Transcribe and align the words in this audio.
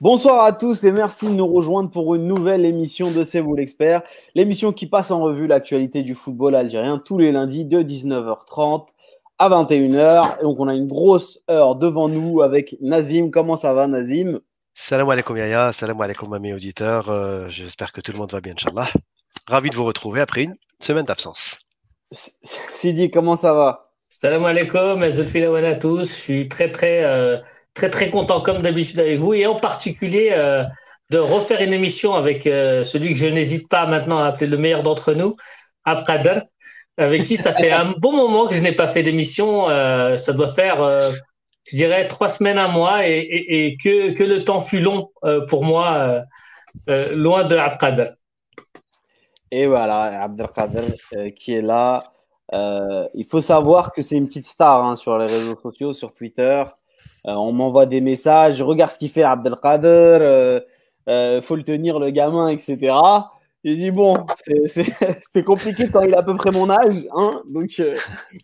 Bonsoir 0.00 0.44
à 0.44 0.52
tous 0.52 0.84
et 0.84 0.92
merci 0.92 1.26
de 1.26 1.32
nous 1.32 1.48
rejoindre 1.48 1.90
pour 1.90 2.14
une 2.14 2.28
nouvelle 2.28 2.64
émission 2.64 3.10
de 3.10 3.24
C'est 3.24 3.40
vous 3.40 3.56
l'expert, 3.56 4.02
l'émission 4.36 4.72
qui 4.72 4.86
passe 4.86 5.10
en 5.10 5.20
revue 5.20 5.48
l'actualité 5.48 6.04
du 6.04 6.14
football 6.14 6.54
algérien 6.54 7.02
tous 7.04 7.18
les 7.18 7.32
lundis 7.32 7.64
de 7.64 7.82
19h30 7.82 8.86
à 9.38 9.48
21h. 9.48 10.38
Et 10.38 10.42
donc 10.44 10.60
on 10.60 10.68
a 10.68 10.74
une 10.74 10.86
grosse 10.86 11.40
heure 11.50 11.74
devant 11.74 12.08
nous 12.08 12.42
avec 12.42 12.76
Nazim. 12.80 13.32
Comment 13.32 13.56
ça 13.56 13.74
va 13.74 13.88
Nazim? 13.88 14.38
Salam 14.72 15.10
alaikum 15.10 15.36
Yaya, 15.36 15.72
salam 15.72 16.00
alaikum 16.00 16.32
à 16.32 16.38
mes 16.38 16.54
auditeurs. 16.54 17.10
Euh, 17.10 17.48
J'espère 17.48 17.90
que 17.90 18.00
tout 18.00 18.12
le 18.12 18.18
monde 18.18 18.30
va 18.30 18.40
bien, 18.40 18.52
Inch'Allah. 18.52 18.92
Ravi 19.48 19.68
de 19.68 19.74
vous 19.74 19.84
retrouver 19.84 20.20
après 20.20 20.44
une 20.44 20.54
semaine 20.78 21.06
d'absence. 21.06 21.58
Sidi, 22.72 23.10
comment 23.10 23.34
ça 23.34 23.52
va? 23.52 23.90
Salam 24.08 24.44
alaikum, 24.44 25.02
à 25.02 25.74
tous. 25.74 26.08
Je 26.08 26.12
suis 26.12 26.48
très 26.48 26.70
très 26.70 27.02
euh, 27.02 27.38
très 27.78 27.90
très 27.90 28.10
content 28.10 28.40
comme 28.40 28.60
d'habitude 28.60 28.98
avec 28.98 29.20
vous 29.20 29.34
et 29.34 29.46
en 29.46 29.54
particulier 29.54 30.30
euh, 30.32 30.64
de 31.10 31.18
refaire 31.18 31.60
une 31.62 31.72
émission 31.72 32.14
avec 32.14 32.44
euh, 32.44 32.82
celui 32.82 33.10
que 33.10 33.18
je 33.18 33.26
n'hésite 33.26 33.68
pas 33.68 33.86
maintenant 33.86 34.18
à 34.18 34.26
appeler 34.26 34.48
le 34.48 34.56
meilleur 34.56 34.82
d'entre 34.82 35.12
nous, 35.14 35.36
Abkader, 35.84 36.40
avec 36.96 37.22
qui 37.22 37.36
ça 37.36 37.52
fait 37.52 37.70
un 37.70 37.94
bon 37.96 38.16
moment 38.16 38.48
que 38.48 38.56
je 38.56 38.62
n'ai 38.62 38.72
pas 38.72 38.88
fait 38.88 39.04
d'émission. 39.04 39.70
Euh, 39.70 40.16
ça 40.16 40.32
doit 40.32 40.52
faire, 40.52 41.00
je 41.66 41.76
dirais, 41.76 42.08
trois 42.08 42.28
semaines, 42.28 42.58
un 42.58 42.66
mois 42.66 43.06
et, 43.06 43.76
que, 43.82 44.10
que, 44.10 44.24
le 44.24 44.42
temps 44.42 44.60
fut 44.60 44.80
long 44.80 45.12
pour 45.48 45.64
moi, 45.64 46.20
loin 47.12 47.44
de 47.44 47.56
Abkader. 47.56 48.10
Et 49.52 49.66
voilà, 49.66 50.24
Abdelkader 50.24 51.30
qui 51.36 51.54
est 51.54 51.62
là. 51.62 52.02
il 52.52 53.24
faut 53.24 53.40
savoir 53.40 53.92
que 53.92 54.02
c'est 54.02 54.16
une 54.16 54.26
petite 54.26 54.46
star 54.46 54.84
hein, 54.84 54.96
sur 54.96 55.16
les 55.16 55.26
réseaux 55.26 55.58
sociaux, 55.62 55.92
sur 55.92 56.12
Twitter. 56.12 56.64
Euh, 57.26 57.32
on 57.32 57.52
m'envoie 57.52 57.86
des 57.86 58.00
messages, 58.00 58.62
regarde 58.62 58.90
ce 58.90 58.98
qu'il 58.98 59.10
fait 59.10 59.22
Abdelkader, 59.22 59.88
euh, 59.88 60.60
euh, 61.08 61.42
faut 61.42 61.56
le 61.56 61.62
tenir 61.62 61.98
le 61.98 62.10
gamin, 62.10 62.48
etc. 62.48 62.94
J'ai 63.64 63.76
dit 63.76 63.90
bon, 63.90 64.24
c'est 65.30 65.42
compliqué 65.42 65.88
quand 65.92 66.02
il 66.02 66.14
a 66.14 66.18
à 66.18 66.22
peu 66.22 66.36
près 66.36 66.50
mon 66.52 66.70
âge, 66.70 67.04
hein, 67.14 67.42
donc 67.52 67.76
il 67.78 67.84
va 67.84 67.92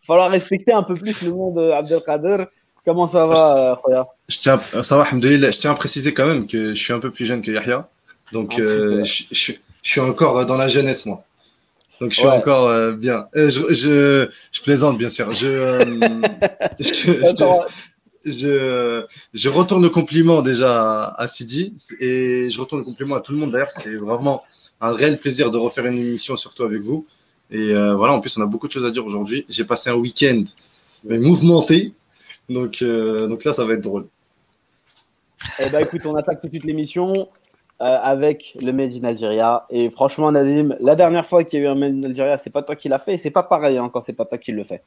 falloir 0.07 0.31
respecter 0.31 0.73
un 0.73 0.83
peu 0.83 0.95
plus 0.95 1.23
le 1.23 1.31
nom 1.31 1.53
d'Abdelkader. 1.53 2.45
Comment 2.85 3.07
ça 3.07 3.25
va, 3.25 3.81
Khoya? 3.83 4.07
Je 4.29 4.39
tiens, 4.39 4.59
Ça 4.59 4.99
va, 4.99 5.07
Je 5.11 5.59
tiens 5.59 5.71
à 5.71 5.75
préciser 5.75 6.13
quand 6.13 6.27
même 6.27 6.47
que 6.47 6.75
je 6.75 6.83
suis 6.83 6.93
un 6.93 6.99
peu 6.99 7.11
plus 7.11 7.25
jeune 7.25 7.41
que 7.41 7.51
Yahya, 7.51 7.89
donc 8.33 8.57
ah, 8.59 9.03
je, 9.03 9.53
suis 9.83 10.01
encore 10.01 10.45
dans 10.45 10.57
la 10.57 10.69
jeunesse, 10.69 11.07
moi. 11.07 11.23
Donc 12.01 12.11
je 12.11 12.19
suis 12.19 12.27
encore 12.27 12.93
bien. 12.97 13.29
Je, 13.35 13.73
je, 13.73 14.63
plaisante, 14.63 14.99
bien 14.99 15.09
sûr. 15.09 15.31
Je, 15.31 15.85
je, 18.25 19.05
je, 19.33 19.49
retourne 19.49 19.83
le 19.83 19.89
compliment 19.89 20.43
déjà 20.43 21.09
à, 21.09 21.29
Sidi 21.29 21.75
et 22.01 22.49
je 22.51 22.61
retourne 22.61 22.81
le 22.81 22.85
compliment 22.85 23.17
à 23.17 23.21
tout 23.21 23.33
le 23.33 23.39
monde. 23.39 23.53
D'ailleurs, 23.53 23.71
c'est 23.71 23.95
vraiment 23.95 24.43
un 24.81 24.93
réel 24.93 25.19
plaisir 25.19 25.51
de 25.51 25.59
refaire 25.59 25.87
une 25.87 25.99
émission, 25.99 26.37
surtout 26.37 26.65
avec 26.65 26.81
vous. 26.83 27.07
Et 27.51 27.73
euh, 27.73 27.95
voilà, 27.95 28.15
en 28.15 28.21
plus, 28.21 28.37
on 28.39 28.43
a 28.43 28.47
beaucoup 28.47 28.67
de 28.67 28.73
choses 28.73 28.85
à 28.85 28.91
dire 28.91 29.05
aujourd'hui. 29.05 29.45
J'ai 29.49 29.65
passé 29.65 29.91
un 29.91 29.95
week-end 29.95 30.45
mais 31.05 31.19
mouvementé. 31.19 31.93
Donc, 32.49 32.83
euh, 32.83 33.27
donc 33.27 33.45
là, 33.45 33.53
ça 33.53 33.65
va 33.65 33.75
être 33.75 33.81
drôle. 33.81 34.07
Eh 35.59 35.69
ben, 35.69 35.81
écoute, 35.81 36.07
on 36.07 36.15
attaque 36.15 36.41
tout 36.41 36.47
de 36.47 36.53
suite 36.53 36.65
l'émission 36.65 37.13
euh, 37.13 37.99
avec 38.03 38.57
le 38.63 38.73
Made 38.73 38.93
in 38.93 39.05
Algeria. 39.05 39.67
Et 39.71 39.91
franchement, 39.91 40.33
Nazim, 40.33 40.77
la 40.81 40.95
dernière 40.95 41.25
fois 41.25 41.45
qu'il 41.45 41.61
y 41.61 41.63
a 41.63 41.67
eu 41.67 41.69
un 41.69 41.75
Made 41.75 41.93
in 41.93 42.03
Algeria, 42.05 42.39
c'est 42.39 42.51
pas 42.51 42.63
toi 42.63 42.77
qui 42.77 42.89
l'as 42.89 42.99
fait 42.99 43.15
et 43.15 43.19
c'est 43.19 43.31
pas 43.31 43.43
pareil 43.43 43.79
hein, 43.79 43.91
quand 43.93 44.01
c'est 44.01 44.15
pas 44.15 44.25
toi 44.25 44.39
qui 44.39 44.53
le 44.53 44.65
fait. 44.65 44.83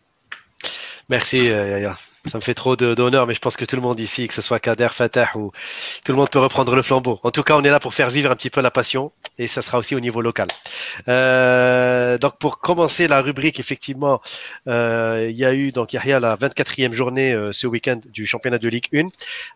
Merci, 1.09 1.45
Yaya. 1.45 1.95
Ça 2.27 2.37
me 2.37 2.41
fait 2.41 2.53
trop 2.53 2.75
d'honneur, 2.75 3.25
mais 3.25 3.33
je 3.33 3.39
pense 3.39 3.55
que 3.55 3.63
tout 3.63 3.75
le 3.77 3.81
monde 3.81 3.99
ici, 3.99 4.27
que 4.27 4.33
ce 4.33 4.41
soit 4.41 4.59
Kader, 4.59 4.89
Fatah 4.91 5.29
ou 5.35 5.51
tout 6.05 6.11
le 6.11 6.17
monde 6.17 6.29
peut 6.29 6.39
reprendre 6.39 6.75
le 6.75 6.81
flambeau. 6.81 7.19
En 7.23 7.31
tout 7.31 7.43
cas, 7.43 7.55
on 7.55 7.63
est 7.63 7.69
là 7.69 7.79
pour 7.79 7.93
faire 7.93 8.09
vivre 8.09 8.29
un 8.31 8.35
petit 8.35 8.49
peu 8.49 8.59
la 8.61 8.71
passion 8.71 9.11
et 9.37 9.47
ça 9.47 9.61
sera 9.61 9.77
aussi 9.77 9.95
au 9.95 9.99
niveau 10.01 10.21
local. 10.21 10.47
Euh, 11.07 12.17
donc, 12.17 12.37
pour 12.37 12.59
commencer 12.59 13.07
la 13.07 13.21
rubrique, 13.21 13.59
effectivement, 13.59 14.21
euh, 14.67 15.27
il 15.29 15.37
y 15.37 15.45
a 15.45 15.53
eu 15.53 15.71
donc 15.71 15.93
Yahya 15.93 16.19
la 16.19 16.35
24e 16.35 16.91
journée 16.91 17.31
euh, 17.33 17.51
ce 17.53 17.65
week-end 17.65 17.99
du 18.11 18.25
championnat 18.25 18.57
de 18.57 18.67
Ligue 18.67 18.87
1. 18.93 19.07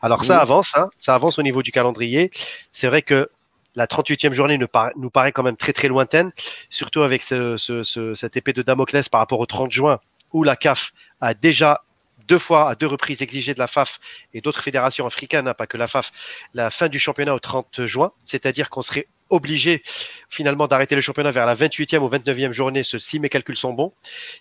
Alors, 0.01 0.23
ça 0.23 0.39
avance, 0.39 0.77
hein, 0.77 0.89
ça 0.97 1.13
avance 1.13 1.39
au 1.39 1.43
niveau 1.43 1.63
du 1.63 1.71
calendrier. 1.71 2.31
C'est 2.71 2.87
vrai 2.87 3.01
que 3.01 3.29
la 3.75 3.85
38e 3.85 4.33
journée 4.33 4.57
nous 4.57 4.67
paraît, 4.67 4.91
nous 4.95 5.09
paraît 5.09 5.31
quand 5.31 5.43
même 5.43 5.57
très 5.57 5.73
très 5.73 5.89
lointaine, 5.89 6.31
surtout 6.69 7.01
avec 7.01 7.23
ce, 7.23 7.57
ce, 7.57 8.13
cette 8.13 8.37
épée 8.37 8.53
de 8.53 8.61
Damoclès 8.61 9.09
par 9.09 9.19
rapport 9.19 9.39
au 9.39 9.45
30 9.45 9.71
juin 9.71 9.99
où 10.33 10.43
la 10.43 10.55
CAF 10.55 10.93
a 11.19 11.33
déjà 11.33 11.81
deux 12.27 12.39
fois, 12.39 12.69
à 12.69 12.75
deux 12.75 12.87
reprises, 12.87 13.21
exigé 13.21 13.53
de 13.53 13.59
la 13.59 13.67
FAF 13.67 13.99
et 14.33 14.41
d'autres 14.41 14.61
fédérations 14.61 15.05
africaines, 15.05 15.47
hein, 15.47 15.53
pas 15.53 15.67
que 15.67 15.77
la 15.77 15.87
FAF, 15.87 16.11
la 16.53 16.69
fin 16.69 16.87
du 16.87 16.99
championnat 16.99 17.33
au 17.33 17.39
30 17.39 17.85
juin, 17.85 18.11
c'est-à-dire 18.23 18.69
qu'on 18.69 18.81
serait 18.81 19.07
obligé 19.31 19.81
finalement 20.29 20.67
d'arrêter 20.67 20.95
le 20.95 21.01
championnat 21.01 21.31
vers 21.31 21.45
la 21.45 21.55
28e 21.55 21.99
ou 21.99 22.09
29e 22.09 22.51
journée, 22.51 22.83
si 22.83 23.19
mes 23.19 23.29
calculs 23.29 23.55
sont 23.55 23.73
bons, 23.73 23.91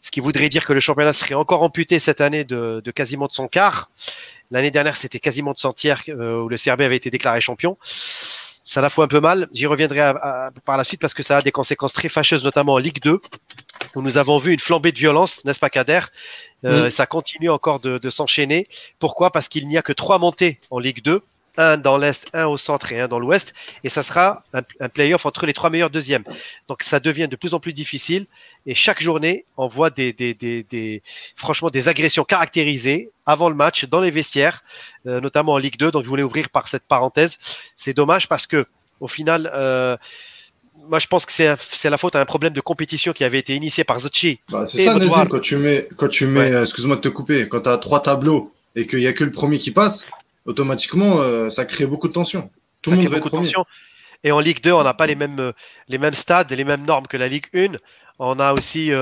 ce 0.03 0.11
qui 0.11 0.21
voudrait 0.21 0.49
dire 0.49 0.67
que 0.67 0.73
le 0.73 0.81
championnat 0.81 1.13
serait 1.13 1.35
encore 1.35 1.63
amputé 1.63 1.99
cette 1.99 2.21
année 2.21 2.45
de, 2.45 2.83
quasiment 2.95 3.27
de 3.27 3.33
son 3.33 3.49
quart. 3.49 3.91
L'année 4.51 4.73
dernière, 4.73 4.97
c'était 4.97 5.21
quasiment 5.21 5.53
de 5.53 5.59
son 5.59 5.73
tiers 5.73 6.03
euh, 6.09 6.43
où 6.43 6.49
le 6.49 6.57
CRB 6.57 6.81
avait 6.81 6.97
été 6.97 7.09
déclaré 7.09 7.41
champion. 7.41 7.79
Ça 7.83 8.81
la 8.81 8.91
fout 8.91 9.05
un 9.05 9.09
peu 9.09 9.21
mal. 9.21 9.49
J'y 9.53 9.67
reviendrai 9.67 10.13
par 10.65 10.77
la 10.77 10.85
suite 10.85 11.01
parce 11.01 11.15
que 11.15 11.23
ça 11.23 11.39
a 11.39 11.43
des 11.43 11.53
conséquences 11.53 11.93
très 11.93 12.09
fâcheuses, 12.09 12.45
notamment 12.45 12.75
en 12.75 12.79
Ligue 12.79 13.01
2, 13.01 13.21
où 13.95 14.03
nous 14.03 14.19
avons 14.19 14.39
vu 14.39 14.53
une 14.53 14.61
flambée 14.61 14.93
de 14.93 14.99
violence, 14.99 15.45
n'est-ce 15.45 15.61
pas, 15.61 15.71
Kader? 15.71 16.01
Euh, 16.65 16.91
Ça 16.91 17.07
continue 17.07 17.51
encore 17.51 17.81
de, 17.81 18.11
s'enchaîner. 18.11 18.69
Pourquoi? 18.99 19.31
Parce 19.31 19.49
qu'il 19.49 19.67
n'y 19.69 19.79
a 19.79 19.83
que 19.83 19.93
trois 19.93 20.19
montées 20.19 20.61
en 20.71 20.79
Ligue 20.79 21.03
2 21.03 21.23
un 21.57 21.77
dans 21.77 21.97
l'Est, 21.99 22.29
un 22.33 22.47
au 22.47 22.57
centre 22.57 22.93
et 22.93 23.01
un 23.01 23.09
dans 23.09 23.19
l'Ouest. 23.19 23.53
Et 23.85 23.89
ça 23.89 24.03
sera 24.03 24.45
un, 24.53 24.63
un 24.79 24.89
play-off 24.89 25.27
entre 25.27 25.47
les 25.47 25.53
trois 25.53 25.69
meilleurs 25.69 25.91
deuxièmes. 25.91 26.25
Donc 26.69 26.83
ça 26.83 27.01
devient 27.01 27.29
de 27.29 27.37
plus 27.37 27.55
en 27.55 27.61
plus 27.61 27.73
difficile. 27.73 28.27
Et 28.67 28.75
chaque 28.75 29.03
journée, 29.03 29.45
on 29.57 29.69
voit 29.69 29.91
des, 29.91 30.13
des, 30.13 30.33
des, 30.33 30.63
des 30.63 31.03
franchement 31.37 31.69
des 31.69 31.89
agressions 31.89 32.25
caractérisées 32.25 33.11
avant 33.27 33.49
le 33.49 33.57
match 33.57 33.85
dans 33.87 34.01
les 34.01 34.11
vestiaires, 34.11 34.63
euh, 35.07 35.21
notamment 35.21 35.53
en 35.53 35.59
Ligue 35.59 35.77
2. 35.77 35.91
Donc 35.91 36.05
je 36.05 36.09
voulais 36.09 36.23
ouvrir 36.23 36.49
par 36.51 36.69
cette 36.69 36.85
parenthèse. 36.85 37.39
C'est 37.77 37.95
dommage 37.95 38.29
parce 38.29 38.47
que 38.47 38.67
au 39.01 39.09
final, 39.09 39.51
euh, 39.55 39.97
moi, 40.89 40.99
je 40.99 41.07
pense 41.07 41.27
que 41.27 41.33
c'est 41.33 41.91
la 41.91 41.99
faute 41.99 42.17
à 42.17 42.21
un 42.21 42.25
problème 42.25 42.53
de 42.53 42.61
compétition 42.61 43.13
qui 43.13 43.25
avait 43.25 43.39
été 43.39 43.55
initié 43.55 43.85
par 43.85 43.99
Zachi. 43.99 44.41
Bah, 44.49 44.67
c'est 44.67 44.85
ça, 44.85 44.95
Nazim, 44.97 45.27
quand 45.29 45.41
tu 45.41 45.57
mets, 45.57 45.89
quand 45.97 46.09
tu 46.09 46.27
mets, 46.27 46.53
euh, 46.53 46.63
excuse-moi 46.63 46.97
de 46.97 47.01
te 47.01 47.09
couper, 47.09 47.49
quand 47.49 47.63
tu 47.63 47.69
as 47.69 47.79
trois 47.79 48.01
tableaux 48.01 48.53
et 48.77 48.87
qu'il 48.87 48.99
n'y 48.99 49.07
a 49.07 49.13
que 49.13 49.25
le 49.25 49.31
premier 49.31 49.59
qui 49.59 49.71
passe, 49.71 50.11
automatiquement, 50.47 51.21
euh, 51.21 51.51
ça 51.51 51.65
crée 51.65 51.87
beaucoup 51.87 52.09
de 52.09 52.13
tension. 52.13 52.51
Tout 52.83 52.91
le 52.91 52.97
monde 52.97 53.07
crée 53.07 53.17
beaucoup 53.17 53.31
de 53.31 53.37
tension. 53.37 53.65
Et 54.23 54.33
en 54.33 54.41
Ligue 54.41 54.63
2, 54.63 54.73
on 54.73 54.83
n'a 54.83 54.95
pas 54.95 55.07
les 55.07 55.15
mêmes, 55.15 55.39
euh, 55.39 55.53
les 55.89 55.99
mêmes 55.99 56.15
stades 56.15 56.53
et 56.53 56.57
les 56.57 56.65
mêmes 56.65 56.85
normes 56.85 57.07
que 57.07 57.17
la 57.17 57.29
Ligue 57.29 57.47
1. 57.55 57.77
On 58.19 58.39
a 58.39 58.53
aussi, 58.53 58.93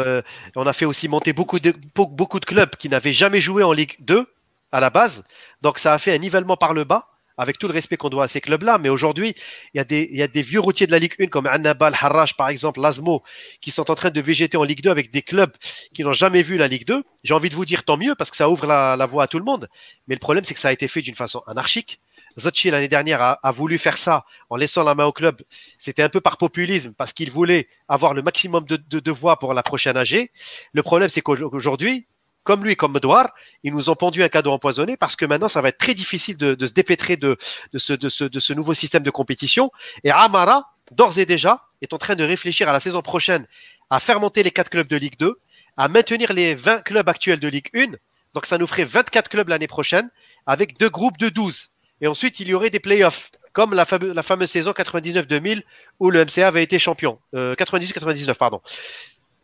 on 0.54 0.64
a 0.64 0.72
fait 0.72 0.84
aussi 0.84 1.08
monter 1.08 1.32
beaucoup 1.32 1.58
de, 1.58 1.74
beaucoup 1.96 2.38
de 2.38 2.44
clubs 2.44 2.70
qui 2.76 2.88
n'avaient 2.88 3.12
jamais 3.12 3.40
joué 3.40 3.64
en 3.64 3.72
Ligue 3.72 3.96
2 3.98 4.24
à 4.70 4.78
la 4.78 4.90
base. 4.90 5.24
Donc, 5.60 5.80
ça 5.80 5.92
a 5.92 5.98
fait 5.98 6.14
un 6.14 6.18
nivellement 6.18 6.56
par 6.56 6.72
le 6.72 6.84
bas 6.84 7.08
avec 7.38 7.56
tout 7.58 7.68
le 7.68 7.72
respect 7.72 7.96
qu'on 7.96 8.10
doit 8.10 8.24
à 8.24 8.28
ces 8.28 8.40
clubs-là. 8.40 8.78
Mais 8.78 8.88
aujourd'hui, 8.88 9.34
il 9.72 9.78
y, 9.78 9.80
a 10.22 10.28
des, 10.28 10.42
vieux 10.42 10.60
routiers 10.60 10.86
de 10.86 10.92
la 10.92 10.98
Ligue 10.98 11.14
1 11.18 11.28
comme 11.28 11.46
Annabal, 11.46 11.94
Harrach, 11.98 12.34
par 12.36 12.48
exemple, 12.48 12.80
Lasmo, 12.80 13.22
qui 13.60 13.70
sont 13.70 13.90
en 13.90 13.94
train 13.94 14.10
de 14.10 14.20
végéter 14.20 14.56
en 14.56 14.64
Ligue 14.64 14.82
2 14.82 14.90
avec 14.90 15.10
des 15.10 15.22
clubs 15.22 15.52
qui 15.94 16.02
n'ont 16.02 16.12
jamais 16.12 16.42
vu 16.42 16.58
la 16.58 16.68
Ligue 16.68 16.84
2. 16.84 17.02
J'ai 17.22 17.34
envie 17.34 17.48
de 17.48 17.54
vous 17.54 17.64
dire 17.64 17.84
tant 17.84 17.96
mieux 17.96 18.14
parce 18.16 18.30
que 18.30 18.36
ça 18.36 18.50
ouvre 18.50 18.66
la, 18.66 19.06
voie 19.06 19.22
à 19.22 19.26
tout 19.28 19.38
le 19.38 19.44
monde. 19.44 19.68
Mais 20.08 20.16
le 20.16 20.20
problème, 20.20 20.44
c'est 20.44 20.54
que 20.54 20.60
ça 20.60 20.68
a 20.68 20.72
été 20.72 20.88
fait 20.88 21.00
d'une 21.00 21.14
façon 21.14 21.42
anarchique. 21.46 22.00
Zachi, 22.38 22.70
l'année 22.70 22.88
dernière, 22.88 23.38
a, 23.42 23.52
voulu 23.52 23.78
faire 23.78 23.98
ça 23.98 24.24
en 24.50 24.56
laissant 24.56 24.82
la 24.82 24.94
main 24.94 25.06
au 25.06 25.12
club. 25.12 25.40
C'était 25.78 26.02
un 26.02 26.08
peu 26.08 26.20
par 26.20 26.36
populisme 26.36 26.92
parce 26.96 27.12
qu'il 27.12 27.30
voulait 27.30 27.68
avoir 27.88 28.14
le 28.14 28.22
maximum 28.22 28.64
de, 28.64 28.76
de 28.76 29.10
voix 29.10 29.38
pour 29.38 29.54
la 29.54 29.62
prochaine 29.62 29.96
AG. 29.96 30.30
Le 30.72 30.82
problème, 30.82 31.08
c'est 31.08 31.20
qu'aujourd'hui, 31.20 32.06
comme 32.48 32.64
lui, 32.64 32.76
comme 32.76 32.96
Edouard, 32.96 33.28
ils 33.62 33.74
nous 33.74 33.90
ont 33.90 33.94
pendu 33.94 34.22
un 34.22 34.30
cadeau 34.30 34.52
empoisonné 34.52 34.96
parce 34.96 35.16
que 35.16 35.26
maintenant, 35.26 35.48
ça 35.48 35.60
va 35.60 35.68
être 35.68 35.76
très 35.76 35.92
difficile 35.92 36.38
de, 36.38 36.56
se 36.66 36.72
dépêtrer 36.72 37.18
de, 37.18 37.36
ce, 37.76 38.52
nouveau 38.54 38.72
système 38.72 39.02
de 39.02 39.10
compétition. 39.10 39.70
Et 40.02 40.10
Amara, 40.10 40.72
d'ores 40.92 41.18
et 41.18 41.26
déjà, 41.26 41.66
est 41.82 41.92
en 41.92 41.98
train 41.98 42.16
de 42.16 42.24
réfléchir 42.24 42.66
à 42.66 42.72
la 42.72 42.80
saison 42.80 43.02
prochaine 43.02 43.46
à 43.90 44.00
faire 44.00 44.18
monter 44.18 44.42
les 44.42 44.50
quatre 44.50 44.70
clubs 44.70 44.88
de 44.88 44.96
Ligue 44.96 45.18
2, 45.18 45.38
à 45.76 45.88
maintenir 45.88 46.32
les 46.32 46.54
20 46.54 46.84
clubs 46.84 47.06
actuels 47.06 47.38
de 47.38 47.48
Ligue 47.48 47.68
1. 47.74 47.98
Donc, 48.32 48.46
ça 48.46 48.56
nous 48.56 48.66
ferait 48.66 48.84
24 48.84 49.28
clubs 49.28 49.48
l'année 49.50 49.68
prochaine 49.68 50.08
avec 50.46 50.78
deux 50.78 50.88
groupes 50.88 51.18
de 51.18 51.28
12. 51.28 51.68
Et 52.00 52.06
ensuite, 52.06 52.40
il 52.40 52.48
y 52.48 52.54
aurait 52.54 52.70
des 52.70 52.80
playoffs, 52.80 53.30
comme 53.52 53.74
la, 53.74 53.84
fameuse 53.84 54.50
saison 54.50 54.70
99-2000 54.70 55.64
où 56.00 56.10
le 56.10 56.24
MCA 56.24 56.48
avait 56.48 56.62
été 56.62 56.78
champion. 56.78 57.18
98-99, 57.34 58.30
euh, 58.30 58.34
pardon. 58.34 58.62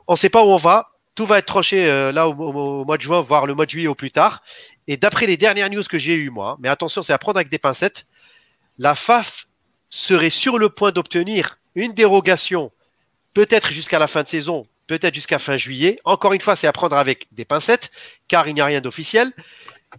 On 0.09 0.15
ne 0.15 0.19
sait 0.19 0.31
pas 0.31 0.43
où 0.43 0.49
on 0.49 0.57
va 0.57 0.94
tout 1.15 1.27
va 1.27 1.39
être 1.39 1.47
tranché 1.47 1.87
euh, 1.87 2.13
là 2.13 2.29
au, 2.29 2.85
mois 2.85 2.97
de 2.97 3.03
juin, 3.03 3.21
voire 3.21 3.47
le 3.47 3.55
mois 3.55 3.67
de 3.67 3.71
juillet 3.71 3.87
au 3.87 3.95
plus 3.95 4.11
tard. 4.11 4.43
Et 4.87 4.97
d'après 4.97 5.27
les 5.27 5.37
dernières 5.37 5.71
news 5.71 5.83
que 5.83 5.99
j'ai 5.99 6.15
eues, 6.15 6.31
moi, 6.31 6.57
mais 6.61 6.69
attention, 6.69 7.03
c'est 7.03 7.13
à 7.13 7.19
prendre 7.19 7.39
avec 7.39 7.49
des 7.49 7.59
pincettes, 7.59 8.07
la 8.79 8.95
FAF 8.95 9.47
serait 9.89 10.31
sur 10.31 10.59
le 10.59 10.69
point 10.69 10.91
d'obtenir 10.91 11.59
une 11.75 11.93
dérogation, 11.93 12.73
peut-être 13.33 13.71
jusqu'à 13.71 13.99
la 13.99 14.07
fin 14.07 14.23
de 14.23 14.29
saison, 14.29 14.65
peut-être 14.87 15.15
jusqu'à 15.15 15.39
fin 15.39 15.57
juillet. 15.57 15.99
Encore 16.05 16.33
une 16.33 16.41
fois, 16.41 16.57
c'est 16.57 16.67
à 16.67 16.73
prendre 16.73 16.97
avec 16.97 17.27
des 17.33 17.45
pincettes, 17.45 17.91
car 18.29 18.49
il 18.49 18.55
n'y 18.55 18.61
a 18.61 18.65
rien 18.65 18.81
d'officiel. 18.81 19.33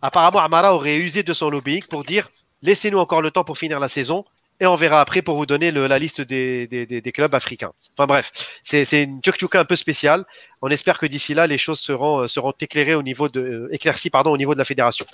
Apparemment, 0.01 0.39
Amara 0.39 0.75
aurait 0.75 0.97
usé 0.97 1.23
de 1.23 1.33
son 1.33 1.49
lobbying 1.49 1.83
pour 1.85 2.03
dire 2.03 2.29
Laissez-nous 2.61 2.97
encore 2.97 3.21
le 3.21 3.31
temps 3.31 3.43
pour 3.43 3.57
finir 3.57 3.79
la 3.79 3.87
saison 3.87 4.25
et 4.59 4.65
on 4.65 4.75
verra 4.75 5.01
après 5.01 5.21
pour 5.21 5.35
vous 5.37 5.45
donner 5.45 5.71
la 5.71 5.99
liste 5.99 6.21
des, 6.21 7.11
clubs 7.13 7.33
africains. 7.35 7.71
Enfin 7.97 8.07
bref, 8.07 8.31
c'est 8.63 9.03
une 9.03 9.21
Turktuka 9.21 9.59
un 9.59 9.65
peu 9.65 9.75
spéciale. 9.75 10.25
On 10.61 10.69
espère 10.69 10.97
que 10.97 11.05
d'ici 11.05 11.33
là, 11.33 11.47
les 11.47 11.57
choses 11.57 11.79
seront, 11.79 12.23
euh, 12.23 12.51
éclairées 12.61 12.95
au 12.95 13.03
niveau 13.03 13.29
de, 13.29 13.41
euh, 13.41 13.73
éclaircies 13.73 14.09
pardon, 14.09 14.31
au 14.31 14.37
niveau 14.37 14.53
de 14.53 14.59
la 14.59 14.65
fédération. 14.65 15.05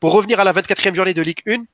Pour 0.00 0.12
revenir 0.12 0.40
à 0.40 0.44
la 0.44 0.52
24e 0.52 0.94
journée 0.94 1.14
de 1.14 1.22
Ligue 1.22 1.42
1, 1.46 1.64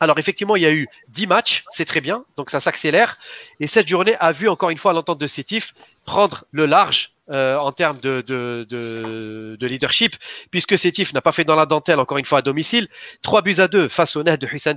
alors 0.00 0.18
effectivement, 0.18 0.56
il 0.56 0.62
y 0.62 0.66
a 0.66 0.72
eu 0.72 0.88
10 1.08 1.26
matchs, 1.26 1.64
c'est 1.70 1.84
très 1.84 2.00
bien, 2.00 2.24
donc 2.36 2.50
ça 2.50 2.60
s'accélère. 2.60 3.18
Et 3.60 3.66
cette 3.66 3.88
journée 3.88 4.16
a 4.20 4.32
vu 4.32 4.48
encore 4.48 4.70
une 4.70 4.78
fois 4.78 4.92
l'entente 4.92 5.18
de 5.18 5.26
Sétif 5.26 5.74
prendre 6.04 6.44
le 6.50 6.66
large 6.66 7.10
euh, 7.30 7.56
en 7.56 7.72
termes 7.72 7.98
de, 8.00 8.22
de, 8.26 8.66
de, 8.68 9.56
de, 9.58 9.66
leadership, 9.66 10.16
puisque 10.50 10.76
Sétif 10.76 11.14
n'a 11.14 11.22
pas 11.22 11.32
fait 11.32 11.44
dans 11.44 11.54
la 11.54 11.64
dentelle 11.64 12.00
encore 12.00 12.18
une 12.18 12.24
fois 12.24 12.40
à 12.40 12.42
domicile. 12.42 12.88
3 13.22 13.42
buts 13.42 13.54
à 13.58 13.68
2 13.68 13.88
face 13.88 14.16
au 14.16 14.22
Net 14.22 14.40
de 14.40 14.46
Hussein. 14.46 14.76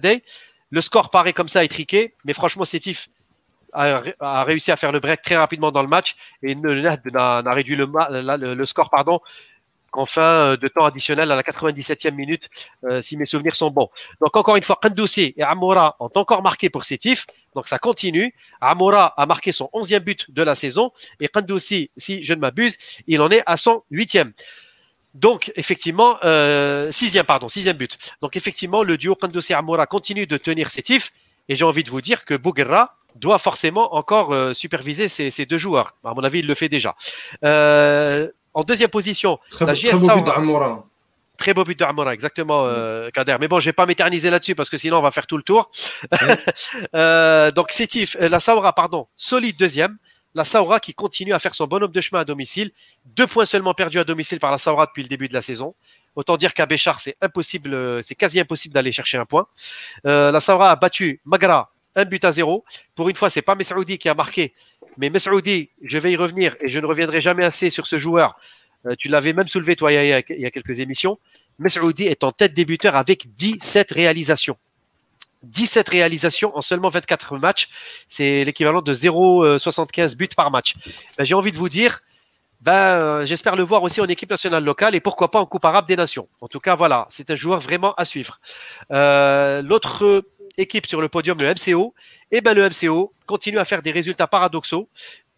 Le 0.70 0.82
score 0.82 1.10
paraît 1.10 1.34
comme 1.34 1.48
ça 1.48 1.64
étriqué, 1.64 2.14
mais 2.26 2.34
franchement, 2.34 2.66
Sétif 2.66 3.10
a, 3.74 4.44
réussi 4.44 4.72
à 4.72 4.76
faire 4.76 4.92
le 4.92 5.00
break 5.00 5.22
très 5.22 5.38
rapidement 5.38 5.72
dans 5.72 5.82
le 5.82 5.88
match 5.88 6.16
et 6.44 6.56
n'a 6.56 7.54
réduit 7.54 7.76
le, 7.76 8.66
score 8.66 8.90
pardon, 8.90 9.20
qu'en 9.92 10.06
fin 10.06 10.22
euh, 10.22 10.58
de 10.58 10.68
temps 10.68 10.86
additionnel 10.86 11.32
à 11.32 11.36
la 11.36 11.44
97e 11.44 12.12
minute, 12.12 12.50
euh, 12.86 13.02
si 13.02 13.18
mes 13.18 13.26
souvenirs 13.26 13.56
sont 13.56 13.72
bons. 13.72 13.90
Donc 14.22 14.36
encore 14.36 14.56
une 14.56 14.64
fois, 14.64 14.78
Kandoussi 14.82 15.34
et 15.38 15.44
Amoura 15.44 15.96
ont 16.00 16.10
encore 16.16 16.44
marqué 16.44 16.70
pour 16.70 16.84
Sétif, 16.84 17.26
donc 17.56 17.68
ça 17.68 17.80
continue. 17.80 18.34
Amoura 18.62 19.08
a 19.18 19.26
marqué 19.26 19.52
son 19.52 19.70
11e 19.74 20.00
but 20.00 20.32
de 20.32 20.44
la 20.44 20.56
saison 20.56 20.92
et 21.20 21.28
Kandoussi, 21.28 21.92
si 21.96 22.24
je 22.24 22.34
ne 22.34 22.40
m'abuse, 22.40 22.78
il 23.08 23.22
en 23.22 23.32
est 23.32 23.44
à 23.46 23.58
son 23.58 23.84
8e. 23.92 24.34
Donc, 25.18 25.52
effectivement, 25.56 26.18
euh, 26.24 26.92
sixième, 26.92 27.26
pardon, 27.26 27.50
sixième 27.50 27.76
but. 27.76 27.98
Donc, 28.22 28.36
effectivement, 28.36 28.84
le 28.84 28.98
duo 28.98 29.16
Kandoussi 29.16 29.54
Amoura 29.56 29.88
continue 29.88 30.28
de 30.28 30.38
tenir 30.38 30.70
ses 30.70 30.84
tifs. 30.84 31.12
Et 31.50 31.56
j'ai 31.56 31.66
envie 31.66 31.84
de 31.84 31.90
vous 31.90 32.02
dire 32.02 32.24
que 32.24 32.36
Bouguerra 32.36 32.98
doit 33.16 33.40
forcément 33.40 33.96
encore 33.96 34.32
euh, 34.32 34.54
superviser 34.54 35.08
ces, 35.08 35.46
deux 35.48 35.58
joueurs. 35.58 35.96
À 36.04 36.14
mon 36.14 36.24
avis, 36.24 36.40
il 36.40 36.48
le 36.48 36.54
fait 36.54 36.70
déjà. 36.70 36.96
Euh, 37.44 38.30
en 38.54 38.64
deuxième 38.64 38.90
position, 38.90 39.40
très, 39.50 39.66
la 39.66 39.74
GS 39.74 39.90
très 39.90 39.94
beau 39.94 40.16
but 40.22 40.26
d'Amoura. 40.26 40.86
Très 41.38 41.54
beau 41.56 41.64
but 41.64 41.80
d'Amoura, 41.80 42.14
exactement, 42.14 42.66
euh, 42.66 43.10
Kader. 43.10 43.38
Mais 43.40 43.48
bon, 43.48 43.60
je 43.60 43.66
vais 43.66 43.74
pas 43.74 43.88
m'éterniser 43.88 44.30
là-dessus 44.30 44.54
parce 44.54 44.70
que 44.70 44.78
sinon 44.78 44.98
on 44.98 45.02
va 45.02 45.12
faire 45.12 45.26
tout 45.26 45.38
le 45.38 45.44
tour. 45.44 45.72
euh, 46.96 47.52
donc 47.52 47.72
Sétif, 47.72 48.18
la 48.20 48.40
Saoura, 48.40 48.74
pardon, 48.74 49.08
solide 49.16 49.58
deuxième 49.58 49.98
la 50.38 50.44
Saoura 50.44 50.80
qui 50.80 50.94
continue 50.94 51.34
à 51.34 51.40
faire 51.40 51.56
son 51.56 51.66
bonhomme 51.66 51.92
de 51.92 52.00
chemin 52.00 52.22
à 52.22 52.24
domicile. 52.24 52.70
Deux 53.06 53.26
points 53.26 53.46
seulement 53.46 53.74
perdus 53.74 53.98
à 53.98 54.04
domicile 54.04 54.40
par 54.40 54.52
la 54.52 54.60
Saoura 54.60 54.86
depuis 54.86 55.02
le 55.02 55.10
début 55.10 55.28
de 55.28 55.34
la 55.34 55.42
saison. 55.42 55.74
Autant 56.16 56.38
dire 56.38 56.54
qu'à 56.54 56.68
Béchar, 56.68 57.00
c'est 57.00 57.18
impossible, 57.22 57.74
euh, 57.74 58.02
c'est 58.04 58.14
quasi 58.14 58.40
impossible 58.40 58.72
d'aller 58.72 58.92
chercher 58.92 59.18
un 59.18 59.26
point. 59.26 59.48
Euh, 60.06 60.32
la 60.32 60.40
Saoura 60.40 60.70
a 60.70 60.76
battu 60.76 61.22
Magra 61.26 61.72
un 61.96 62.06
but 62.06 62.24
à 62.24 62.32
zéro. 62.32 62.64
Pour 62.94 63.10
une 63.10 63.16
fois, 63.16 63.32
c'est 63.32 63.42
pas 63.42 63.56
Mesroudi 63.56 63.98
qui 63.98 64.08
a 64.10 64.14
marqué, 64.14 64.54
mais 64.98 65.10
Mesroudi, 65.10 65.72
je 65.82 65.98
vais 65.98 66.12
y 66.12 66.16
revenir 66.16 66.56
et 66.62 66.70
je 66.70 66.80
ne 66.80 66.86
reviendrai 66.86 67.20
jamais 67.20 67.44
assez 67.44 67.72
sur 67.72 67.88
ce 67.88 67.98
joueur. 67.98 68.38
Euh, 68.86 68.94
tu 68.96 69.08
l'avais 69.08 69.34
même 69.34 69.48
soulevé, 69.48 69.76
toi, 69.76 69.92
il 69.92 70.08
y 70.08 70.14
a, 70.14 70.52
quelques 70.52 70.80
émissions. 70.80 71.18
Mesroudi 71.58 72.04
est 72.04 72.24
en 72.24 72.30
tête 72.30 72.54
débuteur 72.54 72.96
avec 72.96 73.34
17 73.36 73.92
réalisations. 73.92 74.58
17 75.44 75.90
réalisations 75.90 76.56
en 76.58 76.62
seulement 76.62 76.90
24 76.90 77.38
matchs. 77.38 77.70
C'est 78.08 78.44
l'équivalent 78.44 78.82
de 78.82 78.94
0,75 78.94 80.16
buts 80.16 80.30
par 80.36 80.52
match. 80.52 80.76
Ben, 81.18 81.24
j'ai 81.24 81.36
envie 81.36 81.52
de 81.52 81.58
vous 81.58 81.70
dire, 81.70 82.02
ben, 82.62 82.74
euh, 82.74 83.26
j'espère 83.26 83.56
le 83.56 83.64
voir 83.64 83.84
aussi 83.84 84.02
en 84.02 84.08
équipe 84.08 84.30
nationale 84.30 84.64
locale 84.64 84.96
et 84.96 85.00
pourquoi 85.00 85.30
pas 85.30 85.40
en 85.40 85.46
Coupe 85.46 85.66
arabe 85.66 85.88
des 85.88 85.96
Nations. 85.96 86.28
En 86.42 86.48
tout 86.48 86.60
cas, 86.60 86.76
voilà, 86.76 87.06
c'est 87.10 87.30
un 87.30 87.36
joueur 87.36 87.60
vraiment 87.60 87.94
à 87.96 88.06
suivre. 88.06 88.40
Euh, 88.92 89.62
l'autre 89.62 90.24
équipe 90.58 90.88
sur 90.88 91.02
le 91.02 91.08
podium, 91.08 91.38
le 91.40 91.54
MCO, 91.54 91.94
et 92.32 92.38
eh 92.38 92.42
ben, 92.42 92.54
le 92.54 92.68
MCO 92.68 93.14
continue 93.26 93.60
à 93.60 93.66
faire 93.66 93.82
des 93.82 93.92
résultats 93.92 94.28
paradoxaux 94.28 94.90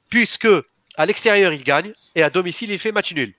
puisque 0.10 0.48
à 0.96 1.06
l'extérieur 1.06 1.54
il 1.54 1.64
gagne 1.64 1.94
et 2.16 2.24
à 2.24 2.30
domicile 2.30 2.72
il 2.72 2.80
fait 2.80 2.92
match 2.92 3.14
nul. 3.14 3.34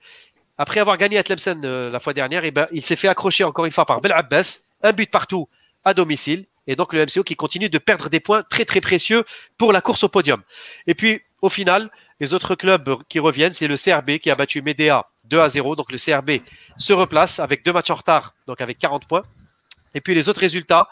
Après 0.57 0.79
avoir 0.79 0.97
gagné 0.97 1.17
à 1.17 1.23
Tlemcen 1.23 1.61
euh, 1.65 1.89
la 1.89 1.99
fois 1.99 2.13
dernière, 2.13 2.45
eh 2.45 2.51
ben, 2.51 2.67
il 2.71 2.83
s'est 2.83 2.95
fait 2.95 3.07
accrocher 3.07 3.43
encore 3.43 3.65
une 3.65 3.71
fois 3.71 3.85
par 3.85 3.99
Bel 3.99 4.11
Abbas, 4.11 4.59
un 4.83 4.93
but 4.93 5.09
partout 5.09 5.49
à 5.83 5.93
domicile 5.93 6.45
et 6.71 6.75
donc 6.77 6.93
le 6.93 7.05
MCO 7.05 7.23
qui 7.23 7.35
continue 7.35 7.67
de 7.67 7.77
perdre 7.77 8.09
des 8.09 8.21
points 8.21 8.43
très 8.43 8.63
très 8.63 8.79
précieux 8.79 9.25
pour 9.57 9.73
la 9.73 9.81
course 9.81 10.05
au 10.05 10.07
podium. 10.07 10.41
Et 10.87 10.95
puis 10.95 11.19
au 11.41 11.49
final, 11.49 11.89
les 12.21 12.33
autres 12.33 12.55
clubs 12.55 12.95
qui 13.09 13.19
reviennent, 13.19 13.51
c'est 13.51 13.67
le 13.67 13.75
CRB 13.75 14.19
qui 14.19 14.31
a 14.31 14.35
battu 14.35 14.61
Medea 14.61 15.05
2 15.25 15.39
à 15.39 15.49
0. 15.49 15.75
Donc 15.75 15.91
le 15.91 15.97
CRB 15.97 16.41
se 16.77 16.93
replace 16.93 17.39
avec 17.39 17.65
deux 17.65 17.73
matchs 17.73 17.89
en 17.89 17.95
retard, 17.95 18.35
donc 18.47 18.61
avec 18.61 18.79
40 18.79 19.05
points. 19.05 19.23
Et 19.93 19.99
puis 19.99 20.15
les 20.15 20.29
autres 20.29 20.39
résultats, 20.39 20.87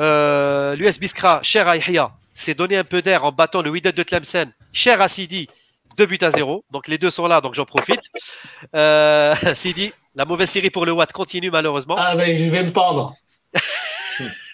euh, 0.00 0.74
l'US 0.74 0.98
Biskra, 0.98 1.40
cher 1.44 1.68
à 1.68 1.76
Yahya, 1.76 2.10
s'est 2.34 2.54
donné 2.54 2.76
un 2.76 2.84
peu 2.84 3.00
d'air 3.00 3.24
en 3.24 3.30
battant 3.30 3.62
le 3.62 3.70
Wydad 3.70 3.94
de 3.94 4.02
Tlemcen, 4.02 4.52
cher 4.72 5.00
à 5.00 5.08
Sidi, 5.08 5.46
2 5.96 6.06
buts 6.06 6.18
à 6.22 6.32
0. 6.32 6.64
Donc 6.72 6.88
les 6.88 6.98
deux 6.98 7.10
sont 7.10 7.28
là, 7.28 7.40
donc 7.40 7.54
j'en 7.54 7.66
profite. 7.66 8.02
Euh, 8.74 9.36
Sidi, 9.54 9.92
la 10.16 10.24
mauvaise 10.24 10.50
série 10.50 10.70
pour 10.70 10.86
le 10.86 10.90
Watt 10.90 11.12
continue 11.12 11.52
malheureusement. 11.52 11.94
Ah 11.96 12.16
ben 12.16 12.36
je 12.36 12.46
vais 12.46 12.64
me 12.64 12.72
pendre. 12.72 13.14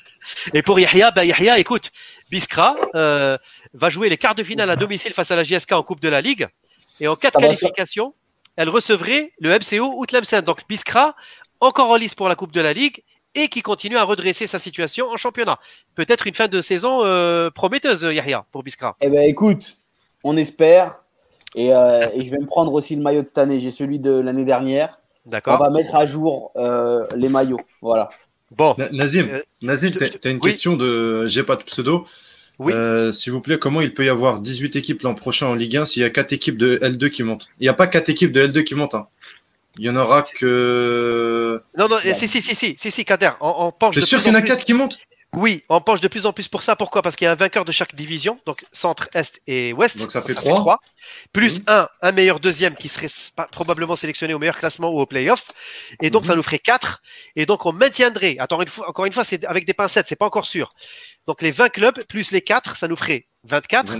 Et 0.55 0.63
pour 0.63 0.79
Yahya, 0.79 1.11
ben 1.11 1.25
Yahya, 1.25 1.59
écoute, 1.59 1.91
Biskra 2.31 2.77
euh, 2.95 3.39
va 3.75 3.91
jouer 3.91 4.09
les 4.09 4.17
quarts 4.17 4.35
de 4.35 4.43
finale 4.43 4.71
à 4.71 4.77
domicile 4.77 5.13
face 5.13 5.31
à 5.31 5.37
la 5.37 5.45
JSK 5.45 5.73
en 5.73 5.83
Coupe 5.83 6.01
de 6.01 6.09
la 6.09 6.21
Ligue. 6.21 6.49
Et 7.01 7.09
en 7.09 7.17
cas 7.17 7.31
de 7.31 7.37
qualification, 7.37 8.15
elle 8.57 8.69
recevrait 8.69 9.33
le 9.39 9.51
MCO 9.51 9.99
ou 9.99 10.07
Tlemcen. 10.07 10.43
Donc 10.43 10.67
Biskra, 10.69 11.15
encore 11.61 11.91
en 11.91 11.97
lice 11.97 12.15
pour 12.15 12.29
la 12.29 12.35
Coupe 12.35 12.53
de 12.53 12.61
la 12.61 12.73
Ligue 12.73 13.03
et 13.35 13.49
qui 13.49 13.61
continue 13.61 13.99
à 13.99 14.05
redresser 14.05 14.47
sa 14.47 14.59
situation 14.59 15.09
en 15.09 15.17
championnat. 15.17 15.59
Peut-être 15.95 16.27
une 16.27 16.35
fin 16.35 16.49
de 16.49 16.61
saison 16.61 17.05
euh, 17.05 17.51
prometteuse, 17.51 18.03
Yahya, 18.03 18.47
pour 18.51 18.63
Biskra. 18.63 18.97
Eh 19.01 19.11
ben 19.11 19.29
écoute, 19.29 19.79
on 20.25 20.37
espère. 20.37 21.03
Et, 21.55 21.75
euh, 21.75 22.09
et, 22.13 22.25
je 22.25 22.31
vais 22.31 22.39
me 22.39 22.47
prendre 22.47 22.73
aussi 22.73 22.97
le 22.97 23.03
maillot 23.03 23.23
de 23.23 23.29
cette 23.29 23.39
année. 23.39 23.61
J'ai 23.61 23.71
celui 23.71 23.99
de 23.99 24.11
l'année 24.11 24.45
dernière. 24.45 25.01
D'accord. 25.27 25.59
On 25.61 25.65
va 25.65 25.71
mettre 25.71 25.95
à 25.95 26.07
jour 26.07 26.53
les 27.15 27.29
maillots. 27.29 27.61
Voilà. 27.83 28.09
Bon. 28.55 28.77
Nazim, 28.93 29.29
euh, 29.31 29.43
Nazim 29.63 29.91
tu 29.91 30.29
as 30.29 30.31
une 30.31 30.41
question 30.41 30.77
de 30.77 31.27
J'ai 31.27 31.43
pas 31.43 31.57
de 31.57 31.63
pseudo. 31.65 32.07
Oui. 32.59 32.73
Euh, 32.73 33.13
S'il 33.13 33.33
vous 33.33 33.41
plaît, 33.41 33.59
comment 33.59 33.81
il 33.81 33.93
peut 33.93 34.05
y 34.05 34.09
avoir 34.09 34.41
18 34.41 34.77
équipes 34.77 35.03
l'an 35.03 35.15
prochain 35.15 35.49
en 35.49 35.55
Ligue 35.55 35.77
1 35.77 35.85
s'il 35.85 36.03
y 36.03 36.07
a 36.07 36.11
4 36.11 36.33
équipes 36.33 36.57
de 36.57 36.79
L2 36.83 37.11
qui 37.11 37.23
montent? 37.23 37.49
Il 37.61 37.65
n'y 37.65 37.69
a 37.69 37.75
pas 37.75 37.87
4 37.87 38.09
équipes 38.09 38.33
de 38.33 38.47
L2 38.47 38.65
qui 38.65 38.75
montent. 38.75 38.95
Hein. 38.95 39.09
Il 39.79 39.85
y 39.85 39.91
en 39.91 39.97
aura 39.97 40.23
que. 40.23 41.61
Non, 41.77 41.89
non, 41.89 41.99
si, 42.15 42.29
si, 42.29 42.41
si, 42.41 42.55
si, 42.55 42.75
si, 42.79 42.91
si, 42.91 43.05
Kader. 43.05 43.33
On, 43.41 43.73
on 43.79 43.93
C'est 43.93 44.01
sûr 44.01 44.23
qu'il 44.23 44.29
y 44.29 44.31
en 44.31 44.39
a 44.39 44.43
4 44.43 44.65
qui 44.65 44.73
montent? 44.73 44.99
Oui, 45.35 45.65
on 45.69 45.81
penche 45.81 46.01
de 46.01 46.09
plus 46.09 46.25
en 46.25 46.33
plus 46.33 46.49
pour 46.49 46.63
ça. 46.63 46.77
Pourquoi? 46.77 47.03
Parce 47.03 47.15
qu'il 47.15 47.27
y 47.27 47.29
a 47.29 47.33
un 47.33 47.37
vainqueur 47.37 47.67
de 47.67 47.73
chaque 47.73 47.95
division, 47.95 48.41
donc 48.47 48.65
centre, 48.73 49.09
est 49.13 49.43
et 49.47 49.73
ouest. 49.75 49.99
Donc 49.99 50.11
ça 50.11 50.23
fait, 50.23 50.33
3. 50.33 50.81
Plus 51.33 51.61
un, 51.67 51.89
un 52.01 52.13
meilleur 52.13 52.41
deuxième 52.41 52.75
qui 52.75 52.89
serait 52.89 53.09
probablement 53.53 53.97
sélectionné 53.97 54.33
au 54.33 54.39
meilleur 54.39 54.57
classement 54.57 54.91
ou 54.91 54.99
au 54.99 55.05
playoff. 55.05 55.45
Et 56.01 56.09
donc 56.11 56.25
ça 56.25 56.33
mhm. 56.33 56.39
nous 56.39 56.43
ferait 56.43 56.59
4. 56.59 57.03
Et 57.35 57.45
donc 57.45 57.67
on 57.67 57.73
maintiendrait. 57.73 58.37
Attends, 58.39 58.63
une 58.63 58.69
fois, 58.69 58.89
encore 58.89 59.05
une 59.05 59.13
fois, 59.13 59.25
c'est 59.25 59.45
avec 59.45 59.67
des 59.67 59.75
pincettes, 59.75 60.07
c'est 60.09 60.17
pas 60.17 60.27
encore 60.27 60.47
sûr. 60.47 60.73
Donc 61.27 61.43
les 61.43 61.51
20 61.51 61.69
clubs 61.69 62.03
plus 62.05 62.31
les 62.31 62.41
4, 62.41 62.77
ça 62.77 62.89
nous 62.89 62.97
ferait 62.97 63.27
24, 63.45 63.95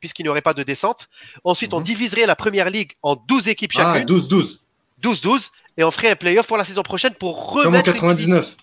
puisqu'il 0.00 0.24
n'y 0.24 0.28
aurait 0.28 0.42
pas 0.42 0.54
de 0.54 0.62
descente. 0.64 1.08
Ensuite, 1.44 1.72
on 1.72 1.78
mhm. 1.78 1.84
diviserait 1.84 2.26
la 2.26 2.36
première 2.36 2.68
ligue 2.68 2.92
en 3.02 3.16
12 3.16 3.48
équipes 3.48 3.72
ah, 3.76 3.94
chacune. 3.94 4.06
Ah, 4.06 4.12
12-12. 4.12 4.58
12-12. 5.02 5.50
Et 5.78 5.84
on 5.84 5.90
ferait 5.90 6.10
un 6.10 6.16
playoff 6.16 6.46
pour 6.46 6.58
la 6.58 6.64
saison 6.64 6.82
prochaine 6.82 7.14
pour 7.14 7.52
remettre. 7.52 7.92
Comme 7.92 8.10
en 8.10 8.12
99. 8.14 8.56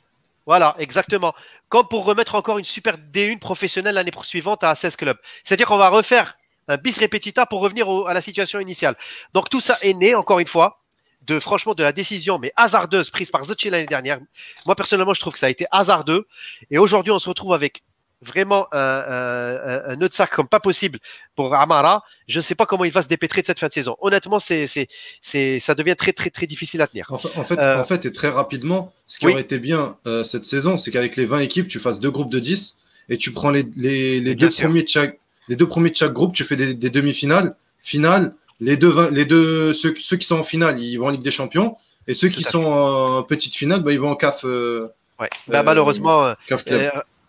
Voilà, 0.45 0.75
exactement. 0.77 1.33
Comme 1.69 1.87
pour 1.87 2.05
remettre 2.05 2.35
encore 2.35 2.57
une 2.59 2.65
super 2.65 2.97
D1 2.97 3.39
professionnelle 3.39 3.95
l'année 3.95 4.11
suivante 4.23 4.63
à 4.63 4.75
16 4.75 4.95
clubs. 4.95 5.17
C'est-à-dire 5.43 5.67
qu'on 5.67 5.77
va 5.77 5.89
refaire 5.89 6.37
un 6.67 6.77
bis 6.77 6.99
repetita 6.99 7.45
pour 7.45 7.61
revenir 7.61 7.87
à 8.07 8.13
la 8.13 8.21
situation 8.21 8.59
initiale. 8.59 8.95
Donc 9.33 9.49
tout 9.49 9.61
ça 9.61 9.77
est 9.81 9.93
né, 9.93 10.15
encore 10.15 10.39
une 10.39 10.47
fois, 10.47 10.81
de 11.21 11.39
franchement 11.39 11.73
de 11.73 11.83
la 11.83 11.91
décision, 11.91 12.37
mais 12.37 12.51
hasardeuse 12.55 13.09
prise 13.09 13.31
par 13.31 13.43
Zotchi 13.43 13.69
l'année 13.69 13.85
dernière. 13.85 14.19
Moi 14.65 14.75
personnellement, 14.75 15.13
je 15.13 15.19
trouve 15.19 15.33
que 15.33 15.39
ça 15.39 15.47
a 15.47 15.49
été 15.49 15.65
hasardeux. 15.71 16.27
Et 16.69 16.77
aujourd'hui, 16.77 17.11
on 17.11 17.19
se 17.19 17.29
retrouve 17.29 17.53
avec 17.53 17.83
vraiment 18.25 18.67
un, 18.71 18.77
un, 18.79 19.81
un, 19.91 19.95
nœud 19.95 20.09
de 20.09 20.13
sac 20.13 20.31
comme 20.31 20.47
pas 20.47 20.59
possible 20.59 20.99
pour 21.35 21.53
Amara. 21.55 22.03
Je 22.27 22.39
ne 22.39 22.41
sais 22.41 22.55
pas 22.55 22.65
comment 22.65 22.85
il 22.85 22.91
va 22.91 23.01
se 23.01 23.07
dépêtrer 23.07 23.41
de 23.41 23.45
cette 23.45 23.59
fin 23.59 23.67
de 23.67 23.73
saison. 23.73 23.95
Honnêtement, 23.99 24.39
c'est, 24.39 24.67
c'est, 24.67 24.87
c'est, 25.21 25.59
ça 25.59 25.75
devient 25.75 25.95
très, 25.95 26.13
très, 26.13 26.29
très 26.29 26.47
difficile 26.47 26.81
à 26.81 26.87
tenir. 26.87 27.07
En 27.11 27.17
fait, 27.17 27.37
en 27.37 27.43
fait, 27.43 27.59
euh, 27.59 28.09
et 28.09 28.11
très 28.11 28.29
rapidement, 28.29 28.93
ce 29.07 29.19
qui 29.19 29.27
aurait 29.27 29.41
été 29.41 29.59
bien 29.59 29.97
euh, 30.07 30.23
cette 30.23 30.45
saison, 30.45 30.77
c'est 30.77 30.91
qu'avec 30.91 31.15
les 31.15 31.25
20 31.25 31.39
équipes, 31.39 31.67
tu 31.67 31.79
fasses 31.79 31.99
deux 31.99 32.11
groupes 32.11 32.31
de 32.31 32.39
10 32.39 32.77
et 33.09 33.17
tu 33.17 33.31
prends 33.31 33.51
les, 33.51 33.65
les, 33.77 34.19
les 34.19 34.35
deux, 34.35 34.49
premiers 34.49 34.83
de 34.83 34.89
chaque, 34.89 35.19
les 35.47 35.55
deux 35.55 35.67
premiers 35.67 35.91
de 35.91 35.95
chaque 35.95 36.13
groupe, 36.13 36.33
tu 36.33 36.43
fais 36.43 36.55
des, 36.55 36.73
des 36.73 36.89
demi-finales, 36.89 37.55
finales. 37.81 38.33
Les 38.61 38.77
deux, 38.77 39.09
les 39.11 39.25
deux 39.25 39.73
ceux, 39.73 39.93
ceux, 39.99 40.15
qui 40.15 40.25
sont 40.25 40.39
en 40.39 40.43
finale, 40.45 40.79
ils 40.79 40.97
vont 40.97 41.07
en 41.07 41.11
Ligue 41.11 41.23
des 41.23 41.31
Champions. 41.31 41.75
Et 42.07 42.13
ceux 42.13 42.29
qui 42.29 42.43
sont 42.43 42.63
en 42.63 43.23
petite 43.23 43.55
finale, 43.55 43.81
bah, 43.81 43.91
ils 43.91 43.99
vont 43.99 44.11
en 44.11 44.15
CAF. 44.15 44.45
Euh, 44.45 44.87
ouais. 45.19 45.29
Bah, 45.47 45.61
malheureusement, 45.63 46.33
CAF 46.47 46.63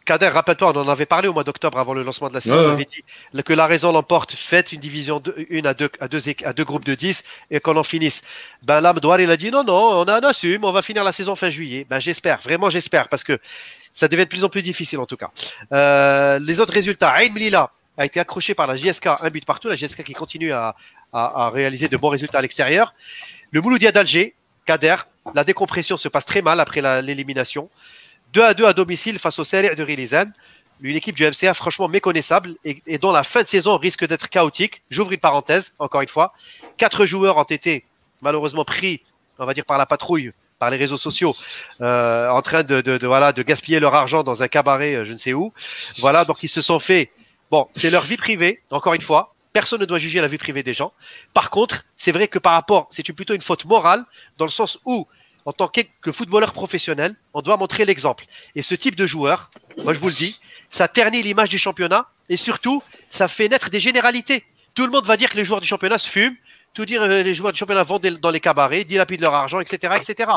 Kader, 0.07 0.29
rappelle-toi, 0.29 0.73
on 0.73 0.81
en 0.81 0.89
avait 0.89 1.05
parlé 1.05 1.27
au 1.29 1.33
mois 1.33 1.43
d'octobre 1.43 1.79
avant 1.79 1.93
le 1.93 2.05
lancement 2.05 2.29
de 2.29 2.35
la 2.35 2.41
série. 2.41 2.57
On 2.59 2.71
avait 2.71 2.87
dit 2.87 3.03
que 3.43 3.53
la 3.53 3.67
raison 3.67 3.93
l'emporte, 3.93 4.33
faites 4.33 4.73
une 4.73 4.81
division 4.81 5.19
de, 5.21 5.35
une 5.51 5.67
à 5.67 5.75
deux, 5.75 5.91
à 6.01 6.09
deux, 6.09 6.21
à 6.45 6.53
deux 6.53 6.65
groupes 6.65 6.85
de 6.85 6.95
10 6.95 7.25
et 7.51 7.61
qu'on 7.61 7.77
en 7.77 7.83
finisse. 7.83 8.23
Ben 8.63 8.81
là, 8.81 8.95
il 9.19 9.31
a 9.31 9.37
dit 9.37 9.51
non, 9.51 9.65
non, 9.65 10.01
on, 10.01 10.05
a, 10.05 10.21
on 10.21 10.25
assume, 10.25 10.65
on 10.65 10.73
va 10.73 10.83
finir 10.83 11.03
la 11.03 11.13
saison 11.13 11.35
fin 11.35 11.51
juillet. 11.51 11.87
Ben 11.91 11.99
j'espère, 11.99 12.41
vraiment 12.41 12.71
j'espère, 12.71 13.09
parce 13.09 13.25
que 13.25 13.39
ça 13.93 14.07
devient 14.07 14.25
de 14.25 14.29
plus 14.29 14.45
en 14.45 14.49
plus 14.49 14.63
difficile 14.63 15.01
en 15.01 15.07
tout 15.07 15.17
cas. 15.17 15.31
Euh, 15.73 16.39
les 16.39 16.61
autres 16.61 16.73
résultats, 16.73 17.15
Ain 17.19 17.33
Melilla 17.33 17.71
a 17.99 18.07
été 18.07 18.21
accroché 18.21 18.55
par 18.55 18.69
la 18.69 18.77
JSK, 18.77 19.07
un 19.21 19.31
but 19.31 19.45
partout, 19.45 19.69
la 19.69 19.77
JSK 19.77 20.05
qui 20.05 20.13
continue 20.13 20.53
à, 20.53 20.77
à, 21.13 21.47
à 21.47 21.51
réaliser 21.51 21.89
de 21.89 21.97
bons 21.97 22.11
résultats 22.11 22.39
à 22.39 22.43
l'extérieur. 22.43 22.95
Le 23.51 23.61
Mouloudia 23.61 23.91
d'Alger, 23.91 24.35
Kader, 24.67 24.97
la 25.35 25.45
décompression 25.45 25.97
se 25.97 26.09
passe 26.09 26.25
très 26.25 26.43
mal 26.43 26.61
après 26.61 26.83
l'élimination. 27.03 27.69
2 28.37 28.43
à 28.43 28.53
2 28.53 28.67
à 28.67 28.75
domicile 28.75 29.19
face 29.19 29.39
au 29.39 29.45
Serie 29.45 29.75
de 29.75 29.83
Rilizan. 29.83 30.27
Une 30.83 30.95
équipe 30.95 31.17
du 31.17 31.25
MCA 31.25 31.55
franchement 31.55 31.89
méconnaissable 31.89 32.55
et, 32.67 32.99
dont 32.99 33.11
la 33.11 33.23
fin 33.23 33.43
de 33.43 33.49
saison 33.49 33.79
risque 33.79 34.07
d'être 34.07 34.29
chaotique. 34.29 34.83
J'ouvre 34.91 35.13
une 35.13 35.21
parenthèse, 35.21 35.73
encore 35.79 36.03
une 36.03 36.09
fois. 36.09 36.35
Quatre 36.77 37.07
joueurs 37.07 37.39
ont 37.39 37.45
été 37.45 37.87
malheureusement 38.21 38.67
pris, 38.67 39.01
on 39.39 39.47
va 39.47 39.55
dire, 39.55 39.65
par 39.65 39.79
la 39.79 39.87
patrouille, 39.87 40.33
par 40.59 40.69
les 40.69 40.77
réseaux 40.77 40.99
sociaux, 40.99 41.35
euh, 41.81 42.29
en 42.29 42.43
train 42.43 42.63
de, 42.63 42.83
de, 42.83 43.43
gaspiller 43.43 43.81
leur 43.81 43.95
argent 43.95 44.23
dans 44.23 44.43
un 44.43 44.49
cabaret, 44.49 44.97
euh, 44.97 45.05
je 45.07 45.15
ne 45.15 45.19
sais 45.19 45.33
où. 45.33 45.55
Voilà, 46.01 46.27
donc 46.27 46.43
ils 46.43 46.49
se 46.49 46.61
sont 46.61 46.79
fait. 46.79 47.11
Bon, 47.51 47.67
c'est 47.73 47.89
leur 47.89 48.03
vie 48.03 48.19
privée, 48.19 48.61
encore 48.71 48.93
une 48.93 49.01
fois. 49.01 49.35
Personne 49.55 49.81
ne 49.81 49.87
doit 49.87 49.99
juger 49.99 50.21
la 50.21 50.27
vie 50.27 50.37
privée 50.37 50.63
des 50.63 50.75
gens. 50.75 50.93
Par 51.33 51.49
contre, 51.49 51.87
c'est 51.97 52.13
vrai 52.13 52.29
que 52.29 52.39
par 52.39 52.53
rapport, 52.53 52.87
c'est 52.91 53.03
plutôt 53.15 53.33
une 53.33 53.41
faute 53.41 53.65
morale, 53.65 54.05
dans 54.37 54.45
le 54.45 54.51
sens 54.51 54.79
où, 54.85 55.07
en 55.47 55.53
tant 55.53 55.69
que 55.69 55.81
que 56.03 56.13
footballeur 56.13 56.53
professionnel, 56.53 57.15
on 57.33 57.41
doit 57.41 57.57
montrer 57.57 57.85
l'exemple. 57.85 58.27
Et 58.55 58.63
ce 58.63 58.75
type 58.75 58.97
de 58.97 59.07
joueur, 59.07 59.51
moi 59.83 59.95
je 59.95 59.99
vous 59.99 60.09
le 60.09 60.15
dis, 60.15 60.41
ça 60.69 60.89
ternit 60.89 61.23
l'image 61.23 61.49
du 61.49 61.59
championnat 61.59 62.07
et 62.29 62.37
surtout, 62.37 62.83
ça 63.09 63.29
fait 63.29 63.49
naître 63.49 63.71
des 63.71 63.81
généralités. 63.81 64.45
Tout 64.75 64.85
le 64.85 64.91
monde 64.93 65.07
va 65.07 65.17
dire 65.17 65.31
que 65.31 65.37
les 65.37 65.45
joueurs 65.45 65.61
du 65.61 65.69
championnat 65.69 65.99
se 65.99 66.09
fument, 66.09 66.37
tout 66.75 66.85
dire 66.85 67.03
euh, 67.03 67.23
les 67.23 67.35
joueurs 67.35 67.53
du 67.53 67.59
championnat 67.59 67.85
vont 67.85 67.99
dans 68.21 68.31
les 68.31 68.41
cabarets, 68.41 68.85
dilapident 68.85 69.23
leur 69.23 69.35
argent, 69.35 69.61
etc., 69.61 69.95
etc. 69.97 70.31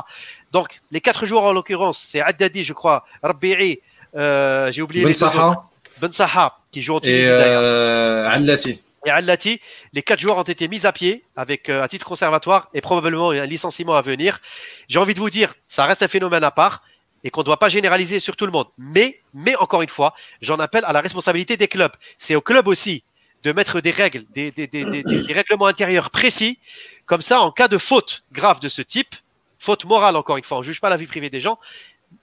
Donc, 0.53 0.79
les 0.91 1.01
quatre 1.01 1.25
joueurs 1.25 1.43
en 1.43 1.51
l'occurrence, 1.51 1.99
c'est 1.99 2.21
Addadi, 2.21 2.63
je 2.63 2.73
crois, 2.73 3.05
Rabbi'i, 3.21 3.79
euh, 4.15 4.71
j'ai 4.71 4.81
oublié 4.81 5.03
Ben 5.03 5.09
les 5.09 5.13
deux 5.13 5.25
autres. 5.25 5.65
Ben 5.99 6.11
Saha, 6.13 6.59
qui 6.71 6.81
joue 6.81 6.95
en 6.95 6.99
Tunisie 7.01 7.23
et 7.23 7.27
d'ailleurs 7.27 7.61
euh, 7.61 8.29
Allati. 8.29 8.81
Et 9.05 9.09
Al-Lati. 9.09 9.59
Les 9.93 10.01
quatre 10.01 10.19
joueurs 10.19 10.37
ont 10.37 10.43
été 10.43 10.67
mis 10.67 10.85
à 10.85 10.91
pied 10.91 11.23
avec 11.35 11.69
euh, 11.69 11.81
à 11.83 11.87
titre 11.87 12.05
conservatoire 12.05 12.69
et 12.73 12.81
probablement 12.81 13.31
un 13.31 13.45
licenciement 13.45 13.95
à 13.95 14.01
venir. 14.01 14.39
J'ai 14.87 14.99
envie 14.99 15.13
de 15.13 15.19
vous 15.19 15.29
dire, 15.29 15.53
ça 15.67 15.85
reste 15.85 16.03
un 16.03 16.07
phénomène 16.07 16.43
à 16.43 16.51
part 16.51 16.83
et 17.23 17.29
qu'on 17.31 17.41
ne 17.41 17.45
doit 17.45 17.59
pas 17.59 17.69
généraliser 17.69 18.19
sur 18.19 18.35
tout 18.35 18.45
le 18.45 18.51
monde. 18.51 18.67
Mais, 18.77 19.19
encore 19.59 19.81
une 19.81 19.89
fois, 19.89 20.13
j'en 20.41 20.57
appelle 20.59 20.85
à 20.85 20.93
la 20.93 21.01
responsabilité 21.01 21.57
des 21.57 21.67
clubs. 21.67 21.91
C'est 22.17 22.35
au 22.35 22.41
club 22.41 22.67
aussi 22.67 23.03
de 23.43 23.51
mettre 23.51 23.81
des 23.81 23.91
règles, 23.91 24.23
des- 24.33 24.51
des 24.51 25.33
règlements 25.33 25.65
intérieurs 25.67 26.09
précis. 26.11 26.59
Comme 27.05 27.21
ça, 27.21 27.41
en 27.41 27.51
cas 27.51 27.67
de 27.67 27.77
faute 27.77 28.23
grave 28.31 28.59
de 28.59 28.69
ce 28.69 28.81
type, 28.81 29.15
faute 29.57 29.85
morale 29.85 30.15
encore 30.15 30.37
une 30.37 30.43
fois, 30.43 30.57
on 30.57 30.61
ne 30.61 30.65
juge 30.65 30.79
pas 30.81 30.89
la 30.89 30.97
vie 30.97 31.07
privée 31.07 31.29
des 31.29 31.39
gens, 31.41 31.57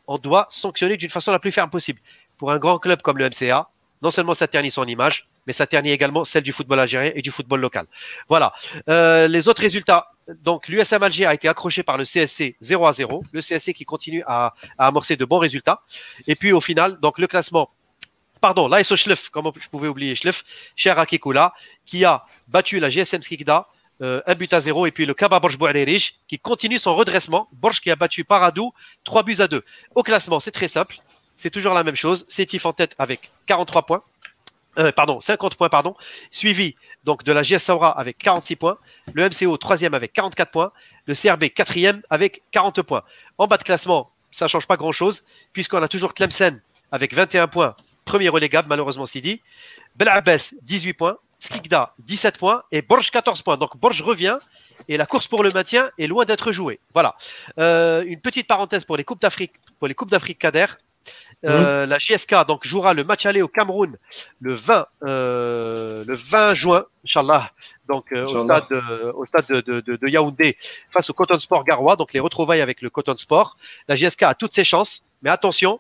on 0.06 0.18
doit 0.18 0.47
sanctionner 0.49 0.97
d'une 0.97 1.11
façon 1.11 1.33
la 1.33 1.38
plus 1.38 1.52
ferme 1.52 1.71
possible. 1.71 2.00
Pour 2.38 2.50
un 2.50 2.59
grand 2.59 2.78
club 2.78 3.02
comme 3.02 3.18
le 3.18 3.25
MCA, 3.28 3.68
non 4.02 4.11
seulement 4.11 4.35
ça 4.35 4.47
ternit 4.47 4.71
son 4.71 4.85
image, 4.87 5.26
mais 5.46 5.52
ça 5.52 5.66
ternit 5.66 5.90
également 5.90 6.24
celle 6.24 6.42
du 6.42 6.52
football 6.52 6.80
algérien 6.80 7.12
et 7.14 7.22
du 7.22 7.30
football 7.30 7.60
local. 7.60 7.86
Voilà. 8.28 8.52
Euh, 8.88 9.28
les 9.28 9.48
autres 9.48 9.62
résultats. 9.62 10.10
Donc, 10.42 10.68
l'USM 10.68 11.02
Alger 11.02 11.26
a 11.26 11.34
été 11.34 11.48
accroché 11.48 11.82
par 11.82 11.96
le 11.98 12.04
CSC 12.04 12.56
0 12.60 12.86
à 12.86 12.92
0. 12.92 13.22
Le 13.32 13.40
CSC 13.40 13.72
qui 13.72 13.84
continue 13.84 14.24
à, 14.26 14.54
amorcer 14.76 15.16
de 15.16 15.24
bons 15.24 15.38
résultats. 15.38 15.82
Et 16.26 16.34
puis, 16.34 16.52
au 16.52 16.60
final, 16.60 16.98
donc, 17.00 17.18
le 17.18 17.26
classement. 17.26 17.70
Pardon, 18.40 18.68
l'ASO 18.68 18.96
Schlef, 18.96 19.30
comment 19.30 19.52
je 19.58 19.68
pouvais 19.68 19.88
oublier 19.88 20.14
Schlef, 20.14 20.44
cher 20.74 20.98
Akikoula, 20.98 21.54
qui 21.86 22.04
a 22.04 22.24
battu 22.48 22.80
la 22.80 22.90
GSM 22.90 23.22
Skikda, 23.22 23.66
euh, 24.02 24.20
un 24.26 24.34
but 24.34 24.52
à 24.52 24.60
zéro, 24.60 24.84
et 24.84 24.90
puis 24.90 25.06
le 25.06 25.14
Kaba 25.14 25.40
Borj 25.40 25.56
Bouarerich, 25.56 26.20
qui 26.28 26.38
continue 26.38 26.78
son 26.78 26.94
redressement. 26.94 27.48
Borj 27.52 27.80
qui 27.80 27.90
a 27.90 27.96
battu 27.96 28.24
Paradou, 28.24 28.72
trois 29.04 29.22
buts 29.22 29.36
à 29.38 29.48
deux. 29.48 29.64
Au 29.94 30.02
classement, 30.02 30.38
c'est 30.38 30.50
très 30.50 30.68
simple. 30.68 30.98
C'est 31.36 31.50
toujours 31.50 31.72
la 31.72 31.82
même 31.82 31.96
chose. 31.96 32.24
Sétif 32.28 32.66
en 32.66 32.72
tête 32.72 32.94
avec 32.98 33.30
43 33.46 33.86
points. 33.86 34.02
Euh, 34.78 34.92
pardon, 34.92 35.21
50 35.21 35.56
points, 35.56 35.68
pardon. 35.68 35.95
Suivi 36.30 36.76
donc 37.04 37.25
de 37.25 37.33
la 37.33 37.42
GS 37.42 37.59
Saoura 37.59 37.99
avec 37.99 38.18
46 38.18 38.56
points. 38.56 38.78
Le 39.14 39.28
MCO 39.28 39.56
troisième 39.56 39.95
avec 39.95 40.12
44 40.12 40.50
points. 40.50 40.73
Le 41.06 41.14
CRB 41.14 41.45
quatrième 41.49 42.02
avec 42.11 42.42
40 42.52 42.83
points. 42.83 43.02
En 43.38 43.47
bas 43.47 43.56
de 43.56 43.62
classement, 43.62 44.11
ça 44.30 44.49
change 44.49 44.66
pas 44.66 44.76
grand 44.76 44.92
chose 44.92 45.25
puisqu'on 45.52 45.83
a 45.83 45.88
toujours 45.88 46.14
Tlemcen 46.14 46.61
avec 46.92 47.14
21 47.14 47.49
points. 47.49 47.75
Premier 48.04 48.28
relégable, 48.28 48.68
malheureusement 48.68 49.06
Sidi. 49.06 49.40
Belabès, 49.97 50.54
18 50.62 50.92
points. 50.95 51.18
Skikda, 51.38 51.95
17 52.00 52.38
points. 52.38 52.62
Et 52.73 52.83
Borj, 52.83 53.11
14 53.11 53.42
points. 53.42 53.56
Donc 53.56 53.76
Borj 53.76 54.02
revient. 54.02 54.38
Et 54.88 54.97
la 54.97 55.06
course 55.06 55.26
pour 55.26 55.42
le 55.42 55.50
maintien 55.50 55.90
est 55.99 56.06
loin 56.06 56.25
d'être 56.25 56.52
jouée. 56.52 56.80
Voilà. 56.92 57.16
Euh, 57.59 58.04
une 58.06 58.21
petite 58.21 58.47
parenthèse 58.47 58.85
pour 58.85 58.97
les 58.97 59.04
Coupes 59.04 59.21
d'Afrique, 59.21 59.52
pour 59.78 59.88
les 59.88 59.95
Coupes 59.95 60.11
d'Afrique 60.11 60.38
Kader. 60.38 60.66
Euh, 61.44 61.84
La 61.86 61.98
JSK 61.98 62.34
donc 62.48 62.66
jouera 62.66 62.94
le 62.94 63.04
match 63.04 63.26
aller 63.26 63.42
au 63.42 63.46
Cameroun 63.48 63.96
le 64.40 64.54
20 64.54 64.86
euh, 65.04 66.02
le 66.06 66.14
20 66.14 66.54
juin, 66.54 66.84
Inch'Allah, 67.04 67.52
donc 67.88 68.06
euh, 68.12 68.24
au 68.24 68.28
stade 68.38 68.64
au 69.14 69.24
stade 69.24 69.46
de, 69.48 69.60
de, 69.60 69.80
de, 69.80 69.96
de 69.96 70.08
Yaoundé 70.08 70.56
face 70.90 71.10
au 71.10 71.12
Coton 71.12 71.38
Sport 71.38 71.64
Garoua, 71.64 71.96
donc 71.96 72.12
les 72.14 72.20
retrouvailles 72.20 72.62
avec 72.62 72.80
le 72.82 72.88
Coton 72.90 73.14
Sport. 73.16 73.58
La 73.86 73.96
JSK 73.96 74.22
a 74.22 74.34
toutes 74.34 74.54
ses 74.54 74.64
chances, 74.64 75.02
mais 75.22 75.28
attention, 75.30 75.78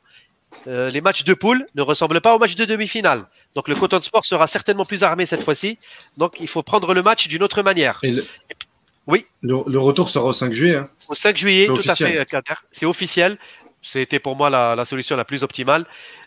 euh, 0.68 0.90
les 0.90 1.00
matchs 1.00 1.24
de 1.24 1.32
poule 1.34 1.66
ne 1.74 1.82
ressemblent 1.82 2.20
pas 2.20 2.34
aux 2.34 2.38
matchs 2.38 2.54
de 2.56 2.64
demi-finale. 2.66 3.24
Donc 3.54 3.68
le 3.68 3.74
Coton 3.76 4.00
Sport 4.02 4.24
sera 4.26 4.46
certainement 4.46 4.84
plus 4.84 5.02
armé 5.02 5.24
cette 5.26 5.42
fois-ci. 5.42 5.78
Donc 6.18 6.34
il 6.38 6.48
faut 6.48 6.62
prendre 6.62 6.92
le 6.94 7.02
match 7.02 7.28
d'une 7.28 7.42
autre 7.42 7.62
manière. 7.62 7.98
Et 8.02 8.10
le- 8.12 8.24
Oui. 9.06 9.24
Le, 9.40 9.54
le 9.66 9.78
retour 9.78 10.08
sera 10.10 10.26
au 10.26 10.32
5 10.32 10.52
juillet. 10.52 10.76
hein. 10.76 10.88
Au 11.08 11.14
5 11.14 11.36
juillet, 11.36 11.66
tout 11.76 11.88
à 11.88 11.94
fait. 12.12 12.18
C'est 12.72 12.86
officiel. 12.86 13.38
C'était 13.86 14.18
pour 14.18 14.34
moi 14.34 14.50
la, 14.50 14.74
la 14.74 14.84
solution 14.84 15.16
la 15.16 15.24
plus 15.24 15.44
optimale. 15.44 15.84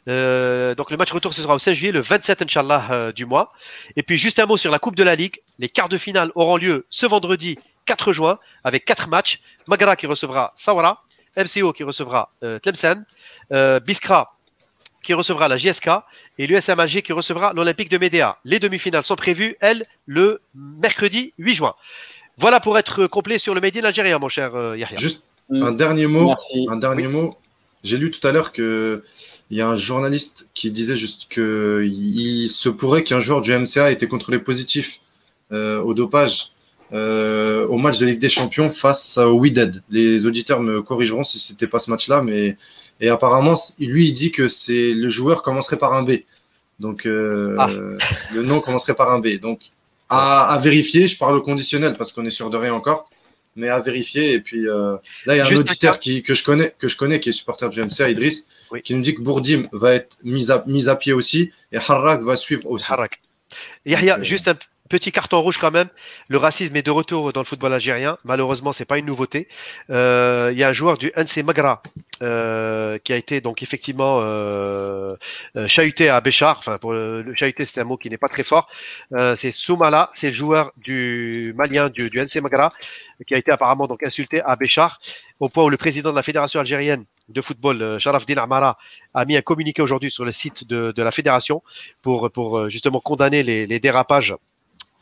Euh, 0.08 0.76
donc 0.76 0.92
le 0.92 0.98
match 0.98 1.12
retour, 1.12 1.34
ce 1.34 1.42
sera 1.42 1.56
au 1.56 1.60
5 1.60 1.74
juillet, 1.74 1.92
le 1.92 2.00
27, 2.00 2.44
Inch'Allah, 2.44 2.88
euh, 2.92 3.12
du 3.12 3.26
mois. 3.26 3.52
Et 3.98 4.04
puis 4.04 4.18
juste 4.18 4.40
un 4.40 4.46
mot 4.46 4.56
sur 4.56 4.72
la 4.72 4.80
Coupe 4.80 4.96
de 4.96 5.04
la 5.04 5.16
Ligue. 5.16 5.42
Les 5.60 5.68
quarts 5.68 5.90
de 5.90 5.98
finale 5.98 6.32
auront 6.36 6.56
lieu 6.56 6.86
ce 6.90 7.06
vendredi 7.06 7.58
4 7.86 8.14
juin 8.14 8.40
avec 8.64 8.86
quatre 8.86 9.10
matchs. 9.10 9.42
Magara 9.68 9.98
qui 9.98 10.08
recevra 10.08 10.54
Sawara, 10.56 11.04
MCO 11.36 11.74
qui 11.74 11.84
recevra 11.84 12.30
euh, 12.44 12.60
Tlemcen, 12.60 13.06
euh, 13.52 13.82
Biskra 13.82 14.36
qui 15.04 15.14
recevra 15.14 15.48
la 15.50 15.58
JSK 15.58 15.90
et 16.38 16.48
l'USM 16.48 16.80
Alger 16.80 17.02
qui 17.02 17.12
recevra 17.12 17.52
l'Olympique 17.54 17.90
de 17.90 17.98
Médéa. 17.98 18.38
Les 18.46 18.60
demi-finales 18.60 19.04
sont 19.04 19.16
prévues, 19.16 19.58
elles, 19.60 19.86
le 20.06 20.42
mercredi 20.54 21.34
8 21.40 21.56
juin. 21.56 21.76
Voilà 22.38 22.62
pour 22.62 22.78
être 22.78 23.06
complet 23.08 23.38
sur 23.38 23.54
le 23.54 23.60
Made 23.60 23.76
in 23.76 23.84
algérien, 23.84 24.18
mon 24.18 24.30
cher 24.30 24.56
euh, 24.56 24.78
Yahya. 24.78 24.98
Juste 24.98 25.26
un 25.52 25.72
dernier 25.72 26.08
mot. 26.08 26.28
Merci. 26.28 26.68
Un 26.70 26.78
dernier 26.78 27.08
mot. 27.08 27.32
J'ai 27.84 27.98
lu 27.98 28.12
tout 28.12 28.26
à 28.28 28.32
l'heure 28.32 28.52
que 28.52 29.04
il 29.50 29.58
y 29.58 29.62
a 29.62 29.68
un 29.70 29.76
journaliste 29.76 30.48
qui 30.54 30.70
disait 30.72 30.98
juste 30.98 31.28
que 31.30 31.84
il 31.90 32.50
se 32.50 32.70
pourrait 32.70 33.04
qu'un 33.04 33.20
joueur 33.20 33.42
du 33.42 33.52
MCA 33.54 33.90
ait 33.90 33.94
été 33.94 34.08
contrôlé 34.08 34.40
positif 34.40 35.00
euh, 35.52 35.80
au 35.82 35.94
dopage 35.94 36.52
euh, 36.92 37.66
au 37.68 37.78
match 37.78 38.00
de 38.00 38.06
Ligue 38.08 38.20
des 38.20 38.30
Champions 38.30 38.72
face 38.72 39.18
au 39.18 39.32
Wydad. 39.34 39.82
Les 39.90 40.26
auditeurs 40.28 40.60
me 40.62 40.82
corrigeront 40.82 41.24
si 41.24 41.40
c'était 41.40 41.68
pas 41.68 41.80
ce 41.80 41.90
match-là, 41.90 42.22
mais 42.22 42.58
et 43.02 43.10
apparemment 43.10 43.56
lui 43.80 44.08
il 44.10 44.14
dit 44.14 44.32
que 44.32 44.48
c'est 44.48 44.94
le 44.94 45.08
joueur 45.10 45.42
commencerait 45.44 45.78
par 45.78 45.94
un 45.94 46.04
B. 46.04 46.12
Donc 46.80 47.06
euh, 47.06 47.56
Ah. 47.58 47.70
le 48.34 48.42
nom 48.44 48.60
commencerait 48.60 48.96
par 48.96 49.12
un 49.14 49.20
B. 49.20 49.40
Donc 49.40 49.60
à, 50.10 50.54
à 50.54 50.60
vérifier. 50.60 51.08
Je 51.08 51.18
parle 51.18 51.38
au 51.38 51.42
conditionnel 51.42 51.94
parce 51.98 52.12
qu'on 52.14 52.26
est 52.26 52.30
sûr 52.32 52.50
de 52.50 52.58
rien 52.58 52.74
encore 52.74 53.10
mais 53.60 53.70
à 53.70 53.80
vérifier. 53.80 54.34
Et 54.34 54.40
puis 54.40 54.68
euh, 54.68 54.94
là, 55.26 55.36
il 55.36 55.38
y 55.38 55.42
a 55.42 55.46
un 55.46 55.48
Juste 55.48 55.62
auditeur 55.62 56.00
qui, 56.00 56.24
que, 56.24 56.34
je 56.34 56.44
connais, 56.44 56.74
que 56.80 56.88
je 56.88 56.98
connais, 56.98 57.20
qui 57.20 57.30
est 57.30 57.34
supporter 57.34 57.70
du 57.70 57.82
MCA, 57.84 58.10
Idriss, 58.10 58.48
Oui. 58.72 58.82
qui 58.82 58.94
nous 58.96 59.02
dit 59.02 59.14
que 59.16 59.22
Bourdim 59.22 59.68
va 59.72 59.94
être 59.94 60.18
mis 60.24 60.52
à, 60.52 60.64
mis 60.68 60.90
à 60.90 60.96
pied 60.96 61.14
aussi 61.14 61.52
et 61.72 61.78
Harrak 61.78 62.22
va 62.24 62.36
suivre 62.36 62.70
aussi. 62.70 62.92
Harak. 62.92 63.20
Yahya, 63.86 64.20
euh, 64.20 64.24
juste 64.24 64.48
un 64.48 64.58
petit 64.90 65.12
carton 65.12 65.40
rouge 65.40 65.58
quand 65.58 65.72
même. 65.72 65.88
Le 66.28 66.38
racisme 66.38 66.76
est 66.76 66.82
de 66.82 66.92
retour 66.92 67.32
dans 67.32 67.42
le 67.42 67.46
football 67.46 67.74
algérien. 67.74 68.18
Malheureusement, 68.26 68.74
c'est 68.74 68.86
pas 68.86 68.98
une 68.98 69.06
nouveauté. 69.06 69.48
Euh, 69.90 70.50
Il 70.52 70.58
y 70.58 70.64
a 70.64 70.70
un 70.70 70.74
joueur 70.74 70.98
du 70.98 71.12
NC 71.16 71.44
Magra 71.46 71.82
euh, 72.22 72.98
qui 72.98 73.14
a 73.14 73.16
été 73.16 73.40
donc 73.40 73.64
effectivement 73.64 74.20
euh, 74.22 75.16
chahuté 75.68 76.10
à 76.10 76.20
Béchar. 76.20 76.58
Enfin, 76.58 76.78
pour 76.78 76.92
le, 76.92 77.34
chahuté, 77.36 77.66
c'est 77.66 77.80
un 77.80 77.84
mot 77.86 77.98
qui 77.98 78.10
n'est 78.10 78.18
pas 78.18 78.28
très 78.28 78.44
fort. 78.44 78.68
C'est 79.38 79.52
Soumala, 79.52 80.10
c'est 80.12 80.28
le 80.28 80.36
joueur 80.36 80.72
du 80.78 81.54
malien 81.56 81.90
du, 81.90 82.10
NC 82.14 82.42
Magra 82.42 82.72
qui 83.28 83.36
a 83.36 83.38
été 83.38 83.52
apparemment 83.52 83.88
donc 83.88 84.04
insulté 84.04 84.42
à 84.42 84.56
Béchar 84.56 85.00
au 85.40 85.50
point 85.50 85.64
où 85.64 85.70
le 85.70 85.78
président 85.78 86.10
de 86.10 86.16
la 86.16 86.24
fédération 86.24 86.60
algérienne 86.60 87.06
de 87.30 87.42
football, 87.42 87.82
euh, 87.82 88.00
Sharafdin 88.00 88.38
Amara, 88.38 88.78
a 89.14 89.26
mis 89.26 89.38
un 89.38 89.42
communiqué 89.42 89.82
aujourd'hui 89.82 90.10
sur 90.10 90.26
le 90.26 90.32
site 90.32 90.68
de, 90.68 90.94
la 91.02 91.12
fédération 91.12 91.62
pour, 92.02 92.70
justement 92.70 93.00
condamner 93.00 93.44
les 93.44 93.80
dérapages 93.80 94.36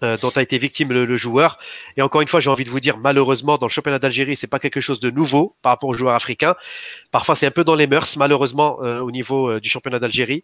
euh, 0.04 0.18
dont 0.18 0.30
a 0.30 0.42
été 0.42 0.58
victime 0.58 0.94
le, 0.94 1.18
joueur. 1.18 1.58
Et 1.96 2.02
encore 2.02 2.22
une 2.22 2.28
fois, 2.28 2.40
j'ai 2.40 2.50
envie 2.50 2.64
de 2.64 2.70
vous 2.70 2.80
dire, 2.80 2.98
malheureusement, 2.98 3.58
dans 3.58 3.66
le 3.66 3.72
championnat 3.72 4.00
d'Algérie, 4.00 4.36
c'est 4.36 4.48
pas 4.48 4.60
quelque 4.60 4.80
chose 4.80 5.00
de 5.00 5.10
nouveau 5.10 5.56
par 5.62 5.72
rapport 5.72 5.90
aux 5.90 5.94
joueurs 5.94 6.14
africains. 6.14 6.56
Parfois, 7.12 7.36
c'est 7.36 7.48
un 7.48 7.52
peu 7.52 7.64
dans 7.64 7.76
les 7.76 7.88
mœurs, 7.88 8.16
malheureusement, 8.16 8.78
euh, 8.84 9.00
au 9.00 9.10
niveau 9.10 9.50
euh, 9.50 9.60
du 9.60 9.70
championnat 9.70 10.00
d'Algérie. 10.00 10.44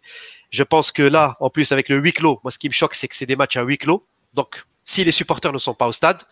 Je 0.50 0.64
pense 0.64 0.90
que 0.90 1.02
là, 1.02 1.36
en 1.38 1.50
plus, 1.50 1.70
avec 1.70 1.88
le 1.88 1.98
huis 1.98 2.12
clos, 2.12 2.40
moi, 2.42 2.50
ce 2.50 2.58
qui 2.58 2.68
me 2.68 2.74
choque, 2.74 2.94
c'est 2.94 3.06
que 3.06 3.14
c'est 3.14 3.26
des 3.26 3.36
matchs 3.36 3.56
à 3.56 3.62
huis 3.62 3.78
clos. 3.78 4.04
Donc, 4.34 4.64
si 4.84 5.04
les 5.04 5.12
supporters 5.12 5.52
ne 5.52 5.58
sont 5.58 5.74
pas 5.74 5.86
au 5.86 5.92
stade, 5.92 6.22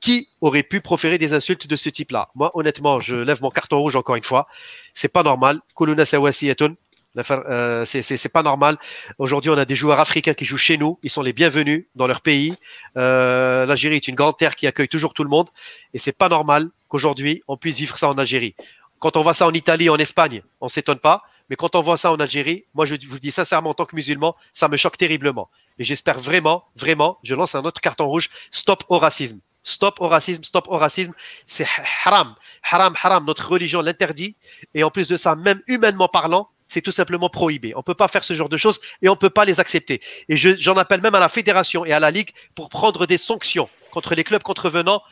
qui 0.00 0.28
aurait 0.40 0.64
pu 0.64 0.80
proférer 0.80 1.18
des 1.18 1.32
insultes 1.32 1.66
de 1.66 1.76
ce 1.76 1.88
type-là? 1.88 2.28
Moi, 2.34 2.50
honnêtement, 2.54 3.00
je 3.00 3.16
lève 3.16 3.40
mon 3.42 3.50
carton 3.50 3.78
rouge 3.78 3.96
encore 3.96 4.16
une 4.16 4.22
fois. 4.22 4.46
C'est 4.94 5.12
pas 5.12 5.22
normal. 5.22 5.60
Kuluna 5.76 6.04
Sawasiyatun. 6.04 6.74
Euh, 7.16 7.84
c'est 7.84 8.32
pas 8.32 8.42
normal. 8.42 8.76
Aujourd'hui, 9.18 9.50
on 9.50 9.58
a 9.58 9.64
des 9.64 9.74
joueurs 9.74 10.00
africains 10.00 10.34
qui 10.34 10.44
jouent 10.44 10.56
chez 10.56 10.78
nous. 10.78 10.98
Ils 11.02 11.10
sont 11.10 11.22
les 11.22 11.32
bienvenus 11.32 11.86
dans 11.94 12.06
leur 12.06 12.20
pays. 12.20 12.54
Euh, 12.96 13.66
L'Algérie 13.66 13.96
est 13.96 14.08
une 14.08 14.14
grande 14.14 14.36
terre 14.36 14.56
qui 14.56 14.66
accueille 14.66 14.88
toujours 14.88 15.14
tout 15.14 15.24
le 15.24 15.30
monde. 15.30 15.48
Et 15.94 15.98
c'est 15.98 16.16
pas 16.16 16.28
normal 16.28 16.68
qu'aujourd'hui, 16.88 17.42
on 17.48 17.56
puisse 17.56 17.76
vivre 17.76 17.96
ça 17.98 18.08
en 18.08 18.18
Algérie. 18.18 18.54
Quand 18.98 19.16
on 19.16 19.22
voit 19.22 19.34
ça 19.34 19.46
en 19.46 19.52
Italie, 19.52 19.90
en 19.90 19.96
Espagne, 19.96 20.42
on 20.60 20.68
s'étonne 20.68 21.00
pas. 21.00 21.22
Mais 21.50 21.56
quand 21.56 21.74
on 21.74 21.80
voit 21.80 21.96
ça 21.96 22.12
en 22.12 22.16
Algérie, 22.16 22.64
moi, 22.72 22.86
je 22.86 22.94
vous 23.06 23.18
dis 23.18 23.30
sincèrement, 23.30 23.70
en 23.70 23.74
tant 23.74 23.84
que 23.84 23.96
musulman, 23.96 24.36
ça 24.52 24.68
me 24.68 24.76
choque 24.76 24.96
terriblement. 24.96 25.50
Et 25.78 25.84
j'espère 25.84 26.18
vraiment, 26.18 26.64
vraiment, 26.76 27.18
je 27.22 27.34
lance 27.34 27.54
un 27.54 27.64
autre 27.64 27.80
carton 27.80 28.06
rouge, 28.06 28.30
stop 28.50 28.84
au 28.88 28.98
racisme. 28.98 29.40
Stop 29.64 30.00
au 30.00 30.08
racisme, 30.08 30.42
stop 30.44 30.66
au 30.68 30.78
racisme. 30.78 31.12
C'est 31.46 31.66
haram, 32.04 32.34
haram, 32.68 32.94
haram. 33.00 33.24
Notre 33.26 33.48
religion 33.48 33.80
l'interdit. 33.80 34.34
Et 34.74 34.82
en 34.82 34.90
plus 34.90 35.06
de 35.08 35.16
ça, 35.16 35.36
même 35.36 35.60
humainement 35.68 36.08
parlant, 36.08 36.48
c'est 36.72 36.82
tout 36.82 36.90
simplement 36.90 37.28
prohibé. 37.28 37.74
On 37.74 37.78
ne 37.78 37.82
peut 37.82 37.94
pas 37.94 38.08
faire 38.08 38.24
ce 38.24 38.34
genre 38.34 38.48
de 38.48 38.56
choses 38.56 38.80
et 39.02 39.08
on 39.08 39.12
ne 39.12 39.16
peut 39.16 39.30
pas 39.30 39.44
les 39.44 39.60
accepter. 39.60 40.00
Et 40.28 40.36
j'en 40.36 40.76
appelle 40.76 41.02
même 41.02 41.14
à 41.14 41.20
la 41.20 41.28
fédération 41.28 41.84
et 41.84 41.92
à 41.92 42.00
la 42.00 42.10
ligue 42.10 42.30
pour 42.54 42.68
prendre 42.68 43.06
des 43.06 43.18
sanctions 43.18 43.68
contre 43.90 44.14
les 44.14 44.24
clubs 44.24 44.42
contrevenants 44.42 45.02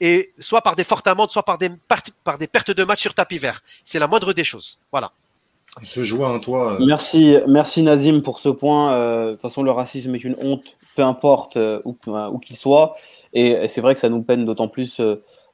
et 0.00 0.32
soit 0.38 0.62
par 0.62 0.76
des 0.76 0.84
fortes 0.84 1.06
amendes, 1.06 1.30
soit 1.30 1.44
par 1.44 1.58
des, 1.58 1.70
par 2.24 2.38
des 2.38 2.46
pertes 2.46 2.70
de 2.70 2.84
match 2.84 3.00
sur 3.00 3.14
tapis 3.14 3.38
vert. 3.38 3.60
C'est 3.84 3.98
la 3.98 4.06
moindre 4.06 4.32
des 4.32 4.44
choses. 4.44 4.78
Voilà. 4.90 5.12
Se 5.82 6.02
joint 6.02 6.36
à 6.36 6.40
toi. 6.40 6.74
Euh. 6.74 6.84
Merci, 6.84 7.36
merci 7.46 7.82
Nazim 7.82 8.22
pour 8.22 8.40
ce 8.40 8.48
point. 8.48 8.92
Euh, 8.92 9.26
de 9.26 9.30
toute 9.32 9.42
façon, 9.42 9.62
le 9.62 9.70
racisme 9.70 10.14
est 10.14 10.24
une 10.24 10.36
honte, 10.40 10.76
peu 10.96 11.02
importe 11.02 11.56
euh, 11.56 11.80
où, 11.84 12.38
qu'il 12.38 12.56
soit. 12.56 12.96
Et, 13.34 13.68
c'est 13.68 13.80
vrai 13.80 13.94
que 13.94 14.00
ça 14.00 14.08
nous 14.08 14.22
peine 14.22 14.44
d'autant 14.44 14.68
plus 14.68 15.00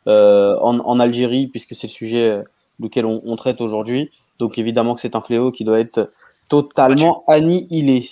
en, 0.06 1.00
Algérie, 1.00 1.48
puisque 1.48 1.74
c'est 1.74 1.88
le 1.88 1.92
sujet 1.92 2.42
duquel 2.78 3.04
on, 3.04 3.36
traite 3.36 3.60
aujourd'hui. 3.60 4.10
Donc 4.38 4.58
évidemment 4.58 4.94
que 4.94 5.00
c'est 5.00 5.16
un 5.16 5.20
fléau 5.20 5.52
qui 5.52 5.64
doit 5.64 5.80
être 5.80 6.10
totalement 6.48 7.24
annihilé. 7.26 8.10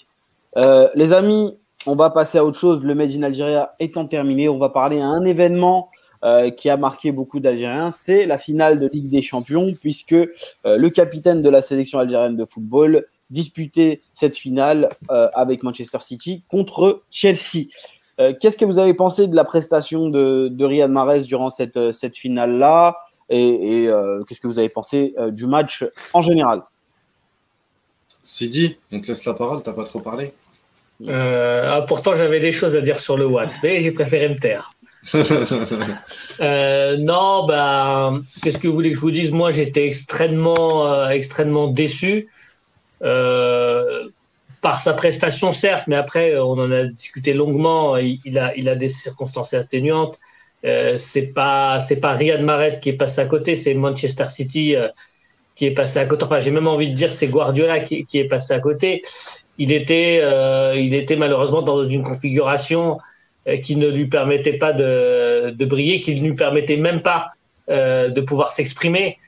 les 0.57 1.13
amis, 1.13 1.57
on 1.87 1.95
va 1.95 2.11
passer 2.11 2.39
à 2.39 2.45
autre 2.45 2.59
chose. 2.59 2.83
Le 2.83 2.95
Made 2.95 3.13
in 3.13 3.23
Algérie 3.23 3.65
étant 3.79 4.07
terminé, 4.07 4.49
on 4.49 4.59
va 4.59 4.71
parler 4.71 5.01
à 5.01 5.07
un 5.07 5.25
événement 5.25 5.91
euh, 6.25 6.49
qui 6.49 6.71
a 6.71 6.79
marqué 6.79 7.13
beaucoup 7.13 7.39
d'Algériens, 7.39 7.91
c'est 7.91 8.25
la 8.25 8.39
finale 8.39 8.79
de 8.79 8.89
Ligue 8.89 9.11
des 9.11 9.21
Champions, 9.21 9.75
puisque 9.79 10.15
euh, 10.15 10.27
le 10.65 10.89
capitaine 10.89 11.43
de 11.43 11.51
la 11.51 11.61
sélection 11.61 11.99
algérienne 11.99 12.35
de 12.35 12.47
football 12.47 13.05
disputait 13.29 14.01
cette 14.15 14.35
finale 14.35 14.89
euh, 15.11 15.29
avec 15.35 15.63
Manchester 15.63 15.99
City 16.01 16.43
contre 16.49 17.03
Chelsea. 17.11 17.67
Qu'est-ce 18.41 18.57
que 18.57 18.65
vous 18.65 18.79
avez 18.79 18.95
pensé 18.95 19.27
de 19.27 19.35
la 19.35 19.43
prestation 19.43 20.09
de, 20.09 20.49
de 20.49 20.65
Riyad 20.65 20.89
Mahrez 20.89 21.23
durant 21.23 21.51
cette, 21.51 21.91
cette 21.91 22.17
finale-là? 22.17 22.97
Et, 23.29 23.89
qu'est-ce 24.27 24.41
que 24.41 24.47
vous 24.47 24.59
avez 24.59 24.69
pensé 24.69 25.15
du 25.29 25.47
match 25.47 25.85
en 26.13 26.23
général? 26.23 26.63
Sidi, 28.23 28.79
on 28.91 29.01
te 29.01 29.09
laisse 29.09 29.25
la 29.25 29.35
parole, 29.35 29.63
t'as 29.63 29.73
pas 29.73 29.85
trop 29.85 30.01
parlé. 30.01 30.33
Ah, 31.09 31.85
pourtant, 31.87 32.15
j'avais 32.15 32.41
des 32.41 32.53
choses 32.53 32.77
à 32.77 32.81
dire 32.81 32.99
sur 32.99 33.17
le 33.17 33.27
Watt, 33.27 33.51
mais 33.63 33.81
j'ai 33.81 33.93
préféré 33.93 34.29
me 34.29 34.37
taire. 34.37 34.75
Euh, 36.41 36.97
non, 36.97 37.47
bah, 37.47 38.13
qu'est-ce 38.43 38.59
que 38.59 38.67
vous 38.67 38.75
voulez 38.75 38.91
que 38.91 38.97
je 38.97 39.01
vous 39.01 39.13
dise? 39.13 39.31
Moi, 39.31 39.53
j'étais 39.53 39.87
extrêmement, 39.87 40.91
euh, 40.91 41.11
extrêmement 41.11 41.69
déçu 41.69 42.29
euh, 43.03 44.09
par 44.61 44.81
sa 44.81 44.95
prestation, 44.95 45.53
certes, 45.53 45.85
mais 45.87 45.95
après, 45.95 46.37
on 46.37 46.53
en 46.53 46.73
a 46.73 46.87
discuté 46.87 47.35
longuement. 47.35 47.97
Il, 47.99 48.37
a, 48.37 48.53
il 48.57 48.69
a 48.69 48.75
des 48.75 48.89
circonstances 48.89 49.55
atténuantes. 49.55 50.19
C'est 50.97 51.35
pas, 51.35 51.81
c'est 51.81 51.97
pas 51.97 52.13
Riyad 52.13 52.43
Mahrez 52.43 52.81
qui 52.81 52.89
est 52.89 52.95
passé 52.95 53.21
à 53.21 53.27
côté, 53.27 53.55
c'est 53.55 53.75
Manchester 53.75 54.27
City 54.29 54.75
qui 55.57 55.67
est 55.67 55.73
passé 55.73 55.99
à 55.99 56.07
côté. 56.07 56.25
Enfin, 56.25 56.41
j'ai 56.41 56.51
même 56.51 56.67
envie 56.67 56.89
de 56.89 56.95
dire 56.95 57.13
c'est 57.13 57.29
Guardiola 57.29 57.81
qui, 57.81 58.07
qui, 58.07 58.19
est 58.19 58.25
passé 58.25 58.55
à 58.55 58.61
côté. 58.61 59.03
Il 59.59 59.73
était, 59.73 60.23
il 60.77 60.95
était 60.95 61.17
malheureusement 61.17 61.63
dans 61.63 61.85
une 61.85 62.03
configuration 62.03 62.99
euh, 63.47 63.59
qui 63.59 63.77
ne 63.77 63.89
lui 63.89 64.07
permettait 64.07 64.55
pas 64.55 64.73
de, 64.73 65.51
de 65.51 65.65
briller, 65.67 66.01
qui 66.01 66.15
ne 66.15 66.29
lui 66.29 66.35
permettait 66.35 66.79
même 66.79 67.03
pas 67.03 67.33
euh, 67.69 68.09
de 68.09 68.23
pouvoir 68.23 68.53
s'exprimer. 68.53 69.19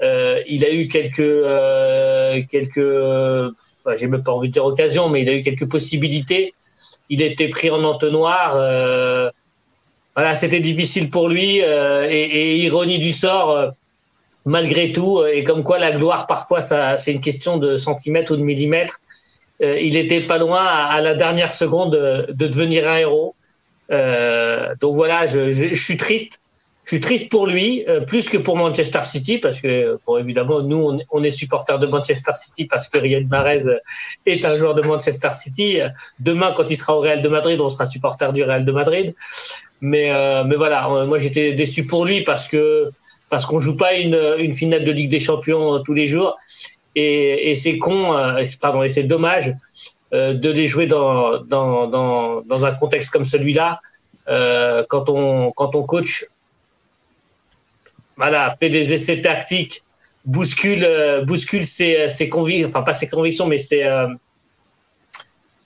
Euh, 0.00 0.40
il 0.46 0.64
a 0.64 0.72
eu 0.72 0.86
quelques, 0.86 1.18
euh, 1.18 2.40
quelques, 2.48 2.78
enfin, 2.78 3.96
j'ai 3.96 4.06
même 4.06 4.22
pas 4.22 4.30
envie 4.30 4.46
de 4.46 4.52
dire 4.52 4.64
occasion, 4.64 5.08
mais 5.08 5.22
il 5.22 5.28
a 5.28 5.34
eu 5.34 5.40
quelques 5.42 5.68
possibilités. 5.68 6.54
Il 7.08 7.20
était 7.20 7.48
pris 7.48 7.68
en 7.70 7.82
entonnoir. 7.82 9.32
Euh, 10.16 10.20
voilà, 10.20 10.36
c'était 10.36 10.60
difficile 10.60 11.10
pour 11.10 11.28
lui. 11.28 11.58
Et, 11.58 11.62
et, 11.62 12.56
ironie 12.58 12.98
du 12.98 13.12
sort, 13.12 13.72
malgré 14.44 14.92
tout, 14.92 15.24
et 15.24 15.44
comme 15.44 15.62
quoi 15.62 15.78
la 15.78 15.92
gloire 15.92 16.26
parfois, 16.26 16.62
ça, 16.62 16.98
c'est 16.98 17.12
une 17.12 17.20
question 17.20 17.56
de 17.56 17.76
centimètres 17.76 18.32
ou 18.32 18.36
de 18.36 18.42
millimètres. 18.42 19.00
il 19.60 19.96
était 19.96 20.20
pas 20.20 20.38
loin 20.38 20.64
à, 20.64 21.00
la 21.00 21.14
dernière 21.14 21.52
seconde 21.52 21.92
de, 21.92 22.32
de 22.32 22.46
devenir 22.46 22.88
un 22.88 22.98
héros. 22.98 23.34
Euh, 23.90 24.74
donc 24.80 24.94
voilà, 24.94 25.26
je, 25.26 25.74
suis 25.74 25.96
triste. 25.96 26.40
Je 26.84 26.96
suis 26.96 27.00
triste 27.00 27.30
pour 27.30 27.46
lui, 27.46 27.84
euh, 27.88 28.00
plus 28.00 28.28
que 28.28 28.36
pour 28.36 28.56
Manchester 28.56 29.04
City, 29.04 29.38
parce 29.38 29.60
que, 29.60 29.98
bon, 30.06 30.18
évidemment, 30.18 30.60
nous, 30.60 30.76
on, 30.76 31.00
on 31.10 31.24
est 31.24 31.30
supporters 31.30 31.78
de 31.78 31.86
Manchester 31.86 32.32
City 32.34 32.66
parce 32.66 32.88
que 32.88 32.98
Riyad 32.98 33.26
Mahrez 33.28 33.64
est 34.26 34.44
un 34.44 34.56
joueur 34.56 34.74
de 34.74 34.82
Manchester 34.82 35.30
City. 35.32 35.78
Demain, 36.20 36.52
quand 36.54 36.70
il 36.70 36.76
sera 36.76 36.96
au 36.96 37.00
Real 37.00 37.22
de 37.22 37.28
Madrid, 37.28 37.60
on 37.60 37.70
sera 37.70 37.86
supporter 37.86 38.32
du 38.32 38.42
Real 38.42 38.64
de 38.64 38.72
Madrid. 38.72 39.14
Mais, 39.80 40.12
euh, 40.12 40.44
mais 40.44 40.56
voilà, 40.56 40.88
moi, 41.06 41.18
j'étais 41.18 41.52
déçu 41.54 41.86
pour 41.86 42.04
lui 42.04 42.22
parce 42.22 42.48
que 42.48 42.90
parce 43.30 43.46
qu'on 43.46 43.58
joue 43.58 43.76
pas 43.76 43.94
une, 43.94 44.20
une 44.38 44.52
finale 44.52 44.84
de 44.84 44.92
Ligue 44.92 45.10
des 45.10 45.20
Champions 45.20 45.82
tous 45.82 45.94
les 45.94 46.06
jours. 46.06 46.36
Et, 46.94 47.50
et 47.50 47.54
c'est 47.56 47.78
con, 47.78 48.14
pardon, 48.60 48.82
et 48.82 48.88
c'est 48.88 49.02
dommage 49.02 49.52
euh, 50.12 50.34
de 50.34 50.50
les 50.50 50.66
jouer 50.66 50.86
dans, 50.86 51.42
dans, 51.42 51.88
dans, 51.88 52.42
dans 52.42 52.64
un 52.64 52.72
contexte 52.72 53.10
comme 53.10 53.24
celui-là, 53.24 53.80
euh, 54.28 54.84
quand, 54.88 55.08
on, 55.08 55.50
quand 55.50 55.74
on 55.74 55.82
coach, 55.82 56.26
voilà, 58.16 58.54
fait 58.58 58.70
des 58.70 58.92
essais 58.92 59.20
tactiques, 59.20 59.82
bouscule, 60.24 60.84
euh, 60.84 61.24
bouscule 61.24 61.66
ses, 61.66 62.08
ses 62.08 62.28
convictions, 62.28 62.68
enfin 62.68 62.82
pas 62.82 62.94
ses 62.94 63.08
convictions, 63.08 63.46
mais 63.46 63.58
ses. 63.58 63.84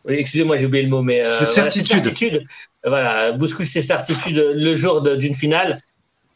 Excusez-moi, 0.07 0.57
j'ai 0.57 0.67
oublié 0.67 0.85
le 0.85 0.91
mot, 0.91 1.03
mais. 1.03 1.31
ses 1.31 1.45
certitudes. 1.45 2.45
Voilà, 2.85 3.33
bouscule 3.33 3.67
ses 3.67 3.83
certitudes 3.83 4.53
le 4.55 4.75
jour 4.75 5.03
d'une 5.03 5.35
finale. 5.35 5.81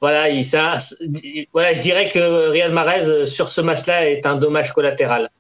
Voilà, 0.00 0.28
il, 0.28 0.44
ça, 0.44 0.76
voilà, 1.52 1.72
je 1.72 1.80
dirais 1.80 2.10
que 2.10 2.48
Riyad 2.48 2.72
Mahrez, 2.72 3.24
sur 3.24 3.48
ce 3.48 3.60
match-là, 3.60 4.10
est 4.10 4.26
un 4.26 4.34
dommage 4.34 4.72
collatéral. 4.72 5.30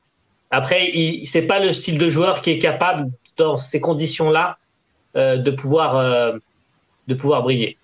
Après, 0.52 0.92
ce 0.94 1.38
n'est 1.38 1.46
pas 1.46 1.58
le 1.58 1.72
style 1.72 1.98
de 1.98 2.08
joueur 2.08 2.40
qui 2.42 2.50
est 2.50 2.58
capable, 2.58 3.10
dans 3.36 3.56
ces 3.56 3.80
conditions-là, 3.80 4.58
euh, 5.16 5.36
de, 5.36 5.50
pouvoir, 5.50 5.96
euh, 5.96 6.32
de 7.08 7.14
pouvoir 7.14 7.42
briller. 7.42 7.76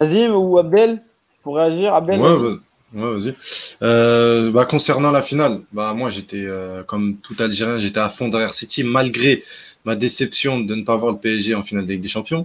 Azim 0.00 0.30
ou 0.30 0.58
Abdel 0.58 1.02
pour 1.42 1.56
réagir 1.56 1.94
Abdel 1.94 2.20
Ouais, 2.20 3.10
vas-y. 3.10 3.34
Euh, 3.82 4.52
bah, 4.52 4.66
concernant 4.66 5.10
la 5.10 5.22
finale, 5.22 5.62
bah, 5.72 5.92
moi 5.94 6.10
j'étais 6.10 6.46
comme 6.86 7.16
tout 7.16 7.34
Algérien, 7.40 7.76
j'étais 7.76 7.98
à 7.98 8.08
fond 8.08 8.28
derrière 8.28 8.54
City 8.54 8.84
malgré 8.84 9.42
ma 9.84 9.96
déception 9.96 10.60
de 10.60 10.74
ne 10.76 10.84
pas 10.84 10.94
voir 10.94 11.12
le 11.12 11.18
PSG 11.18 11.56
en 11.56 11.64
finale 11.64 11.86
de 11.86 11.92
Ligue 11.92 12.02
des 12.02 12.08
Champions. 12.08 12.44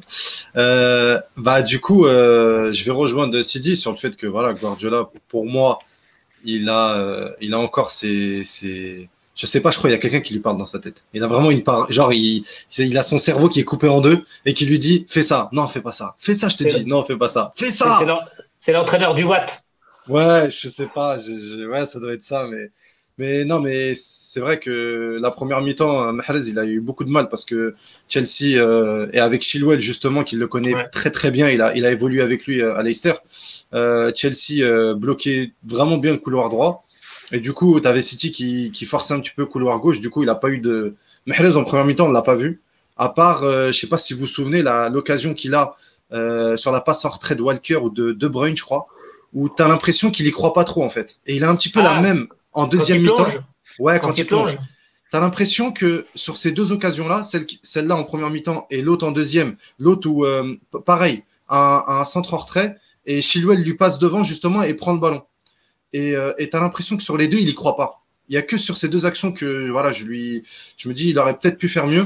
bah 0.56 1.62
du 1.62 1.80
coup, 1.80 2.08
je 2.08 2.84
vais 2.84 2.92
rejoindre 2.92 3.40
Sidi 3.44 3.78
sur 3.78 3.92
le 3.92 3.98
fait 3.98 4.18
que 4.18 4.26
voilà 4.26 4.54
Guardiola, 4.54 5.08
pour 5.28 5.46
moi, 5.46 5.78
il 6.44 6.70
a, 6.70 6.96
euh, 6.96 7.32
il 7.42 7.54
a 7.54 7.60
encore 7.60 7.92
ses, 7.92 8.44
ses, 8.44 9.10
je 9.40 9.46
sais 9.46 9.62
pas, 9.62 9.72
je 9.72 9.78
crois 9.78 9.90
il 9.90 9.94
y 9.94 9.96
a 9.96 10.00
quelqu'un 10.00 10.20
qui 10.20 10.34
lui 10.34 10.42
parle 10.42 10.58
dans 10.58 10.66
sa 10.66 10.80
tête. 10.80 11.02
Il 11.14 11.24
a 11.24 11.28
vraiment 11.28 11.50
une 11.50 11.64
part, 11.64 11.90
genre 11.90 12.12
il, 12.12 12.44
il 12.78 12.98
a 12.98 13.04
son 13.04 13.18
cerveau 13.18 13.48
qui 13.48 13.62
est 13.62 13.64
coupé 13.64 13.88
en 13.88 14.02
deux 14.02 14.22
et 14.46 14.54
qui 14.54 14.66
lui 14.66 14.80
dit 14.80 15.06
fais 15.08 15.24
ça, 15.24 15.50
non 15.54 15.66
fais 15.68 15.82
pas 15.82 15.94
ça, 15.94 16.16
fais 16.20 16.34
ça, 16.34 16.50
je 16.50 16.58
te 16.58 16.64
dis, 16.66 16.86
non 16.86 17.06
fais 17.06 17.16
pas 17.18 17.30
ça, 17.30 17.54
fais 17.56 17.72
ça. 17.72 18.00
C'est 18.60 18.74
l'entraîneur 18.74 19.16
du 19.16 19.24
Watt. 19.24 19.64
Ouais, 20.10 20.50
je 20.52 20.68
sais 20.68 20.88
pas, 20.88 21.18
ouais 21.18 21.86
ça 21.86 22.00
doit 22.02 22.14
être 22.14 22.24
ça, 22.24 22.48
mais 22.52 22.70
mais 23.18 23.44
non, 23.44 23.60
mais 23.60 23.96
c'est 23.96 24.40
vrai 24.40 24.60
que 24.60 25.18
la 25.22 25.30
première 25.30 25.62
mi-temps, 25.62 26.08
euh, 26.08 26.12
Mahrez, 26.14 26.48
il 26.48 26.58
a 26.58 26.64
eu 26.66 26.80
beaucoup 26.80 27.04
de 27.04 27.10
mal 27.10 27.28
parce 27.28 27.44
que 27.44 27.76
Chelsea, 28.08 28.58
euh, 28.58 29.10
et 29.12 29.20
avec 29.20 29.42
Chilwell, 29.42 29.82
justement, 29.82 30.24
qui 30.24 30.38
le 30.38 30.48
connaît 30.48 30.88
très 30.94 31.12
très 31.12 31.30
bien, 31.30 31.50
il 31.50 31.62
a, 31.62 31.76
il 31.76 31.86
a 31.86 31.92
évolué 31.92 32.22
avec 32.22 32.46
lui 32.46 32.62
euh, 32.62 32.78
à 32.78 32.82
Leicester. 32.82 33.16
Euh, 33.74 34.14
Chelsea 34.16 34.62
euh, 34.64 34.96
bloquait 34.96 35.52
vraiment 35.66 35.98
bien 35.98 36.14
le 36.14 36.18
couloir 36.18 36.50
droit. 36.50 36.86
Et 37.32 37.40
du 37.40 37.54
coup, 37.54 37.80
tu 37.80 37.88
avais 37.88 38.02
City 38.02 38.32
qui, 38.32 38.72
qui 38.72 38.86
forçait 38.86 39.14
un 39.14 39.20
petit 39.20 39.34
peu 39.36 39.46
couloir 39.46 39.80
gauche. 39.80 40.00
Du 40.00 40.10
coup, 40.10 40.24
il 40.24 40.28
n'a 40.28 40.36
pas 40.36 40.50
eu 40.50 40.60
de. 40.60 40.96
Mahrez, 41.26 41.56
en 41.56 41.64
première 41.64 41.86
mi-temps, 41.86 42.06
on 42.06 42.10
ne 42.10 42.14
l'a 42.14 42.22
pas 42.22 42.36
vu. 42.36 42.62
À 42.98 43.10
part, 43.10 43.44
je 43.44 43.72
sais 43.72 43.88
pas 43.88 43.98
si 43.98 44.14
vous 44.14 44.22
vous 44.22 44.28
souvenez, 44.28 44.62
l'occasion 44.92 45.34
qu'il 45.34 45.54
a 45.54 45.76
sur 46.58 46.72
la 46.72 46.82
passe 46.82 47.06
en 47.06 47.10
retrait 47.10 47.36
de 47.36 47.42
Walker 47.42 47.78
ou 47.78 47.90
de 47.90 48.12
De 48.12 48.28
Bruyne, 48.28 48.58
je 48.58 48.64
crois, 48.64 48.88
où 49.34 49.50
tu 49.50 49.62
as 49.62 49.68
l'impression 49.68 50.12
qu'il 50.12 50.26
y 50.28 50.32
croit 50.32 50.54
pas 50.54 50.64
trop, 50.64 50.84
en 50.84 50.90
fait. 50.90 51.20
Et 51.26 51.36
il 51.36 51.44
a 51.44 51.50
un 51.50 51.56
petit 51.56 51.70
peu 51.70 51.82
la 51.82 51.98
ah. 51.98 52.02
même 52.02 52.28
en 52.54 52.68
deuxième 52.68 53.02
mi-temps. 53.02 53.28
Ouais, 53.80 54.00
quand, 54.00 54.18
il 54.18 54.26
plonge. 54.26 54.58
tu 55.12 55.18
as 55.18 55.20
l'impression 55.20 55.72
que 55.72 56.06
sur 56.16 56.38
ces 56.38 56.52
deux 56.52 56.72
occasions-là, 56.72 57.24
celle-là 57.64 57.96
en 57.96 58.04
première 58.04 58.30
mi-temps 58.30 58.68
et 58.70 58.82
l'autre 58.82 59.06
en 59.06 59.12
deuxième, 59.12 59.56
l'autre 59.78 60.10
où, 60.10 60.26
euh, 60.26 60.56
pareil, 60.86 61.24
un, 61.48 61.84
un 61.88 62.04
centre 62.04 62.34
en 62.34 62.38
retrait, 62.38 62.78
et 63.06 63.22
Chilwell 63.22 63.62
lui 63.62 63.76
passe 63.76 64.00
devant 64.00 64.24
justement 64.24 64.64
et 64.64 64.74
prend 64.74 64.94
le 64.94 65.00
ballon. 65.00 65.24
Et 65.94 66.16
euh, 66.16 66.34
tu 66.38 66.50
as 66.56 66.60
l'impression 66.60 66.98
que 66.98 67.04
sur 67.04 67.18
les 67.18 67.28
deux, 67.28 67.38
il 67.38 67.50
y 67.50 67.56
croit 67.56 67.76
pas. 67.76 68.04
Il 68.28 68.36
y 68.36 68.38
a 68.38 68.42
que 68.42 68.58
sur 68.58 68.78
ces 68.78 68.90
deux 68.90 69.06
actions 69.06 69.32
que 69.32 69.70
voilà, 69.70 69.92
je 69.92 70.06
lui, 70.06 70.44
je 70.78 70.88
me 70.88 70.94
dis, 70.94 71.10
il 71.10 71.18
aurait 71.18 71.38
peut-être 71.38 71.58
pu 71.58 71.68
faire 71.68 71.88
mieux. 71.88 72.06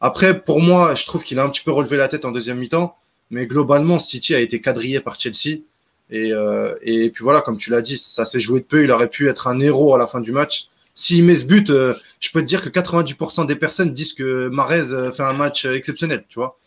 Après, 0.00 0.40
pour 0.40 0.60
moi, 0.60 0.94
je 0.94 1.04
trouve 1.06 1.24
qu'il 1.24 1.38
a 1.38 1.44
un 1.44 1.48
petit 1.48 1.62
peu 1.64 1.72
relevé 1.72 1.96
la 1.96 2.08
tête 2.08 2.24
en 2.24 2.30
deuxième 2.30 2.58
mi-temps, 2.58 2.96
mais 3.30 3.46
globalement, 3.46 3.98
City 3.98 4.34
a 4.34 4.40
été 4.40 4.60
quadrillé 4.60 5.00
par 5.00 5.18
Chelsea. 5.18 5.62
Et, 6.10 6.32
euh, 6.32 6.76
et 6.82 7.10
puis 7.10 7.24
voilà, 7.24 7.40
comme 7.40 7.56
tu 7.56 7.70
l'as 7.70 7.82
dit, 7.82 7.98
ça 7.98 8.24
s'est 8.24 8.38
joué 8.38 8.60
de 8.60 8.64
peu. 8.64 8.84
Il 8.84 8.92
aurait 8.92 9.10
pu 9.10 9.28
être 9.28 9.48
un 9.48 9.58
héros 9.58 9.94
à 9.94 9.98
la 9.98 10.06
fin 10.06 10.20
du 10.20 10.30
match. 10.30 10.68
S'il 10.94 11.24
met 11.24 11.34
ce 11.36 11.46
but, 11.46 11.68
euh, 11.68 11.92
je 12.20 12.30
peux 12.30 12.40
te 12.40 12.46
dire 12.46 12.62
que 12.62 12.70
90% 12.70 13.46
des 13.46 13.56
personnes 13.56 13.92
disent 13.92 14.14
que 14.14 14.48
Marez 14.48 14.92
euh, 14.92 15.12
fait 15.12 15.24
un 15.24 15.34
match 15.34 15.66
exceptionnel, 15.66 16.24
tu 16.28 16.38
vois. 16.38 16.58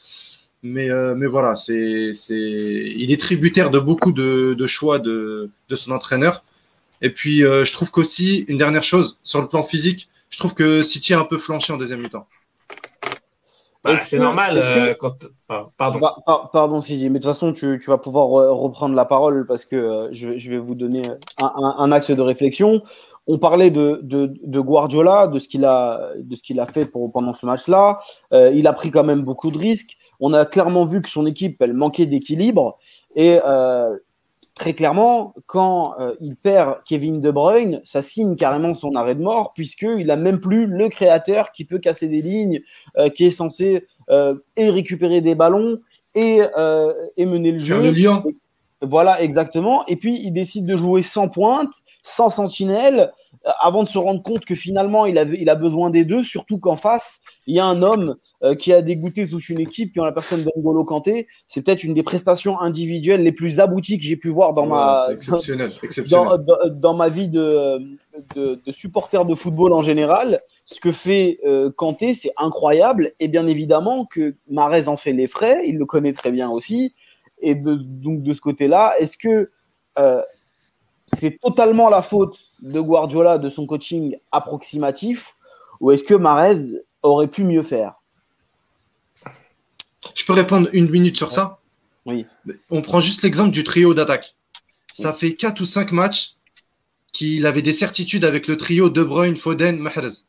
Mais, 0.62 0.92
euh, 0.92 1.16
mais 1.16 1.26
voilà, 1.26 1.56
c'est, 1.56 2.12
c'est, 2.14 2.36
il 2.36 3.12
est 3.12 3.20
tributaire 3.20 3.72
de 3.72 3.80
beaucoup 3.80 4.12
de, 4.12 4.54
de 4.58 4.68
choix 4.68 5.00
de, 5.00 5.50
de 5.70 5.76
son 5.76 5.92
entraîneur. 5.92 6.44
Et 7.02 7.12
puis, 7.12 7.44
euh, 7.44 7.64
je 7.64 7.74
trouve 7.74 7.92
qu'aussi, 7.92 8.46
une 8.48 8.58
dernière 8.58 8.84
chose, 8.84 9.20
sur 9.24 9.42
le 9.42 9.48
plan 9.48 9.64
physique, 9.64 10.10
je 10.30 10.38
trouve 10.38 10.54
que 10.54 10.82
City 10.82 11.14
a 11.14 11.20
un 11.20 11.26
peu 11.26 11.38
flanché 11.38 11.74
en 11.74 11.78
deuxième 11.78 12.02
mi-temps. 12.02 12.28
Bah, 13.84 13.96
c'est 13.96 14.20
normal. 14.20 14.60
Euh, 14.62 14.94
quand... 15.00 15.16
pardon. 15.78 16.00
Bah, 16.00 16.50
pardon, 16.52 16.82
Sidi, 16.82 17.10
mais 17.10 17.20
de 17.20 17.24
toute 17.24 17.32
façon, 17.32 17.54
tu, 17.54 17.80
tu, 17.82 17.90
vas 17.90 17.98
pouvoir 17.98 18.28
reprendre 18.28 18.94
la 18.94 19.06
parole 19.06 19.46
parce 19.48 19.66
que 19.66 19.76
euh, 19.76 20.10
je, 20.12 20.38
je, 20.38 20.52
vais 20.52 20.58
vous 20.58 20.76
donner 20.76 21.04
un, 21.42 21.46
un, 21.56 21.76
un, 21.78 21.92
axe 21.92 22.12
de 22.12 22.22
réflexion. 22.22 22.82
On 23.26 23.38
parlait 23.38 23.72
de, 23.72 24.00
de, 24.04 24.34
de 24.44 24.60
Guardiola, 24.60 25.28
de 25.28 25.38
ce 25.40 25.48
qu'il 25.48 25.64
a, 25.64 26.12
de 26.18 26.36
ce 26.36 26.44
qu'il 26.44 26.60
a 26.60 26.66
fait 26.66 26.86
pour, 26.86 27.10
pendant 27.12 27.32
ce 27.32 27.46
match-là. 27.46 28.02
Euh, 28.34 28.52
il 28.54 28.68
a 28.68 28.74
pris 28.74 28.92
quand 28.92 29.04
même 29.04 29.22
beaucoup 29.22 29.50
de 29.52 29.58
risques. 29.58 29.96
On 30.20 30.34
a 30.34 30.46
clairement 30.46 30.84
vu 30.84 31.02
que 31.02 31.10
son 31.10 31.26
équipe, 31.26 31.62
elle 31.62 31.74
manquait 31.74 32.06
d'équilibre. 32.06 32.78
Et 33.16 33.40
euh, 33.46 33.96
très 34.60 34.74
clairement, 34.74 35.34
quand 35.48 35.96
euh, 36.00 36.14
il 36.22 36.36
perd 36.36 36.84
Kevin 36.86 37.22
De 37.22 37.32
Bruyne, 37.32 37.82
ça 37.84 38.04
signe 38.04 38.36
carrément 38.36 38.76
son 38.76 38.94
arrêt 38.94 39.16
de 39.16 39.22
mort, 39.22 39.54
puisqu'il 39.56 40.06
n'a 40.06 40.18
même 40.18 40.40
plus 40.40 40.68
le 40.68 40.90
créateur 40.90 41.52
qui 41.52 41.66
peut 41.66 41.80
casser 41.80 42.08
des 42.08 42.22
lignes, 42.22 42.60
euh, 42.98 43.10
qui 43.10 43.26
est 43.26 43.32
censé 43.32 43.88
euh, 44.12 44.36
et 44.58 44.70
récupérer 44.70 45.22
des 45.22 45.34
ballons 45.34 45.80
et, 46.14 46.42
et 47.18 47.26
mener 47.26 47.52
le 47.52 47.60
jeu. 47.60 47.82
Le 47.82 47.92
lion. 47.92 48.24
Voilà, 48.82 49.22
exactement. 49.22 49.86
Et 49.88 49.96
puis, 49.96 50.22
il 50.22 50.32
décide 50.32 50.66
de 50.66 50.76
jouer 50.76 51.02
sans 51.02 51.30
pointe, 51.30 51.72
sans 52.04 52.30
sentinelle, 52.30 53.12
avant 53.60 53.84
de 53.84 53.90
se 53.90 53.98
rendre 53.98 54.22
compte 54.22 54.46
que 54.46 54.56
finalement, 54.56 55.06
il, 55.06 55.18
a 55.18 55.56
besoin 55.56 55.90
des 55.90 56.04
deux, 56.04 56.24
surtout 56.24 56.60
qu'en 56.60 56.76
face, 56.76 57.22
il 57.48 57.56
y 57.56 57.60
a 57.60 57.66
un 57.66 57.82
homme 57.82 58.16
euh, 58.44 58.54
qui 58.56 58.74
a 58.74 58.82
dégoûté 58.82 59.28
toute 59.28 59.48
une 59.50 59.60
équipe, 59.60 59.94
qui 59.94 60.00
en 60.00 60.06
la 60.06 60.12
personne 60.12 60.44
d'Angolo 60.44 60.84
Kanté. 60.84 61.28
C'est 61.48 61.62
peut-être 61.62 61.84
une 61.84 61.94
des 61.94 62.04
prestations 62.04 62.60
individuelles 62.60 63.24
les 63.24 63.32
plus 63.32 63.60
abouties 63.60 63.98
que 63.98 64.04
j'ai 64.04 64.18
pu 64.18 64.30
voir 64.30 64.54
dans, 64.54 64.64
Ouais, 64.64 64.70
ma, 64.70 65.08
exceptionnel. 65.12 65.70
dans, 66.10 66.38
dans, 66.38 66.58
dans 66.70 66.94
ma 66.94 67.10
vie 67.10 67.30
de, 67.30 67.80
de, 68.36 68.60
de 68.64 68.72
supporter 68.72 69.26
de 69.26 69.36
football 69.36 69.74
en 69.74 69.82
général. 69.82 70.42
Ce 70.66 70.80
que 70.80 70.92
fait 70.92 71.40
euh, 71.46 71.72
Kanté, 71.72 72.14
c'est 72.14 72.34
incroyable. 72.38 73.12
Et 73.20 73.28
bien 73.28 73.48
évidemment 73.48 74.06
que 74.06 74.36
Marez 74.50 74.88
en 74.88 74.98
fait 74.98 75.14
les 75.14 75.28
frais, 75.28 75.64
il 75.66 75.78
le 75.78 75.86
connaît 75.86 76.14
très 76.14 76.32
bien 76.32 76.50
aussi. 76.50 76.94
Et 77.42 77.56
de, 77.56 77.76
donc 77.76 78.22
de 78.22 78.34
ce 78.34 78.42
côté-là, 78.42 78.94
est-ce 79.00 79.18
que 79.18 79.50
euh, 79.98 80.22
c'est 81.14 81.40
totalement 81.40 81.90
la 81.90 82.02
faute 82.02 82.38
de 82.62 82.80
Guardiola, 82.80 83.38
de 83.38 83.50
son 83.50 83.66
coaching 83.66 84.16
approximatif, 84.32 85.36
ou 85.80 85.92
est-ce 85.92 86.04
que 86.04 86.14
Marez 86.14 86.58
aurait 87.04 87.28
pu 87.28 87.44
mieux 87.44 87.64
faire? 87.64 87.96
Je 90.16 90.26
peux 90.26 90.34
répondre 90.34 90.70
une 90.74 90.90
minute 90.90 91.18
sur 91.18 91.32
ça? 91.32 91.60
Oui. 92.06 92.26
On 92.70 92.82
prend 92.82 93.02
juste 93.02 93.22
l'exemple 93.24 93.52
du 93.52 93.64
trio 93.64 93.94
d'attaque. 93.94 94.36
Ça 94.94 95.14
fait 95.14 95.36
4 95.36 95.62
ou 95.62 95.66
5 95.66 95.92
matchs 95.92 96.36
qu'il 97.14 97.46
avait 97.46 97.62
des 97.62 97.74
certitudes 97.74 98.26
avec 98.26 98.48
le 98.48 98.58
trio 98.58 98.90
De 98.90 99.04
Bruyne, 99.04 99.38
Foden, 99.38 99.78
Mahrez. 99.78 100.24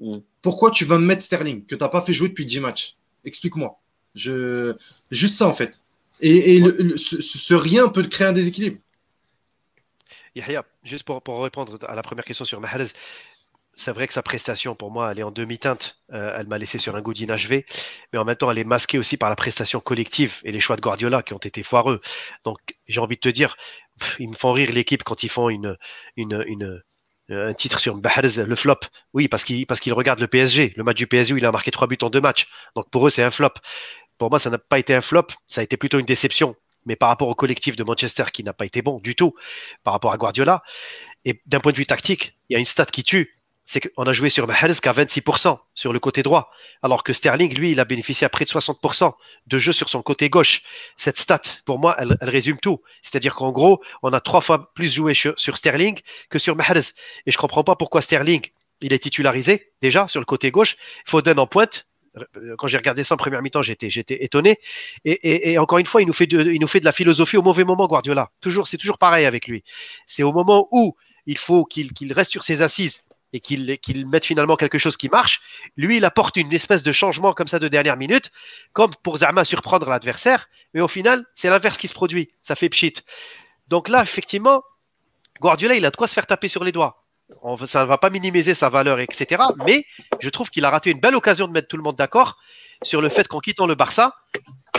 Mm. 0.00 0.18
Pourquoi 0.40 0.70
tu 0.70 0.84
vas 0.84 0.98
me 0.98 1.06
mettre 1.06 1.22
Sterling 1.22 1.64
que 1.64 1.74
tu 1.74 1.82
n'as 1.82 1.88
pas 1.88 2.02
fait 2.02 2.12
jouer 2.12 2.28
depuis 2.28 2.46
10 2.46 2.60
matchs? 2.60 2.96
Explique-moi. 3.24 3.78
Je... 4.14 4.74
Juste 5.10 5.36
ça 5.36 5.46
en 5.46 5.54
fait. 5.54 5.80
Et, 6.20 6.56
et 6.56 6.60
le, 6.60 6.70
le- 6.78 6.96
ce, 6.96 7.20
ce 7.22 7.54
rien 7.54 7.88
peut 7.88 8.02
créer 8.04 8.26
un 8.26 8.32
déséquilibre. 8.32 8.78
Yahya, 10.34 10.64
juste 10.84 11.04
pour, 11.04 11.22
pour 11.22 11.42
répondre 11.42 11.78
à 11.86 11.94
la 11.94 12.02
première 12.02 12.24
question 12.24 12.44
sur 12.44 12.60
Mahrez, 12.60 12.86
c'est 13.74 13.92
vrai 13.92 14.06
que 14.06 14.12
sa 14.12 14.22
prestation, 14.22 14.74
pour 14.74 14.90
moi, 14.90 15.12
elle 15.12 15.18
est 15.20 15.22
en 15.22 15.30
demi-teinte. 15.30 15.98
Euh, 16.12 16.36
elle 16.38 16.46
m'a 16.46 16.58
laissé 16.58 16.78
sur 16.78 16.96
un 16.96 17.00
goût 17.02 17.14
d'inachevé, 17.14 17.66
mais 18.12 18.18
en 18.18 18.24
même 18.24 18.36
temps, 18.36 18.50
elle 18.50 18.58
est 18.58 18.64
masquée 18.64 18.98
aussi 18.98 19.16
par 19.16 19.30
la 19.30 19.36
prestation 19.36 19.80
collective 19.80 20.40
et 20.44 20.52
les 20.52 20.60
choix 20.60 20.76
de 20.76 20.82
Guardiola 20.82 21.22
qui 21.22 21.34
ont 21.34 21.38
été 21.38 21.62
foireux. 21.62 22.00
Donc, 22.44 22.58
j'ai 22.86 23.00
envie 23.00 23.16
de 23.16 23.20
te 23.20 23.30
dire, 23.30 23.56
ils 24.18 24.28
me 24.28 24.34
font 24.34 24.52
rire 24.52 24.70
l'équipe 24.72 25.02
quand 25.04 25.22
ils 25.22 25.30
font 25.30 25.48
une, 25.48 25.76
une, 26.16 26.44
une, 26.46 26.82
euh, 27.30 27.48
un 27.50 27.54
titre 27.54 27.80
sur 27.80 27.96
Mahrez, 27.96 28.44
le 28.44 28.56
flop. 28.56 28.80
Oui, 29.14 29.28
parce 29.28 29.44
qu'ils 29.44 29.66
parce 29.66 29.84
le 29.86 30.26
PSG. 30.26 30.74
Le 30.76 30.84
match 30.84 30.96
du 30.96 31.06
PSG 31.06 31.34
il 31.36 31.46
a 31.46 31.52
marqué 31.52 31.70
trois 31.70 31.88
buts 31.88 31.98
en 32.02 32.10
deux 32.10 32.20
matchs. 32.20 32.46
Donc, 32.76 32.90
pour 32.90 33.06
eux, 33.06 33.10
c'est 33.10 33.22
un 33.22 33.30
flop. 33.30 33.54
Pour 34.18 34.30
moi, 34.30 34.38
ça 34.38 34.50
n'a 34.50 34.58
pas 34.58 34.78
été 34.78 34.94
un 34.94 35.00
flop, 35.00 35.26
ça 35.46 35.60
a 35.62 35.64
été 35.64 35.76
plutôt 35.76 35.98
une 35.98 36.06
déception. 36.06 36.54
Mais 36.86 36.96
par 36.96 37.08
rapport 37.08 37.28
au 37.28 37.34
collectif 37.34 37.76
de 37.76 37.84
Manchester 37.84 38.24
qui 38.32 38.44
n'a 38.44 38.52
pas 38.52 38.66
été 38.66 38.82
bon 38.82 38.98
du 39.00 39.14
tout, 39.14 39.34
par 39.84 39.92
rapport 39.92 40.12
à 40.12 40.16
Guardiola, 40.16 40.62
et 41.24 41.40
d'un 41.46 41.60
point 41.60 41.72
de 41.72 41.76
vue 41.76 41.86
tactique, 41.86 42.38
il 42.48 42.54
y 42.54 42.56
a 42.56 42.58
une 42.58 42.64
stat 42.64 42.86
qui 42.86 43.04
tue. 43.04 43.38
C'est 43.64 43.80
qu'on 43.80 44.04
a 44.04 44.12
joué 44.12 44.28
sur 44.28 44.48
Mahrez 44.48 44.74
qu'à 44.82 44.92
26% 44.92 45.56
sur 45.72 45.92
le 45.92 46.00
côté 46.00 46.24
droit, 46.24 46.50
alors 46.82 47.04
que 47.04 47.12
Sterling, 47.12 47.54
lui, 47.54 47.70
il 47.70 47.78
a 47.78 47.84
bénéficié 47.84 48.24
à 48.24 48.28
près 48.28 48.44
de 48.44 48.50
60% 48.50 49.12
de 49.46 49.58
jeu 49.58 49.72
sur 49.72 49.88
son 49.88 50.02
côté 50.02 50.28
gauche. 50.28 50.62
Cette 50.96 51.16
stat, 51.16 51.42
pour 51.64 51.78
moi, 51.78 51.94
elle, 51.98 52.16
résume 52.22 52.58
tout. 52.58 52.80
C'est-à-dire 53.02 53.36
qu'en 53.36 53.52
gros, 53.52 53.80
on 54.02 54.12
a 54.12 54.20
trois 54.20 54.40
fois 54.40 54.72
plus 54.74 54.92
joué 54.92 55.14
sur, 55.14 55.36
Sterling 55.38 56.00
que 56.28 56.40
sur 56.40 56.56
Mahrez. 56.56 56.80
Et 57.26 57.30
je 57.30 57.38
comprends 57.38 57.62
pas 57.62 57.76
pourquoi 57.76 58.02
Sterling, 58.02 58.42
il 58.80 58.92
est 58.92 58.98
titularisé 58.98 59.72
déjà 59.80 60.08
sur 60.08 60.20
le 60.20 60.26
côté 60.26 60.50
gauche. 60.50 60.76
Foden 61.06 61.38
en 61.38 61.46
pointe. 61.46 61.86
Quand 62.58 62.66
j'ai 62.66 62.76
regardé 62.76 63.04
ça 63.04 63.14
en 63.14 63.16
première 63.16 63.42
mi-temps, 63.42 63.62
j'étais, 63.62 63.88
j'étais 63.88 64.22
étonné. 64.24 64.58
Et, 65.04 65.56
encore 65.58 65.78
une 65.78 65.86
fois, 65.86 66.02
il 66.02 66.06
nous 66.06 66.12
fait 66.12 66.26
de, 66.26 66.52
il 66.52 66.60
nous 66.60 66.66
fait 66.66 66.80
de 66.80 66.84
la 66.84 66.92
philosophie 66.92 67.36
au 67.36 67.42
mauvais 67.42 67.64
moment, 67.64 67.86
Guardiola. 67.86 68.30
Toujours, 68.40 68.68
c'est 68.68 68.76
toujours 68.76 68.98
pareil 68.98 69.24
avec 69.24 69.48
lui. 69.48 69.64
C'est 70.06 70.22
au 70.22 70.32
moment 70.32 70.68
où 70.72 70.94
il 71.26 71.38
faut 71.38 71.64
qu'il, 71.64 72.12
reste 72.12 72.30
sur 72.30 72.42
ses 72.42 72.62
assises 72.62 73.04
et 73.32 73.40
qu'il 73.40 73.78
qu'il 73.78 74.06
mette 74.06 74.26
finalement 74.26 74.56
quelque 74.56 74.76
chose 74.76 74.98
qui 74.98 75.08
marche, 75.08 75.40
lui, 75.76 75.96
il 75.96 76.04
apporte 76.04 76.36
une 76.36 76.52
espèce 76.52 76.82
de 76.82 76.92
changement 76.92 77.32
comme 77.32 77.46
ça 77.46 77.58
de 77.58 77.68
dernière 77.68 77.96
minute, 77.96 78.30
comme 78.74 78.90
pour 79.02 79.18
Zama 79.18 79.44
surprendre 79.44 79.88
l'adversaire, 79.88 80.48
mais 80.74 80.82
au 80.82 80.88
final, 80.88 81.24
c'est 81.34 81.48
l'inverse 81.48 81.78
qui 81.78 81.88
se 81.88 81.94
produit. 81.94 82.28
Ça 82.42 82.54
fait 82.56 82.68
pchit. 82.68 82.92
Donc 83.68 83.88
là, 83.88 84.02
effectivement, 84.02 84.62
Guardiola, 85.40 85.76
il 85.76 85.86
a 85.86 85.90
de 85.90 85.96
quoi 85.96 86.06
se 86.08 86.14
faire 86.14 86.26
taper 86.26 86.48
sur 86.48 86.62
les 86.62 86.72
doigts. 86.72 87.01
Ça 87.66 87.82
ne 87.82 87.86
va 87.86 87.98
pas 87.98 88.10
minimiser 88.10 88.54
sa 88.54 88.68
valeur, 88.68 89.00
etc. 89.00 89.42
Mais 89.66 89.84
je 90.20 90.28
trouve 90.28 90.50
qu'il 90.50 90.64
a 90.64 90.70
raté 90.70 90.90
une 90.90 91.00
belle 91.00 91.16
occasion 91.16 91.48
de 91.48 91.52
mettre 91.52 91.68
tout 91.68 91.76
le 91.76 91.82
monde 91.82 91.96
d'accord 91.96 92.38
sur 92.82 93.00
le 93.00 93.08
fait 93.08 93.28
qu'en 93.28 93.40
quittant 93.40 93.66
le 93.66 93.74
Barça, 93.74 94.14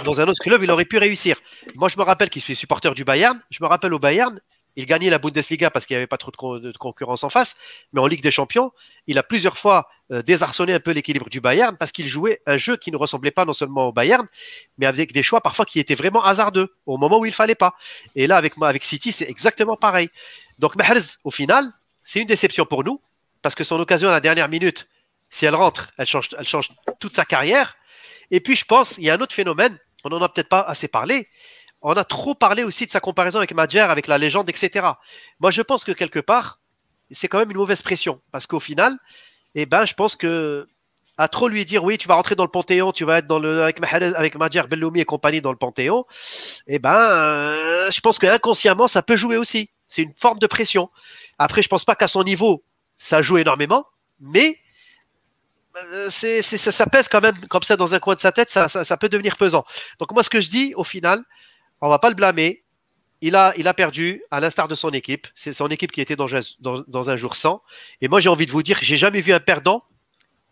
dans 0.03 0.19
un 0.21 0.27
autre 0.27 0.41
club, 0.41 0.63
il 0.63 0.71
aurait 0.71 0.85
pu 0.85 0.97
réussir. 0.97 1.37
Moi, 1.75 1.89
je 1.89 1.97
me 1.97 2.03
rappelle 2.03 2.29
qu'il 2.29 2.41
suis 2.41 2.55
supporter 2.55 2.93
du 2.93 3.03
Bayern. 3.03 3.39
Je 3.49 3.59
me 3.61 3.67
rappelle 3.67 3.93
au 3.93 3.99
Bayern, 3.99 4.39
il 4.75 4.85
gagnait 4.85 5.09
la 5.09 5.19
Bundesliga 5.19 5.69
parce 5.69 5.85
qu'il 5.85 5.95
n'y 5.95 5.99
avait 5.99 6.07
pas 6.07 6.17
trop 6.17 6.59
de, 6.59 6.71
concurrence 6.77 7.23
en 7.23 7.29
face. 7.29 7.55
Mais 7.93 8.01
en 8.01 8.07
Ligue 8.07 8.21
des 8.21 8.31
Champions, 8.31 8.71
il 9.07 9.17
a 9.17 9.23
plusieurs 9.23 9.57
fois 9.57 9.87
euh, 10.11 10.21
désarçonné 10.21 10.73
un 10.73 10.79
peu 10.79 10.91
l'équilibre 10.91 11.29
du 11.29 11.41
Bayern 11.41 11.77
parce 11.77 11.91
qu'il 11.91 12.07
jouait 12.07 12.41
un 12.45 12.57
jeu 12.57 12.75
qui 12.75 12.91
ne 12.91 12.97
ressemblait 12.97 13.31
pas 13.31 13.45
non 13.45 13.53
seulement 13.53 13.87
au 13.87 13.93
Bayern, 13.93 14.27
mais 14.77 14.85
avec 14.85 15.13
des 15.13 15.23
choix 15.23 15.41
parfois 15.41 15.65
qui 15.65 15.79
étaient 15.79 15.95
vraiment 15.95 16.23
hasardeux 16.23 16.75
au 16.85 16.97
moment 16.97 17.19
où 17.19 17.25
il 17.25 17.33
fallait 17.33 17.55
pas. 17.55 17.75
Et 18.15 18.27
là, 18.27 18.37
avec, 18.37 18.53
avec 18.61 18.83
City, 18.83 19.11
c'est 19.11 19.29
exactement 19.29 19.77
pareil. 19.77 20.09
Donc 20.59 20.75
Mahrez, 20.75 21.17
au 21.23 21.31
final, 21.31 21.69
c'est 22.03 22.19
une 22.19 22.27
déception 22.27 22.65
pour 22.65 22.83
nous 22.83 23.01
parce 23.41 23.55
que 23.55 23.63
son 23.63 23.79
occasion 23.79 24.09
à 24.09 24.11
la 24.11 24.19
dernière 24.19 24.49
minute, 24.49 24.87
si 25.29 25.45
elle 25.45 25.55
rentre, 25.55 25.91
elle 25.97 26.05
change, 26.05 26.29
elle 26.37 26.47
change 26.47 26.69
toute 26.99 27.15
sa 27.15 27.25
carrière. 27.25 27.75
Et 28.31 28.39
puis, 28.39 28.55
je 28.55 28.65
pense, 28.65 28.97
il 28.97 29.03
y 29.03 29.09
a 29.09 29.15
un 29.15 29.21
autre 29.21 29.33
phénomène, 29.33 29.77
on 30.03 30.09
n'en 30.09 30.21
a 30.21 30.29
peut-être 30.29 30.49
pas 30.49 30.61
assez 30.61 30.87
parlé, 30.87 31.27
on 31.81 31.93
a 31.93 32.03
trop 32.03 32.35
parlé 32.35 32.63
aussi 32.63 32.85
de 32.85 32.91
sa 32.91 32.99
comparaison 32.99 33.39
avec 33.39 33.53
Madjer, 33.53 33.79
avec 33.79 34.07
la 34.07 34.17
légende, 34.17 34.49
etc. 34.49 34.87
Moi, 35.39 35.51
je 35.51 35.61
pense 35.61 35.83
que 35.83 35.91
quelque 35.91 36.19
part, 36.19 36.59
c'est 37.11 37.27
quand 37.27 37.39
même 37.39 37.51
une 37.51 37.57
mauvaise 37.57 37.81
pression. 37.81 38.21
Parce 38.31 38.47
qu'au 38.47 38.61
final, 38.61 38.97
eh 39.55 39.65
ben, 39.65 39.85
je 39.85 39.93
pense 39.93 40.15
que 40.15 40.65
à 41.17 41.27
trop 41.27 41.47
lui 41.47 41.63
dire 41.63 41.83
oui, 41.83 41.97
tu 41.97 42.07
vas 42.07 42.15
rentrer 42.15 42.35
dans 42.35 42.43
le 42.43 42.49
Panthéon, 42.49 42.91
tu 42.91 43.05
vas 43.05 43.19
être 43.19 43.27
dans 43.27 43.37
le 43.37 43.61
avec 43.61 43.79
Mahrez, 43.79 44.15
avec 44.15 44.35
et 44.95 45.05
compagnie 45.05 45.41
dans 45.41 45.51
le 45.51 45.57
Panthéon, 45.57 46.05
eh 46.67 46.79
ben, 46.79 46.95
euh, 46.95 47.91
je 47.91 47.99
pense 48.01 48.17
que 48.17 48.25
inconsciemment, 48.25 48.87
ça 48.87 49.03
peut 49.03 49.15
jouer 49.15 49.37
aussi. 49.37 49.69
C'est 49.93 50.01
une 50.01 50.13
forme 50.15 50.39
de 50.39 50.47
pression. 50.47 50.89
Après, 51.37 51.61
je 51.61 51.67
pense 51.67 51.85
pas 51.85 51.95
qu'à 51.95 52.07
son 52.07 52.23
niveau, 52.23 52.63
ça 52.97 53.21
joue 53.21 53.37
énormément, 53.37 53.85
mais 54.19 54.57
euh, 55.75 56.07
c'est, 56.09 56.41
ça, 56.41 56.87
pèse 56.87 57.07
quand 57.07 57.21
même 57.21 57.37
comme 57.47 57.61
ça 57.61 57.77
dans 57.77 57.93
un 57.93 57.99
coin 57.99 58.15
de 58.15 58.19
sa 58.19 58.31
tête, 58.31 58.49
ça, 58.49 58.97
peut 58.97 59.07
devenir 59.07 59.37
pesant. 59.37 59.63
Donc 59.99 60.11
moi, 60.11 60.23
ce 60.23 60.31
que 60.31 60.41
je 60.41 60.49
dis 60.49 60.73
au 60.75 60.83
final, 60.83 61.23
on 61.79 61.89
va 61.89 61.99
pas 61.99 62.09
le 62.09 62.15
blâmer. 62.15 62.63
Il 63.21 63.35
a, 63.35 63.53
perdu, 63.75 64.23
à 64.31 64.39
l'instar 64.39 64.67
de 64.67 64.73
son 64.73 64.89
équipe. 64.89 65.27
C'est 65.35 65.53
son 65.53 65.67
équipe 65.67 65.91
qui 65.91 66.01
était 66.01 66.15
dans 66.15 66.27
un, 67.09 67.15
jour 67.15 67.35
sans. 67.35 67.61
Et 68.01 68.07
moi, 68.07 68.19
j'ai 68.19 68.29
envie 68.29 68.47
de 68.47 68.51
vous 68.51 68.63
dire, 68.63 68.79
j'ai 68.81 68.97
jamais 68.97 69.21
vu 69.21 69.31
un 69.31 69.39
perdant 69.39 69.83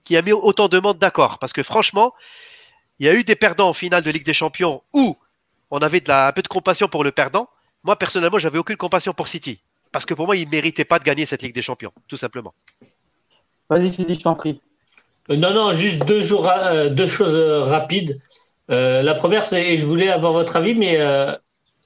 qui 0.03 0.15
a 0.17 0.21
mis 0.21 0.33
autant 0.33 0.67
de 0.67 0.79
monde 0.79 0.99
d'accord. 0.99 1.39
Parce 1.39 1.51
que 1.51 1.63
franchement, 1.63 2.13
il 2.99 3.07
y 3.07 3.09
a 3.09 3.15
eu 3.15 3.23
des 3.23 3.35
perdants 3.35 3.69
en 3.69 3.73
finale 3.73 4.03
de 4.03 4.11
Ligue 4.11 4.23
des 4.23 4.35
Champions 4.35 4.83
où 4.93 5.17
on 5.71 5.79
avait 5.79 6.07
un 6.11 6.31
peu 6.31 6.43
de 6.43 6.47
compassion 6.47 6.87
pour 6.87 7.03
le 7.03 7.11
perdant. 7.11 7.49
Moi, 7.83 7.95
personnellement, 7.95 8.39
j'avais 8.39 8.59
aucune 8.59 8.77
compassion 8.77 9.13
pour 9.13 9.27
City. 9.27 9.61
Parce 9.91 10.05
que 10.05 10.13
pour 10.13 10.25
moi, 10.25 10.35
il 10.35 10.45
ne 10.45 10.51
méritait 10.51 10.85
pas 10.85 10.99
de 10.99 11.03
gagner 11.03 11.25
cette 11.25 11.41
Ligue 11.41 11.53
des 11.53 11.61
Champions, 11.61 11.91
tout 12.07 12.17
simplement. 12.17 12.53
Vas-y, 13.69 13.91
Sidi, 13.91 14.15
je 14.15 14.21
t'en 14.21 14.35
prie. 14.35 14.61
Euh, 15.29 15.35
non, 15.35 15.53
non, 15.53 15.73
juste 15.73 16.05
deux, 16.05 16.21
jours, 16.21 16.49
euh, 16.49 16.89
deux 16.89 17.07
choses 17.07 17.35
euh, 17.35 17.63
rapides. 17.63 18.19
la 18.69 19.13
première, 19.15 19.45
c'est, 19.45 19.65
et 19.65 19.77
je 19.77 19.85
voulais 19.85 20.09
avoir 20.09 20.33
votre 20.33 20.55
avis, 20.55 20.73
mais 20.73 20.97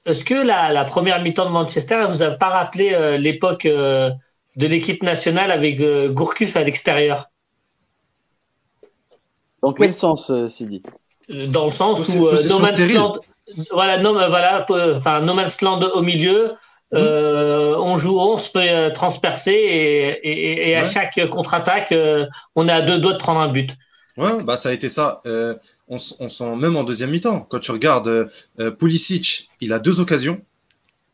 est-ce 0.04 0.24
que 0.24 0.34
la, 0.34 0.84
première 0.84 1.20
mi-temps 1.20 1.46
de 1.46 1.50
Manchester 1.50 2.06
vous 2.08 2.22
a 2.22 2.30
pas 2.30 2.48
rappelé 2.48 3.18
l'époque 3.18 3.66
de 3.66 4.66
l'équipe 4.66 5.02
nationale 5.02 5.50
avec 5.50 5.82
Gourcuff 6.12 6.56
à 6.56 6.62
l'extérieur? 6.62 7.28
Dans 9.62 9.72
quel 9.72 9.92
sens, 9.92 10.30
Sidi? 10.46 10.80
Dans 11.28 11.64
le 11.64 11.72
sens 11.72 12.08
où 12.10 12.30
No 12.48 12.60
Man's 12.60 12.88
Land, 12.92 13.18
voilà, 13.70 13.98
no, 13.98 14.12
voilà, 14.12 14.66
enfin, 14.70 15.20
no 15.20 15.34
Man's 15.34 15.60
Land 15.60 15.80
au 15.94 16.02
milieu, 16.02 16.54
euh, 16.94 17.74
on 17.78 17.98
joue, 17.98 18.18
on 18.18 18.38
se 18.38 18.50
fait 18.50 18.70
euh, 18.70 18.90
transpercer 18.90 19.52
et, 19.52 20.70
et, 20.70 20.76
à 20.76 20.84
chaque 20.84 21.18
contre-attaque, 21.30 21.90
euh, 21.90 22.26
on 22.54 22.68
est 22.68 22.72
à 22.72 22.80
deux 22.80 22.98
doigts 22.98 23.14
de 23.14 23.18
prendre 23.18 23.40
un 23.40 23.48
but. 23.48 23.74
Ouais, 24.16 24.42
bah 24.44 24.56
ça 24.56 24.70
a 24.70 24.72
été 24.72 24.88
ça. 24.88 25.20
on, 25.88 25.98
sent 25.98 26.56
même 26.56 26.76
en 26.76 26.84
deuxième 26.84 27.10
mi-temps. 27.10 27.40
Quand 27.50 27.58
tu 27.58 27.70
regardes 27.70 28.30
Pulisic, 28.78 29.48
il 29.60 29.72
a 29.72 29.78
deux 29.78 30.00
occasions. 30.00 30.40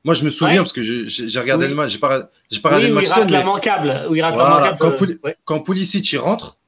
Moi, 0.05 0.15
je 0.15 0.25
me 0.25 0.31
souviens 0.31 0.59
parce 0.59 0.73
que 0.73 0.83
j'ai 0.83 1.41
regardé 1.41 1.69
le 1.69 1.75
match. 1.75 1.91
J'ai 1.91 1.99
pas, 1.99 2.31
pas 2.63 2.69
regardé 2.69 2.89
le 2.89 2.95
match. 2.95 3.07
il 3.07 3.13
rate 3.13 3.31
la 3.31 3.45
manquable. 3.45 4.09
il 4.15 4.23
rate 4.23 4.37
la 4.37 4.49
manquable. 4.49 5.19
Quand, 5.45 5.61
Pulisic 5.61 6.13
il 6.13 6.19
rentre, 6.19 6.59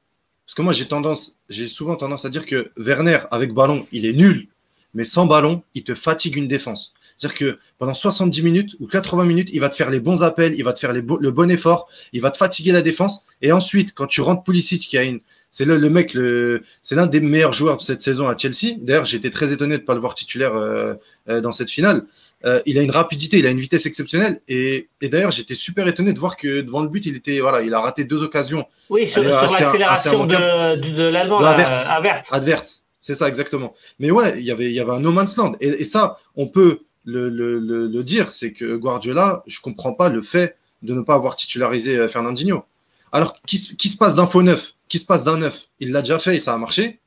parce 0.45 0.55
que 0.55 0.61
moi 0.61 0.73
j'ai 0.73 0.87
tendance, 0.87 1.39
j'ai 1.47 1.67
souvent 1.67 1.95
tendance 1.95 2.25
à 2.25 2.29
dire 2.29 2.45
que 2.45 2.71
Werner 2.75 3.19
avec 3.31 3.53
ballon, 3.53 3.85
il 3.91 4.05
est 4.05 4.13
nul, 4.13 4.47
mais 4.95 5.03
sans 5.03 5.25
ballon, 5.25 5.61
il 5.75 5.83
te 5.83 5.93
fatigue 5.93 6.35
une 6.35 6.47
défense. 6.47 6.93
C'est-à-dire 7.17 7.37
que 7.37 7.59
pendant 7.77 7.93
70 7.93 8.41
minutes 8.41 8.75
ou 8.79 8.87
80 8.87 9.25
minutes, 9.25 9.49
il 9.53 9.59
va 9.59 9.69
te 9.69 9.75
faire 9.75 9.89
les 9.89 9.99
bons 9.99 10.23
appels, 10.23 10.55
il 10.57 10.63
va 10.63 10.73
te 10.73 10.79
faire 10.79 10.91
le 10.91 11.01
bon 11.01 11.49
effort, 11.49 11.87
il 12.11 12.21
va 12.21 12.31
te 12.31 12.37
fatiguer 12.37 12.71
la 12.71 12.81
défense. 12.81 13.25
Et 13.41 13.51
ensuite, 13.51 13.93
quand 13.93 14.07
tu 14.07 14.21
rentres 14.21 14.43
Pulisic, 14.43 14.81
qui 14.81 14.97
a 14.97 15.03
une, 15.03 15.19
c'est 15.55 15.63
le, 15.63 15.77
le, 15.77 15.89
mec, 15.89 16.13
le, 16.13 16.63
c'est 16.81 16.95
l'un 16.95 17.07
des 17.07 17.21
meilleurs 17.21 17.53
joueurs 17.53 17.77
de 17.77 17.81
cette 17.81 18.01
saison 18.01 18.27
à 18.27 18.35
Chelsea. 18.35 18.75
D'ailleurs, 18.77 19.05
j'étais 19.05 19.29
très 19.29 19.53
étonné 19.53 19.75
de 19.77 19.81
ne 19.81 19.85
pas 19.85 19.93
le 19.93 20.01
voir 20.01 20.13
titulaire 20.13 20.53
euh, 20.53 20.95
euh, 21.29 21.39
dans 21.39 21.53
cette 21.53 21.69
finale. 21.69 22.03
Euh, 22.43 22.61
il 22.65 22.77
a 22.77 22.81
une 22.81 22.91
rapidité, 22.91 23.39
il 23.39 23.47
a 23.47 23.51
une 23.51 23.61
vitesse 23.61 23.85
exceptionnelle. 23.85 24.41
Et, 24.49 24.89
et 24.99 25.07
d'ailleurs, 25.07 25.31
j'étais 25.31 25.55
super 25.55 25.87
étonné 25.87 26.11
de 26.11 26.19
voir 26.19 26.35
que 26.35 26.59
devant 26.59 26.81
le 26.81 26.89
but, 26.89 27.05
il 27.05 27.15
était, 27.15 27.39
voilà, 27.39 27.61
il 27.61 27.73
a 27.73 27.79
raté 27.79 28.03
deux 28.03 28.21
occasions. 28.21 28.65
Oui, 28.89 29.07
sur, 29.07 29.23
l'accélération 29.23 30.25
de, 30.25 30.75
de, 30.75 31.03
l'allemand, 31.03 31.39
Advert. 31.39 32.63
C'est 32.99 33.13
ça, 33.13 33.27
exactement. 33.27 33.73
Mais 33.99 34.11
ouais, 34.11 34.39
il 34.39 34.45
y 34.45 34.51
avait, 34.51 34.65
il 34.65 34.73
y 34.73 34.79
avait 34.79 34.93
un 34.93 34.99
no 34.99 35.11
man's 35.11 35.37
land. 35.37 35.53
Et, 35.59 35.83
ça, 35.83 36.17
on 36.35 36.47
peut, 36.47 36.79
le, 37.05 38.01
dire, 38.01 38.31
c'est 38.31 38.51
que 38.51 38.75
Guardiola, 38.75 39.43
je 39.47 39.61
comprends 39.61 39.93
pas 39.93 40.09
le 40.09 40.21
fait 40.21 40.55
de 40.81 40.93
ne 40.93 41.01
pas 41.01 41.13
avoir 41.13 41.35
titularisé 41.35 41.97
euh, 41.97 42.07
Fernandinho. 42.07 42.65
Alors, 43.11 43.39
qui, 43.43 43.57
qui 43.77 43.89
se 43.89 43.97
passe 43.97 44.15
d'un 44.15 44.27
faux 44.27 44.41
neuf 44.41 44.73
Qui 44.87 44.99
se 44.99 45.05
passe 45.05 45.23
d'un 45.23 45.37
neuf 45.37 45.67
Il 45.79 45.91
l'a 45.91 46.01
déjà 46.01 46.19
fait 46.19 46.35
et 46.35 46.39
ça 46.39 46.53
a 46.53 46.57
marché, 46.57 46.99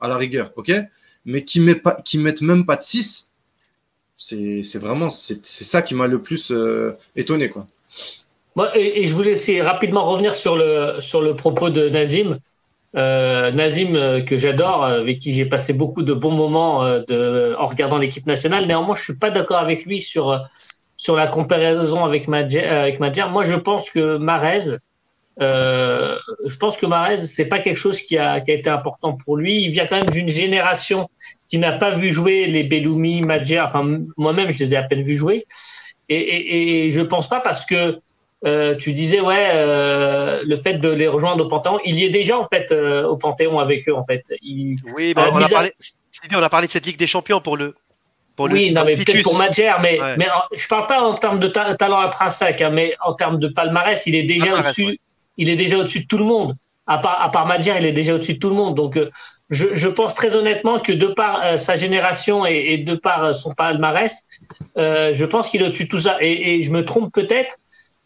à 0.00 0.08
la 0.08 0.16
rigueur, 0.16 0.52
ok? 0.56 0.72
Mais 1.24 1.44
qui 1.44 1.60
met 1.60 1.74
pas, 1.74 2.00
qui 2.02 2.18
mettent 2.18 2.42
même 2.42 2.64
pas 2.64 2.76
de 2.76 2.82
6, 2.82 3.32
c'est 4.16 4.78
vraiment, 4.78 5.10
c'est 5.10 5.44
ça 5.44 5.82
qui 5.82 5.94
m'a 5.94 6.06
le 6.06 6.22
plus 6.22 6.50
euh, 6.52 6.96
étonné, 7.16 7.48
quoi. 7.48 7.66
et, 8.74 9.02
et, 9.02 9.06
je 9.06 9.14
voulais 9.14 9.62
rapidement 9.62 10.10
revenir 10.10 10.34
sur 10.34 10.56
le 10.56 11.32
propos 11.32 11.70
de 11.70 11.88
Nazim. 11.88 12.38
Euh, 12.96 13.52
Nazim, 13.52 13.94
euh, 13.94 14.20
que 14.20 14.36
j'adore, 14.36 14.84
euh, 14.84 15.00
avec 15.00 15.20
qui 15.20 15.32
j'ai 15.32 15.44
passé 15.44 15.72
beaucoup 15.72 16.02
de 16.02 16.12
bons 16.12 16.32
moments 16.32 16.84
de, 16.84 17.54
en 17.58 17.66
regardant 17.66 17.98
l'équipe 17.98 18.26
nationale. 18.26 18.66
Néanmoins, 18.66 18.96
je 18.96 19.02
suis 19.02 19.16
pas 19.16 19.30
d'accord 19.30 19.58
avec 19.58 19.84
lui 19.84 20.00
sur, 20.00 20.44
sur 20.96 21.14
la 21.14 21.28
comparaison 21.28 22.04
avec 22.04 22.26
Madjer. 22.26 22.64
Avec 22.64 22.98
Moi, 22.98 23.44
je 23.44 23.54
pense 23.54 23.90
que 23.90 24.16
Marez, 24.16 24.76
euh, 25.40 26.18
je 26.46 26.56
pense 26.56 26.76
que 26.76 26.86
Marez, 26.86 27.18
c'est 27.18 27.46
pas 27.46 27.60
quelque 27.60 27.76
chose 27.76 28.00
qui 28.00 28.18
a, 28.18 28.40
qui 28.40 28.50
a 28.50 28.54
été 28.54 28.68
important 28.68 29.12
pour 29.12 29.36
lui. 29.36 29.62
Il 29.62 29.70
vient 29.70 29.86
quand 29.86 29.96
même 29.96 30.10
d'une 30.10 30.28
génération 30.28 31.08
qui 31.48 31.58
n'a 31.58 31.72
pas 31.72 31.92
vu 31.92 32.10
jouer 32.10 32.46
les 32.46 32.64
Belloumi, 32.64 33.22
Madjer. 33.22 33.60
Enfin, 33.60 34.00
moi-même, 34.16 34.50
je 34.50 34.58
les 34.58 34.74
ai 34.74 34.76
à 34.76 34.82
peine 34.82 35.02
vus 35.02 35.16
jouer. 35.16 35.46
Et, 36.08 36.16
et, 36.16 36.86
et 36.86 36.90
je 36.90 37.02
pense 37.02 37.28
pas 37.28 37.40
parce 37.40 37.64
que 37.64 38.00
euh, 38.46 38.74
tu 38.74 38.94
disais 38.94 39.20
ouais 39.20 39.50
euh, 39.52 40.42
le 40.46 40.56
fait 40.56 40.74
de 40.74 40.88
les 40.88 41.08
rejoindre 41.08 41.44
au 41.44 41.48
Panthéon 41.48 41.78
il 41.84 41.96
y 41.96 42.04
est 42.06 42.08
déjà 42.10 42.38
en 42.38 42.46
fait 42.46 42.72
euh, 42.72 43.06
au 43.06 43.18
Panthéon 43.18 43.58
avec 43.58 43.86
eux 43.86 43.94
en 43.94 44.06
fait. 44.06 44.24
Oui 44.42 45.12
bah, 45.12 45.28
on, 45.30 45.36
a 45.36 45.46
parlé, 45.46 45.72
on, 46.34 46.42
a 46.42 46.48
parlé, 46.48 46.66
de 46.66 46.72
cette 46.72 46.86
Ligue 46.86 46.96
des 46.96 47.06
Champions 47.06 47.42
pour 47.42 47.58
le 47.58 47.74
pour 48.36 48.46
oui 48.46 48.72
non 48.72 48.84
mais 48.86 48.96
peut-être 48.96 49.22
pour 49.24 49.36
Madjer 49.36 49.74
mais 49.82 49.98
mais 50.16 50.26
je 50.56 50.66
parle 50.68 50.86
pas 50.86 51.02
en 51.02 51.12
termes 51.12 51.38
de 51.38 51.48
talent 51.48 52.00
intrinsèque 52.00 52.62
hein, 52.62 52.70
mais 52.70 52.96
en 53.04 53.12
termes 53.12 53.38
de 53.38 53.48
palmarès 53.48 54.06
il 54.06 54.14
est 54.14 54.22
déjà 54.22 54.58
au-dessus 54.58 54.98
il 55.36 55.50
est 55.50 55.56
déjà 55.56 55.76
au-dessus 55.76 56.00
de 56.00 56.06
tout 56.06 56.18
le 56.18 56.24
monde. 56.24 56.56
À 56.86 56.96
part 56.96 57.20
à 57.22 57.30
part 57.30 57.46
Madjer 57.46 57.74
il 57.78 57.84
est 57.84 57.92
déjà 57.92 58.14
au-dessus 58.14 58.34
de 58.34 58.38
tout 58.38 58.48
le 58.48 58.56
monde. 58.56 58.74
Donc 58.74 58.98
je, 59.50 59.66
je, 59.74 59.88
pense 59.88 60.14
très 60.14 60.34
honnêtement 60.34 60.78
que 60.78 60.92
de 60.92 61.08
par 61.08 61.58
sa 61.58 61.76
génération 61.76 62.46
et, 62.46 62.56
et, 62.68 62.78
de 62.78 62.94
par 62.94 63.34
son 63.34 63.52
palmarès, 63.52 64.26
je 64.76 65.24
pense 65.26 65.50
qu'il 65.50 65.60
est 65.60 65.66
au-dessus 65.66 65.84
de 65.84 65.90
tout 65.90 66.00
ça. 66.00 66.16
Et, 66.20 66.54
et 66.54 66.62
je 66.62 66.70
me 66.70 66.86
trompe 66.86 67.12
peut-être, 67.12 67.56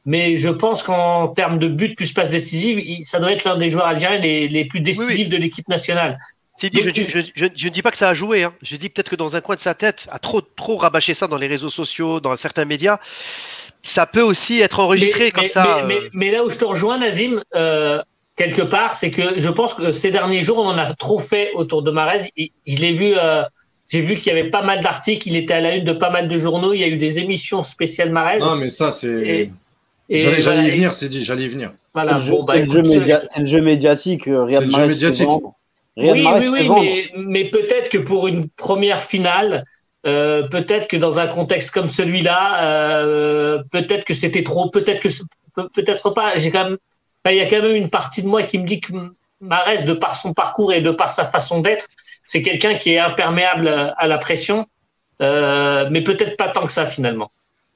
mais 0.06 0.36
je 0.36 0.50
pense 0.50 0.82
qu'en 0.82 1.28
termes 1.28 1.58
de 1.58 1.68
but 1.68 1.96
plus 1.96 2.12
passe 2.12 2.30
décisive, 2.30 2.82
ça 3.04 3.20
doit 3.20 3.32
être 3.32 3.44
l'un 3.44 3.56
des 3.56 3.70
joueurs 3.70 3.86
algériens 3.86 4.18
les, 4.18 4.48
les 4.48 4.64
plus 4.66 4.80
décisifs 4.80 5.28
de 5.28 5.36
l'équipe 5.36 5.68
nationale. 5.68 6.18
je, 6.60 6.68
je, 6.70 7.64
ne 7.64 7.70
dis 7.70 7.82
pas 7.82 7.90
que 7.90 7.96
ça 7.96 8.10
a 8.10 8.14
joué. 8.14 8.44
Hein. 8.44 8.52
Je 8.62 8.76
dis 8.76 8.90
peut-être 8.90 9.10
que 9.10 9.16
dans 9.16 9.36
un 9.36 9.40
coin 9.40 9.56
de 9.56 9.60
sa 9.60 9.74
tête, 9.74 10.06
à 10.10 10.18
trop, 10.18 10.42
trop 10.42 10.76
rabâcher 10.76 11.14
ça 11.14 11.26
dans 11.26 11.38
les 11.38 11.46
réseaux 11.46 11.70
sociaux, 11.70 12.20
dans 12.20 12.36
certains 12.36 12.66
médias, 12.66 12.98
ça 13.82 14.06
peut 14.06 14.22
aussi 14.22 14.60
être 14.60 14.80
enregistré 14.80 15.30
comme 15.30 15.46
ça. 15.46 15.78
Euh. 15.78 16.08
Mais, 16.12 16.30
là 16.30 16.44
où 16.44 16.50
je 16.50 16.58
te 16.58 16.64
rejoins, 16.64 16.98
Nazim, 16.98 17.42
euh, 17.54 18.02
quelque 18.36 18.62
part, 18.62 18.96
c'est 18.96 19.10
que 19.10 19.38
je 19.38 19.48
pense 19.48 19.74
que 19.74 19.90
ces 19.90 20.10
derniers 20.10 20.42
jours, 20.42 20.58
on 20.58 20.68
en 20.68 20.78
a 20.78 20.92
trop 20.94 21.18
fait 21.18 21.52
autour 21.54 21.82
de 21.82 21.90
Marez. 21.90 22.30
Je 22.36 22.78
l'ai 22.78 22.92
vu. 22.92 23.14
Euh, 23.16 23.42
j'ai 23.88 24.00
vu 24.00 24.16
qu'il 24.16 24.32
y 24.32 24.36
avait 24.36 24.48
pas 24.48 24.62
mal 24.62 24.80
d'articles, 24.80 25.28
il 25.28 25.36
était 25.36 25.54
à 25.54 25.60
la 25.60 25.76
une 25.76 25.84
de 25.84 25.92
pas 25.92 26.08
mal 26.08 26.26
de 26.26 26.38
journaux, 26.38 26.72
il 26.72 26.80
y 26.80 26.84
a 26.84 26.88
eu 26.88 26.96
des 26.96 27.18
émissions 27.18 27.62
spéciales 27.62 28.10
Marez. 28.10 28.38
Non, 28.38 28.56
mais 28.56 28.70
ça, 28.70 28.90
c'est. 28.90 29.50
J'allais 30.10 30.68
y 30.68 30.70
venir, 30.70 30.94
c'est 30.94 31.08
dit, 31.08 31.24
j'allais 31.24 31.44
y 31.44 31.48
venir. 31.48 31.72
Voilà, 31.94 32.20
c'est 32.20 32.30
bon, 32.30 32.44
bah, 32.44 32.56
le, 32.56 32.60
le, 32.64 33.46
jeu 33.46 33.60
médiatique. 33.60 34.28
Euh, 34.28 34.44
Riyad 34.44 34.64
le 34.64 34.70
jeu 34.70 34.86
médiatique. 34.86 35.28
oui, 35.96 36.26
oui, 36.26 36.48
oui, 36.48 36.68
mais, 36.68 37.10
mais 37.16 37.44
peut-être 37.44 37.88
que 37.88 37.98
pour 37.98 38.26
une 38.26 38.48
première 38.48 39.02
finale, 39.02 39.64
euh, 40.06 40.46
peut-être 40.48 40.88
que 40.88 40.96
dans 40.96 41.18
un 41.18 41.26
contexte 41.26 41.70
comme 41.70 41.88
celui-là, 41.88 42.64
euh, 42.64 43.62
peut-être 43.70 44.04
que 44.04 44.12
c'était 44.12 44.42
trop, 44.42 44.68
peut-être 44.68 45.00
que 45.00 45.08
peut-être 45.72 46.10
pas. 46.10 46.36
J'ai 46.36 46.50
quand 46.50 46.64
même, 46.64 46.78
il 47.26 47.36
y 47.36 47.40
a 47.40 47.46
quand 47.46 47.62
même 47.62 47.74
une 47.74 47.88
partie 47.88 48.22
de 48.22 48.28
moi 48.28 48.42
qui 48.42 48.58
me 48.58 48.66
dit 48.66 48.80
que 48.80 48.92
Marès, 49.40 49.84
de 49.84 49.94
par 49.94 50.16
son 50.16 50.34
parcours 50.34 50.72
et 50.72 50.82
de 50.82 50.90
par 50.90 51.10
sa 51.10 51.24
façon 51.24 51.60
d'être, 51.60 51.86
c'est 52.24 52.42
quelqu'un 52.42 52.74
qui 52.74 52.92
est 52.92 52.98
imperméable 52.98 53.94
à 53.96 54.06
la 54.06 54.18
pression, 54.18 54.66
euh, 55.22 55.88
mais 55.90 56.02
peut-être 56.02 56.36
pas 56.36 56.48
tant 56.48 56.66
que 56.66 56.72
ça 56.72 56.86
finalement. 56.86 57.30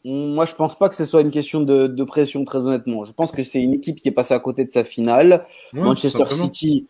Moi, 0.04 0.46
je 0.46 0.54
pense 0.54 0.78
pas 0.78 0.88
que 0.88 0.94
ce 0.94 1.04
soit 1.04 1.20
une 1.20 1.30
question 1.30 1.60
de, 1.60 2.04
pression, 2.04 2.44
très 2.44 2.58
honnêtement. 2.58 3.04
Je 3.04 3.12
pense 3.12 3.32
que 3.32 3.42
c'est 3.42 3.62
une 3.62 3.74
équipe 3.74 4.00
qui 4.00 4.08
est 4.08 4.12
passée 4.12 4.34
à 4.34 4.38
côté 4.38 4.64
de 4.64 4.70
sa 4.70 4.84
finale. 4.84 5.44
Manchester 5.72 6.24
City, 6.28 6.86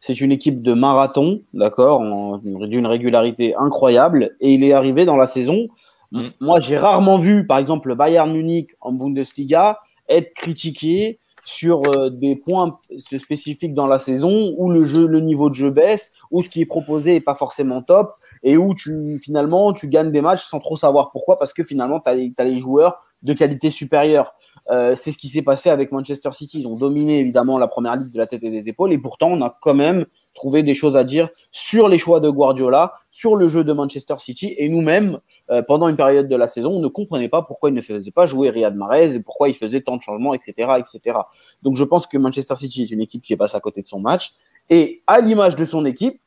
c'est 0.00 0.20
une, 0.20 0.32
équipe 0.32 0.62
de 0.62 0.72
marathon, 0.72 1.42
d'accord, 1.52 2.40
d'une 2.40 2.86
régularité 2.86 3.54
incroyable. 3.56 4.36
Et 4.40 4.54
il 4.54 4.64
est 4.64 4.72
arrivé 4.72 5.04
dans 5.04 5.16
la 5.16 5.26
saison. 5.26 5.68
Mm. 6.12 6.28
Moi, 6.40 6.60
j'ai 6.60 6.78
rarement 6.78 7.18
vu, 7.18 7.46
par 7.46 7.58
exemple, 7.58 7.88
le 7.88 7.94
Bayern 7.94 8.32
Munich 8.32 8.70
en 8.80 8.92
Bundesliga 8.92 9.80
être 10.08 10.32
critiqué 10.34 11.18
sur 11.44 11.82
euh, 11.88 12.10
des 12.10 12.36
points 12.36 12.78
spécifiques 13.16 13.72
dans 13.72 13.86
la 13.86 13.98
saison 13.98 14.54
où 14.58 14.70
le 14.70 14.84
jeu, 14.84 15.06
le 15.06 15.20
niveau 15.20 15.48
de 15.48 15.54
jeu 15.54 15.70
baisse, 15.70 16.12
où 16.30 16.42
ce 16.42 16.48
qui 16.48 16.60
est 16.60 16.66
proposé 16.66 17.16
est 17.16 17.20
pas 17.20 17.34
forcément 17.34 17.82
top 17.82 18.14
et 18.42 18.56
où 18.56 18.74
tu 18.74 19.18
finalement 19.22 19.72
tu 19.72 19.88
gagnes 19.88 20.10
des 20.10 20.20
matchs 20.20 20.44
sans 20.44 20.60
trop 20.60 20.76
savoir 20.76 21.10
pourquoi 21.10 21.38
parce 21.38 21.52
que 21.52 21.62
finalement 21.62 22.00
tu 22.00 22.10
as, 22.10 22.44
les 22.44 22.58
joueurs 22.58 22.96
de 23.22 23.32
qualité 23.32 23.70
supérieure. 23.70 24.34
Euh, 24.70 24.94
c'est 24.94 25.12
ce 25.12 25.18
qui 25.18 25.28
s'est 25.28 25.42
passé 25.42 25.70
avec 25.70 25.92
Manchester 25.92 26.30
City. 26.32 26.60
Ils 26.60 26.66
ont 26.66 26.76
dominé 26.76 27.20
évidemment 27.20 27.58
la 27.58 27.68
première 27.68 27.96
ligue 27.96 28.12
de 28.12 28.18
la 28.18 28.26
tête 28.26 28.42
et 28.42 28.50
des 28.50 28.68
épaules 28.68 28.92
et 28.92 28.98
pourtant 28.98 29.28
on 29.28 29.40
a 29.42 29.56
quand 29.60 29.74
même 29.74 30.04
trouvé 30.34 30.62
des 30.62 30.74
choses 30.74 30.96
à 30.96 31.04
dire 31.04 31.28
sur 31.50 31.88
les 31.88 31.98
choix 31.98 32.20
de 32.20 32.28
Guardiola, 32.28 32.92
sur 33.10 33.34
le 33.34 33.48
jeu 33.48 33.64
de 33.64 33.72
Manchester 33.72 34.14
City 34.18 34.54
et 34.56 34.68
nous-mêmes 34.68 35.20
euh, 35.50 35.62
pendant 35.62 35.88
une 35.88 35.96
période 35.96 36.28
de 36.28 36.36
la 36.36 36.48
saison 36.48 36.72
on 36.72 36.80
ne 36.80 36.88
comprenait 36.88 37.28
pas 37.28 37.42
pourquoi 37.42 37.70
il 37.70 37.74
ne 37.74 37.80
faisait 37.80 38.10
pas 38.10 38.26
jouer 38.26 38.50
Riyad 38.50 38.76
Mahrez 38.76 39.14
et 39.14 39.20
pourquoi 39.20 39.48
il 39.48 39.54
faisait 39.54 39.80
tant 39.80 39.96
de 39.96 40.02
changements 40.02 40.34
etc 40.34 40.52
etc. 40.78 41.18
Donc 41.62 41.76
je 41.76 41.84
pense 41.84 42.06
que 42.06 42.18
Manchester 42.18 42.54
City 42.56 42.82
est 42.82 42.90
une 42.90 43.00
équipe 43.00 43.22
qui 43.22 43.32
est 43.32 43.36
passée 43.36 43.56
à 43.56 43.60
côté 43.60 43.82
de 43.82 43.86
son 43.86 44.00
match 44.00 44.32
et 44.70 45.02
à 45.06 45.20
l'image 45.20 45.56
de 45.56 45.64
son 45.64 45.84
équipe 45.84 46.20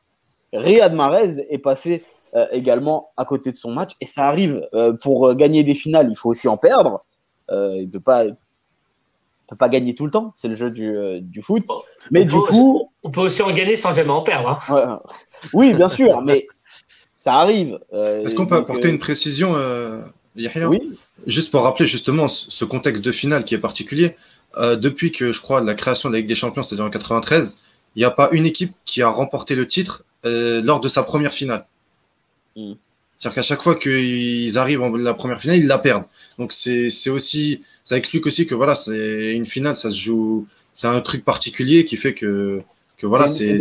Riyad 0.52 0.94
Mahrez 0.94 1.46
est 1.50 1.58
passé 1.58 2.04
euh, 2.34 2.46
également 2.52 3.10
à 3.16 3.24
côté 3.24 3.52
de 3.52 3.56
son 3.56 3.70
match. 3.70 3.92
Et 4.00 4.06
ça 4.06 4.26
arrive, 4.26 4.66
euh, 4.74 4.92
pour 4.92 5.34
gagner 5.34 5.64
des 5.64 5.74
finales, 5.74 6.08
il 6.10 6.16
faut 6.16 6.30
aussi 6.30 6.48
en 6.48 6.56
perdre. 6.56 7.04
Euh, 7.50 7.76
il 7.76 7.86
ne 7.86 7.90
peut 7.90 8.00
pas, 8.00 8.24
peut 9.46 9.56
pas 9.56 9.68
gagner 9.68 9.94
tout 9.94 10.04
le 10.04 10.10
temps, 10.10 10.32
c'est 10.34 10.48
le 10.48 10.54
jeu 10.54 10.70
du, 10.70 10.96
euh, 10.96 11.20
du 11.20 11.42
foot. 11.42 11.62
Mais 12.10 12.24
du 12.24 12.32
coup. 12.32 12.90
On 13.02 13.10
peut 13.10 13.20
aussi 13.20 13.42
en 13.42 13.52
gagner 13.52 13.76
sans 13.76 13.92
jamais 13.92 14.10
en 14.10 14.22
perdre. 14.22 14.60
Hein. 14.68 15.00
Oui, 15.52 15.74
bien 15.74 15.88
sûr, 15.88 16.22
mais 16.22 16.46
ça 17.16 17.34
arrive. 17.34 17.78
Euh, 17.92 18.24
Est-ce 18.24 18.34
qu'on 18.34 18.46
peut 18.46 18.56
apporter 18.56 18.88
une 18.88 19.00
précision, 19.00 19.56
Yahya? 20.36 20.68
Oui. 20.68 20.98
Juste 21.26 21.50
pour 21.50 21.62
rappeler 21.62 21.86
justement 21.86 22.28
ce 22.28 22.64
contexte 22.64 23.04
de 23.04 23.12
finale 23.12 23.44
qui 23.44 23.54
est 23.54 23.58
particulier. 23.58 24.16
depuis 24.56 25.12
que 25.12 25.32
je 25.32 25.40
crois 25.40 25.60
la 25.60 25.74
création 25.74 26.08
de 26.08 26.14
la 26.14 26.20
Ligue 26.20 26.28
des 26.28 26.34
Champions, 26.34 26.62
c'est-à-dire 26.62 26.84
en 26.84 26.90
93, 26.90 27.62
il 27.96 27.98
n'y 27.98 28.04
a 28.04 28.10
pas 28.10 28.28
une 28.32 28.46
équipe 28.46 28.72
qui 28.84 29.02
a 29.02 29.08
remporté 29.08 29.54
le 29.54 29.66
titre 29.66 30.04
lors 30.24 30.80
de 30.80 30.88
sa 30.88 31.02
première 31.02 31.32
finale. 31.32 31.64
Hmm. 32.56 32.74
C'est-à-dire 33.22 33.36
qu'à 33.36 33.42
chaque 33.42 33.62
fois 33.62 33.76
qu'ils 33.76 34.58
arrivent 34.58 34.82
en 34.82 34.90
la 34.96 35.14
première 35.14 35.40
finale, 35.40 35.58
ils 35.58 35.68
la 35.68 35.78
perdent. 35.78 36.04
Donc 36.40 36.50
c'est 36.52 37.10
aussi, 37.10 37.60
ça 37.84 37.96
explique 37.96 38.26
aussi 38.26 38.48
que 38.48 38.54
voilà, 38.56 38.74
c'est 38.74 39.32
une 39.32 39.46
finale, 39.46 39.76
ça 39.76 39.90
se 39.90 39.96
joue, 39.96 40.46
c'est 40.74 40.88
un 40.88 41.00
truc 41.00 41.24
particulier 41.24 41.84
qui 41.84 41.96
fait 41.96 42.14
que, 42.14 42.62
que 42.96 43.06
voilà, 43.06 43.28
c'est 43.28 43.58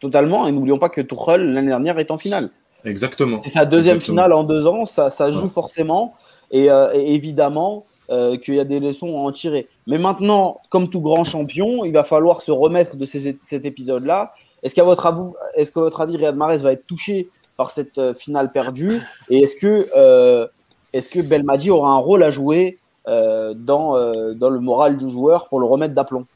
totalement. 0.00 0.48
Et 0.48 0.52
n'oublions 0.52 0.78
pas 0.78 0.88
que 0.88 1.00
Tuchel 1.00 1.52
l'année 1.52 1.68
dernière 1.68 2.00
est 2.00 2.10
en 2.10 2.18
finale. 2.18 2.50
Exactement. 2.84 3.40
C'est 3.44 3.50
sa 3.50 3.64
deuxième 3.64 4.00
finale 4.00 4.32
en 4.32 4.42
deux 4.42 4.66
ans, 4.66 4.86
ça, 4.86 5.10
ça 5.10 5.30
joue 5.30 5.48
forcément. 5.48 6.14
Et, 6.50 6.68
euh, 6.68 6.92
évidemment 6.94 7.86
euh, 8.10 8.36
qu'il 8.36 8.54
y 8.56 8.60
a 8.60 8.64
des 8.64 8.80
leçons 8.80 9.08
à 9.18 9.20
en 9.20 9.32
tirer. 9.32 9.68
Mais 9.86 9.98
maintenant, 9.98 10.60
comme 10.68 10.88
tout 10.88 11.00
grand 11.00 11.24
champion, 11.24 11.84
il 11.84 11.92
va 11.92 12.04
falloir 12.04 12.42
se 12.42 12.50
remettre 12.50 12.96
de 12.96 13.04
cet 13.04 13.64
épisode-là. 13.64 14.32
Est-ce 14.62 14.74
qu'à 14.74 14.84
votre, 14.84 15.06
est 15.54 15.72
qu'à 15.72 15.80
votre 15.80 16.00
avis, 16.00 16.16
Riyad 16.16 16.36
Mahrez 16.36 16.58
va 16.58 16.72
être 16.72 16.86
touché 16.86 17.28
par 17.56 17.70
cette 17.70 17.98
euh, 17.98 18.14
finale 18.14 18.52
perdue? 18.52 19.00
Et 19.28 19.40
est-ce 19.40 19.56
que, 19.56 19.86
euh, 19.96 20.46
est-ce 20.92 21.08
que 21.08 21.20
Belmadi 21.20 21.70
aura 21.70 21.90
un 21.90 21.98
rôle 21.98 22.22
à 22.22 22.30
jouer 22.30 22.78
euh, 23.08 23.54
dans, 23.54 23.94
dans 24.34 24.50
le 24.50 24.60
moral 24.60 24.96
du 24.96 25.10
joueur 25.10 25.48
pour 25.48 25.60
le 25.60 25.66
remettre 25.66 25.94
d'aplomb? 25.94 26.26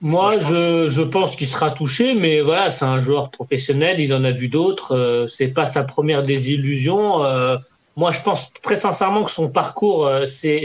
Moi, 0.00 0.38
je, 0.38 0.88
je, 0.88 1.02
pense, 1.02 1.36
qu'il 1.36 1.46
sera 1.46 1.70
touché, 1.70 2.14
mais 2.14 2.40
voilà, 2.40 2.70
c'est 2.70 2.84
un 2.84 3.00
joueur 3.00 3.30
professionnel, 3.30 4.00
il 4.00 4.12
en 4.12 4.24
a 4.24 4.32
vu 4.32 4.48
d'autres, 4.48 5.26
c'est 5.28 5.48
pas 5.48 5.66
sa 5.66 5.84
première 5.84 6.24
désillusion. 6.24 7.20
Moi, 7.96 8.12
je 8.12 8.22
pense 8.22 8.52
très 8.52 8.76
sincèrement 8.76 9.24
que 9.24 9.30
son 9.30 9.48
parcours, 9.48 10.08
c'est 10.26 10.64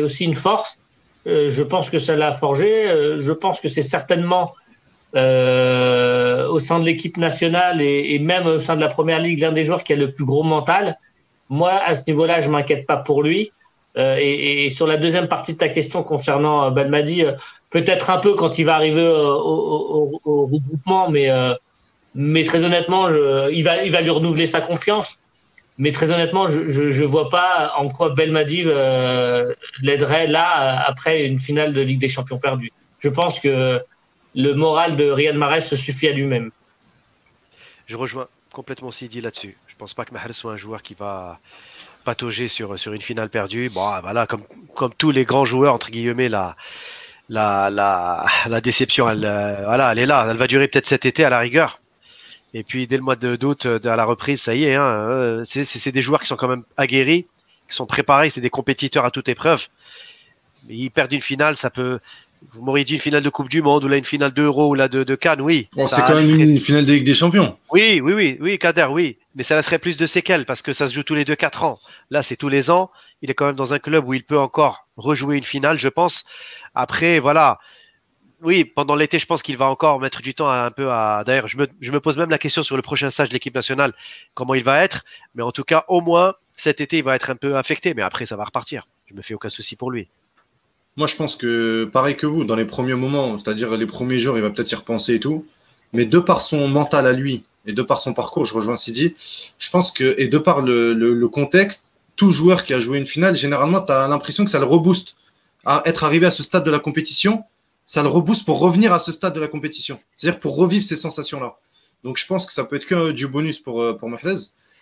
aussi 0.00 0.24
une 0.24 0.34
force. 0.34 0.78
je 1.26 1.62
pense 1.62 1.90
que 1.90 1.98
ça 1.98 2.16
l'a 2.16 2.32
forgé. 2.32 2.86
je 3.20 3.32
pense 3.32 3.60
que 3.60 3.68
c'est 3.68 3.82
certainement 3.82 4.54
euh, 5.16 6.48
au 6.48 6.58
sein 6.58 6.80
de 6.80 6.84
l'équipe 6.84 7.16
nationale 7.18 7.80
et, 7.80 8.18
même 8.18 8.46
au 8.46 8.58
sein 8.58 8.74
de 8.74 8.80
la 8.80 8.88
première 8.88 9.20
ligue, 9.20 9.40
l'un 9.40 9.52
des 9.52 9.62
joueurs 9.62 9.84
qui 9.84 9.92
a 9.92 9.96
le 9.96 10.10
plus 10.10 10.24
gros 10.24 10.42
mental. 10.42 10.98
Moi, 11.48 11.70
à 11.86 11.94
ce 11.94 12.02
niveau-là, 12.08 12.40
je 12.40 12.50
m'inquiète 12.50 12.84
pas 12.86 12.96
pour 12.96 13.22
lui. 13.22 13.52
Euh, 13.96 14.16
et, 14.20 14.70
sur 14.70 14.88
la 14.88 14.96
deuxième 14.96 15.28
partie 15.28 15.52
de 15.52 15.58
ta 15.58 15.68
question 15.68 16.02
concernant 16.02 16.64
euh, 16.64 16.70
euh, 16.76 17.32
peut-être 17.70 18.10
un 18.10 18.18
peu 18.18 18.34
quand 18.34 18.58
il 18.58 18.64
va 18.64 18.74
arriver 18.74 19.06
au, 19.06 20.20
regroupement, 20.26 21.08
mais, 21.08 21.28
mais 22.16 22.44
très 22.44 22.64
honnêtement, 22.64 23.08
il, 23.08 23.62
va, 23.62 23.84
il 23.84 23.92
va 23.92 24.00
lui 24.00 24.10
renouveler 24.10 24.48
sa 24.48 24.60
confiance. 24.60 25.18
Mais 25.76 25.90
très 25.90 26.10
honnêtement, 26.12 26.46
je 26.46 27.02
ne 27.02 27.06
vois 27.06 27.28
pas 27.28 27.72
en 27.76 27.88
quoi 27.88 28.10
Belmadi 28.10 28.62
l'aiderait 29.82 30.28
là 30.28 30.84
après 30.86 31.26
une 31.26 31.40
finale 31.40 31.72
de 31.72 31.80
Ligue 31.80 32.00
des 32.00 32.08
Champions 32.08 32.38
perdue. 32.38 32.72
Je 33.00 33.08
pense 33.08 33.40
que 33.40 33.82
le 34.34 34.52
moral 34.54 34.96
de 34.96 35.10
Riyad 35.10 35.36
Mahrez 35.36 35.60
se 35.60 35.76
suffit 35.76 36.08
à 36.08 36.12
lui-même. 36.12 36.50
Je 37.86 37.96
rejoins 37.96 38.28
complètement 38.52 38.90
Sidi 38.90 39.20
là-dessus. 39.20 39.56
Je 39.66 39.74
ne 39.74 39.78
pense 39.78 39.94
pas 39.94 40.04
que 40.04 40.12
Mahrez 40.12 40.32
soit 40.32 40.52
un 40.52 40.56
joueur 40.56 40.82
qui 40.82 40.94
va 40.94 41.38
patauger 42.04 42.48
sur, 42.48 42.78
sur 42.78 42.92
une 42.92 43.00
finale 43.00 43.28
perdue. 43.28 43.70
Bon, 43.70 44.00
voilà, 44.00 44.26
comme, 44.26 44.42
comme 44.74 44.94
tous 44.94 45.10
les 45.10 45.24
grands 45.24 45.44
joueurs, 45.44 45.74
entre 45.74 45.90
guillemets, 45.90 46.28
la, 46.28 46.54
la, 47.28 47.70
la, 47.70 48.60
déception, 48.60 49.08
elle, 49.08 49.24
euh, 49.24 49.64
voilà, 49.64 49.92
elle 49.92 49.98
est 49.98 50.06
là. 50.06 50.26
Elle 50.30 50.36
va 50.36 50.46
durer 50.46 50.68
peut-être 50.68 50.86
cet 50.86 51.06
été 51.06 51.24
à 51.24 51.30
la 51.30 51.38
rigueur. 51.38 51.80
Et 52.54 52.62
puis 52.62 52.86
dès 52.86 52.96
le 52.96 53.02
mois 53.02 53.16
d'août, 53.16 53.66
euh, 53.66 53.80
à 53.84 53.96
la 53.96 54.04
reprise, 54.04 54.40
ça 54.40 54.54
y 54.54 54.64
est, 54.64 54.76
hein, 54.76 54.84
euh, 54.84 55.42
c'est 55.44 55.92
des 55.92 56.02
joueurs 56.02 56.20
qui 56.20 56.28
sont 56.28 56.36
quand 56.36 56.48
même 56.48 56.62
aguerris, 56.76 57.26
qui 57.68 57.74
sont 57.74 57.86
préparés, 57.86 58.30
c'est 58.30 58.40
des 58.40 58.50
compétiteurs 58.50 59.04
à 59.04 59.10
toute 59.10 59.28
épreuve. 59.28 59.66
Ils 60.68 60.90
perdent 60.90 61.12
une 61.12 61.20
finale, 61.20 61.56
ça 61.56 61.68
peut, 61.68 61.98
vous 62.52 62.62
m'auriez 62.62 62.84
dit 62.84 62.94
une 62.94 63.00
finale 63.00 63.22
de 63.22 63.28
Coupe 63.28 63.48
du 63.48 63.60
Monde 63.60 63.84
ou 63.84 63.88
là 63.88 63.96
une 63.96 64.04
finale 64.04 64.32
d'Euro 64.32 64.68
ou 64.70 64.74
là 64.74 64.88
de, 64.88 65.02
de 65.02 65.14
Cannes, 65.14 65.40
oui. 65.40 65.68
c'est 65.86 66.02
quand 66.02 66.14
même 66.14 66.40
une 66.40 66.60
finale 66.60 66.86
de 66.86 66.92
Ligue 66.92 67.04
des 67.04 67.14
Champions. 67.14 67.58
Oui, 67.72 68.00
oui, 68.02 68.12
oui, 68.12 68.38
oui, 68.40 68.58
Kader, 68.58 68.88
oui. 68.90 69.18
Mais 69.34 69.42
ça 69.42 69.56
laisserait 69.56 69.80
plus 69.80 69.96
de 69.96 70.06
séquelles 70.06 70.44
parce 70.44 70.62
que 70.62 70.72
ça 70.72 70.86
se 70.86 70.94
joue 70.94 71.02
tous 71.02 71.14
les 71.14 71.24
deux 71.24 71.34
quatre 71.34 71.64
ans. 71.64 71.80
Là, 72.10 72.22
c'est 72.22 72.36
tous 72.36 72.48
les 72.48 72.70
ans. 72.70 72.90
Il 73.22 73.30
est 73.30 73.34
quand 73.34 73.46
même 73.46 73.56
dans 73.56 73.74
un 73.74 73.78
club 73.80 74.06
où 74.06 74.14
il 74.14 74.22
peut 74.22 74.38
encore 74.38 74.86
rejouer 74.96 75.36
une 75.36 75.44
finale, 75.44 75.78
je 75.78 75.88
pense. 75.88 76.24
Après, 76.74 77.18
voilà. 77.18 77.58
Oui, 78.44 78.64
pendant 78.64 78.94
l'été, 78.94 79.18
je 79.18 79.24
pense 79.24 79.42
qu'il 79.42 79.56
va 79.56 79.66
encore 79.70 79.98
mettre 80.00 80.20
du 80.20 80.34
temps 80.34 80.50
un 80.50 80.70
peu 80.70 80.90
à. 80.90 81.24
D'ailleurs, 81.24 81.48
je 81.48 81.56
me, 81.56 81.66
je 81.80 81.90
me 81.90 81.98
pose 81.98 82.18
même 82.18 82.28
la 82.28 82.36
question 82.36 82.62
sur 82.62 82.76
le 82.76 82.82
prochain 82.82 83.08
stage 83.08 83.30
de 83.30 83.32
l'équipe 83.32 83.54
nationale, 83.54 83.94
comment 84.34 84.52
il 84.52 84.62
va 84.62 84.84
être. 84.84 85.02
Mais 85.34 85.42
en 85.42 85.50
tout 85.50 85.64
cas, 85.64 85.86
au 85.88 86.02
moins, 86.02 86.34
cet 86.54 86.82
été, 86.82 86.98
il 86.98 87.04
va 87.04 87.16
être 87.16 87.30
un 87.30 87.36
peu 87.36 87.56
affecté. 87.56 87.94
Mais 87.94 88.02
après, 88.02 88.26
ça 88.26 88.36
va 88.36 88.44
repartir. 88.44 88.86
Je 89.06 89.14
me 89.14 89.22
fais 89.22 89.32
aucun 89.32 89.48
souci 89.48 89.76
pour 89.76 89.90
lui. 89.90 90.08
Moi, 90.96 91.06
je 91.06 91.16
pense 91.16 91.36
que 91.36 91.88
pareil 91.90 92.16
que 92.16 92.26
vous, 92.26 92.44
dans 92.44 92.54
les 92.54 92.66
premiers 92.66 92.94
moments, 92.94 93.38
c'est-à-dire 93.38 93.76
les 93.78 93.86
premiers 93.86 94.18
jours, 94.18 94.36
il 94.36 94.42
va 94.42 94.50
peut-être 94.50 94.70
y 94.70 94.74
repenser 94.74 95.14
et 95.14 95.20
tout. 95.20 95.46
Mais 95.94 96.04
de 96.04 96.18
par 96.18 96.42
son 96.42 96.68
mental 96.68 97.06
à 97.06 97.12
lui 97.14 97.44
et 97.64 97.72
de 97.72 97.82
par 97.82 97.98
son 97.98 98.12
parcours, 98.12 98.44
je 98.44 98.52
rejoins 98.52 98.76
Sidi, 98.76 99.14
je 99.58 99.70
pense 99.70 99.90
que, 99.90 100.14
et 100.18 100.28
de 100.28 100.38
par 100.38 100.60
le, 100.60 100.92
le, 100.92 101.28
contexte, 101.28 101.94
tout 102.14 102.30
joueur 102.30 102.62
qui 102.62 102.74
a 102.74 102.78
joué 102.78 102.98
une 102.98 103.06
finale, 103.06 103.36
généralement, 103.36 103.80
tu 103.80 103.90
as 103.90 104.06
l'impression 104.06 104.44
que 104.44 104.50
ça 104.50 104.58
le 104.58 104.66
rebooste. 104.66 105.16
À 105.64 105.82
être 105.86 106.04
arrivé 106.04 106.26
à 106.26 106.30
ce 106.30 106.42
stade 106.42 106.62
de 106.62 106.70
la 106.70 106.78
compétition, 106.78 107.44
ça 107.86 108.02
le 108.02 108.08
rebooste 108.08 108.44
pour 108.44 108.58
revenir 108.58 108.92
à 108.92 108.98
ce 108.98 109.12
stade 109.12 109.34
de 109.34 109.40
la 109.40 109.48
compétition. 109.48 109.98
C'est-à-dire 110.14 110.40
pour 110.40 110.56
revivre 110.56 110.84
ces 110.84 110.96
sensations-là. 110.96 111.56
Donc 112.02 112.18
je 112.18 112.26
pense 112.26 112.46
que 112.46 112.52
ça 112.52 112.64
peut 112.64 112.76
être 112.76 112.86
que 112.86 113.12
du 113.12 113.26
bonus 113.26 113.58
pour, 113.58 113.82
euh, 113.82 113.94
pour 113.94 114.08
Mahrez. 114.08 114.34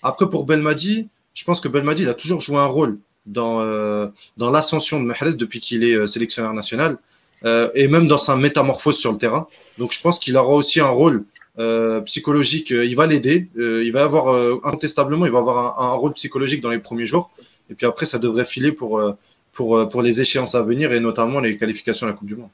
Après, 0.03 0.29
pour 0.29 0.45
Belmadi, 0.45 1.09
je 1.35 1.45
pense 1.45 1.61
que 1.61 1.69
Belmadi, 1.69 2.03
il 2.03 2.09
a 2.09 2.15
toujours 2.15 2.41
joué 2.41 2.59
un 2.59 2.67
rôle 2.67 2.99
dans, 3.27 3.61
euh, 3.61 4.09
dans 4.37 4.51
l'ascension 4.51 5.01
de 5.01 5.07
Mahrez 5.07 5.37
depuis 5.37 5.61
qu'il 5.61 5.85
est 5.85 5.95
euh, 5.95 6.07
sélectionneur 6.07 6.53
national 6.53 6.99
euh, 7.45 7.71
et 7.75 7.89
même 7.89 8.09
dans 8.09 8.19
sa 8.19 8.37
métamorphose 8.37 8.99
sur 8.99 9.13
le 9.13 9.19
terrain. 9.19 9.47
Donc 9.79 9.93
je 9.93 10.01
pense 10.01 10.19
qu'il 10.19 10.37
aura 10.37 10.55
aussi 10.55 10.81
un 10.81 10.89
rôle 10.89 11.25
psychologique. 12.07 12.71
Il 12.71 12.97
va 12.97 13.07
l'aider. 13.07 13.51
il 13.57 13.93
va 13.93 14.05
avoir 14.05 14.35
incontestablement, 14.65 15.27
il 15.27 15.33
va 15.33 15.41
avoir 15.41 15.83
un, 15.83 15.93
rôle 15.93 16.15
psychologique 16.15 16.63
dans 16.63 16.71
les 16.71 16.79
premiers 16.79 17.05
jours. 17.05 17.31
Et 17.69 17.75
puis 17.75 17.85
après, 17.85 18.07
ça 18.07 18.19
devrait 18.19 18.47
filer 18.47 18.73
pour, 18.73 19.03
pour, 19.53 19.87
pour 19.91 20.01
les 20.01 20.19
échéances 20.19 20.55
à 20.55 20.63
venir 20.63 20.93
et 20.93 21.01
notamment 21.01 21.41
les 21.41 21.59
qualifications 21.59 22.07
à 22.07 22.11
la 22.11 22.17
Coupe 22.17 22.29
du 22.29 22.37
Monde. 22.37 22.49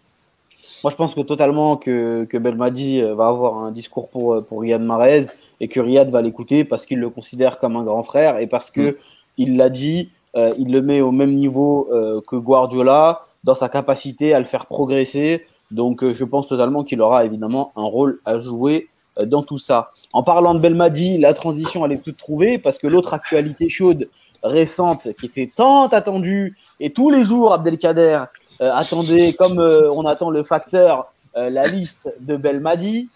Moi, 0.84 0.90
je 0.90 0.96
pense 0.96 1.14
que 1.14 1.20
totalement 1.20 1.76
que, 1.76 2.24
que 2.24 2.38
Belmadi 2.38 3.02
va 3.02 3.26
avoir 3.26 3.58
un 3.58 3.72
discours 3.72 4.08
pour, 4.08 4.44
pour 4.44 4.60
Riyad 4.60 4.82
Mahrez 4.82 5.26
et 5.60 5.68
que 5.68 5.80
Riyad 5.80 6.10
va 6.10 6.22
l'écouter 6.22 6.64
parce 6.64 6.86
qu'il 6.86 6.98
le 6.98 7.10
considère 7.10 7.58
comme 7.58 7.76
un 7.76 7.82
grand 7.82 8.02
frère 8.02 8.38
et 8.38 8.46
parce 8.46 8.70
que 8.70 8.90
mm. 8.90 8.94
il 9.38 9.56
l'a 9.56 9.70
dit, 9.70 10.10
euh, 10.36 10.54
il 10.58 10.72
le 10.72 10.82
met 10.82 11.00
au 11.00 11.12
même 11.12 11.34
niveau 11.34 11.88
euh, 11.92 12.20
que 12.26 12.36
Guardiola 12.36 13.22
dans 13.44 13.54
sa 13.54 13.68
capacité 13.68 14.34
à 14.34 14.38
le 14.38 14.44
faire 14.44 14.66
progresser. 14.66 15.44
Donc, 15.70 16.02
euh, 16.02 16.12
je 16.12 16.24
pense 16.24 16.48
totalement 16.48 16.84
qu'il 16.84 17.00
aura 17.00 17.24
évidemment 17.24 17.72
un 17.76 17.84
rôle 17.84 18.20
à 18.24 18.38
jouer 18.38 18.88
dans 19.26 19.42
tout 19.42 19.58
ça. 19.58 19.90
En 20.12 20.22
parlant 20.22 20.54
de 20.54 20.60
Belmadi, 20.60 21.18
la 21.18 21.34
transition 21.34 21.84
elle 21.84 21.92
est 21.92 22.02
toute 22.02 22.16
trouvée 22.16 22.56
parce 22.56 22.78
que 22.78 22.86
l'autre 22.86 23.14
actualité 23.14 23.68
chaude 23.68 24.08
récente 24.44 25.12
qui 25.14 25.26
était 25.26 25.50
tant 25.54 25.88
attendue 25.88 26.56
et 26.78 26.90
tous 26.90 27.10
les 27.10 27.24
jours 27.24 27.52
Abdelkader 27.52 28.22
attendait 28.60 29.32
comme 29.34 29.58
on 29.58 30.04
attend 30.06 30.30
le 30.30 30.42
facteur 30.42 31.12
la 31.34 31.66
liste 31.68 32.12
de 32.20 32.36
Belmadi 32.36 33.08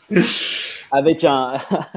avec 0.92 1.24
un, 1.24 1.54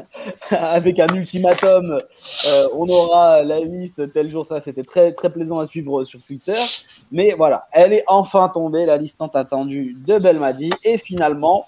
avec 0.50 1.00
un 1.00 1.14
ultimatum. 1.14 2.00
Euh, 2.48 2.68
on 2.74 2.88
aura 2.88 3.44
la 3.44 3.60
liste 3.60 4.12
tel 4.14 4.32
jour. 4.32 4.46
Ça, 4.46 4.62
c'était 4.62 4.84
très, 4.84 5.12
très 5.12 5.30
plaisant 5.30 5.60
à 5.60 5.66
suivre 5.66 6.04
sur 6.06 6.22
Twitter. 6.24 6.58
Mais 7.12 7.34
voilà, 7.38 7.68
elle 7.72 7.94
est 7.94 8.06
enfin 8.08 8.50
tombée, 8.50 8.86
la 8.86 8.98
liste 8.98 9.20
tant 9.20 9.28
attendue 9.28 9.96
de 10.08 10.18
Belmadi. 10.18 10.72
Et 10.84 10.98
finalement, 10.98 11.66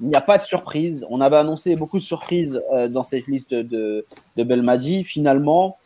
il 0.00 0.08
n'y 0.08 0.14
a 0.14 0.20
pas 0.20 0.38
de 0.38 0.44
surprise. 0.44 1.04
On 1.10 1.20
avait 1.20 1.36
annoncé 1.36 1.74
beaucoup 1.74 1.98
de 1.98 2.04
surprises 2.04 2.62
euh, 2.72 2.88
dans 2.88 3.04
cette 3.04 3.26
liste 3.26 3.52
de, 3.52 4.06
de 4.36 4.44
Belmadi. 4.44 5.02
Finalement, 5.02 5.76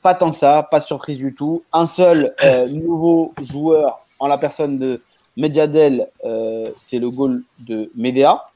pas 0.00 0.14
tant 0.14 0.30
que 0.30 0.36
ça, 0.36 0.66
pas 0.70 0.78
de 0.78 0.84
surprise 0.84 1.18
du 1.18 1.34
tout. 1.34 1.64
Un 1.72 1.86
seul 1.86 2.34
euh, 2.44 2.68
nouveau 2.68 3.34
joueur 3.42 4.04
en 4.18 4.26
la 4.26 4.38
personne 4.38 4.78
de 4.78 5.00
Mediadel, 5.36 6.08
c'est 6.78 6.98
le 6.98 7.10
goal 7.10 7.42
de 7.60 7.90
Medea. 7.94 8.46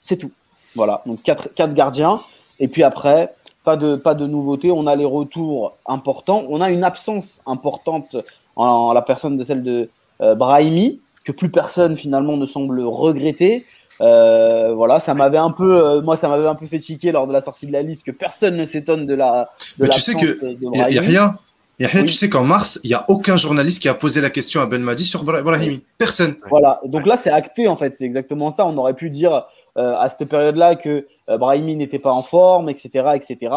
C'est 0.00 0.16
tout. 0.16 0.30
Voilà, 0.74 1.02
donc 1.06 1.22
quatre, 1.22 1.74
gardiens. 1.74 2.20
Et 2.60 2.68
puis 2.68 2.82
après, 2.82 3.34
pas 3.64 3.76
de, 3.76 3.96
pas 3.96 4.14
de 4.14 4.26
nouveauté. 4.26 4.70
On 4.70 4.86
a 4.86 4.96
les 4.96 5.04
retours 5.04 5.76
importants. 5.86 6.44
On 6.48 6.60
a 6.60 6.70
une 6.70 6.84
absence 6.84 7.42
importante 7.46 8.16
en, 8.56 8.92
la 8.92 9.02
personne 9.02 9.36
de 9.36 9.44
celle 9.44 9.62
de 9.62 9.88
euh, 10.20 10.34
Brahimi, 10.34 11.00
que 11.24 11.32
plus 11.32 11.50
personne 11.50 11.96
finalement 11.96 12.36
ne 12.36 12.46
semble 12.46 12.80
regretter. 12.80 13.64
Euh, 14.00 14.72
voilà, 14.74 15.00
ça 15.00 15.14
m'avait 15.14 15.38
un 15.38 15.50
peu, 15.50 15.84
euh, 15.84 16.02
moi, 16.02 16.16
ça 16.16 16.28
m'avait 16.28 16.46
un 16.46 16.54
peu 16.54 16.66
fait 16.66 16.80
chiquer 16.80 17.10
lors 17.10 17.26
de 17.26 17.32
la 17.32 17.40
sortie 17.40 17.66
de 17.66 17.72
la 17.72 17.82
liste 17.82 18.04
que 18.04 18.12
personne 18.12 18.56
ne 18.56 18.64
s'étonne 18.64 19.06
de 19.06 19.14
la. 19.14 19.50
De 19.78 19.84
Mais 19.84 19.90
tu 19.90 20.00
sais 20.00 20.14
que 20.14 20.38
il 20.42 20.94
y, 20.94 20.98
a 20.98 21.02
rien. 21.02 21.38
Tu 21.78 22.08
sais 22.08 22.28
qu'en 22.28 22.42
mars, 22.42 22.80
il 22.82 22.88
n'y 22.88 22.94
a 22.94 23.04
aucun 23.08 23.36
journaliste 23.36 23.80
qui 23.80 23.88
a 23.88 23.94
posé 23.94 24.20
la 24.20 24.30
question 24.30 24.60
à 24.60 24.66
Ben 24.66 24.82
Madi 24.82 25.04
sur 25.04 25.22
Brahimi. 25.22 25.84
Personne. 25.96 26.36
Voilà. 26.48 26.80
Donc 26.84 27.06
là, 27.06 27.16
c'est 27.16 27.30
acté, 27.30 27.68
en 27.68 27.76
fait. 27.76 27.94
C'est 27.94 28.04
exactement 28.04 28.50
ça. 28.50 28.66
On 28.66 28.76
aurait 28.76 28.94
pu 28.94 29.10
dire 29.10 29.46
euh, 29.76 29.94
à 29.96 30.08
cette 30.10 30.28
période-là 30.28 30.74
que 30.74 31.06
euh, 31.28 31.38
Brahimi 31.38 31.76
n'était 31.76 32.00
pas 32.00 32.12
en 32.12 32.22
forme, 32.22 32.68
etc. 32.68 33.10
etc. 33.14 33.54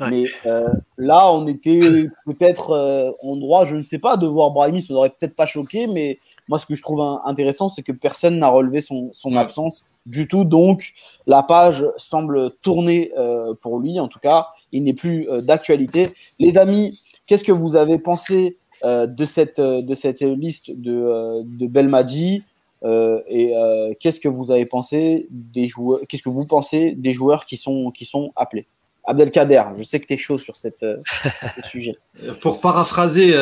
Mais 0.00 0.26
euh, 0.46 0.68
là, 0.96 1.30
on 1.30 1.46
était 1.48 2.06
peut-être 2.24 3.16
en 3.20 3.36
droit, 3.36 3.66
je 3.66 3.74
ne 3.74 3.82
sais 3.82 3.98
pas, 3.98 4.16
de 4.16 4.26
voir 4.26 4.52
Brahimi. 4.52 4.80
Ça 4.80 4.94
n'aurait 4.94 5.10
peut-être 5.10 5.36
pas 5.36 5.46
choqué. 5.46 5.88
Mais 5.88 6.20
moi, 6.48 6.58
ce 6.58 6.64
que 6.64 6.74
je 6.74 6.80
trouve 6.80 7.02
intéressant, 7.26 7.68
c'est 7.68 7.82
que 7.82 7.92
personne 7.92 8.38
n'a 8.38 8.48
relevé 8.48 8.80
son, 8.80 9.10
son 9.12 9.36
absence 9.36 9.82
du 10.06 10.26
tout. 10.26 10.44
Donc, 10.44 10.92
la 11.26 11.42
page 11.42 11.84
semble 11.98 12.52
tourner 12.62 13.12
pour 13.60 13.78
lui. 13.80 14.00
En 14.00 14.08
tout 14.08 14.20
cas, 14.20 14.46
il 14.72 14.84
n'est 14.84 14.94
plus 14.94 15.26
d'actualité. 15.42 16.14
Les 16.38 16.56
amis, 16.56 16.98
Qu'est-ce 17.28 17.44
que 17.44 17.52
vous 17.52 17.76
avez 17.76 17.98
pensé 17.98 18.56
euh, 18.84 19.06
de, 19.06 19.24
cette, 19.24 19.58
euh, 19.58 19.82
de 19.82 19.94
cette 19.94 20.22
liste 20.22 20.70
de, 20.70 20.92
euh, 20.92 21.42
de 21.44 21.66
Belmadi 21.66 22.42
et 22.84 23.52
qu'est-ce 23.98 24.20
que 24.20 24.28
vous 24.28 24.52
avez 24.52 24.64
pensé 24.64 25.26
des 25.30 25.66
joueurs 25.66 26.00
Qu'est-ce 26.08 26.22
que 26.22 26.28
vous 26.28 26.46
pensez 26.46 26.94
des 26.96 27.12
joueurs 27.12 27.44
qui 27.44 27.56
sont, 27.56 27.90
qui 27.90 28.04
sont 28.04 28.32
appelés? 28.36 28.66
Abdelkader, 29.04 29.64
je 29.76 29.82
sais 29.82 29.98
que 29.98 30.06
tu 30.06 30.14
es 30.14 30.16
chaud 30.16 30.38
sur 30.38 30.54
cette, 30.54 30.86
ce 31.56 31.68
sujet. 31.68 31.96
Pour 32.40 32.60
paraphraser, 32.60 33.32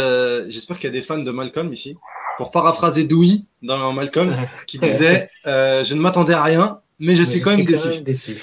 j'espère 0.49 0.79
qu'il 0.79 0.89
y 0.89 0.93
a 0.93 0.99
des 0.99 1.03
fans 1.03 1.19
de 1.19 1.31
Malcolm 1.31 1.71
ici. 1.71 1.99
Pour 2.39 2.51
paraphraser 2.51 3.05
Dewey 3.05 3.43
dans 3.63 3.93
Malcolm, 3.93 4.35
qui 4.67 4.79
disait 4.79 5.29
Je 5.45 5.95
ne 5.95 6.01
m'attendais 6.01 6.33
à 6.33 6.43
rien, 6.43 6.81
mais 6.99 7.15
je 7.15 7.23
suis 7.23 7.43
quand, 7.43 7.55
même, 7.55 7.67
déçu. 7.67 8.41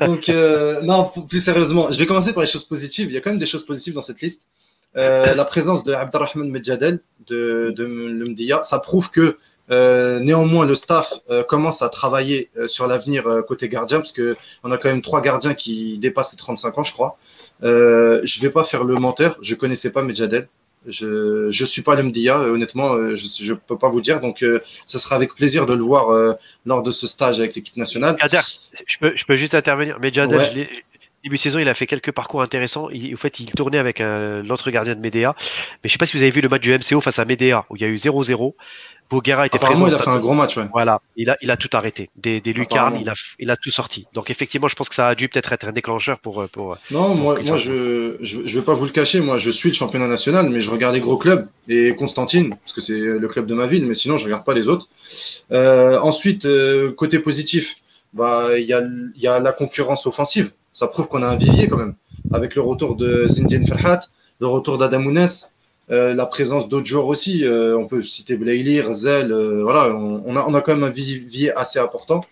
Donc, 0.00 0.32
non, 0.82 1.10
plus 1.28 1.44
sérieusement, 1.44 1.90
je 1.90 1.98
vais 1.98 2.06
commencer 2.06 2.32
par 2.32 2.42
les 2.42 2.48
choses 2.48 2.64
positives. 2.64 3.10
Il 3.10 3.12
y 3.12 3.18
a 3.18 3.20
quand 3.20 3.30
même 3.30 3.38
des 3.38 3.44
choses 3.44 3.66
positives 3.66 3.92
dans 3.92 4.00
cette 4.00 4.22
liste. 4.22 4.48
Euh, 4.96 5.34
la 5.34 5.44
présence 5.44 5.84
de 5.84 5.92
Abdelrahman 5.92 6.50
Medjadel 6.50 7.00
de, 7.26 7.72
de 7.74 7.84
l'Umdiya, 7.84 8.62
ça 8.62 8.78
prouve 8.78 9.10
que 9.10 9.38
euh, 9.70 10.18
néanmoins 10.18 10.66
le 10.66 10.74
staff 10.74 11.12
euh, 11.30 11.44
commence 11.44 11.82
à 11.82 11.88
travailler 11.88 12.50
euh, 12.58 12.66
sur 12.66 12.86
l'avenir 12.88 13.26
euh, 13.26 13.42
côté 13.42 13.68
gardien 13.68 13.98
parce 13.98 14.12
que 14.12 14.36
on 14.64 14.72
a 14.72 14.76
quand 14.76 14.88
même 14.88 15.02
trois 15.02 15.22
gardiens 15.22 15.54
qui 15.54 15.98
dépassent 15.98 16.32
les 16.32 16.36
35 16.36 16.78
ans, 16.78 16.82
je 16.82 16.92
crois. 16.92 17.16
je 17.62 18.40
vais 18.40 18.50
pas 18.50 18.64
faire 18.64 18.84
le 18.84 18.94
menteur, 18.96 19.38
je 19.40 19.54
connaissais 19.54 19.90
pas 19.90 20.02
Medjadel. 20.02 20.48
Je 20.88 21.48
je 21.48 21.64
suis 21.64 21.82
pas 21.82 21.94
l'Umdiya, 21.94 22.40
honnêtement, 22.40 23.14
je 23.14 23.24
je 23.40 23.54
peux 23.54 23.78
pas 23.78 23.88
vous 23.88 24.00
dire. 24.00 24.20
Donc 24.20 24.44
ça 24.84 24.98
sera 24.98 25.14
avec 25.14 25.32
plaisir 25.32 25.64
de 25.64 25.74
le 25.74 25.82
voir 25.84 26.36
lors 26.66 26.82
de 26.82 26.90
ce 26.90 27.06
stage 27.06 27.38
avec 27.38 27.54
l'équipe 27.54 27.76
nationale. 27.76 28.16
je 28.84 28.98
peux 28.98 29.12
je 29.14 29.24
peux 29.24 29.36
juste 29.36 29.54
intervenir. 29.54 30.00
Medjadel, 30.00 30.40
je 30.42 30.52
début 31.22 31.36
de 31.36 31.40
saison, 31.40 31.58
il 31.58 31.68
a 31.68 31.74
fait 31.74 31.86
quelques 31.86 32.12
parcours 32.12 32.42
intéressants. 32.42 32.88
Il, 32.90 33.14
en 33.14 33.16
fait, 33.16 33.40
il 33.40 33.50
tournait 33.50 33.78
avec 33.78 34.00
l'autre 34.00 34.70
gardien 34.70 34.94
de 34.94 35.00
Médéa. 35.00 35.34
Mais 35.82 35.88
je 35.88 35.92
sais 35.92 35.98
pas 35.98 36.06
si 36.06 36.16
vous 36.16 36.22
avez 36.22 36.32
vu 36.32 36.40
le 36.40 36.48
match 36.48 36.62
du 36.62 36.72
MCO 36.72 37.00
face 37.00 37.18
à 37.18 37.24
Médéa, 37.24 37.64
où 37.70 37.76
il 37.76 37.82
y 37.82 37.84
a 37.84 37.88
eu 37.88 37.96
0-0. 37.96 38.54
Boguera 39.12 39.46
était 39.46 39.58
présent. 39.58 39.86
il 39.86 39.94
a 39.94 39.98
fait 39.98 40.08
un 40.08 40.18
gros 40.18 40.32
match. 40.32 40.56
Ouais. 40.56 40.64
Voilà, 40.72 41.00
il 41.16 41.28
a, 41.28 41.36
il 41.42 41.50
a 41.50 41.58
tout 41.58 41.68
arrêté. 41.74 42.08
Des, 42.16 42.40
des 42.40 42.54
lucarnes, 42.54 42.98
il 42.98 43.08
a, 43.10 43.14
il 43.38 43.50
a 43.50 43.56
tout 43.56 43.70
sorti. 43.70 44.06
Donc 44.14 44.30
effectivement, 44.30 44.68
je 44.68 44.74
pense 44.74 44.88
que 44.88 44.94
ça 44.94 45.08
a 45.08 45.14
dû 45.14 45.28
peut-être 45.28 45.52
être 45.52 45.68
un 45.68 45.72
déclencheur 45.72 46.18
pour. 46.18 46.48
pour 46.48 46.78
non, 46.90 47.14
moi, 47.14 47.38
moi 47.44 47.56
je, 47.58 48.16
je, 48.20 48.40
je 48.46 48.58
vais 48.58 48.64
pas 48.64 48.72
vous 48.72 48.86
le 48.86 48.90
cacher. 48.90 49.20
Moi, 49.20 49.36
je 49.36 49.50
suis 49.50 49.68
le 49.68 49.74
championnat 49.74 50.08
national, 50.08 50.48
mais 50.48 50.60
je 50.60 50.70
regarde 50.70 50.94
les 50.94 51.00
gros 51.00 51.18
clubs 51.18 51.46
et 51.68 51.94
Constantine, 51.94 52.56
parce 52.56 52.72
que 52.72 52.80
c'est 52.80 52.98
le 52.98 53.28
club 53.28 53.46
de 53.46 53.54
ma 53.54 53.66
ville. 53.66 53.84
Mais 53.84 53.94
sinon, 53.94 54.16
je 54.16 54.24
regarde 54.24 54.44
pas 54.44 54.54
les 54.54 54.68
autres. 54.68 54.88
Euh, 55.50 55.98
ensuite, 56.00 56.46
euh, 56.46 56.92
côté 56.92 57.18
positif, 57.18 57.74
bah, 58.14 58.58
il 58.58 58.64
y 58.64 58.72
a, 58.72 58.80
il 58.80 59.20
y 59.20 59.26
a 59.26 59.40
la 59.40 59.52
concurrence 59.52 60.06
offensive 60.06 60.52
ça 60.72 60.88
prouve 60.88 61.08
qu'on 61.08 61.22
a 61.22 61.28
un 61.28 61.36
vivier 61.36 61.68
quand 61.68 61.78
même. 61.78 61.94
Avec 62.32 62.54
le 62.54 62.62
retour 62.62 62.96
de 62.96 63.26
Zinedine 63.28 63.66
Ferhat, 63.66 64.02
le 64.40 64.46
retour 64.46 64.78
d'Adamounes, 64.78 65.26
euh, 65.90 66.14
la 66.14 66.26
présence 66.26 66.68
d'autres 66.68 66.86
joueurs 66.86 67.06
aussi. 67.06 67.44
Euh, 67.44 67.76
on 67.76 67.86
peut 67.86 68.02
citer 68.02 68.36
Blaili, 68.36 68.80
Zel. 68.92 69.32
Euh, 69.32 69.62
voilà, 69.62 69.94
on, 69.94 70.36
a, 70.36 70.44
on 70.46 70.54
a 70.54 70.60
quand 70.60 70.74
même 70.74 70.84
un 70.84 70.90
vivier 70.90 71.52
assez 71.52 71.78
important. 71.78 72.22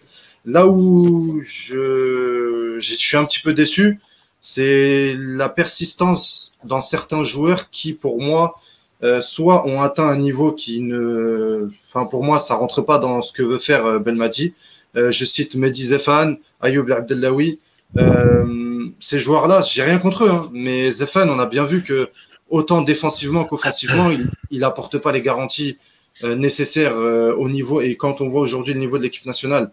Là 0.47 0.66
où 0.66 1.41
je, 1.43 2.76
je 2.78 2.95
suis 2.95 3.16
un 3.16 3.24
petit 3.24 3.41
peu 3.41 3.53
déçu, 3.53 4.01
c'est 4.41 5.14
la 5.18 5.49
persistance 5.51 6.55
dans 6.64 6.80
certains 6.80 7.24
joueurs 7.24 7.68
qui, 7.70 7.93
pour 7.93 8.22
moi, 8.22 8.57
euh, 9.03 9.20
soit 9.20 9.66
ont 9.66 9.82
atteint 9.82 10.07
un 10.09 10.16
niveau 10.16 10.53
qui 10.53 10.80
ne, 10.80 11.70
enfin 11.88 12.07
pour 12.07 12.22
moi, 12.22 12.38
ça 12.38 12.55
rentre 12.55 12.82
pas 12.82 12.99
dans 12.99 13.20
ce 13.20 13.32
que 13.32 13.43
veut 13.43 13.59
faire 13.59 14.01
Belmadi. 14.01 14.55
Euh, 14.97 15.11
je 15.11 15.24
cite 15.24 15.55
Mehdi 15.55 15.86
Zefan, 15.86 16.36
Ayoub 16.61 16.91
Abdellaoui. 16.91 17.59
Euh, 17.99 18.88
ces 19.01 19.18
joueurs-là, 19.18 19.62
j'ai 19.62 19.82
rien 19.82 19.99
contre 19.99 20.24
eux, 20.24 20.30
hein, 20.30 20.49
mais 20.53 20.91
Zefan, 20.91 21.28
on 21.28 21.38
a 21.38 21.47
bien 21.47 21.64
vu 21.64 21.82
que 21.82 22.11
autant 22.49 22.82
défensivement 22.82 23.45
qu'offensivement, 23.45 24.11
il, 24.11 24.30
il 24.51 24.64
apporte 24.64 24.99
pas 24.99 25.12
les 25.12 25.22
garanties 25.22 25.78
euh, 26.24 26.34
nécessaires 26.34 26.97
euh, 26.97 27.32
au 27.34 27.49
niveau. 27.49 27.80
Et 27.80 27.97
quand 27.97 28.20
on 28.20 28.28
voit 28.28 28.41
aujourd'hui 28.41 28.74
le 28.74 28.80
niveau 28.80 28.99
de 28.99 29.03
l'équipe 29.03 29.26
nationale, 29.26 29.70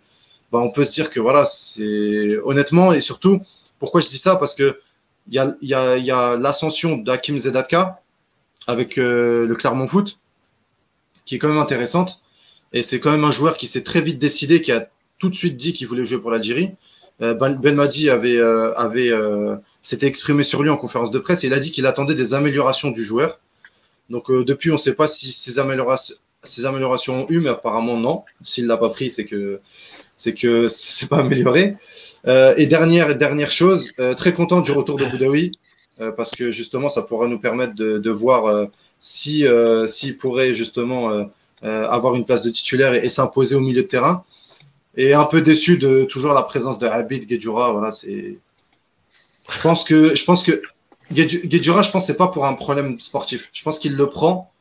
bah, 0.52 0.60
on 0.60 0.72
peut 0.72 0.84
se 0.84 0.94
dire 0.94 1.10
que 1.10 1.20
voilà, 1.20 1.44
c'est 1.46 2.38
honnêtement 2.44 2.94
et 2.94 3.00
surtout, 3.00 3.42
pourquoi 3.80 4.02
je 4.02 4.08
dis 4.08 4.18
ça? 4.18 4.36
Parce 4.36 4.56
que 4.56 4.80
il 5.30 5.44
y 5.62 5.74
a 5.74 6.38
l'ascension 6.38 6.98
d'Hakim 6.98 7.38
Zedatka 7.38 8.00
avec 8.66 8.96
le 8.96 9.54
Clermont 9.60 9.88
Foot, 9.88 10.20
qui 11.26 11.36
est 11.36 11.38
quand 11.38 11.50
même 11.50 11.58
intéressante. 11.58 12.22
Et 12.72 12.82
c'est 12.82 13.00
quand 13.02 13.12
même 13.12 13.26
un 13.26 13.32
joueur 13.32 13.58
qui 13.58 13.68
s'est 13.68 13.84
très 13.84 14.02
vite 14.02 14.20
décidé, 14.20 14.62
qui 14.62 14.72
a 14.72 14.90
tout 15.20 15.30
de 15.30 15.36
suite 15.36 15.58
dit 15.58 15.74
qu'il 15.74 15.88
voulait 15.88 16.06
jouer 16.06 16.20
pour 16.20 16.32
l'Algérie. 16.32 16.72
Euh, 17.22 17.34
Belmadi 17.34 18.10
avait, 18.10 18.38
euh, 18.38 18.74
avait 18.76 19.12
euh, 19.12 19.56
s'était 19.82 20.06
exprimé 20.06 20.44
sur 20.44 20.62
lui 20.62 20.70
en 20.70 20.78
conférence 20.78 21.10
de 21.10 21.18
presse 21.18 21.44
et 21.44 21.48
il 21.48 21.54
a 21.54 21.60
dit 21.60 21.72
qu'il 21.72 21.86
attendait 21.88 22.14
des 22.14 22.34
améliorations 22.34 22.92
du 22.92 23.04
joueur. 23.04 23.40
Donc 24.10 24.32
depuis, 24.32 24.70
on 24.70 24.74
ne 24.74 24.80
sait 24.80 24.94
pas 24.94 25.08
si 25.08 25.32
ces 25.32 25.60
améliorations, 25.60 26.16
ont 27.24 27.26
eu, 27.30 27.40
mais 27.40 27.50
apparemment 27.50 27.98
non. 27.98 28.24
S'il 28.44 28.68
l'a 28.68 28.78
pas 28.78 28.90
pris, 28.90 29.10
c'est 29.12 29.26
que 29.26 29.60
c'est 30.16 30.34
que 30.34 30.68
c'est 30.70 31.10
pas 31.10 31.20
amélioré. 31.20 31.76
et 32.26 32.66
dernière 32.68 33.18
dernière 33.18 33.52
chose, 33.52 33.94
très 34.16 34.34
content 34.34 34.62
du 34.62 34.72
retour 34.72 34.98
de 34.98 35.06
Boudaoui 35.06 35.52
parce 36.16 36.32
que 36.32 36.52
justement, 36.52 36.90
ça 36.90 37.02
pourra 37.02 37.28
nous 37.28 37.40
permettre 37.40 37.74
de, 37.74 37.98
de 37.98 38.12
voir 38.12 38.68
si 39.00 39.46
s'il 39.88 40.18
pourrait 40.18 40.54
justement 40.54 41.28
avoir 41.64 42.16
une 42.16 42.24
place 42.24 42.44
de 42.44 42.50
titulaire 42.50 42.94
et 42.94 43.10
s'imposer 43.10 43.56
au 43.56 43.60
milieu 43.60 43.82
de 43.82 43.88
terrain. 43.88 44.24
Et 44.98 45.14
un 45.14 45.26
peu 45.26 45.42
déçu 45.42 45.78
de 45.78 46.04
toujours 46.04 46.34
la 46.34 46.42
présence 46.42 46.80
de 46.80 46.88
Habib 46.88 47.26
Guedjura. 47.26 47.72
Voilà, 47.72 47.92
c'est. 47.92 48.40
Je 49.50 49.62
pense 49.62 49.84
que 49.84 50.16
je 50.16 50.26
pense 50.26 50.44
que 50.44 50.62
Guedjura, 51.12 51.84
je 51.84 51.92
pense 51.92 52.06
c'est 52.08 52.18
pas 52.18 52.28
pour 52.28 52.46
un 52.46 52.56
problème 52.56 53.00
sportif. 53.00 53.50
Je 53.54 53.64
pense 53.64 53.80
qu'il 53.80 53.96
le 53.96 54.10
prend 54.10 54.52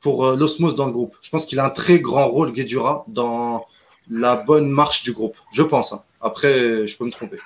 pour 0.00 0.24
euh, 0.24 0.36
l'osmose 0.36 0.76
dans 0.76 0.86
le 0.86 0.92
groupe. 0.92 1.16
Je 1.22 1.30
pense 1.30 1.44
qu'il 1.44 1.58
a 1.58 1.66
un 1.66 1.70
très 1.70 1.98
grand 1.98 2.28
rôle 2.28 2.52
Guedjura 2.52 3.04
dans 3.08 3.66
la 4.08 4.36
bonne 4.36 4.68
marche 4.68 5.02
du 5.02 5.12
groupe. 5.12 5.36
Je 5.52 5.62
pense. 5.62 5.92
Hein. 5.92 6.02
Après, 6.20 6.86
je 6.86 6.96
peux 6.96 7.04
me 7.04 7.10
tromper. 7.10 7.38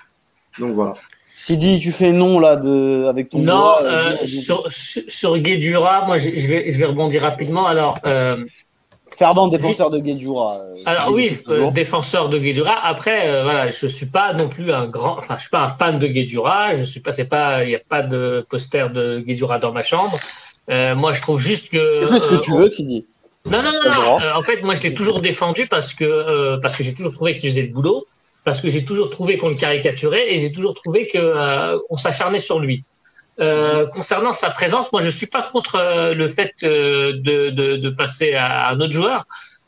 Donc 0.59 0.75
voilà. 0.75 0.95
Sidi, 1.35 1.79
tu 1.81 1.93
fais 1.93 2.13
non 2.13 2.41
là 2.41 2.57
de, 2.57 3.07
avec 3.09 3.31
ton. 3.31 3.39
Non, 3.39 3.75
euh, 3.83 4.17
sur, 4.27 4.71
sur 4.71 5.39
Guedjura, 5.39 6.05
moi 6.05 6.19
je, 6.19 6.31
vais, 6.31 6.73
je 6.73 6.79
vais 6.79 6.85
rebondir 6.85 7.23
rapidement. 7.23 7.67
Alors, 7.69 7.97
euh, 8.05 8.45
Fervent 9.19 9.49
défenseur 9.49 9.91
de 9.91 9.99
Guedjura. 9.99 10.59
Euh, 10.59 10.77
Alors 10.87 11.11
oui, 11.11 11.37
euh, 11.49 11.73
défenseur 11.73 12.29
de 12.29 12.39
Guedjura. 12.39 12.79
Après, 12.87 13.29
euh, 13.29 13.43
voilà, 13.43 13.69
je 13.73 13.89
suis 13.89 14.07
pas 14.07 14.33
non 14.33 14.49
plus 14.49 14.71
un 14.71 14.87
grand, 14.87 15.19
enfin, 15.19 15.35
je 15.37 15.41
suis 15.41 15.51
pas 15.51 15.65
un 15.65 15.71
fan 15.73 15.99
de 15.99 16.07
Guedjura. 16.07 16.77
Je 16.77 16.85
suis 16.85 17.01
pas, 17.01 17.13
c'est 17.13 17.25
pas, 17.25 17.65
il 17.65 17.69
n'y 17.69 17.75
a 17.75 17.81
pas 17.81 18.03
de 18.03 18.47
poster 18.49 18.91
de 18.91 19.19
Guedjura 19.19 19.59
dans 19.59 19.73
ma 19.73 19.83
chambre. 19.83 20.17
moi, 20.69 21.15
je 21.15 21.21
trouve 21.21 21.41
juste 21.41 21.71
que. 21.71 22.07
Fais 22.07 22.21
ce 22.21 22.29
que 22.29 22.37
tu 22.37 22.53
veux, 22.53 22.71
Sidi. 22.71 23.07
Non, 23.45 23.61
non, 23.63 23.73
non. 23.73 24.19
en 24.37 24.43
fait, 24.43 24.63
moi, 24.63 24.77
je 24.77 24.83
l'ai 24.85 24.95
toujours 24.95 25.21
défendu 25.21 25.67
parce 25.67 25.95
que 25.95 26.57
parce 26.63 26.77
que 26.77 26.85
j'ai 26.85 26.95
toujours 26.95 27.13
trouvé 27.13 27.37
qu'il 27.39 27.51
faisait 27.51 27.63
le 27.63 27.73
boulot, 27.73 28.07
parce 28.45 28.61
que 28.61 28.71
j'ai 28.71 28.85
toujours 28.85 29.11
trouvé 29.11 29.37
qu'on 29.37 29.49
le 29.49 29.57
caricaturait 29.57 30.33
et 30.33 30.39
j'ai 30.39 30.53
toujours 30.53 30.75
trouvé 30.75 31.09
que 31.09 31.77
on 31.91 31.97
s'acharnait 31.97 32.39
sur 32.39 32.61
lui. 32.61 32.85
Euh, 33.41 33.87
concernant 33.87 34.33
sa 34.33 34.51
présence, 34.51 34.91
moi 34.93 35.01
je 35.01 35.11
suis 35.11 35.29
pas 35.29 35.43
contre 35.43 35.77
euh, 35.77 36.13
le 36.13 36.27
fait 36.27 36.55
euh, 36.65 37.13
de, 37.13 37.51
de, 37.51 37.77
de, 37.77 37.91
passer 37.91 38.35
à 38.35 38.71
un 38.71 38.81
autre 38.81 38.93
joueur. 38.93 39.27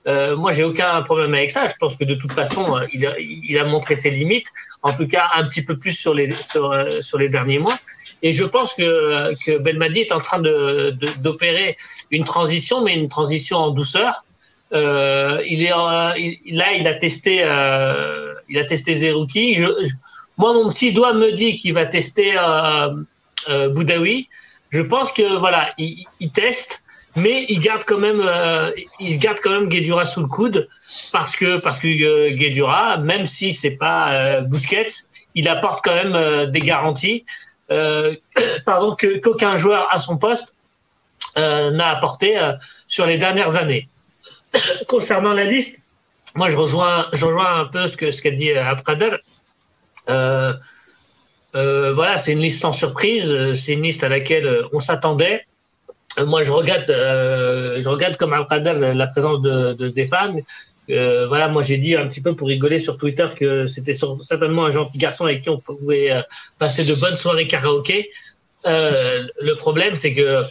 Euh, 0.09 0.37
moi 0.37 0.51
j'ai 0.51 0.65
aucun 0.65 1.01
problème 1.03 1.35
avec 1.35 1.53
ça. 1.53 1.69
Je 1.69 1.75
pense 1.79 1.97
que 1.97 2.05
de 2.05 2.15
toute 2.15 2.33
façon 2.33 2.77
il 2.93 3.07
a, 3.07 3.15
il 3.19 3.57
a 3.59 3.65
montré 3.65 3.95
ses 3.95 4.11
limites, 4.11 4.49
en 4.83 4.93
tout 4.93 5.07
cas 5.07 5.29
un 5.37 5.45
petit 5.45 5.65
peu 5.65 5.79
plus 5.79 5.93
sur 5.93 6.15
les 6.15 6.33
sur, 6.33 6.75
sur 7.01 7.19
les 7.19 7.29
derniers 7.29 7.61
mois. 7.61 7.79
Et 8.23 8.33
je 8.33 8.45
pense 8.45 8.75
que 8.75 9.35
que 9.45 9.59
Belmadi 9.59 10.01
est 10.01 10.13
en 10.13 10.21
train 10.21 10.41
de 10.41 10.97
d'opérer 11.19 11.77
une 12.11 12.25
transition, 12.25 12.83
mais 12.83 12.95
une 12.95 13.09
transition 13.09 13.59
en 13.59 13.71
douceur. 13.71 14.25
Euh, 14.73 15.43
il 15.47 15.63
est 15.63 15.73
il, 16.17 16.57
là 16.57 16.73
il 16.73 16.89
a 16.89 16.95
testé 16.95 17.37
il 18.49 18.59
a 18.59 18.65
testé 18.65 18.95
Zerouki. 18.95 19.55
Je, 19.55 19.67
moi 20.39 20.55
mon 20.55 20.71
petit 20.71 20.93
doigt 20.93 21.13
me 21.13 21.31
dit 21.31 21.57
qu'il 21.57 21.75
va 21.75 21.87
tester 21.87 22.33
euh, 22.37 22.89
Boudaoui, 23.49 24.29
je 24.71 24.83
pense 24.83 25.13
que 25.13 25.37
voilà, 25.37 25.73
il, 25.79 26.31
teste, 26.33 26.85
mais 27.17 27.45
il 27.49 27.61
garde 27.61 27.83
quand 27.85 27.99
même, 27.99 28.23
euh, 28.25 28.71
il 29.01 29.19
garde 29.19 29.39
quand 29.43 29.51
même 29.51 29.69
Guedjura 29.69 30.07
sous 30.07 30.21
le 30.21 30.29
coude 30.29 30.69
parce 31.13 31.35
que 31.37 31.59
parce 31.59 31.79
que 31.79 31.89
euh, 31.89 32.97
même 32.99 33.27
si 33.27 33.53
c'est 33.53 33.77
pas 33.77 34.41
Busquets, 34.43 34.87
il 35.35 35.49
apporte 35.49 35.85
quand 35.85 35.95
même 35.95 36.51
des 36.51 36.61
garanties. 36.61 37.25
pardon, 38.67 38.97
que 38.97 39.19
qu'aucun 39.19 39.57
joueur 39.57 39.87
à 39.93 40.01
son 40.01 40.19
poste 40.19 40.57
n'a 41.37 41.89
apporté 41.89 42.39
sur 42.87 43.07
les 43.07 43.19
dernières 43.19 43.57
années. 43.57 43.89
Concernant 44.89 45.33
la 45.33 45.45
liste, 45.45 45.87
moi 46.35 46.51
je 46.51 46.57
rejoins, 46.57 47.09
je 47.13 47.27
un 47.27 47.67
peu 47.67 47.87
ce 47.87 47.97
que 47.97 48.11
ce 48.11 48.23
qu'a 48.23 48.33
dit 48.33 48.51
Abkader. 51.55 51.95
voilà, 51.95 52.19
c'est 52.19 52.33
une 52.33 52.41
liste 52.41 52.61
sans 52.61 52.73
surprise, 52.73 53.55
c'est 53.55 53.73
une 53.73 53.83
liste 53.83 54.05
à 54.05 54.09
laquelle 54.09 54.65
on 54.73 54.81
s'attendait. 54.81 55.47
Moi, 56.19 56.43
je 56.43 56.51
regarde, 56.51 56.87
je 56.89 57.89
regarde 57.89 58.17
comme 58.17 58.33
Abkader 58.33 58.95
la 58.95 59.07
présence 59.07 59.41
de, 59.43 59.75
de 59.75 59.89
Zéphane, 59.89 60.43
euh, 60.91 61.27
voilà, 61.29 61.49
moi 61.49 61.63
j'ai 61.63 61.79
dit 61.79 61.95
un 61.95 62.07
petit 62.07 62.21
peu 62.21 62.35
pour 62.35 62.49
rigoler 62.49 62.79
sur 62.79 62.97
Twitter 62.97 63.27
que 63.39 63.67
c'était 63.67 63.95
certainement 63.95 64.65
un 64.65 64.71
gentil 64.71 64.99
garçon 64.99 65.25
avec 65.25 65.43
qui 65.43 65.51
on 65.51 65.59
pouvait 65.59 66.11
euh, 66.11 66.23
passer 66.59 66.85
de 66.85 66.95
bonnes 66.95 67.17
soirées 67.17 67.47
karaoké. 67.47 68.11
Euh, 68.67 69.23
le 69.41 69.55
problème, 69.55 69.95
c'est 69.95 70.15
que 70.15 70.43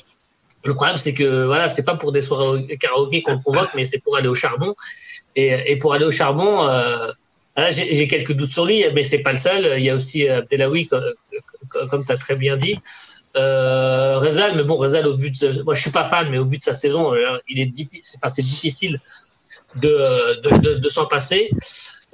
le 0.63 0.73
problème, 0.73 0.97
c'est 0.97 1.13
que 1.13 1.45
voilà, 1.45 1.67
c'est 1.67 1.83
pas 1.83 1.95
pour 1.95 2.11
des 2.11 2.21
soirées 2.21 2.77
karaoké 2.79 3.21
qu'on 3.21 3.33
le 3.33 3.39
convoque, 3.43 3.69
mais 3.75 3.83
c'est 3.83 3.99
pour 3.99 4.15
aller 4.17 4.27
au 4.27 4.35
charbon. 4.35 4.75
Et, 5.35 5.77
pour 5.77 5.93
aller 5.93 6.03
au 6.03 6.11
charbon, 6.11 6.67
j'ai 7.71 8.07
quelques 8.07 8.33
doutes 8.33 8.49
sur 8.49 8.65
lui, 8.65 8.83
mais 8.93 9.03
c'est 9.03 9.19
pas 9.19 9.33
le 9.33 9.39
seul. 9.39 9.79
Il 9.79 9.83
y 9.83 9.89
a 9.89 9.95
aussi 9.95 10.27
Abdelawi, 10.27 10.87
comme, 10.87 12.05
tu 12.05 12.11
as 12.11 12.17
très 12.17 12.35
bien 12.35 12.57
dit. 12.57 12.77
Rezal, 13.35 14.55
mais 14.55 14.63
bon, 14.63 14.75
Rezal, 14.75 15.07
au 15.07 15.15
vu 15.15 15.31
de, 15.31 15.63
moi 15.63 15.75
je 15.75 15.81
suis 15.81 15.91
pas 15.91 16.03
fan, 16.05 16.29
mais 16.29 16.37
au 16.37 16.45
vu 16.45 16.57
de 16.57 16.63
sa 16.63 16.73
saison, 16.73 17.13
il 17.47 17.59
est 17.59 17.71
c'est 18.29 18.41
difficile 18.43 18.99
de, 19.75 20.41
de, 20.41 20.75
de, 20.75 20.89
s'en 20.89 21.05
passer. 21.05 21.49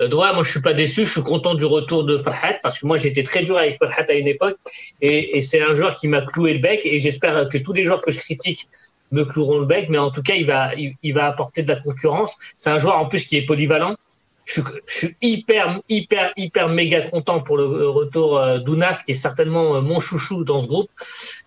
Euh, 0.02 0.10
moi, 0.10 0.43
je 0.43 0.50
suis 0.50 0.62
pas 0.62 0.74
déçu. 0.74 1.06
Je 1.06 1.12
suis 1.12 1.24
content 1.24 1.56
du 1.56 1.66
retour 1.66 2.04
de 2.04 2.18
Farhat 2.18 2.56
parce 2.62 2.80
que 2.80 2.86
moi, 2.86 2.98
j'étais 2.98 3.24
très 3.24 3.43
dur 3.43 3.58
avec 3.58 3.78
Farhat 3.78 4.06
à 4.10 4.14
une 4.14 4.28
époque 4.28 4.58
et, 5.02 5.38
et 5.38 5.41
c'est 5.41 5.62
un 5.62 5.74
joueur 5.74 5.96
qui 5.98 6.08
m'a 6.08 6.22
cloué 6.22 6.54
le 6.54 6.60
bec 6.60 6.82
et 6.84 7.00
j'espère 7.00 7.48
que 7.50 7.58
tous 7.58 7.74
les 7.74 7.86
joueurs 7.86 8.02
que 8.02 8.12
je 8.12 8.20
critique 8.20 8.68
me 9.12 9.24
cloueront 9.24 9.60
le 9.60 9.66
bec. 9.66 9.89
Mais 9.89 9.98
en 9.98 10.12
tout 10.12 10.22
cas, 10.22 10.36
il 10.36 10.46
va, 10.46 10.72
il, 10.76 11.14
va 11.14 11.28
apporter 11.28 11.64
de 11.64 11.70
la 11.70 11.78
concurrence. 11.78 12.36
C'est 12.58 12.70
un 12.70 12.80
joueur 12.80 12.98
en 12.98 13.06
plus 13.06 13.26
qui 13.26 13.38
est 13.38 13.46
polyvalent. 13.46 13.96
Je, 14.46 14.62
je, 14.86 14.96
suis 14.96 15.18
hyper, 15.22 15.80
hyper, 15.89 16.32
hyper 16.38 16.70
méga 16.70 17.02
content 17.02 17.41
pour 17.41 17.58
le 17.58 17.89
retour 17.89 18.38
euh, 18.38 18.60
d'Ounas, 18.60 19.02
qui 19.04 19.12
est 19.12 19.16
certainement 19.16 19.76
euh, 19.76 19.82
mon 19.82 20.00
chouchou 20.00 20.43
dans 20.43 20.60
ce 20.60 20.68
groupe, 20.68 20.89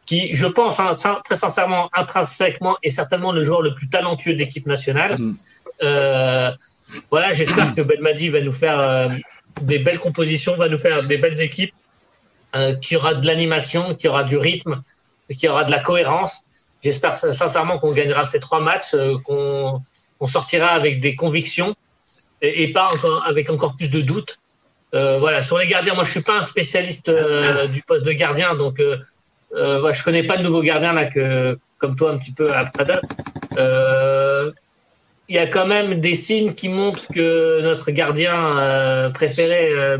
qui, 0.04 0.34
je 0.34 0.46
pense, 0.46 0.80
hein, 0.80 0.96
très 1.24 1.36
sincèrement, 1.36 1.90
intrinsèquement, 1.92 2.76
est 2.82 2.90
certainement 2.90 3.30
le 3.30 3.42
joueur 3.42 3.62
le 3.62 3.74
plus 3.74 3.88
talentueux 3.88 4.32
de 4.32 4.38
l'équipe 4.38 4.66
nationale. 4.66 5.18
Mm. 5.18 5.36
Euh, 5.82 6.50
voilà, 7.10 7.32
j'espère 7.32 7.74
que 7.74 7.82
Belmadi 7.82 8.30
va 8.30 8.40
nous 8.40 8.52
faire 8.52 8.80
euh, 8.80 9.08
des 9.62 9.78
belles 9.78 9.98
compositions, 9.98 10.56
va 10.56 10.68
nous 10.68 10.78
faire 10.78 11.02
des 11.04 11.18
belles 11.18 11.40
équipes, 11.40 11.74
euh, 12.56 12.74
qui 12.76 12.96
aura 12.96 13.14
de 13.14 13.26
l'animation, 13.26 13.94
qui 13.94 14.08
aura 14.08 14.24
du 14.24 14.36
rythme, 14.36 14.82
qui 15.36 15.48
aura 15.48 15.64
de 15.64 15.70
la 15.70 15.80
cohérence. 15.80 16.42
J'espère 16.82 17.16
sincèrement 17.16 17.78
qu'on 17.78 17.90
gagnera 17.90 18.24
ces 18.24 18.40
trois 18.40 18.60
matchs, 18.60 18.94
qu'on 19.24 19.82
sortira 20.26 20.68
avec 20.68 21.00
des 21.00 21.16
convictions 21.16 21.76
et, 22.42 22.72
pas 22.72 22.88
encore, 22.92 23.24
avec 23.26 23.50
encore 23.50 23.76
plus 23.76 23.90
de 23.90 24.00
doutes. 24.00 24.38
voilà, 24.92 25.42
sur 25.42 25.58
les 25.58 25.66
gardiens, 25.66 25.94
moi 25.94 26.04
je 26.04 26.10
suis 26.10 26.22
pas 26.22 26.38
un 26.38 26.44
spécialiste 26.44 27.10
du 27.72 27.82
poste 27.82 28.04
de 28.04 28.12
gardien, 28.12 28.54
donc 28.54 28.80
euh, 29.54 29.78
voilà, 29.80 29.92
je 29.92 30.04
connais 30.04 30.22
pas 30.22 30.36
le 30.36 30.42
nouveau 30.42 30.62
gardien 30.62 30.92
là 30.92 31.06
que, 31.06 31.58
comme 31.78 31.96
toi 31.96 32.10
un 32.10 32.18
petit 32.18 32.32
peu 32.32 32.52
à 32.52 32.64
Prada. 32.64 33.00
Euh, 33.56 34.50
il 35.28 35.34
y 35.34 35.38
a 35.38 35.46
quand 35.46 35.66
même 35.66 36.00
des 36.00 36.14
signes 36.14 36.54
qui 36.54 36.68
montrent 36.68 37.06
que 37.08 37.60
notre 37.62 37.90
gardien 37.90 38.58
euh, 38.58 39.10
préféré, 39.10 39.70
euh, 39.72 39.98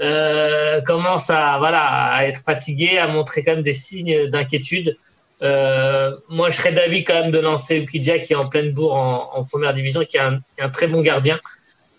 euh, 0.00 0.80
commence 0.82 1.30
à, 1.30 1.58
voilà, 1.58 1.84
à 2.12 2.24
être 2.24 2.42
fatigué, 2.42 2.98
à 2.98 3.08
montrer 3.08 3.44
quand 3.44 3.54
même 3.54 3.62
des 3.62 3.72
signes 3.72 4.28
d'inquiétude. 4.28 4.96
Euh, 5.42 6.16
moi, 6.28 6.50
je 6.50 6.56
serais 6.56 6.72
d'avis 6.72 7.04
quand 7.04 7.14
même 7.14 7.30
de 7.30 7.38
lancer 7.38 7.76
Ukidja 7.78 8.18
qui 8.18 8.32
est 8.32 8.36
en 8.36 8.46
pleine 8.46 8.72
bourre 8.72 8.96
en, 8.96 9.30
en 9.34 9.44
première 9.44 9.72
division, 9.74 10.04
qui 10.04 10.16
est, 10.16 10.20
un, 10.20 10.36
qui 10.36 10.60
est, 10.60 10.62
un, 10.62 10.68
très 10.68 10.88
bon 10.88 11.00
gardien, 11.00 11.38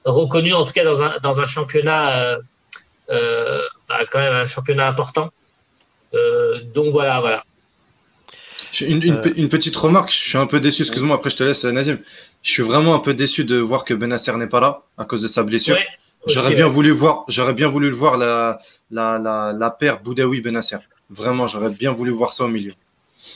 reconnu 0.05 0.53
en 0.53 0.65
tout 0.65 0.73
cas 0.73 0.83
dans 0.83 1.01
un, 1.01 1.13
dans 1.23 1.39
un 1.39 1.47
championnat, 1.47 2.39
euh, 3.09 3.61
bah, 3.87 3.99
quand 4.11 4.19
même 4.19 4.33
un 4.33 4.47
championnat 4.47 4.87
important. 4.87 5.31
donc 6.73 6.91
voilà, 6.91 7.21
voilà. 7.21 7.43
Une, 8.81 9.01
une, 9.01 9.13
euh. 9.15 9.33
une, 9.35 9.49
petite 9.49 9.75
remarque, 9.75 10.11
je 10.11 10.17
suis 10.17 10.37
un 10.37 10.45
peu 10.45 10.59
déçu, 10.59 10.83
excuse-moi, 10.83 11.15
après 11.15 11.29
je 11.29 11.37
te 11.37 11.43
laisse 11.43 11.65
Nazim. 11.65 11.97
Je 12.43 12.51
suis 12.51 12.63
vraiment 12.63 12.93
un 12.93 12.99
peu 12.99 13.13
déçu 13.13 13.43
de 13.43 13.57
voir 13.57 13.83
que 13.83 13.93
Benasser 13.93 14.35
n'est 14.37 14.47
pas 14.47 14.59
là 14.59 14.83
à 14.97 15.05
cause 15.05 15.21
de 15.21 15.27
sa 15.27 15.43
blessure. 15.43 15.77
j'aurais 16.27 16.55
bien 16.55 16.67
voulu 16.67 16.91
voir, 16.91 17.25
j'aurais 17.27 17.53
bien 17.53 17.67
voulu 17.67 17.89
le 17.89 17.95
voir 17.95 18.17
la, 18.17 18.59
la, 18.91 19.17
la, 19.17 19.53
la 19.53 19.71
paire 19.71 20.01
Boudaoui 20.01 20.41
Benasser. 20.41 20.77
Vraiment, 21.09 21.47
j'aurais 21.47 21.71
bien 21.71 21.91
voulu 21.91 22.11
voir 22.11 22.33
ça 22.33 22.45
au 22.45 22.47
milieu. 22.47 22.73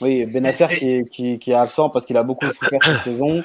Oui, 0.01 0.25
Benasser 0.33 0.77
qui, 0.77 1.03
qui, 1.09 1.39
qui, 1.39 1.51
est 1.51 1.55
absent 1.55 1.89
parce 1.89 2.05
qu'il 2.05 2.17
a 2.17 2.23
beaucoup 2.23 2.45
souffert 2.59 2.79
cette 2.83 3.01
saison. 3.01 3.43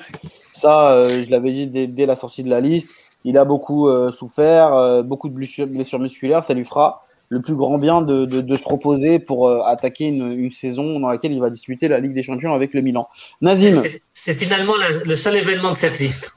Ça, 0.53 0.93
euh, 0.93 1.09
je 1.09 1.31
l'avais 1.31 1.51
dit 1.51 1.67
dès, 1.67 1.87
dès, 1.87 2.07
la 2.07 2.15
sortie 2.15 2.43
de 2.43 2.51
la 2.51 2.61
liste. 2.61 2.89
Il 3.25 3.37
a 3.39 3.45
beaucoup 3.45 3.89
euh, 3.89 4.11
souffert, 4.13 4.73
euh, 4.75 5.03
beaucoup 5.03 5.29
de 5.29 5.35
blessures, 5.35 5.67
blessures 5.67 5.99
musculaires. 5.99 6.45
Ça 6.45 6.55
lui 6.55 6.65
fera 6.65 7.03
le 7.29 7.43
plus 7.43 7.57
grand 7.57 7.79
bien 7.79 8.01
de, 8.01 8.25
de, 8.25 8.41
de 8.41 8.57
se 8.57 8.65
reposer 8.67 9.19
pour 9.19 9.49
euh, 9.49 9.63
attaquer 9.65 10.07
une, 10.07 10.33
une, 10.33 10.51
saison 10.51 10.99
dans 10.99 11.09
laquelle 11.09 11.33
il 11.33 11.41
va 11.41 11.51
disputer 11.51 11.89
la 11.89 12.01
Ligue 12.01 12.15
des 12.15 12.23
Champions 12.23 12.55
avec 12.55 12.73
le 12.73 12.81
Milan. 12.81 13.09
Nazim. 13.43 13.83
C'est 14.15 14.35
finalement 14.35 14.75
le 15.05 15.17
seul 15.17 15.37
événement 15.37 15.73
de 15.73 15.77
cette 15.77 15.99
liste. 15.99 16.33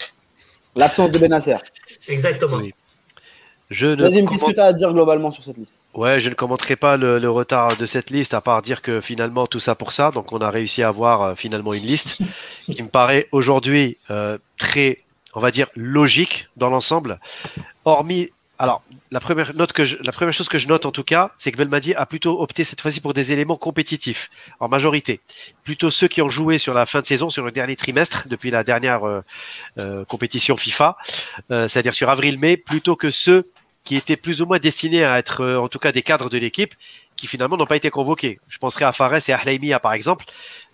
L'absence 0.75 1.11
de 1.11 1.19
Benasser. 1.19 1.57
Exactement. 2.07 2.61
Je 3.71 3.87
Nazim, 3.87 4.27
qu'est-ce 4.27 4.43
que 4.43 4.51
tu 4.51 4.59
as 4.59 4.65
à 4.65 4.73
dire 4.73 4.91
globalement 4.91 5.31
sur 5.31 5.45
cette 5.45 5.57
liste? 5.57 5.75
Ouais, 5.93 6.19
je 6.19 6.29
ne 6.29 6.33
commenterai 6.35 6.75
pas 6.75 6.97
le, 6.97 7.19
le, 7.19 7.29
retard 7.29 7.77
de 7.77 7.85
cette 7.85 8.09
liste, 8.09 8.33
à 8.33 8.41
part 8.41 8.61
dire 8.61 8.81
que 8.81 8.99
finalement 8.99 9.47
tout 9.47 9.59
ça 9.59 9.75
pour 9.75 9.93
ça. 9.93 10.11
Donc 10.11 10.33
on 10.33 10.39
a 10.39 10.49
réussi 10.49 10.83
à 10.83 10.89
avoir 10.89 11.21
euh, 11.21 11.35
finalement 11.35 11.73
une 11.73 11.83
liste 11.83 12.19
qui 12.63 12.83
me 12.83 12.89
paraît 12.89 13.29
aujourd'hui 13.31 13.97
euh, 14.11 14.37
très, 14.57 14.97
on 15.35 15.39
va 15.39 15.51
dire, 15.51 15.67
logique 15.73 16.47
dans 16.57 16.69
l'ensemble. 16.69 17.19
Hormis 17.85 18.29
alors, 18.59 18.83
la 19.09 19.19
première, 19.19 19.55
note 19.55 19.73
que 19.73 19.81
la 20.05 20.11
première 20.11 20.35
chose 20.35 20.47
que 20.47 20.59
je 20.59 20.67
note 20.67 20.85
en 20.85 20.91
tout 20.91 21.03
cas, 21.03 21.31
c'est 21.35 21.51
que 21.51 21.57
Belmadi 21.57 21.95
a 21.95 22.05
plutôt 22.05 22.39
opté 22.43 22.63
cette 22.63 22.79
fois-ci 22.79 23.01
pour 23.01 23.15
des 23.15 23.31
éléments 23.31 23.55
compétitifs, 23.55 24.29
en 24.59 24.67
majorité. 24.67 25.19
Plutôt 25.63 25.89
ceux 25.89 26.07
qui 26.07 26.21
ont 26.21 26.29
joué 26.29 26.59
sur 26.59 26.75
la 26.75 26.85
fin 26.85 27.01
de 27.01 27.07
saison, 27.07 27.31
sur 27.31 27.43
le 27.43 27.51
dernier 27.51 27.75
trimestre, 27.75 28.27
depuis 28.27 28.51
la 28.51 28.63
dernière 28.63 29.01
euh, 29.77 30.05
compétition 30.05 30.57
FIFA, 30.57 30.95
c'est-à-dire 31.49 31.95
sur 31.95 32.11
avril-mai, 32.11 32.55
plutôt 32.55 32.95
que 32.95 33.09
ceux 33.09 33.49
qui 33.83 33.95
étaient 33.95 34.17
plus 34.17 34.41
ou 34.41 34.45
moins 34.45 34.59
destinés 34.59 35.03
à 35.03 35.17
être 35.17 35.45
en 35.55 35.67
tout 35.67 35.79
cas 35.79 35.91
des 35.91 36.01
cadres 36.01 36.29
de 36.29 36.37
l'équipe, 36.37 36.73
qui 37.15 37.27
finalement 37.27 37.57
n'ont 37.57 37.65
pas 37.65 37.75
été 37.75 37.89
convoqués. 37.89 38.39
Je 38.47 38.57
penserai 38.57 38.85
à 38.85 38.91
Fares 38.91 39.29
et 39.29 39.33
à 39.33 39.37
Hlaimia 39.43 39.79
par 39.79 39.93
exemple, 39.93 40.25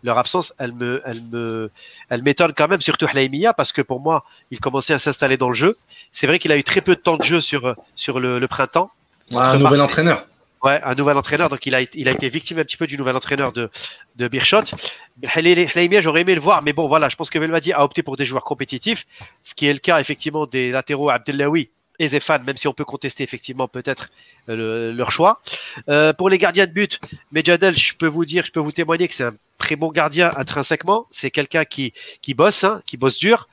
leur 0.03 0.17
absence, 0.17 0.53
elle 0.59 0.73
me, 0.73 1.01
elle 1.05 1.21
me, 1.23 1.71
elle 2.09 2.23
m'étonne 2.23 2.53
quand 2.53 2.67
même, 2.67 2.81
surtout 2.81 3.07
Hlaimia, 3.07 3.53
parce 3.53 3.71
que 3.71 3.81
pour 3.81 3.99
moi, 3.99 4.23
il 4.51 4.59
commençait 4.59 4.93
à 4.93 4.99
s'installer 4.99 5.37
dans 5.37 5.49
le 5.49 5.55
jeu. 5.55 5.77
C'est 6.11 6.27
vrai 6.27 6.39
qu'il 6.39 6.51
a 6.51 6.57
eu 6.57 6.63
très 6.63 6.81
peu 6.81 6.95
de 6.95 7.01
temps 7.01 7.17
de 7.17 7.23
jeu 7.23 7.41
sur, 7.41 7.75
sur 7.95 8.19
le, 8.19 8.39
le 8.39 8.47
printemps. 8.47 8.91
un 9.31 9.57
nouvel 9.57 9.81
entraîneur. 9.81 10.27
Ouais, 10.63 10.81
un 10.83 10.95
nouvel 10.95 11.17
entraîneur. 11.17 11.49
Donc, 11.49 11.65
il 11.65 11.75
a, 11.75 11.81
il 11.93 12.07
a 12.07 12.11
été 12.11 12.29
victime 12.29 12.59
un 12.59 12.63
petit 12.63 12.77
peu 12.77 12.87
du 12.87 12.97
nouvel 12.97 13.15
entraîneur 13.15 13.53
de, 13.53 13.69
de 14.15 14.27
Birchot. 14.27 14.63
Hlaimia, 15.35 16.01
j'aurais 16.01 16.21
aimé 16.21 16.35
le 16.35 16.41
voir, 16.41 16.63
mais 16.63 16.73
bon, 16.73 16.87
voilà, 16.87 17.09
je 17.09 17.15
pense 17.15 17.29
que 17.29 17.39
Belmadi 17.39 17.73
a 17.73 17.83
opté 17.83 18.03
pour 18.03 18.17
des 18.17 18.25
joueurs 18.25 18.43
compétitifs, 18.43 19.05
ce 19.43 19.53
qui 19.53 19.67
est 19.67 19.73
le 19.73 19.79
cas, 19.79 19.99
effectivement, 19.99 20.45
des 20.45 20.71
latéraux 20.71 21.09
Abdellaoui 21.09 21.69
et 21.99 22.07
Zéphane, 22.07 22.43
même 22.43 22.57
si 22.57 22.67
on 22.67 22.73
peut 22.73 22.85
contester 22.85 23.23
effectivement 23.23 23.67
peut-être 23.67 24.09
euh, 24.49 24.93
leur 24.93 25.11
choix. 25.11 25.41
Euh, 25.89 26.13
pour 26.13 26.29
les 26.29 26.37
gardiens 26.37 26.65
de 26.65 26.71
but, 26.71 26.99
Medjadel, 27.31 27.75
je 27.75 27.95
peux 27.95 28.07
vous 28.07 28.25
dire, 28.25 28.45
je 28.45 28.51
peux 28.51 28.59
vous 28.59 28.71
témoigner 28.71 29.07
que 29.07 29.13
c'est 29.13 29.23
un 29.23 29.33
très 29.57 29.75
bon 29.75 29.89
gardien 29.89 30.31
intrinsèquement. 30.35 31.07
C'est 31.09 31.31
quelqu'un 31.31 31.65
qui, 31.65 31.93
qui 32.21 32.33
bosse, 32.33 32.63
hein, 32.63 32.81
qui 32.85 32.97
bosse 32.97 33.17
dur. 33.17 33.45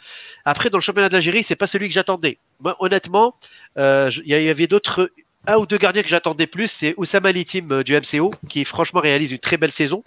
Après, 0.44 0.70
dans 0.70 0.78
le 0.78 0.82
championnat 0.82 1.08
de 1.08 1.14
l'Algérie, 1.14 1.42
c'est 1.42 1.56
pas 1.56 1.66
celui 1.66 1.88
que 1.88 1.94
j'attendais. 1.94 2.38
Moi, 2.60 2.76
honnêtement, 2.80 3.36
euh, 3.78 4.10
il 4.24 4.28
y 4.28 4.50
avait 4.50 4.66
d'autres, 4.66 5.10
un 5.46 5.56
ou 5.56 5.66
deux 5.66 5.78
gardiens 5.78 6.02
que 6.02 6.08
j'attendais 6.08 6.46
plus. 6.46 6.68
C'est 6.68 6.94
Oussama 6.96 7.32
Litim 7.32 7.68
euh, 7.70 7.82
du 7.82 7.94
MCO, 7.94 8.30
qui 8.48 8.64
franchement 8.64 9.00
réalise 9.00 9.32
une 9.32 9.38
très 9.38 9.56
belle 9.56 9.72
saison. 9.72 10.04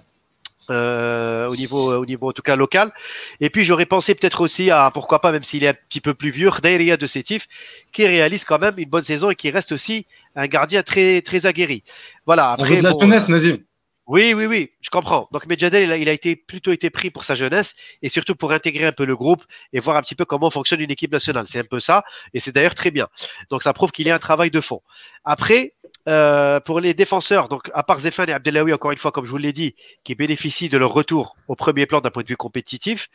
Euh, 0.69 1.47
au 1.47 1.55
niveau 1.55 1.93
au 1.95 2.05
niveau 2.05 2.27
en 2.29 2.33
tout 2.33 2.41
cas 2.41 2.57
local 2.57 2.91
et 3.39 3.49
puis 3.49 3.63
j'aurais 3.63 3.85
pensé 3.85 4.13
peut-être 4.15 4.41
aussi 4.41 4.69
à 4.69 4.91
pourquoi 4.93 5.21
pas 5.21 5.31
même 5.31 5.43
s'il 5.43 5.63
est 5.63 5.69
un 5.69 5.73
petit 5.73 6.01
peu 6.01 6.13
plus 6.13 6.29
vieux 6.29 6.51
Khdaïria 6.51 6.97
de 6.97 7.07
Sétif 7.07 7.47
qui 7.93 8.05
réalise 8.05 8.43
quand 8.43 8.59
même 8.59 8.73
une 8.77 8.89
bonne 8.89 9.03
saison 9.03 9.29
et 9.29 9.35
qui 9.35 9.49
reste 9.49 9.71
aussi 9.71 10.07
un 10.35 10.47
gardien 10.47 10.83
très 10.83 11.21
très 11.21 11.45
aguerri 11.45 11.83
voilà 12.25 12.51
après 12.51 12.77
de 12.77 12.83
la 12.83 12.91
jeunesse 12.99 13.29
Nazim 13.29 13.59
oui, 14.07 14.33
oui, 14.33 14.45
oui, 14.45 14.71
je 14.79 14.89
comprends. 14.89 15.27
Donc 15.33 15.47
Medjadel, 15.47 15.83
il 15.83 15.91
a, 15.91 15.97
il 15.97 16.07
a 16.07 16.13
été 16.13 16.37
plutôt 16.37 16.71
été 16.71 16.89
pris 16.89 17.11
pour 17.11 17.25
sa 17.25 17.35
jeunesse 17.35 17.75
et 18.01 18.07
surtout 18.07 18.35
pour 18.35 18.53
intégrer 18.53 18.85
un 18.85 18.93
peu 18.93 19.05
le 19.05 19.17
groupe 19.17 19.43
et 19.73 19.81
voir 19.81 19.97
un 19.97 20.01
petit 20.01 20.15
peu 20.15 20.23
comment 20.23 20.49
fonctionne 20.49 20.79
une 20.79 20.91
équipe 20.91 21.11
nationale. 21.11 21.45
C'est 21.49 21.59
un 21.59 21.65
peu 21.65 21.81
ça 21.81 22.05
et 22.33 22.39
c'est 22.39 22.53
d'ailleurs 22.53 22.73
très 22.73 22.89
bien. 22.89 23.09
Donc 23.49 23.63
ça 23.63 23.73
prouve 23.73 23.91
qu'il 23.91 24.07
y 24.07 24.09
a 24.09 24.15
un 24.15 24.19
travail 24.19 24.49
de 24.49 24.61
fond. 24.61 24.81
Après, 25.25 25.73
euh, 26.07 26.59
pour 26.59 26.79
les 26.79 26.93
défenseurs, 26.93 27.49
donc 27.49 27.69
à 27.73 27.83
part 27.83 27.99
Zéphane 27.99 28.29
et 28.29 28.33
Abdelawi, 28.33 28.73
encore 28.73 28.91
une 28.91 28.97
fois, 28.97 29.11
comme 29.11 29.25
je 29.25 29.31
vous 29.31 29.37
l'ai 29.37 29.53
dit, 29.53 29.75
qui 30.03 30.15
bénéficient 30.15 30.69
de 30.69 30.77
leur 30.77 30.91
retour 30.91 31.35
au 31.47 31.55
premier 31.55 31.85
plan 31.85 31.99
d'un 32.01 32.11
point 32.11 32.23
de 32.23 32.27
vue 32.27 32.37
compétitif, 32.37 33.09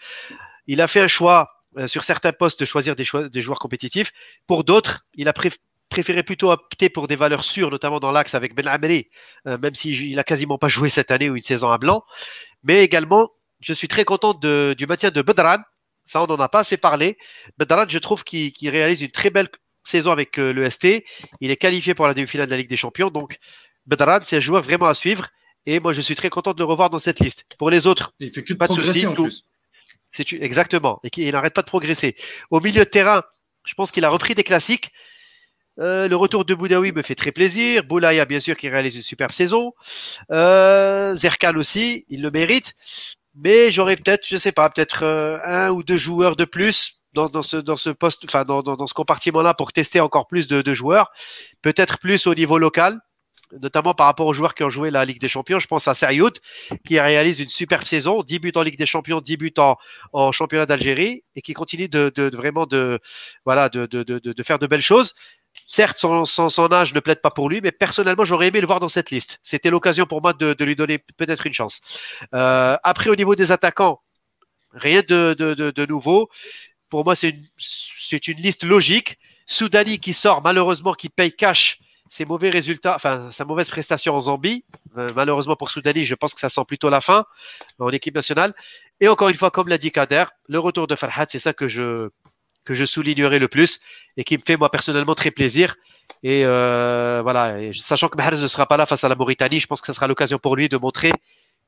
il 0.66 0.80
a 0.80 0.86
fait 0.86 1.00
un 1.00 1.08
choix 1.08 1.50
euh, 1.78 1.86
sur 1.86 2.04
certains 2.04 2.32
postes 2.32 2.60
de 2.60 2.64
choisir 2.64 2.94
des, 2.94 3.06
des 3.32 3.40
joueurs 3.40 3.58
compétitifs. 3.58 4.12
Pour 4.46 4.62
d'autres, 4.64 5.06
il 5.14 5.26
a 5.28 5.32
préféré 5.88 6.22
plutôt 6.22 6.50
opter 6.50 6.90
pour 6.90 7.08
des 7.08 7.16
valeurs 7.16 7.44
sûres, 7.44 7.70
notamment 7.70 7.98
dans 7.98 8.12
l'axe 8.12 8.34
avec 8.34 8.54
Ben 8.54 8.68
Amri, 8.68 9.08
euh, 9.46 9.56
même 9.58 9.74
s'il 9.74 10.18
a 10.18 10.24
quasiment 10.24 10.58
pas 10.58 10.68
joué 10.68 10.90
cette 10.90 11.10
année 11.10 11.30
ou 11.30 11.36
une 11.36 11.42
saison 11.42 11.70
à 11.70 11.78
blanc. 11.78 12.04
Mais 12.62 12.84
également, 12.84 13.30
je 13.60 13.72
suis 13.72 13.88
très 13.88 14.04
content 14.04 14.34
de, 14.34 14.74
du 14.76 14.86
maintien 14.86 15.10
de 15.10 15.22
Bedran. 15.22 15.58
Ça, 16.04 16.22
on 16.22 16.26
n'en 16.26 16.36
a 16.36 16.48
pas 16.48 16.60
assez 16.60 16.76
parlé. 16.76 17.16
Bedran, 17.58 17.84
je 17.88 17.98
trouve 17.98 18.24
qu'il 18.24 18.68
réalise 18.68 19.02
une 19.02 19.10
très 19.10 19.30
belle 19.30 19.48
saison 19.84 20.10
avec 20.10 20.38
euh, 20.38 20.52
le 20.52 20.68
ST. 20.68 21.04
Il 21.40 21.50
est 21.50 21.56
qualifié 21.56 21.94
pour 21.94 22.06
la 22.06 22.14
demi-finale 22.14 22.46
de 22.46 22.52
la 22.52 22.58
Ligue 22.58 22.68
des 22.68 22.76
Champions. 22.76 23.10
Donc, 23.10 23.38
Bedran, 23.86 24.20
c'est 24.22 24.36
un 24.36 24.40
joueur 24.40 24.62
vraiment 24.62 24.86
à 24.86 24.94
suivre. 24.94 25.28
Et 25.66 25.80
moi, 25.80 25.92
je 25.92 26.00
suis 26.00 26.14
très 26.14 26.30
content 26.30 26.52
de 26.52 26.58
le 26.58 26.64
revoir 26.64 26.90
dans 26.90 26.98
cette 26.98 27.20
liste. 27.20 27.44
Pour 27.58 27.70
les 27.70 27.86
autres, 27.86 28.12
Il 28.18 28.32
fait 28.32 28.42
que 28.42 28.52
de 28.52 28.58
pas 28.58 28.68
de 28.68 28.72
souci. 28.72 29.06
c'est 30.10 30.32
exactement. 30.32 31.00
Et 31.04 31.10
qu'il 31.10 31.24
il 31.24 31.32
n'arrête 31.32 31.54
pas 31.54 31.62
de 31.62 31.66
progresser. 31.66 32.16
Au 32.50 32.60
milieu 32.60 32.80
de 32.80 32.90
terrain, 32.90 33.22
je 33.64 33.74
pense 33.74 33.90
qu'il 33.90 34.04
a 34.04 34.10
repris 34.10 34.34
des 34.34 34.44
classiques. 34.44 34.90
Euh, 35.78 36.08
le 36.08 36.16
retour 36.16 36.44
de 36.44 36.54
Boudaoui 36.54 36.92
me 36.92 37.02
fait 37.02 37.14
très 37.14 37.32
plaisir. 37.32 37.84
Boulaya, 37.84 38.24
bien 38.24 38.40
sûr, 38.40 38.56
qui 38.56 38.68
réalise 38.68 38.96
une 38.96 39.02
superbe 39.02 39.32
saison. 39.32 39.72
Euh, 40.30 41.14
Zerkan 41.14 41.56
aussi, 41.56 42.04
il 42.08 42.22
le 42.22 42.30
mérite. 42.30 42.74
Mais 43.34 43.70
j'aurais 43.70 43.96
peut-être, 43.96 44.26
je 44.28 44.36
sais 44.36 44.52
pas, 44.52 44.68
peut-être 44.68 45.04
euh, 45.04 45.38
un 45.44 45.70
ou 45.70 45.82
deux 45.82 45.96
joueurs 45.96 46.36
de 46.36 46.44
plus 46.44 47.01
dans, 47.12 47.42
ce 47.42 47.56
dans 47.56 47.76
ce 47.76 47.90
poste, 47.90 48.24
enfin 48.24 48.44
dans, 48.44 48.62
dans, 48.62 48.86
ce 48.86 48.94
compartiment-là 48.94 49.54
pour 49.54 49.72
tester 49.72 50.00
encore 50.00 50.26
plus 50.26 50.46
de, 50.46 50.74
joueurs. 50.74 51.10
Peut-être 51.60 51.98
plus 51.98 52.26
au 52.26 52.34
niveau 52.34 52.58
local, 52.58 52.98
notamment 53.60 53.94
par 53.94 54.06
rapport 54.06 54.26
aux 54.26 54.32
joueurs 54.32 54.54
qui 54.54 54.64
ont 54.64 54.70
joué 54.70 54.90
la 54.90 55.04
Ligue 55.04 55.20
des 55.20 55.28
Champions. 55.28 55.58
Je 55.58 55.66
pense 55.66 55.88
à 55.88 55.94
Seriout, 55.94 56.32
qui 56.86 56.98
réalise 56.98 57.40
une 57.40 57.48
superbe 57.48 57.84
saison, 57.84 58.22
10 58.22 58.38
buts 58.38 58.52
en 58.54 58.62
Ligue 58.62 58.78
des 58.78 58.86
Champions, 58.86 59.20
10 59.20 59.36
buts 59.36 59.54
en, 59.58 59.76
en 60.12 60.32
championnat 60.32 60.66
d'Algérie 60.66 61.24
et 61.36 61.42
qui 61.42 61.52
continue 61.52 61.88
de, 61.88 62.10
de, 62.14 62.34
vraiment 62.34 62.66
de 62.66 62.98
voilà 63.44 63.68
de, 63.68 63.86
de, 63.86 64.42
faire 64.42 64.58
de 64.58 64.66
belles 64.66 64.82
choses. 64.82 65.14
Certes, 65.66 65.98
son, 65.98 66.24
son, 66.24 66.72
âge 66.72 66.94
ne 66.94 67.00
plaide 67.00 67.20
pas 67.20 67.30
pour 67.30 67.50
lui, 67.50 67.60
mais 67.62 67.72
personnellement, 67.72 68.24
j'aurais 68.24 68.48
aimé 68.48 68.60
le 68.62 68.66
voir 68.66 68.80
dans 68.80 68.88
cette 68.88 69.10
liste. 69.10 69.38
C'était 69.42 69.68
l'occasion 69.68 70.06
pour 70.06 70.22
moi 70.22 70.32
de, 70.32 70.64
lui 70.64 70.76
donner 70.76 70.98
peut-être 70.98 71.46
une 71.46 71.52
chance. 71.52 71.80
Euh, 72.34 72.76
après, 72.82 73.10
au 73.10 73.16
niveau 73.16 73.34
des 73.34 73.52
attaquants, 73.52 74.00
rien 74.72 75.02
de, 75.06 75.34
de 75.34 75.86
nouveau. 75.86 76.30
Pour 76.92 77.06
moi, 77.06 77.14
c'est 77.14 77.30
une, 77.30 78.36
liste 78.36 78.64
logique. 78.64 79.18
Soudani 79.46 79.98
qui 79.98 80.12
sort, 80.12 80.42
malheureusement, 80.42 80.92
qui 80.92 81.08
paye 81.08 81.32
cash 81.32 81.78
ses 82.10 82.26
mauvais 82.26 82.50
résultats, 82.50 82.94
enfin 82.94 83.30
sa 83.30 83.46
mauvaise 83.46 83.70
prestation 83.70 84.14
en 84.14 84.20
Zambie. 84.20 84.62
Euh, 84.98 85.08
malheureusement 85.16 85.56
pour 85.56 85.70
Soudani, 85.70 86.04
je 86.04 86.14
pense 86.14 86.34
que 86.34 86.40
ça 86.40 86.50
sent 86.50 86.60
plutôt 86.68 86.90
la 86.90 87.00
fin 87.00 87.24
en 87.78 87.88
équipe 87.88 88.14
nationale. 88.14 88.52
Et 89.00 89.08
encore 89.08 89.30
une 89.30 89.36
fois, 89.36 89.50
comme 89.50 89.68
l'a 89.68 89.78
dit 89.78 89.90
Kader, 89.90 90.24
le 90.50 90.58
retour 90.58 90.86
de 90.86 90.94
Farhat, 90.94 91.24
c'est 91.30 91.38
ça 91.38 91.54
que 91.54 91.66
je 91.66 92.10
soulignerai 92.84 93.38
le 93.38 93.48
plus 93.48 93.80
et 94.18 94.22
qui 94.22 94.36
me 94.36 94.42
fait 94.42 94.58
moi 94.58 94.70
personnellement 94.70 95.14
très 95.14 95.30
plaisir. 95.30 95.76
Et 96.22 96.44
euh, 96.44 97.20
voilà, 97.22 97.56
sachant 97.72 98.10
que 98.10 98.18
Mahrez 98.18 98.42
ne 98.42 98.48
sera 98.48 98.66
pas 98.66 98.76
là 98.76 98.84
face 98.84 99.02
à 99.02 99.08
la 99.08 99.14
Mauritanie, 99.14 99.60
je 99.60 99.66
pense 99.66 99.80
que 99.80 99.86
ce 99.86 99.94
sera 99.94 100.08
l'occasion 100.08 100.38
pour 100.38 100.56
lui 100.56 100.68
de 100.68 100.76
montrer 100.76 101.12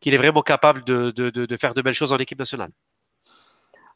qu'il 0.00 0.12
est 0.12 0.18
vraiment 0.18 0.42
capable 0.42 0.84
de 0.84 1.56
faire 1.58 1.72
de 1.72 1.80
belles 1.80 1.94
choses 1.94 2.12
en 2.12 2.18
équipe 2.18 2.38
nationale. 2.38 2.72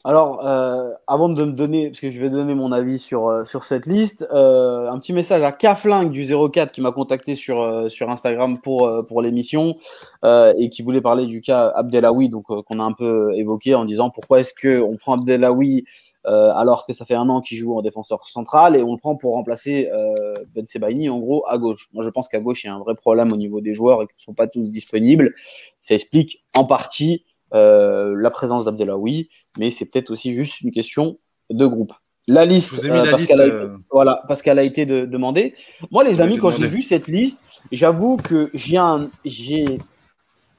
Alors, 0.05 0.46
euh, 0.46 0.92
avant 1.09 1.28
de 1.28 1.44
me 1.44 1.53
donner, 1.53 1.88
parce 1.88 2.01
que 2.01 2.12
je 2.12 2.20
vais 2.20 2.30
donner 2.30 2.55
mon 2.55 2.70
avis 2.70 3.01
sur, 3.01 3.26
euh, 3.26 3.44
sur 3.44 3.64
cette 3.64 3.84
liste, 3.84 4.24
euh, 4.32 4.88
un 4.88 4.99
petit 5.01 5.12
message 5.12 5.42
à 5.42 5.51
Kafling 5.51 6.11
du 6.11 6.24
04 6.24 6.70
qui 6.70 6.80
m'a 6.80 6.92
contacté 6.92 7.34
sur, 7.34 7.61
euh, 7.61 7.88
sur 7.88 8.09
Instagram 8.09 8.61
pour, 8.61 8.86
euh, 8.86 9.03
pour 9.03 9.22
l'émission 9.22 9.76
euh, 10.24 10.55
et 10.57 10.70
qui 10.70 10.82
voulait 10.82 11.01
parler 11.01 11.26
du 11.26 11.40
cas 11.40 11.72
Abdelawi, 11.74 12.28
donc 12.28 12.44
qu'on 12.46 12.78
a 12.78 12.84
un 12.84 12.92
peu 12.92 13.32
évoqué 13.34 13.74
en 13.74 13.84
disant 13.84 14.09
pourquoi 14.11 14.38
est-ce 14.40 14.55
qu'on 14.55 14.96
prend 14.96 15.14
Abdelawi 15.14 15.84
alors 16.24 16.84
que 16.84 16.92
ça 16.92 17.07
fait 17.07 17.14
un 17.14 17.30
an 17.30 17.40
qu'il 17.40 17.57
joue 17.57 17.74
en 17.74 17.80
défenseur 17.80 18.26
central 18.26 18.76
et 18.76 18.82
on 18.82 18.92
le 18.92 18.99
prend 18.99 19.16
pour 19.16 19.32
remplacer 19.32 19.88
Ben 20.55 20.66
Sebaini 20.66 21.09
en 21.09 21.18
gros 21.20 21.42
à 21.49 21.57
gauche. 21.57 21.88
Moi, 21.94 22.05
je 22.05 22.11
pense 22.11 22.28
qu'à 22.28 22.38
gauche, 22.38 22.64
il 22.64 22.66
y 22.66 22.70
a 22.70 22.74
un 22.74 22.80
vrai 22.80 22.94
problème 22.94 23.32
au 23.32 23.36
niveau 23.38 23.62
des 23.62 23.72
joueurs 23.72 24.03
et 24.03 24.07
qu'ils 24.07 24.16
ne 24.18 24.24
sont 24.24 24.34
pas 24.34 24.46
tous 24.46 24.70
disponibles. 24.70 25.32
Ça 25.80 25.94
explique 25.94 26.42
en 26.55 26.64
partie 26.66 27.24
la 27.53 28.30
présence 28.30 28.64
d'Abdelawi, 28.64 29.28
mais 29.59 29.70
c'est 29.70 29.84
peut-être 29.86 30.11
aussi 30.11 30.34
juste 30.34 30.61
une 30.61 30.70
question 30.70 31.18
de 31.51 31.66
groupe. 31.66 31.92
La 32.26 32.44
liste, 32.44 32.70
vous 32.72 32.86
ai 32.86 32.90
mis 32.90 32.99
euh, 32.99 33.05
la 33.07 33.11
parce 33.11 33.24
qu'elle 33.24 33.40
a 33.40 33.46
été, 33.46 33.55
euh, 33.57 33.76
voilà, 33.90 34.22
parce 34.28 34.42
qu'elle 34.42 34.59
a 34.59 34.62
été 34.62 34.84
de- 34.84 35.07
demandée. 35.07 35.55
Moi, 35.90 36.05
les 36.05 36.20
amis, 36.20 36.32
été 36.34 36.40
quand 36.42 36.51
j'ai 36.51 36.66
vu 36.66 36.82
cette 36.82 37.09
liste, 37.09 37.38
j'avoue 37.72 38.18
que 38.18 38.51
j'ai 38.53 38.76
un, 38.76 39.09
j'ai 39.24 39.64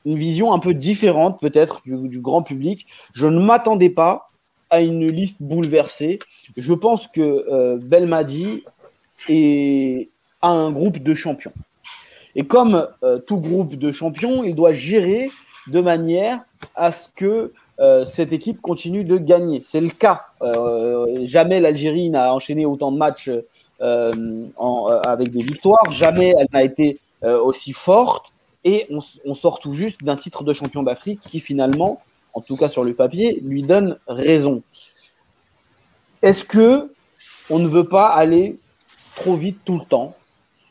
une 0.06 0.16
vision 0.16 0.52
un 0.52 0.58
peu 0.58 0.74
différente 0.74 1.40
peut-être 1.40 1.82
du, 1.86 2.08
du 2.08 2.22
grand 2.22 2.42
public. 2.42 2.88
Je 3.14 3.28
ne 3.28 3.40
m'attendais 3.40 3.92
pas 3.92 4.26
à 4.72 4.82
une 4.82 5.06
liste 5.06 5.38
bouleversée. 5.42 6.18
Je 6.58 6.74
pense 6.74 7.08
que 7.08 7.22
euh, 7.22 7.78
Belmadi 7.80 8.64
est 9.28 10.10
a 10.42 10.50
un 10.50 10.72
groupe 10.72 10.98
de 11.00 11.14
champions. 11.14 11.54
Et 12.36 12.46
comme 12.46 12.88
euh, 13.04 13.20
tout 13.20 13.38
groupe 13.38 13.76
de 13.76 13.92
champions, 13.92 14.44
il 14.44 14.56
doit 14.56 14.72
gérer 14.72 15.30
de 15.70 15.82
manière 15.82 16.41
à 16.76 16.91
ce 16.91 17.07
que 17.15 17.51
euh, 17.80 18.03
cette 18.03 18.34
équipe 18.34 18.61
continue 18.61 19.05
de 19.05 19.17
gagner. 19.17 19.61
C'est 19.63 19.80
le 19.80 19.89
cas. 19.89 20.26
Euh, 20.41 21.26
jamais 21.26 21.61
l'Algérie 21.61 22.09
n'a 22.09 22.34
enchaîné 22.34 22.65
autant 22.65 22.91
de 22.91 22.97
matchs 22.97 23.30
euh, 23.82 24.47
avec 25.03 25.32
des 25.32 25.43
victoires. 25.43 25.89
Jamais 25.91 26.34
elle 26.38 26.47
n'a 26.51 26.63
été 26.63 26.99
aussi 27.22 27.74
forte. 27.74 28.32
Et 28.65 28.88
on 29.26 29.36
sort 29.36 29.59
tout 29.59 29.74
juste 29.74 30.03
d'un 30.03 30.17
titre 30.17 30.43
de 30.43 30.53
champion 30.53 30.84
d'Afrique 30.84 31.22
qui 31.22 31.39
finalement, 31.39 32.01
en 32.34 32.41
tout 32.41 32.57
cas 32.57 32.67
sur 32.67 32.84
le 32.84 32.93
papier, 32.93 33.39
lui 33.41 33.63
donne 33.63 33.97
raison. 34.07 34.61
Est-ce 36.22 36.43
que 36.43 36.93
on 37.49 37.59
ne 37.59 37.67
veut 37.67 37.88
pas 37.88 38.07
aller 38.07 38.59
trop 39.15 39.36
vite 39.36 39.59
tout 39.63 39.80
le 39.80 39.86
temps? 39.86 40.13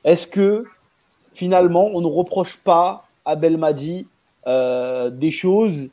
Est-ce 0.05 0.27
que 0.27 0.65
finalement 1.33 1.87
on 1.95 2.03
ne 2.03 2.07
reproche 2.07 2.59
pas 2.59 3.07
à 3.25 3.37
Belmadi 3.37 4.07
euh, 4.47 5.11
des 5.11 5.31
choses 5.31 5.91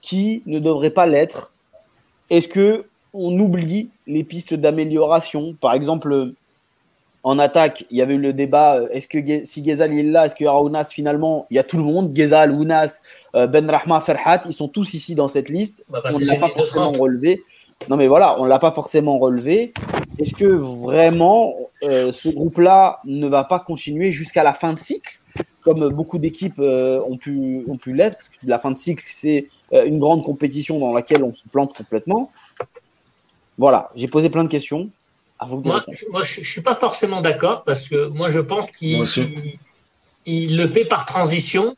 qui 0.00 0.42
ne 0.46 0.58
devraient 0.58 0.90
pas 0.90 1.06
l'être 1.06 1.52
Est-ce 2.30 2.48
que 2.48 2.84
on 3.12 3.38
oublie 3.38 3.90
les 4.06 4.24
pistes 4.24 4.54
d'amélioration? 4.54 5.54
Par 5.60 5.72
exemple, 5.74 6.32
en 7.24 7.38
attaque, 7.38 7.86
il 7.90 7.96
y 7.96 8.02
avait 8.02 8.14
eu 8.14 8.20
le 8.20 8.34
débat 8.34 8.76
euh, 8.76 8.88
est-ce 8.90 9.08
que 9.08 9.18
si 9.44 9.62
Ghezal 9.62 9.96
est 9.98 10.02
là, 10.02 10.26
est-ce 10.26 10.34
qu'il 10.34 10.44
y 10.44 10.48
aura 10.48 10.62
Ounas 10.62 10.84
finalement 10.84 11.46
Il 11.50 11.56
y 11.56 11.58
a 11.58 11.64
tout 11.64 11.78
le 11.78 11.82
monde? 11.84 12.12
Ghezal, 12.12 12.52
Ounas, 12.52 13.00
euh, 13.34 13.46
Ben 13.46 13.68
Rahma, 13.68 14.00
Ferhat, 14.00 14.42
ils 14.46 14.52
sont 14.52 14.68
tous 14.68 14.92
ici 14.92 15.14
dans 15.14 15.28
cette 15.28 15.48
liste. 15.48 15.82
Bah, 15.88 16.02
on 16.04 16.18
ne 16.18 16.24
l'a 16.24 16.36
pas 16.36 16.48
forcément 16.48 16.92
30. 16.92 16.98
relevé. 16.98 17.42
Non, 17.88 17.96
mais 17.96 18.08
voilà, 18.08 18.38
on 18.40 18.44
ne 18.44 18.48
l'a 18.48 18.58
pas 18.58 18.72
forcément 18.72 19.18
relevé. 19.18 19.72
Est-ce 20.18 20.34
que 20.34 20.44
vraiment 20.44 21.54
euh, 21.82 22.12
ce 22.12 22.28
groupe-là 22.28 23.00
ne 23.04 23.26
va 23.26 23.44
pas 23.44 23.58
continuer 23.58 24.12
jusqu'à 24.12 24.42
la 24.42 24.52
fin 24.52 24.74
de 24.74 24.78
cycle, 24.78 25.18
comme 25.64 25.88
beaucoup 25.88 26.18
d'équipes 26.18 26.58
euh, 26.58 27.00
ont 27.08 27.16
pu, 27.16 27.64
ont 27.68 27.76
pu 27.76 27.94
l'être 27.94 28.16
parce 28.16 28.28
que 28.28 28.34
La 28.46 28.58
fin 28.58 28.70
de 28.70 28.76
cycle, 28.76 29.04
c'est 29.08 29.48
euh, 29.72 29.84
une 29.86 29.98
grande 29.98 30.22
compétition 30.22 30.78
dans 30.78 30.92
laquelle 30.92 31.24
on 31.24 31.32
se 31.34 31.48
plante 31.48 31.76
complètement. 31.76 32.30
Voilà, 33.58 33.90
j'ai 33.94 34.08
posé 34.08 34.30
plein 34.30 34.44
de 34.44 34.48
questions. 34.48 34.90
À 35.38 35.46
vous 35.46 35.60
de 35.60 35.68
Moi, 35.68 35.84
je- 35.92 36.06
moi, 36.10 36.22
je 36.24 36.40
ne 36.40 36.44
suis 36.44 36.60
pas 36.62 36.74
forcément 36.74 37.20
d'accord 37.20 37.64
parce 37.64 37.88
que 37.88 38.06
moi, 38.08 38.28
je 38.28 38.40
pense 38.40 38.70
qu'il 38.70 38.98
il- 39.22 39.58
il 40.26 40.56
le 40.56 40.66
fait 40.66 40.84
par 40.84 41.06
transition. 41.06 41.76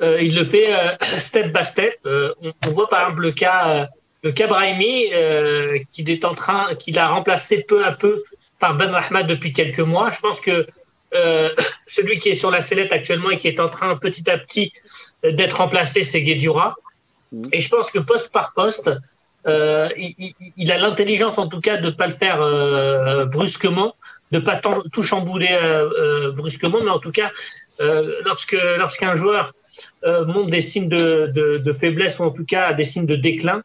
Euh, 0.00 0.20
il 0.20 0.34
le 0.34 0.44
fait 0.44 0.74
euh, 0.74 0.90
step 1.20 1.52
by 1.56 1.64
step. 1.64 1.94
Euh, 2.06 2.32
on, 2.42 2.52
on 2.66 2.70
voit 2.70 2.88
par 2.88 3.02
exemple 3.02 3.22
le 3.22 3.32
cas, 3.32 3.88
le 4.22 4.32
cas 4.32 4.46
Brahimi 4.46 5.12
euh, 5.12 5.78
qu'il 5.92 6.10
est 6.10 6.24
en 6.24 6.34
train, 6.34 6.74
qu'il 6.76 6.98
a 6.98 7.08
remplacé 7.08 7.62
peu 7.62 7.84
à 7.84 7.92
peu 7.92 8.22
par 8.58 8.76
Ben 8.76 8.90
Rahmat 8.90 9.24
depuis 9.24 9.52
quelques 9.52 9.80
mois. 9.80 10.10
Je 10.10 10.20
pense 10.20 10.40
que 10.40 10.66
euh, 11.14 11.50
celui 11.86 12.18
qui 12.18 12.30
est 12.30 12.34
sur 12.34 12.50
la 12.50 12.62
sellette 12.62 12.92
actuellement 12.92 13.30
et 13.30 13.38
qui 13.38 13.48
est 13.48 13.60
en 13.60 13.68
train 13.68 13.96
petit 13.96 14.28
à 14.30 14.38
petit 14.38 14.72
euh, 15.24 15.32
d'être 15.32 15.58
remplacé, 15.58 16.04
c'est 16.04 16.22
Guedjura. 16.22 16.76
Mhm. 17.32 17.48
Et 17.52 17.60
je 17.60 17.68
pense 17.68 17.90
que 17.90 17.98
poste 17.98 18.30
par 18.32 18.52
poste, 18.54 18.90
euh, 19.46 19.88
il, 19.98 20.72
a 20.72 20.78
l'intelligence 20.78 21.36
en 21.38 21.48
tout 21.48 21.60
cas 21.60 21.76
de 21.76 21.86
ne 21.86 21.90
pas 21.90 22.06
le 22.06 22.14
faire 22.14 22.40
euh, 22.40 23.26
brusquement, 23.26 23.94
de 24.32 24.38
ne 24.38 24.42
pas 24.42 24.56
tout 24.56 25.02
chambouler 25.02 25.54
brusquement, 26.34 26.78
mais 26.82 26.90
en 26.90 26.98
tout 26.98 27.12
cas, 27.12 27.30
lorsque 28.24 28.56
lorsqu'un 28.78 29.14
joueur 29.14 29.52
montre 30.02 30.50
des 30.50 30.62
signes 30.62 30.88
de, 30.88 31.30
de, 31.32 31.58
de 31.58 31.72
faiblesse 31.74 32.18
ou 32.18 32.24
en 32.24 32.30
tout 32.30 32.46
cas 32.46 32.72
des 32.72 32.86
signes 32.86 33.06
de 33.06 33.16
déclin, 33.16 33.62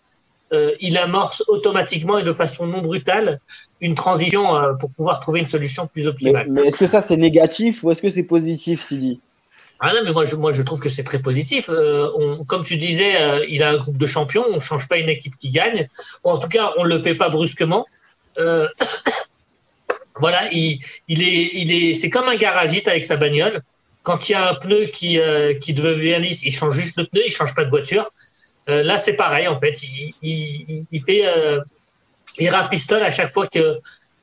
euh, 0.51 0.73
il 0.79 0.97
amorce 0.97 1.43
automatiquement 1.47 2.17
et 2.17 2.23
de 2.23 2.33
façon 2.33 2.65
non 2.65 2.81
brutale 2.81 3.39
une 3.81 3.93
transition 3.93 4.55
euh, 4.55 4.73
pour 4.73 4.91
pouvoir 4.91 5.19
trouver 5.19 5.41
une 5.41 5.47
solution 5.47 5.85
plus 5.85 6.07
optimale. 6.07 6.47
mais 6.49 6.63
est-ce 6.63 6.77
que 6.77 6.87
ça 6.87 7.01
c'est 7.01 7.17
négatif 7.17 7.83
ou 7.83 7.91
est-ce 7.91 8.01
que 8.01 8.09
c'est 8.09 8.23
positif, 8.23 8.81
Sidi? 8.81 9.19
Ah 9.79 9.93
non, 9.93 10.01
mais 10.03 10.11
moi 10.11 10.25
je, 10.25 10.35
moi, 10.35 10.51
je 10.51 10.61
trouve 10.63 10.79
que 10.79 10.89
c'est 10.89 11.03
très 11.03 11.19
positif. 11.19 11.69
Euh, 11.69 12.09
on, 12.15 12.43
comme 12.43 12.63
tu 12.63 12.77
disais, 12.77 13.13
il 13.47 13.63
a 13.63 13.69
un 13.69 13.77
groupe 13.77 13.97
de 13.97 14.07
champions, 14.07 14.43
on 14.49 14.55
ne 14.55 14.59
change 14.59 14.89
pas 14.89 14.97
une 14.97 15.07
équipe 15.07 15.37
qui 15.39 15.49
gagne. 15.49 15.87
Ou 16.23 16.31
en 16.31 16.37
tout 16.37 16.49
cas, 16.49 16.73
on 16.77 16.83
ne 16.83 16.89
le 16.89 16.97
fait 16.97 17.15
pas 17.15 17.29
brusquement. 17.29 17.85
Voilà, 20.21 20.51
il, 20.51 20.79
il 21.07 21.23
est, 21.23 21.49
il 21.53 21.71
est, 21.71 21.93
c'est 21.93 22.09
comme 22.09 22.27
un 22.27 22.35
garagiste 22.35 22.89
avec 22.89 23.05
sa 23.05 23.15
bagnole. 23.15 23.61
Quand 24.03 24.27
il 24.27 24.33
y 24.33 24.35
a 24.35 24.49
un 24.49 24.55
pneu 24.55 24.87
qui, 24.87 25.17
qui 25.61 25.73
devient 25.73 26.17
lisse, 26.19 26.43
il 26.43 26.51
change 26.51 26.75
juste 26.75 26.97
le 26.97 27.05
pneu, 27.05 27.21
il 27.25 27.31
change 27.31 27.55
pas 27.55 27.63
de 27.63 27.69
voiture. 27.69 28.11
Euh, 28.69 28.83
là, 28.83 28.97
c'est 28.97 29.13
pareil 29.13 29.47
en 29.47 29.59
fait. 29.59 29.81
Il, 29.83 30.13
il, 30.21 30.85
il 30.91 31.01
fait, 31.01 31.25
euh, 31.25 31.59
il 32.37 32.49
rapistole 32.49 33.03
à 33.03 33.11
chaque 33.11 33.31
fois 33.31 33.47
que, 33.47 33.79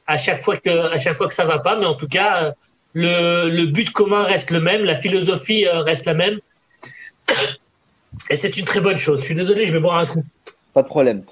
à 0.07 0.17
chaque 0.17 0.41
fois 0.41 0.57
que, 0.57 0.93
à 0.95 0.99
chaque 0.99 1.17
fois 1.17 1.29
que 1.29 1.35
ça 1.35 1.45
va 1.45 1.59
pas. 1.59 1.77
Mais 1.77 1.87
en 1.87 1.95
tout 1.95 2.09
cas, 2.09 2.45
euh, 2.45 2.53
le, 2.93 3.51
le 3.51 3.67
but 3.67 3.91
commun 3.91 4.23
reste 4.23 4.51
le 4.51 4.61
même, 4.61 4.85
la 4.85 4.99
philosophie 5.01 5.67
euh, 5.67 5.81
reste 5.81 6.07
la 6.07 6.15
même. 6.15 6.39
Et 8.31 8.37
c'est 8.37 8.57
une 8.57 8.65
très 8.65 8.81
bonne 8.81 8.99
chose. 8.99 9.21
Je 9.21 9.27
suis 9.27 9.35
désolé, 9.35 9.67
je 9.67 9.73
vais 9.73 9.81
boire 9.81 9.99
un 9.99 10.07
coup. 10.07 10.25
Pas 10.73 10.83
de 10.83 10.89
problème. 10.89 11.23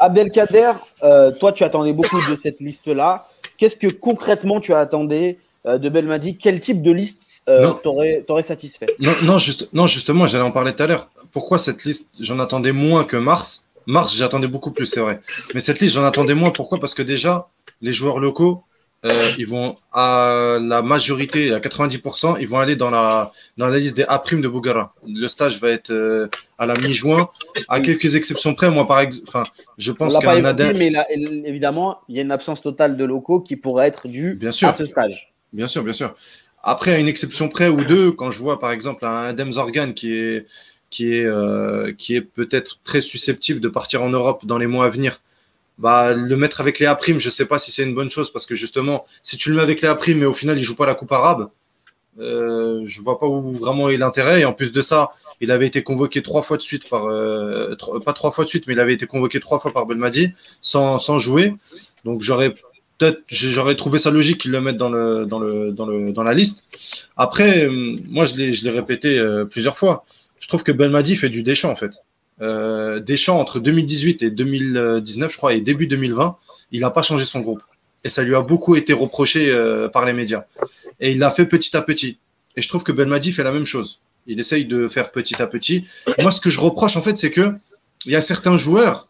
Abdelkader, 0.00 0.72
euh, 1.02 1.30
toi, 1.38 1.52
tu 1.52 1.62
attendais 1.62 1.92
beaucoup 1.92 2.20
de 2.30 2.36
cette 2.36 2.60
liste-là. 2.60 3.28
Qu'est-ce 3.58 3.76
que 3.76 3.86
concrètement 3.86 4.60
tu 4.60 4.74
attendais 4.74 5.38
euh, 5.66 5.78
de 5.78 5.88
Belmadi? 5.88 6.36
Quel 6.36 6.58
type 6.58 6.82
de 6.82 6.90
liste 6.90 7.20
euh, 7.48 7.70
t'aurais 7.82 8.24
t'aurais 8.26 8.42
satisfait? 8.42 8.86
Non, 8.98 9.12
non, 9.22 9.38
juste, 9.38 9.68
non, 9.72 9.86
justement, 9.86 10.26
j'allais 10.26 10.44
en 10.44 10.50
parler 10.50 10.74
tout 10.74 10.82
à 10.82 10.86
l'heure. 10.86 11.10
Pourquoi 11.34 11.58
cette 11.58 11.84
liste, 11.84 12.10
j'en 12.20 12.38
attendais 12.38 12.72
moins 12.72 13.04
que 13.04 13.18
Mars 13.18 13.64
Mars, 13.86 14.16
j'attendais 14.16 14.48
beaucoup 14.48 14.70
plus, 14.70 14.86
c'est 14.86 15.00
vrai. 15.00 15.20
Mais 15.54 15.60
cette 15.60 15.80
liste, 15.80 15.94
j'en 15.94 16.04
attendais 16.04 16.34
moins. 16.34 16.50
Pourquoi? 16.50 16.80
Parce 16.80 16.94
que 16.94 17.02
déjà, 17.02 17.48
les 17.82 17.92
joueurs 17.92 18.18
locaux, 18.18 18.64
euh, 19.04 19.30
ils 19.36 19.46
vont 19.46 19.74
à 19.92 20.56
la 20.60 20.80
majorité, 20.80 21.52
à 21.52 21.60
90%, 21.60 22.38
ils 22.40 22.48
vont 22.48 22.58
aller 22.58 22.76
dans 22.76 22.90
la, 22.90 23.30
dans 23.58 23.66
la 23.66 23.78
liste 23.78 23.96
des 23.96 24.04
A' 24.04 24.22
de 24.32 24.48
Bougara. 24.48 24.94
Le 25.06 25.28
stage 25.28 25.60
va 25.60 25.68
être 25.68 25.90
euh, 25.90 26.28
à 26.58 26.64
la 26.64 26.74
mi-juin. 26.76 27.28
À 27.68 27.80
quelques 27.80 28.14
exceptions 28.14 28.54
près, 28.54 28.70
moi, 28.70 28.86
par 28.86 29.00
exemple, 29.00 29.26
enfin, 29.28 29.44
je 29.76 29.92
pense 29.92 30.18
qu'un 30.18 30.44
Adem. 30.44 30.78
mais 30.78 30.88
là, 30.88 31.06
évidemment, 31.10 31.98
il 32.08 32.16
y 32.16 32.18
a 32.20 32.22
une 32.22 32.32
absence 32.32 32.62
totale 32.62 32.96
de 32.96 33.04
locaux 33.04 33.40
qui 33.40 33.56
pourrait 33.56 33.88
être 33.88 34.08
due 34.08 34.36
Bien 34.36 34.52
sûr. 34.52 34.68
à 34.68 34.72
ce 34.72 34.86
stage. 34.86 35.34
Bien 35.52 35.66
sûr, 35.66 35.84
bien 35.84 35.92
sûr. 35.92 36.14
Après, 36.62 36.94
à 36.94 36.98
une 36.98 37.08
exception 37.08 37.50
près 37.50 37.68
ou 37.68 37.84
deux, 37.84 38.10
quand 38.10 38.30
je 38.30 38.38
vois 38.38 38.58
par 38.58 38.72
exemple 38.72 39.04
un 39.04 39.24
Adem 39.24 39.52
Zorgan 39.52 39.92
qui 39.92 40.14
est, 40.14 40.46
qui 40.90 41.14
est, 41.14 41.24
euh, 41.24 41.92
est 42.08 42.20
peut-être 42.20 42.78
très 42.84 43.00
susceptible 43.00 43.60
de 43.60 43.68
partir 43.68 44.02
en 44.02 44.10
Europe 44.10 44.46
dans 44.46 44.58
les 44.58 44.66
mois 44.66 44.86
à 44.86 44.90
venir, 44.90 45.20
bah, 45.78 46.14
le 46.14 46.36
mettre 46.36 46.60
avec 46.60 46.78
les 46.78 46.86
A', 46.86 46.98
je 47.18 47.30
sais 47.30 47.46
pas 47.46 47.58
si 47.58 47.72
c'est 47.72 47.82
une 47.82 47.94
bonne 47.94 48.10
chose 48.10 48.32
parce 48.32 48.46
que 48.46 48.54
justement, 48.54 49.06
si 49.22 49.36
tu 49.36 49.50
le 49.50 49.56
mets 49.56 49.62
avec 49.62 49.82
les 49.82 49.88
A', 49.88 49.98
mais 50.14 50.24
au 50.24 50.34
final 50.34 50.56
il 50.56 50.62
joue 50.62 50.76
pas 50.76 50.86
la 50.86 50.94
Coupe 50.94 51.12
arabe, 51.12 51.48
euh, 52.20 52.82
je 52.84 53.00
vois 53.00 53.18
pas 53.18 53.26
où 53.26 53.52
vraiment 53.56 53.88
est 53.90 53.96
l'intérêt. 53.96 54.42
Et 54.42 54.44
en 54.44 54.52
plus 54.52 54.72
de 54.72 54.80
ça, 54.80 55.12
il 55.40 55.50
avait 55.50 55.66
été 55.66 55.82
convoqué 55.82 56.22
trois 56.22 56.42
fois 56.42 56.56
de 56.56 56.62
suite 56.62 56.88
par, 56.88 57.06
euh, 57.06 57.74
pas 58.04 58.12
trois 58.12 58.30
fois 58.30 58.44
de 58.44 58.48
suite, 58.48 58.66
mais 58.66 58.74
il 58.74 58.80
avait 58.80 58.94
été 58.94 59.06
convoqué 59.06 59.40
trois 59.40 59.58
fois 59.58 59.72
par 59.72 59.86
Belmadi 59.86 60.32
sans, 60.60 60.98
sans 60.98 61.18
jouer. 61.18 61.54
Donc 62.04 62.22
j'aurais 62.22 62.50
peut-être, 62.98 63.20
j'aurais 63.28 63.74
trouvé 63.74 63.98
ça 63.98 64.10
logique 64.10 64.42
qu'ils 64.42 64.52
le 64.52 64.60
mettent 64.60 64.76
dans 64.76 64.90
le, 64.90 65.26
dans 65.26 65.40
le, 65.40 65.72
dans 65.72 65.86
le, 65.86 66.12
dans 66.12 66.22
la 66.22 66.34
liste. 66.34 66.64
Après, 67.16 67.66
euh, 67.66 67.96
moi 68.10 68.24
je 68.24 68.34
l'ai, 68.36 68.70
répété 68.70 69.20
plusieurs 69.50 69.76
fois. 69.76 70.04
Je 70.40 70.48
trouve 70.48 70.62
que 70.62 70.72
Belmadi 70.72 71.16
fait 71.16 71.30
du 71.30 71.42
Deschamps 71.42 71.70
en 71.70 71.76
fait. 71.76 71.92
Euh, 72.40 73.00
Deschamps 73.00 73.38
entre 73.38 73.60
2018 73.60 74.22
et 74.22 74.30
2019, 74.30 75.32
je 75.32 75.36
crois, 75.36 75.54
et 75.54 75.60
début 75.60 75.86
2020, 75.86 76.36
il 76.72 76.80
n'a 76.80 76.90
pas 76.90 77.02
changé 77.02 77.24
son 77.24 77.40
groupe. 77.40 77.62
Et 78.02 78.08
ça 78.08 78.22
lui 78.22 78.34
a 78.34 78.42
beaucoup 78.42 78.76
été 78.76 78.92
reproché 78.92 79.50
euh, 79.50 79.88
par 79.88 80.04
les 80.04 80.12
médias. 80.12 80.44
Et 81.00 81.12
il 81.12 81.18
l'a 81.18 81.30
fait 81.30 81.46
petit 81.46 81.76
à 81.76 81.82
petit. 81.82 82.18
Et 82.56 82.62
je 82.62 82.68
trouve 82.68 82.82
que 82.82 82.92
Belmadi 82.92 83.32
fait 83.32 83.44
la 83.44 83.52
même 83.52 83.64
chose. 83.64 84.00
Il 84.26 84.38
essaye 84.40 84.66
de 84.66 84.88
faire 84.88 85.10
petit 85.10 85.40
à 85.40 85.46
petit. 85.46 85.86
Moi, 86.20 86.30
ce 86.30 86.40
que 86.40 86.50
je 86.50 86.60
reproche, 86.60 86.96
en 86.96 87.02
fait, 87.02 87.16
c'est 87.16 87.30
que 87.30 87.54
il 88.04 88.12
y 88.12 88.16
a 88.16 88.20
certains 88.20 88.56
joueurs, 88.56 89.08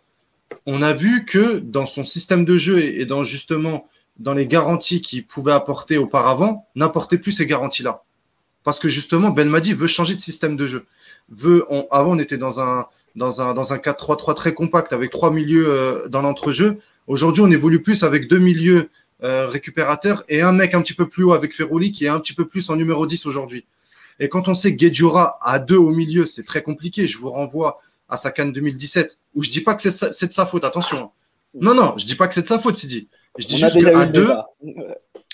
on 0.66 0.83
a 0.83 0.93
vu 0.93 1.25
que 1.25 1.59
dans 1.59 1.87
son 1.87 2.05
système 2.05 2.45
de 2.45 2.57
jeu 2.57 2.81
et 2.81 3.05
dans 3.07 3.25
justement 3.25 3.89
dans 4.18 4.35
les 4.35 4.47
garanties 4.47 5.01
qu'il 5.01 5.27
pouvait 5.27 5.53
apporter 5.53 5.99
auparavant, 5.99 6.68
n'apportait 6.77 7.18
plus 7.18 7.33
ces 7.33 7.47
garanties-là. 7.47 8.03
Parce 8.62 8.79
que 8.79 8.89
justement, 8.89 9.31
Belmadi 9.31 9.75
veut 9.75 9.89
changer 9.89 10.14
de 10.14 10.20
système 10.20 10.57
de 10.57 10.66
jeu. 10.66 10.87
Veut, 11.31 11.64
on- 11.70 11.87
avant, 11.91 12.12
on 12.12 12.18
était 12.18 12.39
dans 12.39 12.61
un, 12.61 12.87
dans 13.16 13.41
un, 13.43 13.55
dans 13.55 13.72
un 13.72 13.79
4-3-3 13.79 14.35
très 14.35 14.55
compact 14.55 14.93
avec 14.93 15.11
trois 15.11 15.31
milieux 15.31 15.66
euh, 15.68 16.09
dans 16.09 16.22
l'entrejeu. 16.22 16.79
Aujourd'hui, 17.07 17.43
on 17.43 17.51
évolue 17.51 17.83
plus 17.83 18.03
avec 18.03 18.29
deux 18.29 18.39
milieux 18.39 18.91
euh, 19.22 19.47
récupérateurs 19.47 20.25
et 20.29 20.43
un 20.43 20.53
mec 20.53 20.75
un 20.75 20.83
petit 20.83 20.93
peu 20.95 21.09
plus 21.09 21.25
haut 21.25 21.33
avec 21.33 21.55
Ferrouli 21.55 21.93
qui 21.93 22.05
est 22.05 22.09
un 22.09 22.20
petit 22.20 22.35
peu 22.35 22.47
plus 22.47 22.68
en 22.70 22.77
numéro 22.77 23.07
10 23.07 23.27
aujourd'hui. 23.27 23.64
Et 24.20 24.29
quand 24.29 24.49
on 24.49 24.55
sait 24.55 24.72
que 24.72 24.77
Guedjura 24.79 25.39
à 25.43 25.59
deux 25.59 25.77
au 25.77 25.91
milieu, 25.91 26.27
c'est 26.27 26.45
très 26.45 26.62
compliqué. 26.62 27.07
Je 27.07 27.18
vous 27.18 27.31
renvoie 27.31 27.81
à 28.09 28.16
sa 28.16 28.31
canne 28.31 28.53
2017, 28.53 29.18
où 29.35 29.43
je 29.43 29.51
dis 29.51 29.61
pas 29.62 29.75
que 29.75 29.83
c'est 29.91 30.27
de 30.29 30.33
sa 30.33 30.47
faute, 30.47 30.62
attention. 30.64 30.99
hein. 30.99 31.11
Non, 31.61 31.75
non, 31.75 31.95
je 31.97 32.05
dis 32.07 32.14
pas 32.16 32.29
que 32.29 32.35
c'est 32.35 32.43
de 32.43 32.47
sa 32.47 32.59
faute, 32.59 32.77
Sidi. 32.77 33.09
Je 33.39 33.47
dis 33.47 33.55
On 33.55 33.59
juste 33.59 33.77
deux, 33.79 34.22
débat. 34.22 34.47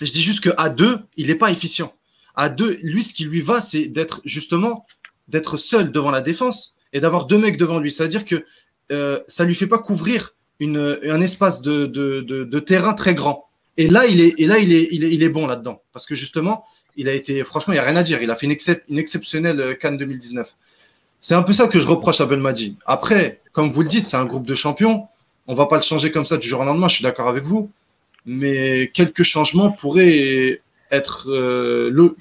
je 0.01 0.11
dis 0.13 0.23
juste 0.23 0.41
qu'à 0.41 0.69
deux, 0.69 0.99
il 1.17 1.27
n'est 1.29 1.35
pas 1.35 1.51
efficient. 1.51 1.93
À 2.35 2.49
deux, 2.49 2.79
lui, 2.83 3.03
ce 3.03 3.13
qui 3.13 3.25
lui 3.25 3.43
va, 3.43 3.61
c'est 3.61 3.87
d'être 3.89 4.21
justement 4.25 4.87
d'être 5.31 5.57
seul 5.57 5.93
devant 5.93 6.11
la 6.11 6.21
défense 6.21 6.77
et 6.93 7.01
d'avoir 7.01 7.27
deux 7.27 7.39
mecs 7.39 7.57
devant 7.57 7.79
lui. 7.79 7.91
C'est-à-dire 7.91 8.25
que 8.25 8.45
euh, 8.93 9.21
ça 9.29 9.45
lui 9.45 9.55
fait 9.55 9.67
pas 9.67 9.79
couvrir 9.79 10.35
un 10.61 11.21
espace 11.21 11.63
de, 11.63 12.59
terrain 12.61 12.95
très 12.95 13.15
grand. 13.15 13.49
Et 13.77 13.87
là, 13.87 14.05
il 14.07 14.21
est, 14.21 15.29
bon 15.29 15.47
là-dedans. 15.47 15.83
Parce 15.93 16.07
que 16.07 16.15
justement, 16.15 16.65
il 16.97 17.09
a 17.09 17.15
été, 17.15 17.43
franchement, 17.45 17.73
il 17.73 17.77
n'y 17.77 17.81
a 17.81 17.85
rien 17.85 17.97
à 17.97 18.03
dire. 18.03 18.21
Il 18.23 18.31
a 18.31 18.37
fait 18.37 18.47
une, 18.47 18.53
excep- 18.53 18.83
une 18.89 18.99
exceptionnelle 18.99 19.61
euh, 19.61 19.75
Cannes 19.75 19.97
2019. 19.97 20.47
C'est 21.21 21.35
un 21.35 21.43
peu 21.43 21.53
ça 21.53 21.69
que 21.69 21.79
je 21.79 21.89
reproche 21.89 22.21
à 22.21 22.27
Belmadi. 22.27 22.77
Après, 22.85 23.41
comme 23.53 23.71
vous 23.71 23.83
le 23.83 23.89
dites, 23.89 24.07
c'est 24.07 24.17
un 24.17 24.27
groupe 24.27 24.47
de 24.47 24.55
champions. 24.55 25.07
On 25.47 25.55
va 25.55 25.67
pas 25.67 25.77
le 25.77 25.83
changer 25.83 26.11
comme 26.11 26.27
ça 26.27 26.37
du 26.37 26.47
jour 26.47 26.61
au 26.61 26.65
lendemain. 26.65 26.89
Je 26.89 26.97
suis 26.97 27.05
d'accord 27.05 27.29
avec 27.29 27.45
vous. 27.45 27.71
Mais 28.27 28.91
quelques 28.93 29.23
changements 29.23 29.71
pourraient 29.73 30.61
être, 30.91 31.31
euh, 31.31 32.15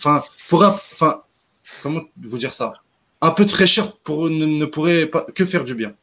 comment 1.84 2.01
vous 2.22 2.38
dire 2.38 2.53
ça? 2.53 2.74
Un 3.22 3.32
peu 3.32 3.45
de 3.45 3.51
fraîcheur 3.51 3.97
pour, 3.97 4.30
ne, 4.30 4.45
ne 4.45 4.65
pourrait 4.65 5.05
pas 5.07 5.26
que 5.36 5.45
faire 5.45 5.63
du 5.63 5.76
bien. 5.76 5.93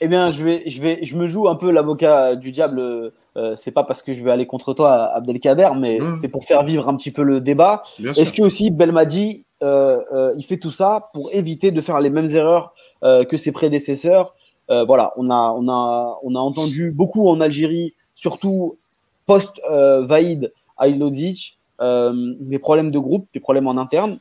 Eh 0.00 0.08
bien, 0.08 0.30
je, 0.30 0.42
vais, 0.42 0.62
je, 0.66 0.80
vais, 0.80 0.98
je 1.02 1.16
me 1.16 1.26
joue 1.26 1.48
un 1.48 1.54
peu 1.54 1.70
l'avocat 1.70 2.34
du 2.34 2.50
diable. 2.50 3.12
Euh, 3.36 3.56
c'est 3.56 3.72
pas 3.72 3.84
parce 3.84 4.02
que 4.02 4.14
je 4.14 4.22
vais 4.22 4.30
aller 4.30 4.46
contre 4.46 4.74
toi, 4.74 5.10
Abdelkader, 5.14 5.70
mais 5.76 5.98
Mmh. 5.98 6.16
c'est 6.20 6.28
pour 6.28 6.44
faire 6.44 6.62
vivre 6.62 6.88
un 6.88 6.96
petit 6.96 7.10
peu 7.10 7.22
le 7.22 7.40
débat. 7.40 7.82
Est-ce 7.98 8.32
que 8.32 8.42
aussi 8.42 8.70
Belmadi, 8.70 9.44
euh, 9.62 10.00
euh, 10.12 10.34
il 10.36 10.44
fait 10.44 10.56
tout 10.56 10.70
ça 10.70 11.10
pour 11.12 11.30
éviter 11.32 11.72
de 11.72 11.80
faire 11.80 12.00
les 12.00 12.10
mêmes 12.10 12.28
erreurs 12.30 12.74
euh, 13.02 13.24
que 13.24 13.36
ses 13.36 13.52
prédécesseurs? 13.52 14.34
Voilà, 14.68 15.12
on 15.16 15.30
a, 15.30 15.54
on, 15.56 15.68
a, 15.68 16.18
on 16.22 16.34
a 16.34 16.38
entendu 16.38 16.90
beaucoup 16.90 17.28
en 17.28 17.40
Algérie, 17.40 17.92
surtout 18.14 18.78
post-Vaïd 19.26 20.52
Aïlodzic, 20.78 21.58
des 21.80 22.58
problèmes 22.58 22.90
de 22.90 22.98
groupe, 22.98 23.26
des 23.34 23.40
problèmes 23.40 23.66
en 23.66 23.76
interne, 23.76 24.18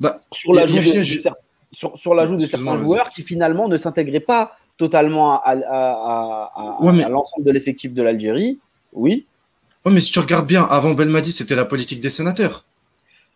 Bah, 0.00 0.20
sur 0.32 0.52
l'ajout 0.52 0.76
de, 0.76 0.80
rien, 0.80 0.94
de 0.98 1.02
je- 1.02 1.18
cer- 1.18 1.32
sur, 1.72 1.96
sur 1.98 2.14
l'ajout 2.14 2.36
de 2.36 2.42
Excuse-moi, 2.42 2.72
certains 2.72 2.84
joueurs 2.84 3.10
qui 3.10 3.22
finalement 3.22 3.68
ne 3.68 3.76
s'intégraient 3.76 4.20
pas 4.20 4.56
totalement 4.76 5.34
à, 5.40 5.50
à- 5.50 5.52
à- 5.52 6.50
à- 6.54 6.82
Ouais, 6.82 6.92
mais- 6.92 7.04
à 7.04 7.08
l'ensemble 7.08 7.44
de 7.46 7.50
l'effectif 7.52 7.92
de 7.94 8.02
l'Algérie. 8.02 8.58
Oui, 8.92 9.26
Ouais, 9.84 9.92
mais 9.92 10.00
si 10.00 10.10
tu 10.12 10.18
regardes 10.18 10.46
bien, 10.46 10.62
avant 10.64 10.94
Belmadi, 10.94 11.30
c'était 11.30 11.54
la 11.54 11.66
politique 11.66 12.00
des 12.00 12.08
sénateurs. 12.10 12.64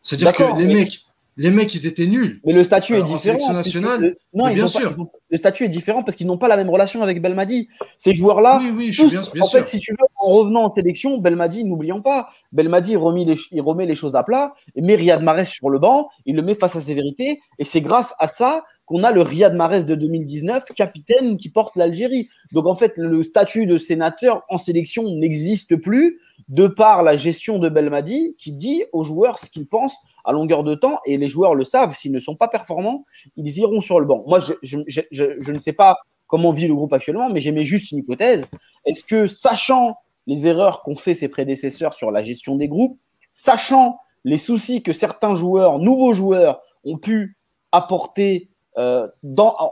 C'est-à-dire 0.03 0.33
que 0.33 0.59
les 0.59 0.67
mais- 0.67 0.75
mecs, 0.75 1.05
les 1.39 1.51
mecs, 1.51 1.75
ils 1.75 1.87
étaient 1.87 2.07
nuls. 2.07 2.41
Mais 2.45 2.53
le 2.53 2.63
statut 2.63 2.95
est 2.95 3.01
en 3.01 3.05
différent. 3.05 3.19
sélection 3.21 3.55
puisque 3.55 3.77
nationale, 3.77 4.01
le- 4.03 4.19
non, 4.35 4.53
bien 4.53 4.65
pas- 4.65 4.69
sûr. 4.69 4.95
ont- 5.01 5.09
le 5.31 5.37
statut 5.39 5.65
est 5.65 5.69
différent 5.69 6.03
parce 6.03 6.17
qu'ils 6.17 6.27
n'ont 6.27 6.37
pas 6.39 6.49
la 6.49 6.57
même 6.57 6.69
relation 6.71 7.03
avec 7.03 7.23
Belmadi. 7.23 7.69
Ces 7.97 8.15
joueurs-là, 8.15 8.59
oui, 8.61 8.73
oui, 8.77 8.87
je 8.93 9.03
suis 9.03 9.03
tous, 9.05 9.11
bien, 9.11 9.23
bien 9.35 9.43
en 9.43 9.47
sûr. 9.47 9.61
fait, 9.61 9.67
si 9.67 9.79
tu 9.79 9.93
veux, 9.93 10.07
en 10.21 10.31
revenant 10.31 10.65
en 10.65 10.69
sélection, 10.69 11.19
Belmadi, 11.19 11.65
n'oublions 11.65 12.03
pas, 12.03 12.29
Belmadi 12.53 12.97
remet, 12.97 13.25
les, 13.25 13.37
il 13.53 13.61
remet 13.61 13.87
les 13.87 13.95
choses 13.95 14.17
à 14.17 14.23
plat, 14.23 14.55
et 14.75 14.83
met 14.83 14.97
Riyad 14.97 15.23
Mahrez 15.23 15.45
sur 15.45 15.71
le 15.71 15.79
banc, 15.79 16.09
il 16.27 16.35
le 16.37 16.43
met 16.43 16.55
face 16.55 16.77
à 16.77 16.81
ses 16.81 16.95
vérités, 16.95 17.41
et 17.59 17.65
c'est 17.65 17.81
grâce 17.83 18.15
à 18.19 18.27
ça 18.29 18.65
qu'on 18.87 19.05
a 19.05 19.13
le 19.13 19.21
Riyad 19.21 19.55
Mahrez 19.55 19.85
de 19.85 19.95
2019, 19.95 20.65
capitaine 20.75 21.37
qui 21.37 21.51
porte 21.51 21.77
l'Algérie. 21.77 22.31
Donc 22.53 22.67
en 22.67 22.75
fait, 22.75 22.95
le 22.97 23.23
statut 23.23 23.67
de 23.67 23.77
sénateur 23.77 24.45
en 24.49 24.57
sélection 24.57 25.05
n'existe 25.15 25.77
plus 25.77 26.19
de 26.49 26.67
par 26.67 27.03
la 27.03 27.17
gestion 27.17 27.59
de 27.59 27.69
Belmadi 27.69 28.35
qui 28.39 28.53
dit 28.53 28.85
aux 28.93 29.05
joueurs 29.05 29.39
ce 29.39 29.51
qu'ils 29.51 29.69
pensent 29.69 29.99
à 30.25 30.33
longueur 30.33 30.65
de 30.65 30.75
temps, 30.75 30.99
et 31.07 31.17
les 31.17 31.29
joueurs 31.29 31.55
le 31.55 31.65
savent, 31.65 31.95
s'ils 31.95 32.13
ne 32.13 32.21
sont 32.21 32.37
pas 32.37 32.49
performants, 32.49 33.05
ils 33.37 33.59
iront 33.59 33.81
sur 33.81 34.01
le 34.01 34.07
banc. 34.07 34.25
Moi, 34.27 34.41
je, 34.63 35.53
ne 35.53 35.59
sais 35.59 35.73
pas 35.73 35.97
comment 36.27 36.53
vit 36.53 36.69
le 36.69 36.75
groupe 36.75 36.93
actuellement, 36.93 37.31
mais 37.31 37.41
j'aimais 37.41 37.63
juste 37.63 37.93
une 37.93 37.99
hypothèse. 37.99 38.47
Est-ce 38.85 39.05
que, 39.05 39.27
sachant 39.27 39.97
les 40.27 40.47
erreurs 40.47 40.83
qu'ont 40.83 40.97
fait 40.97 41.15
ses 41.15 41.29
prédécesseurs 41.29 41.95
sur 41.95 42.11
la 42.11 42.23
gestion 42.23 42.57
des 42.57 42.69
groupes, 42.69 42.99
sachant 43.33 43.99
les 44.25 44.37
soucis 44.37 44.83
que 44.83 44.93
certains 44.93 45.35
joueurs, 45.35 45.79
nouveaux 45.79 46.13
joueurs, 46.13 46.61
ont 46.85 46.99
pu 46.99 47.39
apporter 47.73 48.51
euh, 48.77 49.09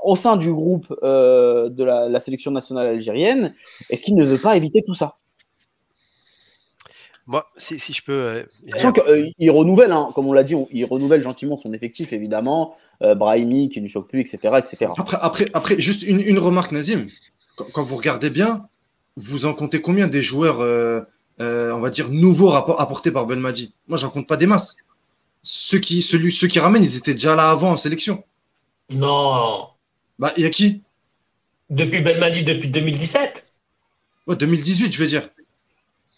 au 0.03 0.17
sein 0.17 0.37
du 0.37 0.53
groupe 0.53 0.93
euh, 1.03 1.69
de 1.69 1.85
la, 1.85 2.09
la 2.09 2.21
sélection 2.21 2.51
nationale 2.51 2.87
algérienne, 2.87 3.55
est-ce 3.91 4.03
qu'il 4.03 4.17
ne 4.17 4.25
veut 4.25 4.41
pas 4.41 4.57
éviter 4.57 4.83
tout 4.83 4.95
ça? 4.95 5.17
Moi, 7.27 7.45
si, 7.57 7.79
si 7.81 7.93
je 7.93 8.03
peux. 8.05 8.13
euh, 8.13 8.43
Sachant 8.69 8.93
qu'il 8.93 9.51
renouvelle, 9.51 9.91
hein, 9.91 10.11
comme 10.15 10.27
on 10.27 10.33
l'a 10.33 10.45
dit, 10.45 10.55
on- 10.55 10.69
il 10.71 10.85
renouvelle 10.85 11.23
gentiment 11.23 11.57
son 11.57 11.73
effectif, 11.73 12.13
évidemment. 12.13 12.77
Euh, 13.03 13.15
Brahimi 13.17 13.69
qui 13.69 13.81
ne 13.81 13.89
choque 13.89 14.09
plus, 14.09 14.21
etc. 14.21 14.39
etc. 14.59 14.93
Après, 14.97 15.19
après, 15.21 15.45
après 15.53 15.81
juste 15.81 16.03
une, 16.03 16.21
une 16.21 16.39
remarque, 16.39 16.71
Nazim. 16.73 17.07
Quand, 17.57 17.67
quand 17.73 17.83
vous 17.83 17.97
regardez 17.97 18.31
bien, 18.31 18.69
vous 19.17 19.47
en 19.47 19.55
comptez 19.55 19.81
combien 19.81 20.07
des 20.07 20.23
joueurs, 20.23 20.61
euh, 20.61 21.01
euh, 21.41 21.73
on 21.73 21.81
va 21.81 21.91
dire, 21.91 22.11
nouveaux 22.11 22.51
apportés 22.53 23.11
par 23.11 23.27
Belmadi 23.27 23.75
Moi, 23.89 23.99
j'en 23.99 24.11
compte 24.11 24.29
pas 24.29 24.37
des 24.37 24.47
masses. 24.47 24.77
Ceux 25.43 25.79
qui, 25.79 26.03
celui, 26.03 26.31
ceux 26.33 26.47
qui 26.49 26.59
ramènent, 26.61 26.83
ils 26.85 26.97
étaient 26.97 27.15
déjà 27.15 27.35
là 27.35 27.51
avant 27.51 27.73
en 27.73 27.77
sélection. 27.77 28.23
Non. 28.93 29.69
Bah, 30.19 30.33
il 30.37 30.45
y 30.45 30.47
a 30.47 30.51
qui? 30.51 30.83
Depuis 31.71 32.01
Belmadi, 32.03 32.45
depuis 32.45 32.69
2017. 32.69 33.47
Ouais, 34.29 34.37
2018, 34.37 34.93
je 34.93 34.99
veux 34.99 35.07
dire. 35.09 35.29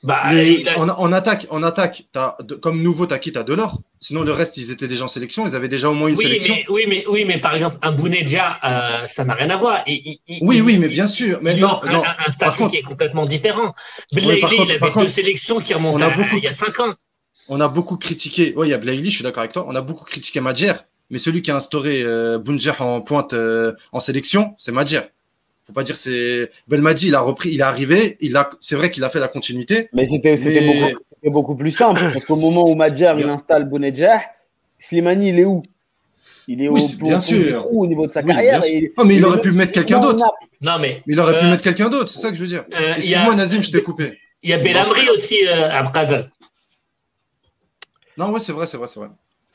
Bah, 0.04 0.32
Les- 0.32 0.60
il 0.60 0.68
a- 0.68 0.78
en, 0.78 0.88
en 0.88 1.12
attaque, 1.12 1.46
en 1.50 1.62
attaque 1.64 2.04
de- 2.40 2.54
comme 2.54 2.80
nouveau, 2.82 3.06
t'as 3.06 3.18
qui? 3.18 3.32
T'as 3.32 3.42
Delors. 3.42 3.80
Sinon, 4.00 4.22
le 4.22 4.30
reste, 4.30 4.56
ils 4.56 4.70
étaient 4.70 4.86
déjà 4.86 5.04
en 5.04 5.08
sélection. 5.08 5.44
Ils 5.46 5.56
avaient 5.56 5.68
déjà 5.68 5.90
au 5.90 5.94
moins 5.94 6.08
une 6.08 6.14
oui, 6.16 6.22
sélection. 6.22 6.54
mais, 6.54 6.64
oui, 6.68 6.84
mais, 6.88 7.04
oui, 7.08 7.24
mais 7.24 7.38
par 7.38 7.54
exemple, 7.56 7.78
un 7.82 7.90
Bounedja, 7.90 8.60
euh, 8.64 9.06
ça 9.08 9.24
n'a 9.24 9.34
rien 9.34 9.50
à 9.50 9.56
voir. 9.56 9.82
Il- 9.88 9.94
il- 10.04 10.18
il- 10.28 10.38
Oui, 10.42 10.56
il- 10.58 10.62
oui, 10.62 10.78
mais 10.78 10.86
bien 10.86 11.06
sûr. 11.06 11.40
Mais 11.42 11.54
il 11.56 11.60
non, 11.60 11.80
non. 11.90 12.04
un- 12.04 12.14
un 12.26 12.30
statut 12.30 12.58
contre- 12.58 12.70
qui 12.70 12.76
est 12.76 12.82
complètement 12.82 13.24
différent. 13.26 13.72
Contre- 13.72 13.74
il 14.12 14.72
avait 14.72 14.90
deux 15.02 15.08
sélections 15.08 15.58
qui 15.60 15.74
remontent 15.74 15.98
on 15.98 16.00
a 16.00 16.06
à- 16.06 16.10
beaucoup- 16.16 16.36
il 16.36 16.44
y 16.44 16.48
a 16.48 16.52
cinq 16.52 16.78
ans. 16.78 16.94
On 17.48 17.60
a 17.60 17.66
beaucoup 17.66 17.96
critiqué. 17.96 18.52
Oui, 18.56 18.68
il 18.68 18.70
y 18.70 18.74
a 18.74 18.78
Blaili, 18.78 19.10
je 19.10 19.16
suis 19.16 19.24
d'accord 19.24 19.40
avec 19.40 19.52
toi. 19.52 19.64
On 19.66 19.74
a 19.74 19.80
beaucoup 19.80 20.04
critiqué 20.04 20.40
Madjer. 20.40 20.74
Mais 21.10 21.18
celui 21.18 21.40
qui 21.42 21.50
a 21.50 21.56
instauré 21.56 22.02
euh, 22.04 22.38
Bounjer 22.38 22.74
en 22.80 23.00
pointe 23.00 23.32
euh, 23.32 23.72
en 23.92 23.98
sélection, 24.00 24.54
c'est 24.58 24.70
Madjer. 24.72 25.00
Faut 25.68 25.74
pas 25.74 25.82
dire 25.82 25.96
c'est 25.98 26.50
Belmadi, 26.66 27.08
il 27.08 27.14
a 27.14 27.20
repris, 27.20 27.50
il 27.50 27.60
est 27.60 27.62
arrivé, 27.62 28.16
il 28.20 28.34
a 28.38 28.50
c'est 28.58 28.74
vrai 28.74 28.90
qu'il 28.90 29.04
a 29.04 29.10
fait 29.10 29.20
la 29.20 29.28
continuité. 29.28 29.90
Mais 29.92 30.06
c'était 30.06 30.34
Mais- 30.34 30.60
beaucoup, 30.88 31.02
c'était 31.14 31.30
beaucoup 31.30 31.56
plus 31.56 31.70
simple 31.72 32.00
parce 32.10 32.24
qu'au 32.24 32.36
moment 32.36 32.66
où 32.66 32.74
Madjer 32.74 33.12
il 33.18 33.28
installe 33.28 33.68
Bounedjah, 33.68 34.22
Slimani 34.78 35.28
il 35.28 35.38
est 35.40 35.44
où? 35.44 35.62
Il 36.46 36.62
est 36.62 36.68
Oui, 36.70 36.80
au, 36.80 36.82
c'est- 36.82 37.02
au 37.02 37.04
bien 37.04 37.18
du 37.18 37.22
sûr. 37.44 37.58
trou 37.58 37.82
au 37.82 37.86
niveau 37.86 38.06
de 38.06 38.12
sa 38.12 38.22
Oui, 38.22 38.28
carrière. 38.32 38.64
et- 38.64 38.90
Oh, 38.96 39.04
mais 39.04 39.16
il 39.16 39.24
aurait 39.26 39.42
pu 39.42 39.52
mettre 39.52 39.72
quelqu'un 39.72 40.00
d'autre. 40.00 40.24
non, 40.62 40.78
mais 40.80 41.02
Il 41.06 41.20
aurait 41.20 41.38
pu 41.38 41.44
Euh, 41.44 41.50
mettre 41.50 41.62
quelqu'un 41.62 41.90
d'autre, 41.90 42.08
c'est 42.08 42.20
ça 42.20 42.30
que 42.30 42.36
je 42.36 42.40
veux 42.40 42.46
dire. 42.48 42.64
euh, 42.80 42.94
Excuse-moi 42.94 43.34
a, 43.34 43.36
Nazim, 43.36 43.62
je 43.62 43.70
t'ai 43.70 43.82
coupé. 43.82 44.18
il 44.42 44.48
y 44.48 44.54
a 44.54 44.58
Belhamri 44.58 45.10
aussi, 45.10 45.36
euh, 45.46 45.70
Abdelkader. 45.70 46.22
Non, 48.16 48.30
ouais, 48.32 48.40
c'est 48.40 48.52
vrai, 48.52 48.66
c'est 48.66 48.78
vrai, 48.78 48.86
c'est 48.88 49.00
vrai. 49.00 49.10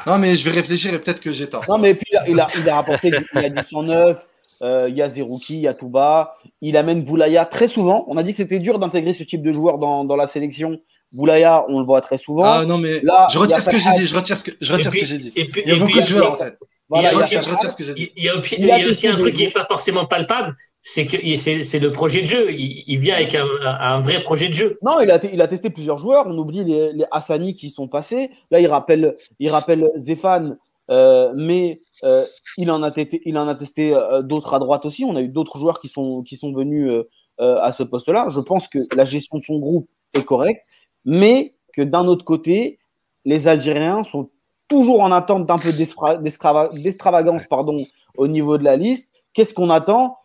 Non, 0.06 0.18
mais 0.20 0.36
je 0.36 0.46
vais 0.46 0.52
réfléchir 0.52 0.94
et 0.94 1.00
peut-être 1.00 1.20
que 1.22 1.32
j'ai 1.32 1.50
tort. 1.50 1.66
Non, 1.68 1.78
mais 1.80 1.96
puis 1.96 2.06
il 2.12 2.18
a, 2.18 2.30
il 2.30 2.40
a, 2.40 2.48
il 2.60 2.70
a 2.70 2.76
rapporté, 2.76 3.10
il 3.34 3.38
a 3.40 3.50
du 3.50 3.64
109, 3.64 4.18
euh, 4.18 4.22
il 4.64 4.96
y 4.96 5.02
a 5.02 5.10
Zerouki, 5.10 5.56
il 5.56 5.62
y 5.62 5.68
a 5.68 5.74
Touba. 5.74 6.36
Il 6.62 6.78
amène 6.78 7.04
Boulaya 7.04 7.46
très 7.46 7.68
souvent. 7.68 8.06
On 8.08 8.18
a 8.18 8.24
dit 8.24 8.32
que 8.32 8.38
c'était 8.38 8.60
dur 8.60 8.80
d'intégrer 8.80 9.14
ce 9.14 9.24
type 9.24 9.42
de 9.44 9.52
joueur 9.52 9.78
dans, 9.78 10.06
dans 10.06 10.16
la 10.16 10.28
sélection. 10.28 10.78
Boulaya, 11.12 11.66
on 11.70 11.80
le 11.80 11.86
voit 11.86 12.02
très 12.02 12.18
souvent. 12.18 12.44
Ah 12.46 12.66
non, 12.66 12.78
mais 12.78 13.02
Là, 13.02 13.28
je 13.32 13.38
retire 13.38 13.62
ce 13.62 13.70
que 13.70 13.78
j'ai 13.78 13.92
dit, 13.94 14.06
je 14.08 14.16
retire 14.16 14.36
ce 14.38 14.44
que, 14.46 14.52
je 14.62 14.72
Et 14.72 14.76
retire 14.76 14.92
ce 14.92 14.98
puis- 14.98 15.02
que 15.02 15.06
j'ai 15.08 15.18
dit. 15.20 15.32
et 15.36 15.46
puis- 15.46 15.62
Il 15.66 15.70
y 15.70 15.72
a 15.74 15.76
et 15.76 15.80
beaucoup 15.80 15.92
puis, 15.92 16.02
de 16.02 16.08
joueurs 16.08 16.32
en 16.34 16.36
fait. 16.38 16.58
Voilà, 16.90 17.12
il 17.12 17.16
y 17.16 17.20
a- 17.20 17.24
retire, 17.24 17.42
je 17.42 17.50
retire 17.50 17.70
ce 17.72 17.78
que 17.78 17.84
j'ai 17.84 17.94
dit. 17.94 18.12
Il 18.16 18.24
y 18.24 18.30
a, 18.30 18.36
aussi- 18.38 18.56
Il 18.58 18.72
a 18.72 18.78
il 18.78 18.82
y 18.84 18.86
a 18.86 18.90
aussi 18.90 19.02
testé 19.04 19.08
un 19.10 19.18
truc 19.18 19.36
qui 19.36 19.44
n'est 19.44 19.52
pas 19.52 19.66
forcément 19.66 20.06
palpable, 20.06 20.56
c'est 20.82 21.06
que 21.08 21.18
c'est 21.38 21.64
c'est 21.64 21.80
le 21.80 21.92
projet 21.92 22.22
de 22.22 22.28
jeu. 22.28 22.52
Il, 22.52 22.84
il 22.88 22.98
vient 23.00 23.16
avec 23.16 23.34
un, 23.36 23.46
un 23.64 24.00
vrai 24.00 24.22
projet 24.24 24.50
de 24.50 24.54
jeu. 24.54 24.78
Non, 24.82 25.00
il 25.02 25.10
a, 25.12 25.20
il 25.32 25.40
a 25.42 25.48
testé 25.48 25.70
plusieurs 25.70 25.98
joueurs. 25.98 26.26
On 26.28 26.38
oublie 26.38 26.64
les, 26.64 26.94
les 26.94 27.06
Hassani 27.12 27.54
qui 27.54 27.70
sont 27.70 27.88
passés. 27.88 28.32
Là, 28.52 28.60
il 28.60 28.68
rappelle, 28.68 29.16
il 29.40 29.50
rappelle 29.50 29.88
Zéphane, 29.96 30.58
euh, 30.92 31.32
mais 31.36 31.82
euh, 32.04 32.26
il, 32.58 32.70
en 32.70 32.84
a 32.84 32.92
testé, 32.92 33.22
il 33.26 33.38
en 33.38 33.48
a 33.48 33.56
testé 33.56 33.96
euh, 33.96 34.22
d'autres 34.22 34.54
à 34.54 34.60
droite 34.60 34.86
aussi. 34.86 35.06
On 35.06 35.16
a 35.16 35.22
eu 35.22 35.30
d'autres 35.30 35.58
joueurs 35.60 35.80
qui 35.80 35.88
sont, 35.88 36.24
qui 36.24 36.36
sont 36.36 36.52
venus 36.52 36.92
à 37.40 37.72
ce 37.72 37.84
poste-là. 37.84 38.28
Je 38.30 38.40
pense 38.40 38.68
que 38.68 38.80
la 38.96 39.06
gestion 39.06 39.40
de 39.40 39.44
son 39.44 39.60
groupe 39.60 39.90
est 40.14 40.24
correcte, 40.24 40.62
mais 41.04 41.56
que 41.74 41.82
d'un 41.82 42.06
autre 42.06 42.24
côté, 42.24 42.80
les 43.26 43.48
Algériens 43.48 44.04
sont 44.04 44.30
toujours 44.68 45.02
en 45.02 45.12
attente 45.12 45.46
d'un 45.46 45.58
peu 45.58 45.74
d'extravagance 45.74 47.48
pardon, 47.48 47.86
au 48.18 48.28
niveau 48.28 48.58
de 48.58 48.64
la 48.64 48.76
liste. 48.76 49.14
Qu'est-ce 49.34 49.54
qu'on 49.54 49.72
attend? 49.72 50.18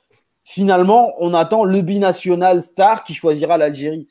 Finalement, 0.45 1.13
on 1.19 1.35
attend 1.35 1.65
le 1.65 1.81
binational 1.81 2.63
star 2.63 3.05
qui 3.05 3.15
choisira 3.15 3.57
l'Algérie. 3.57 4.07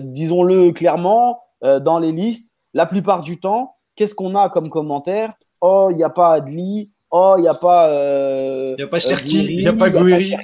Disons-le 0.00 0.70
clairement, 0.70 1.40
dans 1.60 1.98
les 1.98 2.12
listes, 2.12 2.50
la 2.72 2.86
plupart 2.86 3.22
du 3.22 3.40
temps, 3.40 3.74
qu'est-ce 3.96 4.14
qu'on 4.14 4.36
a 4.36 4.48
comme 4.48 4.70
commentaire? 4.70 5.34
Oh, 5.64 5.88
il 5.90 5.96
n'y 5.96 6.02
a 6.04 6.10
pas 6.10 6.34
Adli, 6.34 6.90
oh, 7.10 7.36
il 7.38 7.42
n'y 7.42 7.48
a 7.48 7.54
pas. 7.54 7.88
euh, 7.88 8.74
Il 8.76 8.76
n'y 8.76 8.82
a 8.82 8.88
pas 8.88 8.96
euh, 8.96 9.00
Cherki, 9.00 9.46
il 9.54 9.60
n'y 9.60 9.66
a 9.68 9.72
pas 9.72 9.88
Gouiri. 9.90 10.34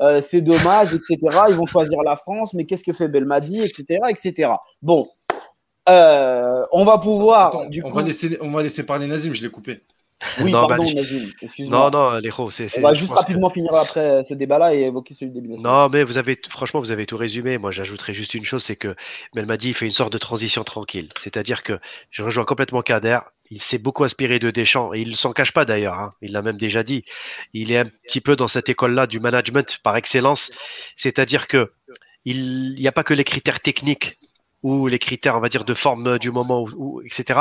Euh, 0.00 0.20
c'est 0.20 0.40
dommage, 0.40 0.94
etc. 0.94 1.16
Ils 1.48 1.54
vont 1.54 1.66
choisir 1.66 2.02
la 2.02 2.16
France, 2.16 2.52
mais 2.54 2.64
qu'est-ce 2.66 2.82
que 2.82 2.92
fait 2.92 3.06
Belmadi, 3.08 3.60
etc., 3.62 4.00
etc. 4.10 4.50
Bon, 4.82 5.08
euh, 5.88 6.62
on 6.72 6.84
va 6.84 6.98
pouvoir. 6.98 7.48
Attends, 7.48 7.68
du 7.68 7.82
on, 7.84 7.90
coup, 7.90 7.96
va 7.96 8.02
laisser, 8.02 8.38
on 8.40 8.50
va 8.50 8.62
laisser 8.62 8.84
parler 8.84 9.06
Nazim, 9.06 9.32
je 9.32 9.42
l'ai 9.42 9.50
coupé. 9.50 9.82
oui, 10.40 10.50
Non, 10.52 10.66
pardon, 10.66 10.84
bah, 10.84 10.92
Nazim, 10.94 11.28
excuse-moi. 11.40 11.90
Non, 11.90 12.12
non, 12.12 12.18
Léro, 12.18 12.50
c'est. 12.50 12.68
c'est- 12.68 12.80
on 12.80 12.82
va 12.82 12.94
juste 12.94 13.10
que- 13.12 13.16
rapidement 13.16 13.48
finir 13.48 13.74
après 13.74 14.24
ce 14.24 14.34
débat-là 14.34 14.74
et 14.74 14.82
évoquer 14.82 15.14
celui 15.14 15.30
des 15.32 15.40
binationaux. 15.40 15.68
Non, 15.68 15.88
mais 15.88 16.02
vous 16.04 16.18
avez, 16.18 16.36
franchement, 16.48 16.80
vous 16.80 16.90
avez 16.92 17.06
tout 17.06 17.16
résumé. 17.16 17.58
Moi, 17.58 17.70
j'ajouterais 17.70 18.14
juste 18.14 18.34
une 18.34 18.44
chose, 18.44 18.62
c'est 18.64 18.76
que 18.76 18.94
Belmadi 19.34 19.68
il 19.70 19.74
fait 19.74 19.86
une 19.86 19.92
sorte 19.92 20.12
de 20.12 20.18
transition 20.18 20.64
tranquille. 20.64 21.08
C'est-à-dire 21.18 21.62
que 21.62 21.78
je 22.10 22.22
rejoins 22.24 22.44
complètement 22.44 22.82
Kader. 22.82 23.18
Il 23.52 23.60
s'est 23.60 23.78
beaucoup 23.78 24.04
inspiré 24.04 24.38
de 24.38 24.50
Deschamps 24.50 24.94
et 24.94 25.00
il 25.02 25.10
ne 25.10 25.14
s'en 25.14 25.32
cache 25.32 25.52
pas 25.52 25.64
d'ailleurs. 25.66 25.98
hein. 26.00 26.10
Il 26.22 26.32
l'a 26.32 26.42
même 26.42 26.56
déjà 26.56 26.82
dit. 26.82 27.04
Il 27.52 27.70
est 27.70 27.78
un 27.78 27.84
petit 28.04 28.20
peu 28.22 28.34
dans 28.34 28.48
cette 28.48 28.68
école-là 28.70 29.06
du 29.06 29.20
management 29.20 29.78
par 29.82 29.96
excellence. 29.96 30.50
C'est-à-dire 30.96 31.46
que 31.48 31.70
il 32.24 32.74
n'y 32.78 32.86
a 32.88 32.92
pas 32.92 33.04
que 33.04 33.14
les 33.14 33.24
critères 33.24 33.60
techniques 33.60 34.18
ou 34.62 34.86
les 34.86 35.00
critères, 35.00 35.36
on 35.36 35.40
va 35.40 35.48
dire, 35.48 35.64
de 35.64 35.74
forme 35.74 36.18
du 36.20 36.30
moment, 36.30 36.64
ou- 36.76 37.02
etc. 37.04 37.40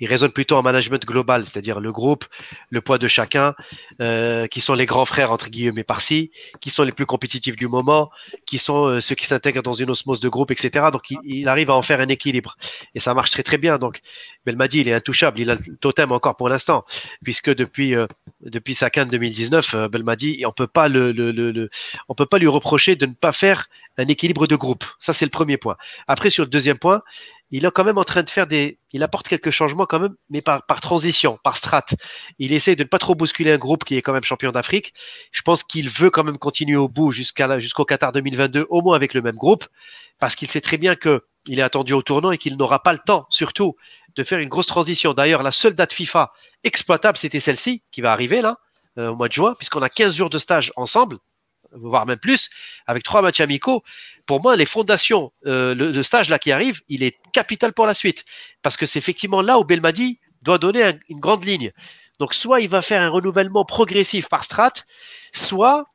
Il 0.00 0.08
raisonne 0.08 0.32
plutôt 0.32 0.56
en 0.56 0.62
management 0.62 1.04
global, 1.04 1.44
c'est-à-dire 1.44 1.80
le 1.80 1.92
groupe, 1.92 2.24
le 2.70 2.80
poids 2.80 2.96
de 2.96 3.08
chacun, 3.08 3.54
euh, 4.00 4.46
qui 4.46 4.62
sont 4.62 4.72
les 4.72 4.86
grands 4.86 5.04
frères, 5.04 5.32
entre 5.32 5.50
guillemets, 5.50 5.84
par-ci, 5.84 6.30
qui 6.62 6.70
sont 6.70 6.82
les 6.84 6.92
plus 6.92 7.04
compétitifs 7.04 7.56
du 7.56 7.68
moment, 7.68 8.10
qui 8.46 8.56
sont 8.56 8.86
euh, 8.86 9.00
ceux 9.00 9.14
qui 9.14 9.26
s'intègrent 9.26 9.62
dans 9.62 9.74
une 9.74 9.90
osmose 9.90 10.20
de 10.20 10.30
groupe, 10.30 10.50
etc. 10.50 10.86
Donc, 10.90 11.10
il, 11.10 11.18
il 11.24 11.48
arrive 11.48 11.68
à 11.68 11.74
en 11.74 11.82
faire 11.82 12.00
un 12.00 12.08
équilibre. 12.08 12.56
Et 12.94 13.00
ça 13.00 13.12
marche 13.12 13.30
très, 13.32 13.42
très 13.42 13.58
bien. 13.58 13.76
Donc, 13.76 14.00
Belmadi, 14.44 14.80
il 14.80 14.88
est 14.88 14.94
intouchable. 14.94 15.40
Il 15.40 15.50
a 15.50 15.54
le 15.54 15.76
totem 15.76 16.12
encore 16.12 16.36
pour 16.36 16.48
l'instant, 16.48 16.84
puisque 17.22 17.54
depuis, 17.54 17.94
euh, 17.94 18.06
depuis 18.40 18.74
sa 18.74 18.90
canne 18.90 19.08
2019, 19.08 19.74
euh, 19.74 19.88
Belmadi, 19.88 20.44
on 20.46 20.52
peut 20.52 20.66
pas 20.66 20.88
le, 20.88 21.12
le, 21.12 21.30
le, 21.32 21.70
on 22.08 22.14
peut 22.14 22.26
pas 22.26 22.38
lui 22.38 22.48
reprocher 22.48 22.96
de 22.96 23.06
ne 23.06 23.14
pas 23.14 23.32
faire 23.32 23.68
un 23.98 24.06
équilibre 24.08 24.46
de 24.46 24.56
groupe. 24.56 24.84
Ça, 24.98 25.12
c'est 25.12 25.24
le 25.24 25.30
premier 25.30 25.56
point. 25.56 25.76
Après, 26.08 26.30
sur 26.30 26.44
le 26.44 26.50
deuxième 26.50 26.78
point, 26.78 27.02
il 27.52 27.66
est 27.66 27.70
quand 27.70 27.84
même 27.84 27.98
en 27.98 28.04
train 28.04 28.22
de 28.22 28.30
faire 28.30 28.46
des, 28.46 28.78
il 28.92 29.02
apporte 29.02 29.28
quelques 29.28 29.50
changements 29.50 29.84
quand 29.84 30.00
même, 30.00 30.14
mais 30.30 30.40
par, 30.40 30.64
par 30.64 30.80
transition, 30.80 31.38
par 31.44 31.58
strat. 31.58 31.84
Il 32.38 32.52
essaie 32.52 32.76
de 32.76 32.82
ne 32.82 32.88
pas 32.88 32.98
trop 32.98 33.14
bousculer 33.14 33.52
un 33.52 33.58
groupe 33.58 33.84
qui 33.84 33.96
est 33.96 34.02
quand 34.02 34.14
même 34.14 34.24
champion 34.24 34.52
d'Afrique. 34.52 34.94
Je 35.32 35.42
pense 35.42 35.62
qu'il 35.62 35.90
veut 35.90 36.08
quand 36.08 36.24
même 36.24 36.38
continuer 36.38 36.76
au 36.76 36.88
bout 36.88 37.10
jusqu'à 37.10 37.60
jusqu'au 37.60 37.84
Qatar 37.84 38.12
2022, 38.12 38.66
au 38.70 38.80
moins 38.80 38.96
avec 38.96 39.12
le 39.12 39.20
même 39.20 39.36
groupe, 39.36 39.66
parce 40.18 40.34
qu'il 40.34 40.48
sait 40.48 40.62
très 40.62 40.78
bien 40.78 40.96
que 40.96 41.24
il 41.46 41.58
est 41.58 41.62
attendu 41.62 41.92
au 41.92 42.02
tournant 42.02 42.30
et 42.30 42.38
qu'il 42.38 42.56
n'aura 42.56 42.82
pas 42.82 42.92
le 42.92 43.00
temps, 43.04 43.26
surtout, 43.28 43.74
de 44.16 44.24
faire 44.24 44.38
une 44.38 44.48
grosse 44.48 44.66
transition. 44.66 45.14
D'ailleurs, 45.14 45.42
la 45.42 45.50
seule 45.50 45.74
date 45.74 45.92
FIFA 45.92 46.32
exploitable, 46.64 47.18
c'était 47.18 47.40
celle-ci, 47.40 47.82
qui 47.90 48.00
va 48.00 48.12
arriver 48.12 48.40
là, 48.42 48.58
euh, 48.98 49.08
au 49.08 49.16
mois 49.16 49.28
de 49.28 49.32
juin, 49.32 49.54
puisqu'on 49.58 49.82
a 49.82 49.88
15 49.88 50.14
jours 50.16 50.30
de 50.30 50.38
stage 50.38 50.72
ensemble, 50.76 51.18
voire 51.72 52.06
même 52.06 52.18
plus, 52.18 52.50
avec 52.86 53.02
trois 53.02 53.22
matchs 53.22 53.40
amicaux. 53.40 53.82
Pour 54.26 54.42
moi, 54.42 54.56
les 54.56 54.66
fondations, 54.66 55.32
euh, 55.46 55.74
le, 55.74 56.02
stage 56.02 56.28
là 56.28 56.38
qui 56.38 56.52
arrive, 56.52 56.80
il 56.88 57.02
est 57.02 57.16
capital 57.32 57.72
pour 57.72 57.86
la 57.86 57.94
suite, 57.94 58.24
parce 58.62 58.76
que 58.76 58.86
c'est 58.86 58.98
effectivement 58.98 59.42
là 59.42 59.58
où 59.58 59.64
Belmadi 59.64 60.20
doit 60.42 60.58
donner 60.58 60.82
un- 60.84 60.98
une 61.08 61.20
grande 61.20 61.44
ligne. 61.44 61.72
Donc, 62.18 62.34
soit 62.34 62.60
il 62.60 62.68
va 62.68 62.82
faire 62.82 63.02
un 63.02 63.08
renouvellement 63.08 63.64
progressif 63.64 64.28
par 64.28 64.44
strat, 64.44 64.72
soit 65.32 65.86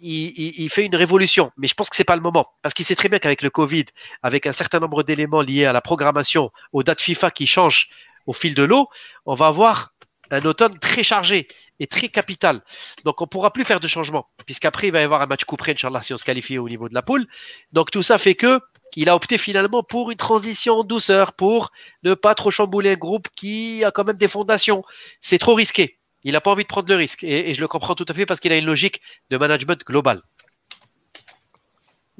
il, 0.00 0.68
fait 0.70 0.86
une 0.86 0.96
révolution. 0.96 1.50
Mais 1.56 1.66
je 1.66 1.74
pense 1.74 1.90
que 1.90 1.96
c'est 1.96 2.04
pas 2.04 2.16
le 2.16 2.22
moment, 2.22 2.46
parce 2.62 2.74
qu'il 2.74 2.84
sait 2.84 2.94
très 2.94 3.08
bien 3.08 3.18
qu'avec 3.18 3.42
le 3.42 3.50
Covid, 3.50 3.86
avec 4.22 4.46
un 4.46 4.52
certain 4.52 4.80
nombre 4.80 5.02
d'éléments 5.02 5.42
liés 5.42 5.64
à 5.64 5.72
la 5.72 5.80
programmation, 5.80 6.50
aux 6.72 6.82
dates 6.82 7.00
FIFA 7.00 7.30
qui 7.30 7.46
changent 7.46 7.88
au 8.26 8.32
fil 8.32 8.54
de 8.54 8.62
l'eau, 8.62 8.88
on 9.26 9.34
va 9.34 9.46
avoir 9.46 9.92
un 10.32 10.42
automne 10.42 10.78
très 10.78 11.02
chargé 11.02 11.48
et 11.80 11.86
très 11.86 12.08
capital. 12.08 12.62
Donc, 13.04 13.20
on 13.20 13.26
pourra 13.26 13.52
plus 13.52 13.64
faire 13.64 13.80
de 13.80 13.88
changements, 13.88 14.26
puisqu'après, 14.46 14.88
il 14.88 14.92
va 14.92 15.00
y 15.00 15.04
avoir 15.04 15.22
un 15.22 15.26
match 15.26 15.44
couperé, 15.44 15.72
Inch'Allah, 15.72 16.02
si 16.02 16.12
on 16.12 16.16
se 16.16 16.24
qualifie 16.24 16.58
au 16.58 16.68
niveau 16.68 16.88
de 16.88 16.94
la 16.94 17.02
poule. 17.02 17.26
Donc, 17.72 17.90
tout 17.90 18.02
ça 18.02 18.18
fait 18.18 18.34
que 18.34 18.60
il 18.96 19.08
a 19.08 19.14
opté 19.14 19.38
finalement 19.38 19.82
pour 19.82 20.10
une 20.10 20.16
transition 20.16 20.74
en 20.74 20.84
douceur, 20.84 21.32
pour 21.32 21.70
ne 22.02 22.14
pas 22.14 22.34
trop 22.34 22.50
chambouler 22.50 22.92
un 22.92 22.96
groupe 22.96 23.28
qui 23.36 23.84
a 23.84 23.90
quand 23.90 24.04
même 24.04 24.16
des 24.16 24.28
fondations. 24.28 24.82
C'est 25.20 25.38
trop 25.38 25.54
risqué. 25.54 25.99
Il 26.24 26.32
n'a 26.32 26.40
pas 26.40 26.50
envie 26.50 26.62
de 26.64 26.68
prendre 26.68 26.88
le 26.88 26.94
risque. 26.96 27.24
Et, 27.24 27.50
et 27.50 27.54
je 27.54 27.60
le 27.60 27.68
comprends 27.68 27.94
tout 27.94 28.04
à 28.08 28.14
fait 28.14 28.26
parce 28.26 28.40
qu'il 28.40 28.52
a 28.52 28.56
une 28.58 28.66
logique 28.66 29.00
de 29.30 29.36
management 29.36 29.82
global. 29.86 30.22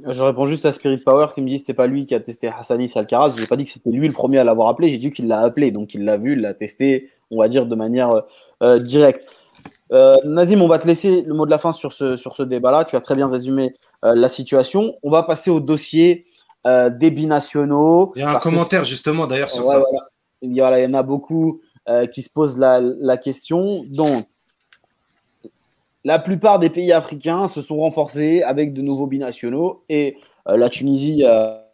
Je 0.06 0.22
réponds 0.22 0.46
juste 0.46 0.64
à 0.64 0.72
Spirit 0.72 0.98
Power 0.98 1.26
qui 1.34 1.42
me 1.42 1.48
dit 1.48 1.58
que 1.58 1.64
c'est 1.66 1.74
pas 1.74 1.86
lui 1.86 2.06
qui 2.06 2.14
a 2.14 2.20
testé 2.20 2.48
Hassanis 2.48 2.92
Alcaraz. 2.94 3.34
J'ai 3.36 3.46
pas 3.46 3.56
dit 3.56 3.64
que 3.64 3.70
c'était 3.70 3.90
lui 3.90 4.06
le 4.06 4.14
premier 4.14 4.38
à 4.38 4.44
l'avoir 4.44 4.68
appelé, 4.68 4.88
j'ai 4.88 4.98
dit 4.98 5.10
qu'il 5.12 5.28
l'a 5.28 5.40
appelé, 5.40 5.72
donc 5.72 5.92
il 5.92 6.04
l'a 6.04 6.16
vu, 6.16 6.32
il 6.32 6.40
l'a 6.40 6.54
testé, 6.54 7.10
on 7.30 7.38
va 7.38 7.48
dire 7.48 7.66
de 7.66 7.74
manière 7.74 8.08
euh, 8.62 8.78
directe. 8.78 9.26
Euh, 9.92 10.16
Nazim, 10.24 10.62
on 10.62 10.68
va 10.68 10.78
te 10.78 10.86
laisser 10.86 11.20
le 11.22 11.34
mot 11.34 11.44
de 11.44 11.50
la 11.50 11.58
fin 11.58 11.72
sur 11.72 11.92
ce, 11.92 12.16
sur 12.16 12.34
ce 12.34 12.42
débat-là. 12.42 12.84
Tu 12.86 12.96
as 12.96 13.00
très 13.00 13.14
bien 13.14 13.28
résumé 13.28 13.74
euh, 14.04 14.14
la 14.14 14.28
situation. 14.30 14.94
On 15.02 15.10
va 15.10 15.22
passer 15.24 15.50
au 15.50 15.60
dossier 15.60 16.24
euh, 16.66 16.88
des 16.88 17.10
binationaux. 17.10 18.12
Il 18.16 18.20
y 18.20 18.24
a 18.24 18.30
un 18.30 18.38
commentaire 18.38 18.84
justement 18.84 19.26
d'ailleurs 19.26 19.50
sur 19.50 19.64
Ouais, 19.66 19.72
ça. 19.72 19.78
voilà. 19.80 20.06
Il, 20.40 20.54
y 20.54 20.62
a, 20.62 20.78
il 20.80 20.84
y 20.84 20.86
en 20.86 20.94
a 20.94 21.02
beaucoup 21.02 21.60
euh, 21.90 22.06
qui 22.06 22.22
se 22.22 22.30
posent 22.30 22.58
la, 22.58 23.16
question. 23.16 23.84
Donc, 23.88 24.26
la 26.04 26.18
plupart 26.18 26.58
des 26.58 26.70
pays 26.70 26.92
africains 26.92 27.46
se 27.48 27.60
sont 27.60 27.78
renforcés 27.78 28.42
avec 28.42 28.72
de 28.72 28.80
nouveaux 28.80 29.06
binationaux 29.06 29.84
et 29.88 30.16
euh, 30.48 30.56
la 30.56 30.68
Tunisie 30.70 31.24
a, 31.24 31.70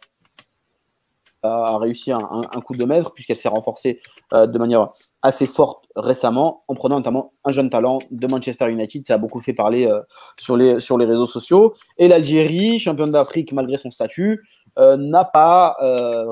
a 1.43 1.77
réussi 1.77 2.11
un, 2.11 2.19
coup 2.65 2.75
de 2.75 2.85
maître 2.85 3.11
puisqu'elle 3.13 3.35
s'est 3.35 3.47
renforcée 3.47 3.99
euh, 4.33 4.47
de 4.47 4.57
manière 4.57 4.89
assez 5.21 5.45
forte 5.45 5.85
récemment 5.95 6.63
en 6.67 6.75
prenant 6.75 6.97
notamment 6.97 7.33
un 7.45 7.51
jeune 7.51 7.69
talent 7.69 7.99
de 8.11 8.27
Manchester 8.27 8.69
United. 8.69 9.05
Ça 9.05 9.15
a 9.15 9.17
beaucoup 9.17 9.41
fait 9.41 9.53
parler 9.53 9.85
euh, 9.85 10.01
sur, 10.37 10.57
les, 10.57 10.79
sur 10.79 10.97
les 10.97 11.05
réseaux 11.05 11.25
sociaux. 11.25 11.75
Et 11.97 12.07
l'Algérie, 12.07 12.79
championne 12.79 13.11
d'Afrique 13.11 13.51
malgré 13.53 13.77
son 13.77 13.91
statut, 13.91 14.43
n'a 14.77 15.25
pas 15.25 15.75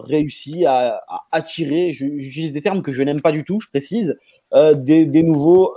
réussi 0.04 0.66
à, 0.66 1.02
attirer, 1.32 1.92
j'utilise 1.92 2.54
des 2.54 2.62
termes 2.62 2.82
que 2.82 2.92
je 2.92 3.02
n'aime 3.02 3.22
pas 3.22 3.32
du 3.32 3.44
tout, 3.44 3.60
je 3.60 3.68
précise, 3.68 4.16
des, 4.54 5.06
des, 5.06 5.24
nouveaux 5.24 5.74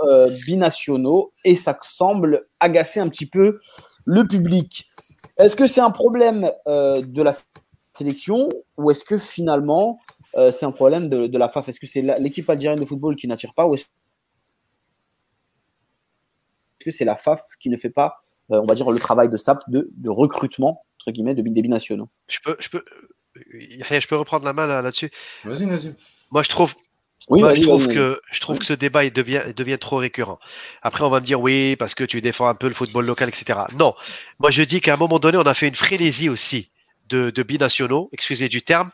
binationaux 0.47 1.33
et 1.45 1.57
ça 1.57 1.77
semble 1.83 2.47
agacer 2.61 3.01
un 3.01 3.09
petit 3.09 3.27
peu 3.27 3.59
le 4.05 4.27
public. 4.27 4.87
Est-ce 5.39 5.57
que 5.57 5.66
c'est 5.66 5.81
un 5.81 5.91
problème 5.91 6.51
de 6.66 7.23
la 7.23 7.33
sélection 7.95 8.49
ou 8.77 8.91
est-ce 8.91 9.05
que 9.05 9.16
finalement 9.16 9.99
c'est 10.35 10.64
un 10.64 10.73
problème 10.73 11.09
de, 11.09 11.39
la 11.39 11.49
FAF 11.49 11.69
Est-ce 11.69 11.81
que 11.81 11.87
c'est 11.87 12.03
l'équipe 12.21 12.49
algérienne 12.51 12.81
de 12.81 12.85
football 12.85 13.16
qui 13.16 13.27
n'attire 13.29 13.55
pas 13.55 13.66
ou 13.66 13.75
est-ce 13.75 13.87
que 16.79 16.91
c'est 16.91 17.05
la 17.05 17.16
FAF 17.16 17.43
qui 17.59 17.71
ne 17.71 17.77
fait 17.77 17.91
pas, 17.91 18.23
euh, 18.51 18.61
on 18.61 18.66
va 18.66 18.75
dire, 18.75 18.91
le 18.91 18.99
travail 18.99 19.29
de 19.29 19.37
SAP 19.37 19.59
de, 19.69 19.91
recrutement, 20.07 20.85
entre 21.09 21.14
guillemets, 21.14 21.34
de 21.34 21.42
des 21.42 21.62
binationaux 21.62 22.09
je 22.28 22.38
peux, 22.44 22.56
je, 22.61 22.68
peux, 22.68 22.84
je 23.34 24.06
peux 24.06 24.16
reprendre 24.16 24.44
la 24.44 24.52
main 24.52 24.66
là-dessus? 24.66 25.11
Vas-y, 25.44 25.66
vas-y. 25.66 25.94
Moi, 26.30 26.42
je 26.42 26.48
trouve, 26.48 26.74
oui, 27.30 27.40
je, 27.54 27.62
trouve 27.62 27.88
que, 27.88 28.20
je 28.30 28.40
trouve 28.40 28.59
que 28.59 28.64
ce 28.64 28.72
débat 28.72 29.04
il 29.04 29.12
devient, 29.12 29.42
devient 29.56 29.78
trop 29.78 29.96
récurrent. 29.96 30.38
Après, 30.82 31.04
on 31.04 31.09
va 31.09 31.20
me 31.20 31.24
dire 31.24 31.40
oui, 31.40 31.76
parce 31.76 31.94
que 31.94 32.04
tu 32.04 32.20
défends 32.20 32.48
un 32.48 32.54
peu 32.54 32.68
le 32.68 32.74
football 32.74 33.06
local, 33.06 33.28
etc. 33.28 33.61
Non, 33.74 33.94
moi 34.38 34.50
je 34.50 34.62
dis 34.62 34.80
qu'à 34.80 34.94
un 34.94 34.96
moment 34.96 35.18
donné, 35.18 35.38
on 35.38 35.42
a 35.46 35.54
fait 35.54 35.68
une 35.68 35.74
frénésie 35.74 36.28
aussi 36.28 36.70
de, 37.09 37.30
de 37.30 37.42
binationaux, 37.42 38.11
excusez 38.12 38.48
du 38.48 38.62
terme, 38.62 38.90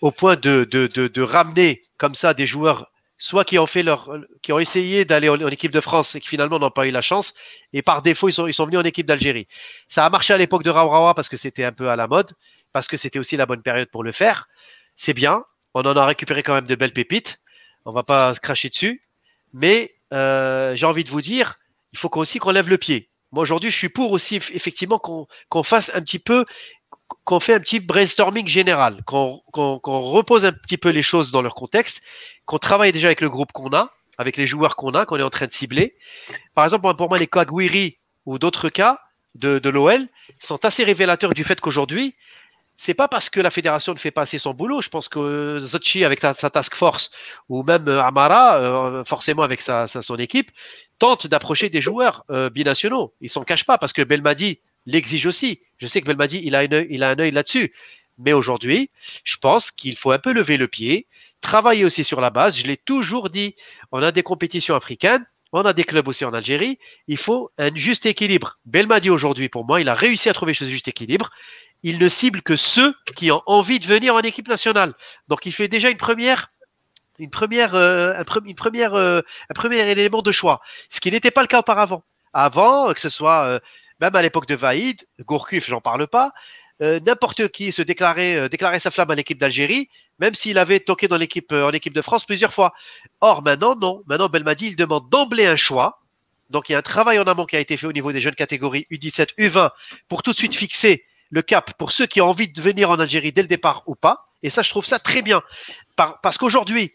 au 0.00 0.10
point 0.10 0.36
de, 0.36 0.64
de, 0.70 0.86
de, 0.86 1.22
ramener 1.22 1.82
comme 1.98 2.14
ça 2.14 2.32
des 2.32 2.46
joueurs 2.46 2.90
soit 3.18 3.44
qui 3.44 3.58
ont 3.58 4.58
essayé 4.58 5.04
d'aller 5.04 5.28
en, 5.28 5.36
équipe 5.48 5.72
de 5.72 5.80
France 5.80 6.14
et 6.14 6.20
qui 6.20 6.28
finalement 6.28 6.58
n'ont 6.58 6.70
pas 6.70 6.86
eu 6.86 6.90
la 6.90 7.02
chance, 7.02 7.34
et 7.72 7.82
par 7.82 8.02
défaut 8.02 8.28
ils 8.28 8.32
sont, 8.32 8.44
venus 8.44 8.78
en 8.78 8.84
équipe 8.84 9.06
d'Algérie. 9.06 9.48
Ça 9.88 10.06
a 10.06 10.10
marché 10.10 10.32
à 10.32 10.38
l'époque 10.38 10.62
de 10.62 10.70
Raourawa 10.70 11.14
parce 11.14 11.28
que 11.28 11.36
c'était 11.36 11.64
un 11.64 11.72
peu 11.72 11.90
à 11.90 11.96
la 11.96 12.06
mode, 12.06 12.32
parce 12.72 12.86
que 12.86 12.96
c'était 12.96 13.18
aussi 13.18 13.36
la 13.36 13.46
bonne 13.46 13.62
période 13.62 13.88
pour 13.90 14.04
le 14.04 14.12
faire. 14.12 14.48
C'est 14.94 15.14
bien, 15.14 15.44
on 15.74 15.82
en 15.82 15.96
a 15.96 16.06
récupéré 16.06 16.42
quand 16.42 16.54
même 16.54 16.66
de 16.66 16.74
belles 16.74 16.92
pépites. 16.92 17.40
On 17.84 17.92
va 17.92 18.02
pas 18.02 18.34
se 18.34 18.40
cracher 18.40 18.68
dessus, 18.68 19.02
mais 19.52 19.94
euh, 20.12 20.74
j'ai 20.76 20.86
envie 20.86 21.04
de 21.04 21.10
vous 21.10 21.22
dire, 21.22 21.58
il 21.92 21.98
faut 21.98 22.10
aussi 22.18 22.38
qu'on 22.38 22.50
lève 22.50 22.68
le 22.68 22.78
pied. 22.78 23.10
Moi 23.32 23.42
aujourd'hui, 23.42 23.70
je 23.70 23.76
suis 23.76 23.88
pour 23.88 24.12
aussi 24.12 24.36
effectivement 24.36 24.98
qu'on 24.98 25.62
fasse 25.62 25.90
un 25.94 26.00
petit 26.00 26.18
peu 26.18 26.44
qu'on 27.24 27.40
fait 27.40 27.54
un 27.54 27.60
petit 27.60 27.80
brainstorming 27.80 28.46
général, 28.46 29.02
qu'on 29.04 29.42
repose 29.52 30.44
un 30.44 30.52
petit 30.52 30.76
peu 30.76 30.90
les 30.90 31.02
choses 31.02 31.30
dans 31.30 31.42
leur 31.42 31.54
contexte, 31.54 32.02
qu'on 32.46 32.58
travaille 32.58 32.92
déjà 32.92 33.08
avec 33.08 33.20
le 33.20 33.30
groupe 33.30 33.52
qu'on 33.52 33.72
a, 33.72 33.90
avec 34.18 34.36
les 34.36 34.46
joueurs 34.46 34.76
qu'on 34.76 34.92
a, 34.92 35.06
qu'on 35.06 35.18
est 35.18 35.22
en 35.22 35.30
train 35.30 35.46
de 35.46 35.52
cibler. 35.52 35.96
Par 36.54 36.64
exemple, 36.64 36.94
pour 36.96 37.08
moi, 37.08 37.18
les 37.18 37.26
cas 37.26 37.44
ou 38.26 38.38
d'autres 38.38 38.68
cas 38.68 39.00
de, 39.34 39.58
de 39.58 39.68
l'OL 39.70 40.06
sont 40.40 40.64
assez 40.64 40.84
révélateurs 40.84 41.34
du 41.34 41.44
fait 41.44 41.60
qu'aujourd'hui, 41.60 42.14
c'est 42.78 42.94
pas 42.94 43.08
parce 43.08 43.28
que 43.28 43.40
la 43.40 43.50
fédération 43.50 43.92
ne 43.92 43.98
fait 43.98 44.12
pas 44.12 44.22
assez 44.22 44.38
son 44.38 44.54
boulot. 44.54 44.80
Je 44.80 44.88
pense 44.88 45.08
que 45.08 45.58
Zotchi 45.60 46.04
avec 46.04 46.20
sa, 46.20 46.34
task 46.34 46.74
force 46.76 47.10
ou 47.48 47.64
même 47.64 47.88
euh, 47.88 48.02
Amara, 48.02 48.56
euh, 48.58 49.04
forcément 49.04 49.42
avec 49.42 49.60
sa, 49.60 49.86
son 49.88 50.16
équipe, 50.16 50.52
tente 51.00 51.26
d'approcher 51.26 51.70
des 51.70 51.80
joueurs 51.80 52.24
euh, 52.30 52.48
binationaux. 52.50 53.12
Ils 53.20 53.28
s'en 53.28 53.42
cachent 53.42 53.66
pas 53.66 53.78
parce 53.78 53.92
que 53.92 54.02
Belmadi 54.02 54.60
l'exige 54.88 55.26
aussi. 55.26 55.60
Je 55.76 55.86
sais 55.86 56.00
que 56.00 56.06
Belmadi, 56.06 56.40
il 56.42 56.54
a, 56.56 56.60
un 56.60 56.72
œil, 56.72 56.86
il 56.90 57.02
a 57.02 57.10
un 57.10 57.18
œil 57.18 57.30
là-dessus. 57.30 57.72
Mais 58.18 58.32
aujourd'hui, 58.32 58.90
je 59.22 59.36
pense 59.36 59.70
qu'il 59.70 59.96
faut 59.96 60.10
un 60.10 60.18
peu 60.18 60.32
lever 60.32 60.56
le 60.56 60.66
pied, 60.66 61.06
travailler 61.40 61.84
aussi 61.84 62.02
sur 62.02 62.20
la 62.20 62.30
base. 62.30 62.56
Je 62.58 62.66
l'ai 62.66 62.76
toujours 62.76 63.30
dit, 63.30 63.54
on 63.92 64.02
a 64.02 64.10
des 64.10 64.24
compétitions 64.24 64.74
africaines, 64.74 65.24
on 65.52 65.62
a 65.62 65.72
des 65.72 65.84
clubs 65.84 66.08
aussi 66.08 66.24
en 66.24 66.34
Algérie. 66.34 66.78
Il 67.06 67.16
faut 67.16 67.50
un 67.58 67.74
juste 67.74 68.06
équilibre. 68.06 68.58
Belmadi, 68.64 69.10
aujourd'hui, 69.10 69.48
pour 69.48 69.64
moi, 69.64 69.80
il 69.80 69.88
a 69.88 69.94
réussi 69.94 70.28
à 70.28 70.32
trouver 70.32 70.54
ce 70.54 70.64
juste 70.64 70.88
équilibre. 70.88 71.30
Il 71.84 71.98
ne 71.98 72.08
cible 72.08 72.42
que 72.42 72.56
ceux 72.56 72.94
qui 73.16 73.30
ont 73.30 73.42
envie 73.46 73.78
de 73.78 73.86
venir 73.86 74.14
en 74.14 74.20
équipe 74.20 74.48
nationale. 74.48 74.94
Donc, 75.28 75.46
il 75.46 75.52
fait 75.52 75.68
déjà 75.68 75.90
une 75.90 75.96
première 75.96 76.48
une 77.18 77.30
euh, 77.42 77.74
euh, 77.74 79.22
un 79.50 79.54
premier 79.54 79.90
élément 79.90 80.22
de 80.22 80.32
choix, 80.32 80.60
ce 80.88 81.00
qui 81.00 81.10
n'était 81.10 81.30
pas 81.30 81.42
le 81.42 81.48
cas 81.48 81.60
auparavant. 81.60 82.04
Avant, 82.32 82.92
que 82.92 83.00
ce 83.00 83.08
soit 83.08 83.44
euh, 83.44 83.58
même 84.00 84.14
à 84.14 84.22
l'époque 84.22 84.46
de 84.46 84.54
Vaïd, 84.54 85.06
Gourcuff, 85.20 85.68
j'en 85.68 85.80
parle 85.80 86.06
pas, 86.06 86.32
euh, 86.80 87.00
n'importe 87.00 87.48
qui 87.48 87.72
se 87.72 87.82
déclarait, 87.82 88.36
euh, 88.36 88.48
déclarait 88.48 88.78
sa 88.78 88.90
flamme 88.90 89.10
à 89.10 89.14
l'équipe 89.16 89.38
d'Algérie, 89.38 89.88
même 90.20 90.34
s'il 90.34 90.58
avait 90.58 90.80
toqué 90.80 91.08
dans 91.08 91.16
l'équipe, 91.16 91.50
euh, 91.52 91.66
en 91.66 91.72
équipe 91.72 91.92
de 91.92 92.02
France 92.02 92.24
plusieurs 92.24 92.54
fois. 92.54 92.72
Or, 93.20 93.42
maintenant, 93.42 93.74
non. 93.74 94.02
Maintenant, 94.06 94.28
Belmadi, 94.28 94.68
il 94.68 94.76
demande 94.76 95.08
d'emblée 95.10 95.46
un 95.46 95.56
choix. 95.56 96.00
Donc, 96.50 96.68
il 96.68 96.72
y 96.72 96.74
a 96.76 96.78
un 96.78 96.82
travail 96.82 97.18
en 97.18 97.24
amont 97.24 97.46
qui 97.46 97.56
a 97.56 97.60
été 97.60 97.76
fait 97.76 97.86
au 97.86 97.92
niveau 97.92 98.12
des 98.12 98.20
jeunes 98.20 98.36
catégories 98.36 98.86
U17, 98.92 99.34
U20 99.38 99.70
pour 100.08 100.22
tout 100.22 100.32
de 100.32 100.36
suite 100.36 100.54
fixer 100.54 101.04
le 101.30 101.42
cap 101.42 101.72
pour 101.76 101.92
ceux 101.92 102.06
qui 102.06 102.20
ont 102.20 102.30
envie 102.30 102.48
de 102.48 102.62
venir 102.62 102.90
en 102.90 102.98
Algérie 102.98 103.32
dès 103.32 103.42
le 103.42 103.48
départ 103.48 103.82
ou 103.86 103.96
pas. 103.96 104.28
Et 104.42 104.50
ça, 104.50 104.62
je 104.62 104.70
trouve 104.70 104.86
ça 104.86 104.98
très 104.98 105.20
bien. 105.20 105.42
parce 105.96 106.38
qu'aujourd'hui, 106.38 106.92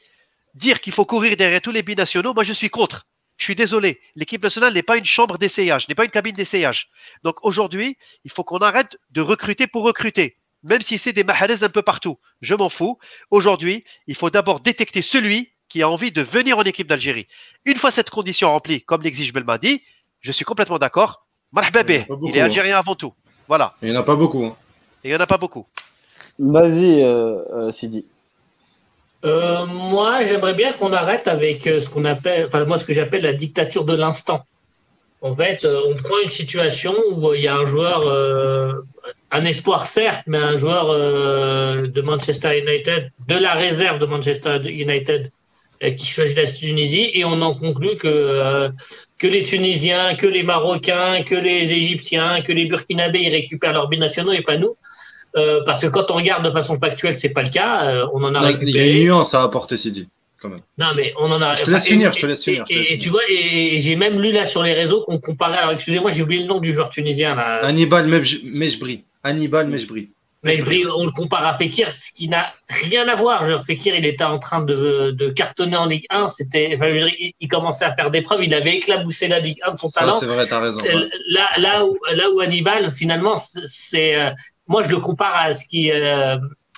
dire 0.55 0.79
qu'il 0.79 0.93
faut 0.93 1.05
courir 1.05 1.35
derrière 1.35 1.61
tous 1.61 1.71
les 1.71 1.83
binationaux, 1.83 2.33
moi, 2.33 2.43
je 2.43 2.53
suis 2.53 2.69
contre. 2.69 3.05
Je 3.43 3.47
suis 3.47 3.55
désolé, 3.55 3.99
l'équipe 4.15 4.41
nationale 4.41 4.73
n'est 4.73 4.83
pas 4.83 4.95
une 4.95 5.03
chambre 5.03 5.37
d'essayage, 5.37 5.89
n'est 5.89 5.95
pas 5.95 6.05
une 6.05 6.11
cabine 6.11 6.33
d'essayage. 6.33 6.89
Donc 7.25 7.43
aujourd'hui, 7.43 7.97
il 8.23 8.31
faut 8.31 8.45
qu'on 8.45 8.59
arrête 8.59 8.95
de 9.11 9.19
recruter 9.19 9.67
pour 9.67 9.83
recruter, 9.83 10.37
même 10.63 10.79
si 10.79 10.97
c'est 10.97 11.11
des 11.11 11.25
mahalaises 11.25 11.65
un 11.65 11.69
peu 11.69 11.81
partout. 11.81 12.17
Je 12.39 12.55
m'en 12.55 12.69
fous. 12.69 12.97
Aujourd'hui, 13.31 13.83
il 14.07 14.15
faut 14.15 14.29
d'abord 14.29 14.61
détecter 14.61 15.01
celui 15.01 15.51
qui 15.67 15.81
a 15.81 15.89
envie 15.89 16.13
de 16.13 16.21
venir 16.21 16.57
en 16.57 16.63
équipe 16.63 16.87
d'Algérie. 16.87 17.27
Une 17.65 17.75
fois 17.75 17.91
cette 17.91 18.09
condition 18.09 18.49
remplie, 18.49 18.81
comme 18.81 19.01
l'exige 19.01 19.33
Belmadi, 19.33 19.83
je 20.21 20.31
suis 20.31 20.45
complètement 20.45 20.79
d'accord. 20.79 21.27
Marhbabé, 21.51 22.05
il 22.23 22.37
est 22.37 22.39
hein. 22.39 22.45
algérien 22.45 22.77
avant 22.77 22.95
tout. 22.95 23.13
Voilà. 23.49 23.75
Il 23.81 23.91
n'y 23.91 23.97
en 23.97 23.99
a 23.99 24.03
pas 24.03 24.15
beaucoup. 24.15 24.45
Hein. 24.45 24.55
Il 25.03 25.09
n'y 25.09 25.17
en 25.17 25.19
a 25.19 25.27
pas 25.27 25.37
beaucoup. 25.37 25.67
Vas-y, 26.39 27.03
euh, 27.03 27.43
euh, 27.51 27.71
Sidi. 27.71 28.05
Euh, 29.25 29.65
moi, 29.65 30.23
j'aimerais 30.25 30.53
bien 30.53 30.73
qu'on 30.73 30.91
arrête 30.91 31.27
avec 31.27 31.65
euh, 31.67 31.79
ce 31.79 31.89
qu'on 31.89 32.03
appelle, 32.05 32.47
enfin 32.47 32.65
moi, 32.65 32.77
ce 32.77 32.85
que 32.85 32.93
j'appelle 32.93 33.23
la 33.23 33.33
dictature 33.33 33.85
de 33.85 33.95
l'instant. 33.95 34.45
En 35.21 35.33
fait, 35.33 35.63
euh, 35.63 35.79
on 35.87 35.95
prend 35.95 36.19
une 36.21 36.29
situation 36.29 36.93
où 37.11 37.33
il 37.33 37.41
y 37.41 37.47
a 37.47 37.55
un 37.55 37.65
joueur, 37.65 38.01
un 39.31 39.45
espoir 39.45 39.87
certes, 39.87 40.23
mais 40.27 40.37
un 40.37 40.57
joueur 40.57 40.87
de 41.87 42.01
Manchester 42.01 42.59
United, 42.59 43.11
de 43.29 43.35
la 43.35 43.53
réserve 43.53 43.99
de 43.99 44.05
Manchester 44.05 44.59
United, 44.65 45.31
qui 45.97 46.05
choisit 46.05 46.37
la 46.37 46.45
Tunisie, 46.45 47.09
et 47.13 47.23
on 47.23 47.41
en 47.41 47.55
conclut 47.55 47.97
que 47.97 48.73
les 49.21 49.43
Tunisiens, 49.43 50.15
que 50.15 50.27
les 50.27 50.43
Marocains, 50.43 51.23
que 51.23 51.35
les 51.35 51.73
Égyptiens, 51.73 52.41
que 52.41 52.51
les 52.51 52.65
Burkinabés, 52.65 53.21
ils 53.21 53.29
récupèrent 53.29 53.73
leurs 53.73 53.87
binationaux 53.87 54.33
et 54.33 54.41
pas 54.41 54.57
nous. 54.57 54.75
Euh, 55.35 55.61
parce 55.65 55.81
que 55.81 55.87
quand 55.87 56.11
on 56.11 56.15
regarde 56.15 56.45
de 56.45 56.51
façon 56.51 56.77
factuelle, 56.77 57.15
c'est 57.15 57.29
pas 57.29 57.41
le 57.41 57.49
cas. 57.49 57.85
Euh, 57.85 58.07
on 58.13 58.23
en 58.23 58.35
a 58.35 58.41
récupéré. 58.41 58.69
Il 58.69 58.75
y 58.75 58.79
a 58.79 58.87
une 58.87 59.03
nuance 59.05 59.33
à 59.33 59.43
apporter, 59.43 59.77
Sidi. 59.77 60.07
Quand 60.39 60.49
même. 60.49 60.59
Non, 60.77 60.87
mais 60.95 61.13
on 61.19 61.31
en 61.31 61.41
a. 61.41 61.55
Je 61.55 61.63
te 61.63 61.71
laisse 61.71 61.87
finir, 61.87 62.11
je 62.11 62.19
te 62.19 62.25
laisse 62.25 62.43
finir. 62.43 62.65
Et, 62.69 62.97
tu 62.99 63.09
vois, 63.09 63.21
et, 63.29 63.79
j'ai 63.79 63.95
même 63.95 64.21
lu 64.21 64.31
là 64.31 64.45
sur 64.45 64.61
les 64.61 64.73
réseaux 64.73 65.01
qu'on 65.01 65.17
comparait. 65.17 65.57
Alors, 65.57 65.71
excusez-moi, 65.71 66.11
j'ai 66.11 66.21
oublié 66.21 66.41
le 66.41 66.47
nom 66.47 66.59
du 66.59 66.73
joueur 66.73 66.89
tunisien 66.89 67.35
là. 67.35 67.65
Hannibal 67.65 68.07
Mejbri. 68.07 69.05
Hannibal 69.23 69.67
Mejbri. 69.67 70.09
Mejbri, 70.43 70.83
on 70.85 71.05
le 71.05 71.11
compare 71.11 71.45
à 71.45 71.53
Fekir, 71.57 71.93
ce 71.93 72.11
qui 72.11 72.27
n'a 72.27 72.45
rien 72.67 73.07
à 73.07 73.15
voir. 73.15 73.49
Genre, 73.49 73.63
Fekir, 73.63 73.95
il 73.95 74.05
était 74.05 74.25
en 74.25 74.39
train 74.39 74.61
de, 74.61 75.11
de 75.11 75.29
cartonner 75.29 75.77
en 75.77 75.85
Ligue 75.85 76.05
1. 76.09 76.27
C'était, 76.27 76.73
enfin, 76.75 76.93
il, 77.39 77.47
commençait 77.47 77.85
à 77.85 77.95
faire 77.95 78.11
des 78.11 78.21
preuves. 78.21 78.43
Il 78.43 78.53
avait 78.53 78.75
éclaboussé 78.75 79.29
la 79.29 79.39
Ligue 79.39 79.59
1 79.65 79.75
de 79.75 79.79
son 79.79 79.87
talent. 79.87 80.19
C'est 80.19 80.25
vrai, 80.25 80.45
t'as 80.45 80.59
raison. 80.59 80.79
Là, 81.29 81.49
là, 81.57 81.85
où, 81.85 81.97
là 82.13 82.29
où 82.29 82.41
Hannibal, 82.41 82.91
finalement, 82.91 83.37
c'est, 83.37 84.15
euh, 84.15 84.31
moi, 84.67 84.83
je 84.83 84.89
le 84.89 84.97
compare 84.97 85.35
à 85.35 85.53
ce 85.53 85.65
qui, 85.67 85.91
euh, 85.91 86.37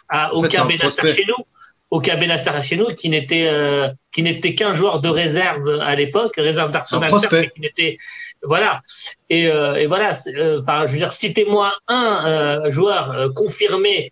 à, 0.09 0.33
au 0.33 0.41
cas 0.41 0.67
chez 0.89 1.25
nous, 1.27 1.45
au 1.91 2.01
cas 2.01 2.17
chez 2.61 2.77
nous, 2.77 2.93
qui 2.95 3.09
n'était, 3.09 3.47
euh, 3.47 3.89
qui 4.13 4.23
n'était 4.23 4.55
qu'un 4.55 4.73
joueur 4.73 5.01
de 5.01 5.09
réserve 5.09 5.79
à 5.81 5.95
l'époque, 5.95 6.33
réserve 6.37 6.71
d'Arsenal, 6.71 7.11
qui 7.53 7.61
n'était, 7.61 7.97
voilà. 8.43 8.81
Et, 9.29 9.47
euh, 9.47 9.75
et 9.75 9.87
voilà. 9.87 10.11
Enfin, 10.59 10.87
je 10.87 10.91
veux 10.91 10.97
dire, 10.97 11.13
citez-moi 11.13 11.73
un 11.87 12.69
joueur 12.69 13.33
confirmé 13.35 14.11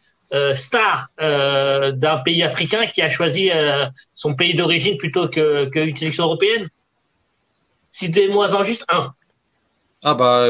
star 0.56 1.10
d'un 1.20 2.18
pays 2.24 2.44
africain 2.44 2.88
qui 2.88 3.02
a 3.02 3.10
choisi 3.10 3.52
son 4.16 4.34
pays 4.36 4.56
d'origine 4.56 4.98
plutôt 4.98 5.28
que 5.28 5.66
qu'une 5.66 5.96
sélection 5.96 6.26
européenne. 6.26 6.70
Citez-moi 7.92 8.56
en 8.56 8.64
juste 8.64 8.86
un. 8.92 9.14
Ah 10.04 10.16
bah 10.16 10.48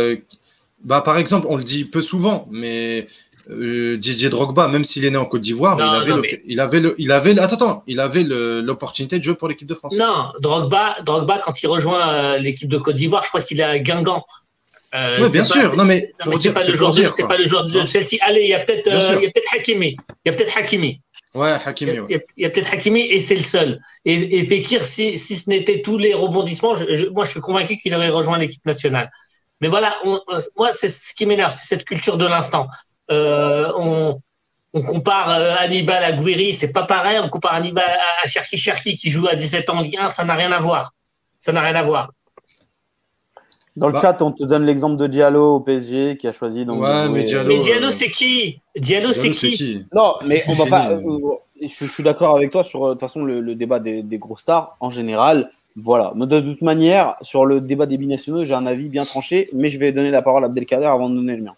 bah, 0.84 1.02
par 1.02 1.18
exemple, 1.18 1.48
on 1.50 1.58
le 1.58 1.64
dit 1.64 1.86
peu 1.86 2.02
souvent, 2.02 2.48
mais 2.52 3.08
euh, 3.50 3.98
Didier 3.98 4.30
Drogba, 4.30 4.68
même 4.68 4.86
s'il 4.86 5.06
est 5.06 5.10
né 5.10 5.18
en 5.18 5.26
Côte 5.26 5.42
d'Ivoire, 5.42 5.78
il, 5.78 6.12
avait 6.12 6.44
il 6.46 6.60
avait 6.60 6.80
le, 6.80 6.96
il 6.98 7.12
avait, 7.12 7.38
attends, 7.40 7.56
attends, 7.56 7.84
il 7.88 8.00
avait 8.00 8.24
l'opportunité 8.24 9.20
de 9.20 9.24
jouer 9.24 9.36
pour 9.36 9.48
l'équipe 9.48 9.68
de 9.68 9.76
France. 9.76 9.94
Non, 9.96 10.28
Drogba, 10.40 10.96
Drogba, 11.04 11.40
quand 11.40 11.62
il 11.62 11.68
rejoint 11.68 12.10
euh, 12.10 12.38
l'équipe 12.38 12.70
de 12.70 12.78
Côte 12.78 12.96
d'Ivoire, 12.96 13.24
je 13.24 13.30
crois 13.30 13.42
qu'il 13.42 13.60
est 13.60 13.64
à 13.64 13.80
Guingamp. 13.80 14.26
Euh, 14.96 15.18
oui, 15.22 15.30
bien 15.32 15.44
sûr. 15.44 15.76
Non, 15.76 15.86
mais, 15.86 16.14
c'est 16.40 16.54
pas, 16.54 16.66
le 16.66 16.74
joueur 16.74 16.92
de, 16.92 17.10
c'est 17.10 17.28
pas 17.28 17.38
le 17.38 17.46
joueur 17.46 17.66
de 17.66 17.86
Chelsea. 17.88 18.18
Allez, 18.22 18.42
il 18.42 18.50
y 18.50 18.54
a 18.54 18.60
peut-être, 18.60 18.88
il 18.88 19.24
y 19.24 19.28
a 19.28 19.32
peut-être 19.32 19.56
Hakimi. 19.56 19.98
Il 20.24 20.30
y 20.30 20.30
a 20.30 20.34
peut-être 20.34 20.56
Hakimi. 20.56 21.02
Ouais, 21.34 21.58
Hakimi. 21.66 22.00
Il 22.10 22.22
y 22.38 22.46
a, 22.46 22.50
peut-être 22.50 22.72
Hakimi 22.72 23.02
et 23.02 23.20
c'est 23.20 23.36
le 23.36 23.42
seul. 23.42 23.82
Et, 24.06 24.38
et 24.38 24.46
Fekir, 24.46 24.86
si, 24.86 25.18
si 25.18 25.36
ce 25.36 25.50
n'était 25.50 25.82
tous 25.82 25.98
les 25.98 26.14
rebondissements, 26.14 26.76
je, 26.76 27.10
moi, 27.10 27.26
je 27.26 27.32
suis 27.32 27.40
convaincu 27.40 27.78
qu'il 27.78 27.94
aurait 27.96 28.10
rejoint 28.10 28.38
l'équipe 28.38 28.64
nationale. 28.66 29.10
Mais 29.64 29.70
voilà, 29.70 29.94
euh, 30.06 30.20
moi, 30.58 30.74
c'est 30.74 30.90
ce 30.90 31.14
qui 31.16 31.26
m'énerve, 31.26 31.54
c'est 31.54 31.68
cette 31.74 31.86
culture 31.86 32.18
de 32.18 32.26
l'instant. 32.26 32.68
Euh, 33.12 33.72
on, 33.78 34.20
On 34.76 34.82
compare 34.82 35.30
euh, 35.30 35.56
Hannibal 35.58 36.04
à 36.04 36.12
Guiri, 36.12 36.52
c'est 36.54 36.74
pas 36.74 36.84
pareil. 36.84 37.18
On 37.24 37.30
compare 37.30 37.54
Hannibal 37.54 37.86
à 38.24 38.28
Cherki 38.28 38.58
Cherki 38.58 38.98
qui 38.98 39.10
joue 39.10 39.28
à 39.28 39.36
17 39.36 39.70
ans 39.70 39.78
en 39.78 39.82
Ligue 39.82 39.98
1, 39.98 40.10
ça 40.10 40.26
n'a 40.26 40.34
rien 40.34 40.52
à 40.52 40.60
voir. 40.60 40.92
Ça 41.40 41.52
n'a 41.54 41.62
rien 41.62 41.76
à 41.76 41.84
voir. 41.84 42.10
Dans 43.78 43.88
le 43.88 43.94
Bah. 43.94 44.02
chat, 44.02 44.22
on 44.22 44.32
te 44.34 44.44
donne 44.44 44.66
l'exemple 44.66 44.98
de 44.98 45.08
Diallo 45.08 45.56
au 45.56 45.60
PSG 45.62 46.18
qui 46.18 46.28
a 46.28 46.34
choisi. 46.34 46.66
Donc, 46.66 46.82
Ouais, 46.82 47.08
mais 47.10 47.24
Diallo- 47.24 47.48
Mais 47.48 47.84
euh, 47.86 47.90
c'est 47.92 48.10
qui? 48.10 48.60
Diallo, 48.76 49.14
c'est 49.14 49.22
Diallo, 49.22 49.34
c'est 49.36 49.50
qui? 49.52 49.58
qui? 49.58 49.86
Non, 49.94 50.16
mais 50.26 50.44
on 50.50 50.54
va 50.54 50.66
pas. 50.66 50.90
euh, 50.92 51.00
je, 51.62 51.68
je 51.68 51.86
suis 51.86 52.04
d'accord 52.04 52.36
avec 52.36 52.52
toi 52.52 52.64
sur 52.66 52.86
de 52.88 52.92
toute 52.92 53.00
façon 53.00 53.24
le, 53.24 53.40
le 53.40 53.56
débat 53.56 53.80
des, 53.80 54.04
des 54.04 54.18
gros 54.18 54.38
stars 54.38 54.76
en 54.82 54.92
général. 54.92 55.50
Voilà. 55.76 56.14
Mais 56.16 56.28
de 56.28 56.40
toute 56.40 56.62
manière, 56.62 57.16
sur 57.22 57.46
le 57.46 57.62
débat 57.62 57.86
des 57.86 57.98
binationaux, 57.98 58.44
j'ai 58.44 58.54
un 58.54 58.66
avis 58.66 58.90
bien 58.90 59.06
tranché, 59.06 59.50
mais 59.54 59.70
je 59.70 59.80
vais 59.80 59.92
donner 59.92 60.12
la 60.12 60.22
parole 60.22 60.44
à 60.44 60.48
Abdelkader 60.48 60.86
avant 60.86 61.10
de 61.10 61.16
donner 61.16 61.36
le 61.36 61.44
mien. 61.44 61.56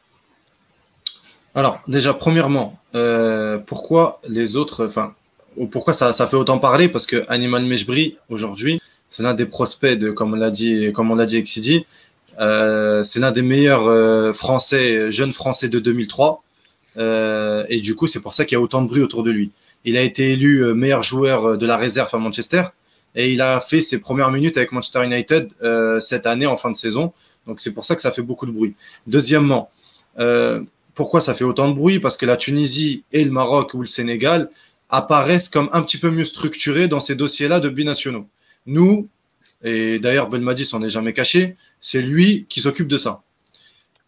Alors, 1.53 1.80
déjà, 1.88 2.13
premièrement, 2.13 2.78
euh, 2.95 3.57
pourquoi 3.57 4.20
les 4.28 4.55
autres, 4.55 4.86
enfin, 4.86 5.13
ou 5.57 5.68
pourquoi 5.68 5.93
ça, 5.93 6.11
fait 6.13 6.36
autant 6.36 6.59
parler? 6.59 6.89
Parce 6.89 7.05
que 7.05 7.24
Animal 7.30 7.63
Mejbri, 7.63 8.18
aujourd'hui, 8.30 8.82
c'est 9.07 9.24
l'un 9.24 9.34
des 9.34 9.45
prospects 9.45 10.13
comme 10.13 10.34
on 10.34 10.38
l'a 10.38 10.51
dit, 10.51 10.91
comme 10.93 11.11
on 11.11 11.16
l'a 11.16 11.26
dit 11.26 11.36
avec 11.36 11.47
Sidi, 11.47 11.86
euh, 12.39 13.03
c'est 13.03 13.20
l'un 13.20 13.32
des 13.32 13.41
meilleurs 13.41 13.88
euh, 13.88 14.34
Français, 14.34 15.11
jeunes 15.11 15.34
Français 15.34 15.70
de 15.70 15.80
2003. 15.80 16.43
Euh, 16.97 17.66
et 17.70 17.82
du 17.82 17.95
coup, 17.95 18.07
c'est 18.07 18.22
pour 18.22 18.34
ça 18.34 18.45
qu'il 18.45 18.55
y 18.55 18.59
a 18.59 18.61
autant 18.61 18.82
de 18.82 18.88
bruit 18.88 19.01
autour 19.01 19.24
de 19.24 19.32
lui. 19.32 19.51
Il 19.84 19.97
a 19.97 20.01
été 20.01 20.32
élu 20.32 20.74
meilleur 20.74 21.03
joueur 21.03 21.57
de 21.57 21.66
la 21.66 21.78
réserve 21.78 22.09
à 22.13 22.18
Manchester 22.18 22.63
et 23.16 23.32
il 23.32 23.41
a 23.41 23.61
fait 23.61 23.82
ses 23.82 23.99
premières 23.99 24.32
minutes 24.32 24.57
avec 24.57 24.72
Manchester 24.72 25.05
United 25.05 25.51
euh, 25.63 25.99
cette 25.99 26.26
année 26.26 26.45
en 26.45 26.57
fin 26.57 26.70
de 26.70 26.76
saison. 26.76 27.13
Donc 27.47 27.59
c'est 27.59 27.74
pour 27.74 27.86
ça 27.86 27.95
que 27.95 28.01
ça 28.01 28.11
fait 28.11 28.22
beaucoup 28.22 28.45
de 28.45 28.51
bruit. 28.51 28.76
Deuxièmement, 29.07 29.70
euh, 30.20 30.61
pourquoi 30.93 31.22
ça 31.22 31.34
fait 31.34 31.43
autant 31.43 31.70
de 31.70 31.74
bruit? 31.74 31.99
Parce 31.99 32.18
que 32.18 32.26
la 32.26 32.38
Tunisie 32.38 33.03
et 33.11 33.24
le 33.24 33.32
Maroc 33.32 33.74
ou 33.74 33.82
le 33.82 33.88
Sénégal 33.88 34.49
apparaissent 34.89 35.49
comme 35.49 35.70
un 35.72 35.82
petit 35.82 35.97
peu 35.97 36.11
mieux 36.11 36.26
structurés 36.26 36.88
dans 36.88 36.99
ces 36.99 37.16
dossiers-là 37.16 37.59
de 37.59 37.70
binationaux. 37.70 38.28
Nous, 38.66 39.07
et 39.63 39.99
d'ailleurs 39.99 40.30
Belmadi 40.30 40.66
s'en 40.66 40.82
est 40.84 40.89
jamais 40.89 41.13
caché, 41.13 41.55
c'est 41.80 42.01
lui 42.01 42.45
qui 42.49 42.61
s'occupe 42.61 42.88
de 42.88 42.97
ça. 42.97 43.22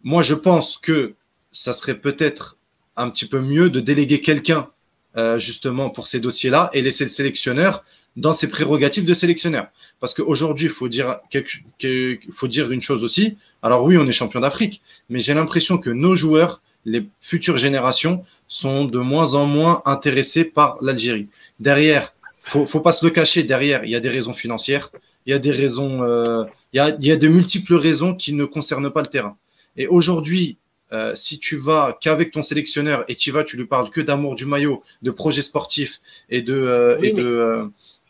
Moi, 0.04 0.22
je 0.22 0.36
pense 0.36 0.78
que 0.78 1.14
ça 1.52 1.74
serait 1.74 2.00
peut-être 2.00 2.58
un 2.96 3.10
petit 3.10 3.28
peu 3.28 3.40
mieux 3.40 3.70
de 3.70 3.80
déléguer 3.80 4.22
quelqu'un 4.22 4.70
euh, 5.18 5.40
justement 5.40 5.90
pour 5.90 6.08
ces 6.08 6.20
dossiers-là 6.20 6.70
et 6.74 6.82
laisser 6.82 7.04
le 7.04 7.10
sélectionneur 7.10 7.84
dans 8.18 8.34
ses 8.34 8.50
prérogatives 8.50 9.06
de 9.06 9.14
sélectionneur. 9.14 9.68
Parce 10.02 10.14
qu'aujourd'hui, 10.14 10.66
il 10.66 10.72
faut 10.72 10.90
dire, 10.90 11.20
quelque, 11.30 11.52
que- 11.80 12.18
faut 12.34 12.48
dire 12.50 12.72
une 12.72 12.82
chose 12.82 13.04
aussi. 13.04 13.38
Alors 13.62 13.84
oui, 13.86 13.98
on 13.98 14.06
est 14.06 14.12
champion 14.12 14.42
d'Afrique, 14.42 14.82
mais 15.10 15.20
j'ai 15.20 15.34
l'impression 15.34 15.78
que 15.78 15.90
nos 15.90 16.16
joueurs, 16.16 16.62
les 16.86 17.08
futures 17.22 17.58
générations, 17.58 18.26
sont 18.48 18.86
de 18.86 19.00
moins 19.00 19.34
en 19.36 19.46
moins 19.46 19.82
intéressés 19.86 20.44
par 20.44 20.78
l'Algérie. 20.82 21.28
Derrière, 21.60 22.14
faut, 22.44 22.66
faut 22.66 22.80
pas 22.80 22.92
se 22.92 23.06
le 23.06 23.12
cacher, 23.12 23.44
derrière, 23.44 23.84
il 23.86 23.92
y 23.92 23.96
a 23.96 24.00
des 24.00 24.10
raisons 24.10 24.34
financières, 24.34 24.92
il 25.26 25.32
y 25.32 25.34
a 25.34 25.40
des 25.40 25.52
raisons, 25.52 26.04
euh, 26.04 26.44
il, 26.74 26.78
y 26.78 26.80
a, 26.80 26.90
il 27.00 27.06
y 27.06 27.12
a 27.12 27.18
de 27.18 27.28
multiples 27.28 27.76
raisons 27.76 28.16
qui 28.16 28.34
ne 28.34 28.46
concernent 28.46 28.90
pas 28.90 29.02
le 29.02 29.08
terrain. 29.08 29.36
Et 29.76 29.86
aujourd'hui, 29.88 30.58
euh, 30.94 31.14
si 31.16 31.38
tu 31.40 31.58
vas 31.58 31.98
qu'avec 32.00 32.32
ton 32.32 32.42
sélectionneur 32.44 33.04
et 33.10 33.16
tu 33.16 33.32
vas, 33.32 33.44
tu 33.44 33.58
lui 33.58 33.66
parles 33.66 33.90
que 33.90 34.00
d'amour 34.00 34.36
du 34.36 34.46
maillot, 34.46 34.82
de 35.02 35.12
projets 35.12 35.42
sportifs 35.42 36.00
et 36.30 36.42
de, 36.42 36.54
euh, 36.54 36.98
Oui, 37.02 37.08
et, 37.10 37.12
de 37.12 37.26
euh, 37.26 37.66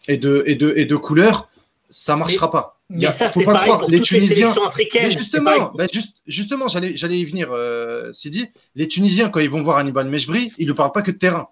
et 0.07 0.17
de 0.17 0.43
et 0.45 0.55
de 0.55 0.73
et 0.75 0.85
de 0.85 0.95
couleurs, 0.95 1.49
ça 1.89 2.15
marchera 2.15 2.51
pas. 2.51 2.73
Il 2.89 2.99
Mais 2.99 3.05
a- 3.07 3.09
ça, 3.11 3.27
faut 3.29 3.39
c'est 3.41 3.45
pas 3.45 3.51
pareil 3.53 3.67
croire, 3.67 3.79
pour 3.81 3.89
les 3.91 3.97
toutes 3.97 4.11
les 4.11 4.19
Tunisiens- 4.19 4.35
sélections 4.47 4.65
africaines. 4.65 5.03
Mais 5.03 5.11
justement, 5.11 5.67
pour- 5.67 5.77
bah 5.77 5.87
juste, 5.91 6.17
justement, 6.25 6.69
j'allais, 6.69 6.95
j'allais 6.95 7.19
y 7.19 7.25
venir, 7.25 7.49
euh, 7.51 8.11
Sidi. 8.13 8.49
Les 8.75 8.87
Tunisiens, 8.87 9.29
quand 9.29 9.41
ils 9.41 9.49
vont 9.49 9.61
voir 9.61 9.77
Hannibal 9.77 10.07
Mejbri, 10.07 10.51
ils 10.57 10.67
ne 10.67 10.73
parlent 10.73 10.93
pas 10.93 11.01
que 11.01 11.11
de 11.11 11.17
terrain. 11.17 11.49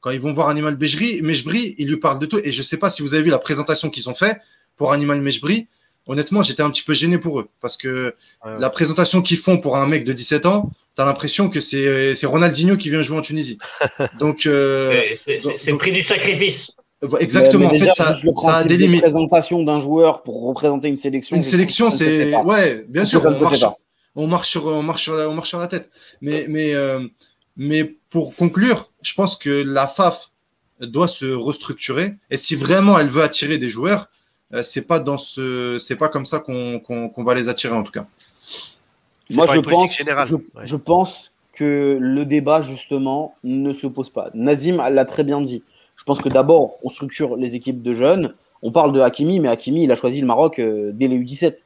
Quand 0.00 0.10
ils 0.10 0.20
vont 0.20 0.32
voir 0.32 0.48
Hannibal 0.48 0.76
Mejbri, 0.76 1.22
Mejbri, 1.22 1.74
ils 1.78 1.86
lui 1.88 1.96
parlent 1.98 2.18
de 2.18 2.26
tout. 2.26 2.40
Et 2.42 2.50
je 2.50 2.58
ne 2.58 2.64
sais 2.64 2.76
pas 2.76 2.90
si 2.90 3.02
vous 3.02 3.14
avez 3.14 3.22
vu 3.22 3.30
la 3.30 3.38
présentation 3.38 3.88
qu'ils 3.90 4.08
ont 4.10 4.14
fait 4.16 4.36
pour 4.76 4.92
Hannibal 4.92 5.20
Mejbri. 5.20 5.68
Honnêtement, 6.08 6.42
j'étais 6.42 6.62
un 6.62 6.70
petit 6.70 6.82
peu 6.82 6.94
gêné 6.94 7.18
pour 7.18 7.38
eux. 7.38 7.48
Parce 7.60 7.76
que 7.76 8.14
Ouais. 8.44 8.52
la 8.58 8.70
présentation 8.70 9.22
qu'ils 9.22 9.36
font 9.38 9.58
pour 9.58 9.76
un 9.76 9.86
mec 9.86 10.04
de 10.04 10.12
17 10.12 10.46
ans, 10.46 10.70
tu 10.96 11.02
as 11.02 11.04
l'impression 11.04 11.50
que 11.50 11.60
c'est, 11.60 12.14
c'est 12.16 12.26
Ronaldinho 12.26 12.76
qui 12.76 12.90
vient 12.90 13.02
jouer 13.02 13.18
en 13.18 13.22
Tunisie. 13.22 13.58
Donc, 14.20 14.46
euh, 14.46 15.02
C'est- 15.14 15.16
c'est- 15.16 15.40
c'est 15.40 15.58
c'est 15.58 15.70
le 15.70 15.78
prix 15.78 15.92
du 15.92 16.02
sacrifice. 16.02 16.72
Exactement. 17.20 17.70
Mais- 17.70 17.78
mais 17.78 17.82
en 17.82 17.92
fait, 17.94 18.02
ça, 18.02 18.16
le 18.24 18.30
ça 18.36 18.56
a 18.56 18.64
des 18.64 18.76
de 18.76 18.82
limites. 18.82 19.02
présentation 19.02 19.62
d'un 19.62 19.78
joueur 19.78 20.22
pour 20.22 20.46
représenter 20.46 20.88
une 20.88 20.96
sélection. 20.96 21.36
Une 21.36 21.44
sélection, 21.44 21.90
c'est 21.90 22.34
ouais, 22.36 22.84
bien 22.88 23.04
sûr, 23.04 23.22
on 23.24 23.30
marche, 23.40 23.64
on 24.16 24.26
marche 24.26 24.48
sur, 24.50 24.66
on 24.66 24.82
marche 24.82 25.02
sur, 25.04 25.14
la, 25.14 25.28
on 25.28 25.34
marche 25.34 25.48
sur 25.48 25.58
la 25.58 25.68
tête. 25.68 25.90
Mais, 26.20 26.46
mais, 26.48 26.74
euh, 26.74 27.00
mais 27.56 27.94
pour 28.10 28.34
conclure, 28.34 28.90
je 29.02 29.14
pense 29.14 29.36
que 29.36 29.62
la 29.64 29.86
FAF 29.88 30.30
doit 30.80 31.08
se 31.08 31.26
restructurer. 31.26 32.14
Et 32.30 32.36
si 32.36 32.56
vraiment 32.56 32.98
elle 32.98 33.08
veut 33.08 33.22
attirer 33.22 33.58
des 33.58 33.68
joueurs, 33.68 34.08
euh, 34.54 34.62
c'est 34.62 34.86
pas 34.86 34.98
dans 35.00 35.18
ce, 35.18 35.76
c'est 35.78 35.96
pas 35.96 36.08
comme 36.08 36.24
ça 36.26 36.38
qu'on 36.40 36.80
qu'on 36.80 37.08
qu'on 37.10 37.24
va 37.24 37.34
les 37.34 37.48
attirer 37.48 37.74
en 37.74 37.82
tout 37.82 37.92
cas. 37.92 38.06
Moi, 39.30 39.46
pas 39.46 39.54
je 39.54 39.60
pense, 39.60 39.94
générale. 39.96 40.26
je, 40.26 40.34
Ouais. 40.34 40.42
je 40.64 40.76
pense 40.76 41.32
que 41.52 41.98
le 42.00 42.24
débat, 42.24 42.62
justement, 42.62 43.34
ne 43.44 43.72
se 43.72 43.86
pose 43.86 44.08
pas. 44.10 44.30
Nazim 44.32 44.76
l'a 44.90 45.04
très 45.04 45.22
bien 45.24 45.40
dit. 45.40 45.62
Je 46.08 46.14
pense 46.14 46.22
que 46.22 46.30
d'abord, 46.30 46.76
on 46.82 46.88
structure 46.88 47.36
les 47.36 47.54
équipes 47.54 47.82
de 47.82 47.92
jeunes. 47.92 48.32
On 48.62 48.72
parle 48.72 48.94
de 48.94 49.00
Hakimi, 49.00 49.40
mais 49.40 49.48
Hakimi, 49.50 49.84
il 49.84 49.92
a 49.92 49.94
choisi 49.94 50.22
le 50.22 50.26
Maroc 50.26 50.58
euh, 50.58 50.90
dès 50.94 51.06
les 51.06 51.18
U17. 51.18 51.56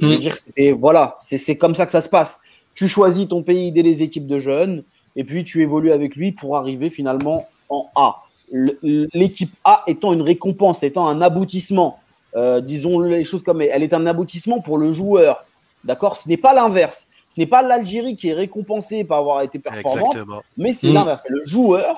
Je 0.00 0.06
veux 0.06 0.16
Mm. 0.16 0.18
dire, 0.18 0.36
c'était 0.36 0.70
voilà, 0.72 1.16
c'est 1.22 1.56
comme 1.56 1.74
ça 1.74 1.86
que 1.86 1.92
ça 1.92 2.02
se 2.02 2.10
passe. 2.10 2.40
Tu 2.74 2.88
choisis 2.88 3.26
ton 3.26 3.42
pays 3.42 3.72
dès 3.72 3.80
les 3.80 4.02
équipes 4.02 4.26
de 4.26 4.38
jeunes, 4.38 4.84
et 5.16 5.24
puis 5.24 5.44
tu 5.44 5.62
évolues 5.62 5.92
avec 5.92 6.14
lui 6.14 6.32
pour 6.32 6.58
arriver 6.58 6.90
finalement 6.90 7.46
en 7.70 7.86
A. 7.96 8.16
L'équipe 8.52 9.52
A 9.64 9.82
étant 9.86 10.12
une 10.12 10.20
récompense, 10.20 10.82
étant 10.82 11.08
un 11.08 11.22
aboutissement. 11.22 11.98
Euh, 12.36 12.60
disons 12.60 13.00
les 13.00 13.24
choses 13.24 13.42
comme 13.42 13.62
elle 13.62 13.82
est 13.82 13.94
un 13.94 14.04
aboutissement 14.04 14.60
pour 14.60 14.76
le 14.76 14.92
joueur. 14.92 15.46
D'accord? 15.84 16.16
Ce 16.16 16.28
n'est 16.28 16.36
pas 16.36 16.52
l'inverse. 16.52 17.08
Ce 17.28 17.40
n'est 17.40 17.46
pas 17.46 17.62
l'Algérie 17.62 18.14
qui 18.14 18.28
est 18.28 18.34
récompensée 18.34 19.04
par 19.04 19.20
avoir 19.20 19.40
été 19.40 19.58
performante, 19.58 20.08
Exactement. 20.16 20.42
mais 20.58 20.74
c'est 20.74 20.90
Mm. 20.90 20.94
l'inverse. 20.94 21.22
C'est 21.26 21.32
le 21.32 21.42
joueur 21.46 21.96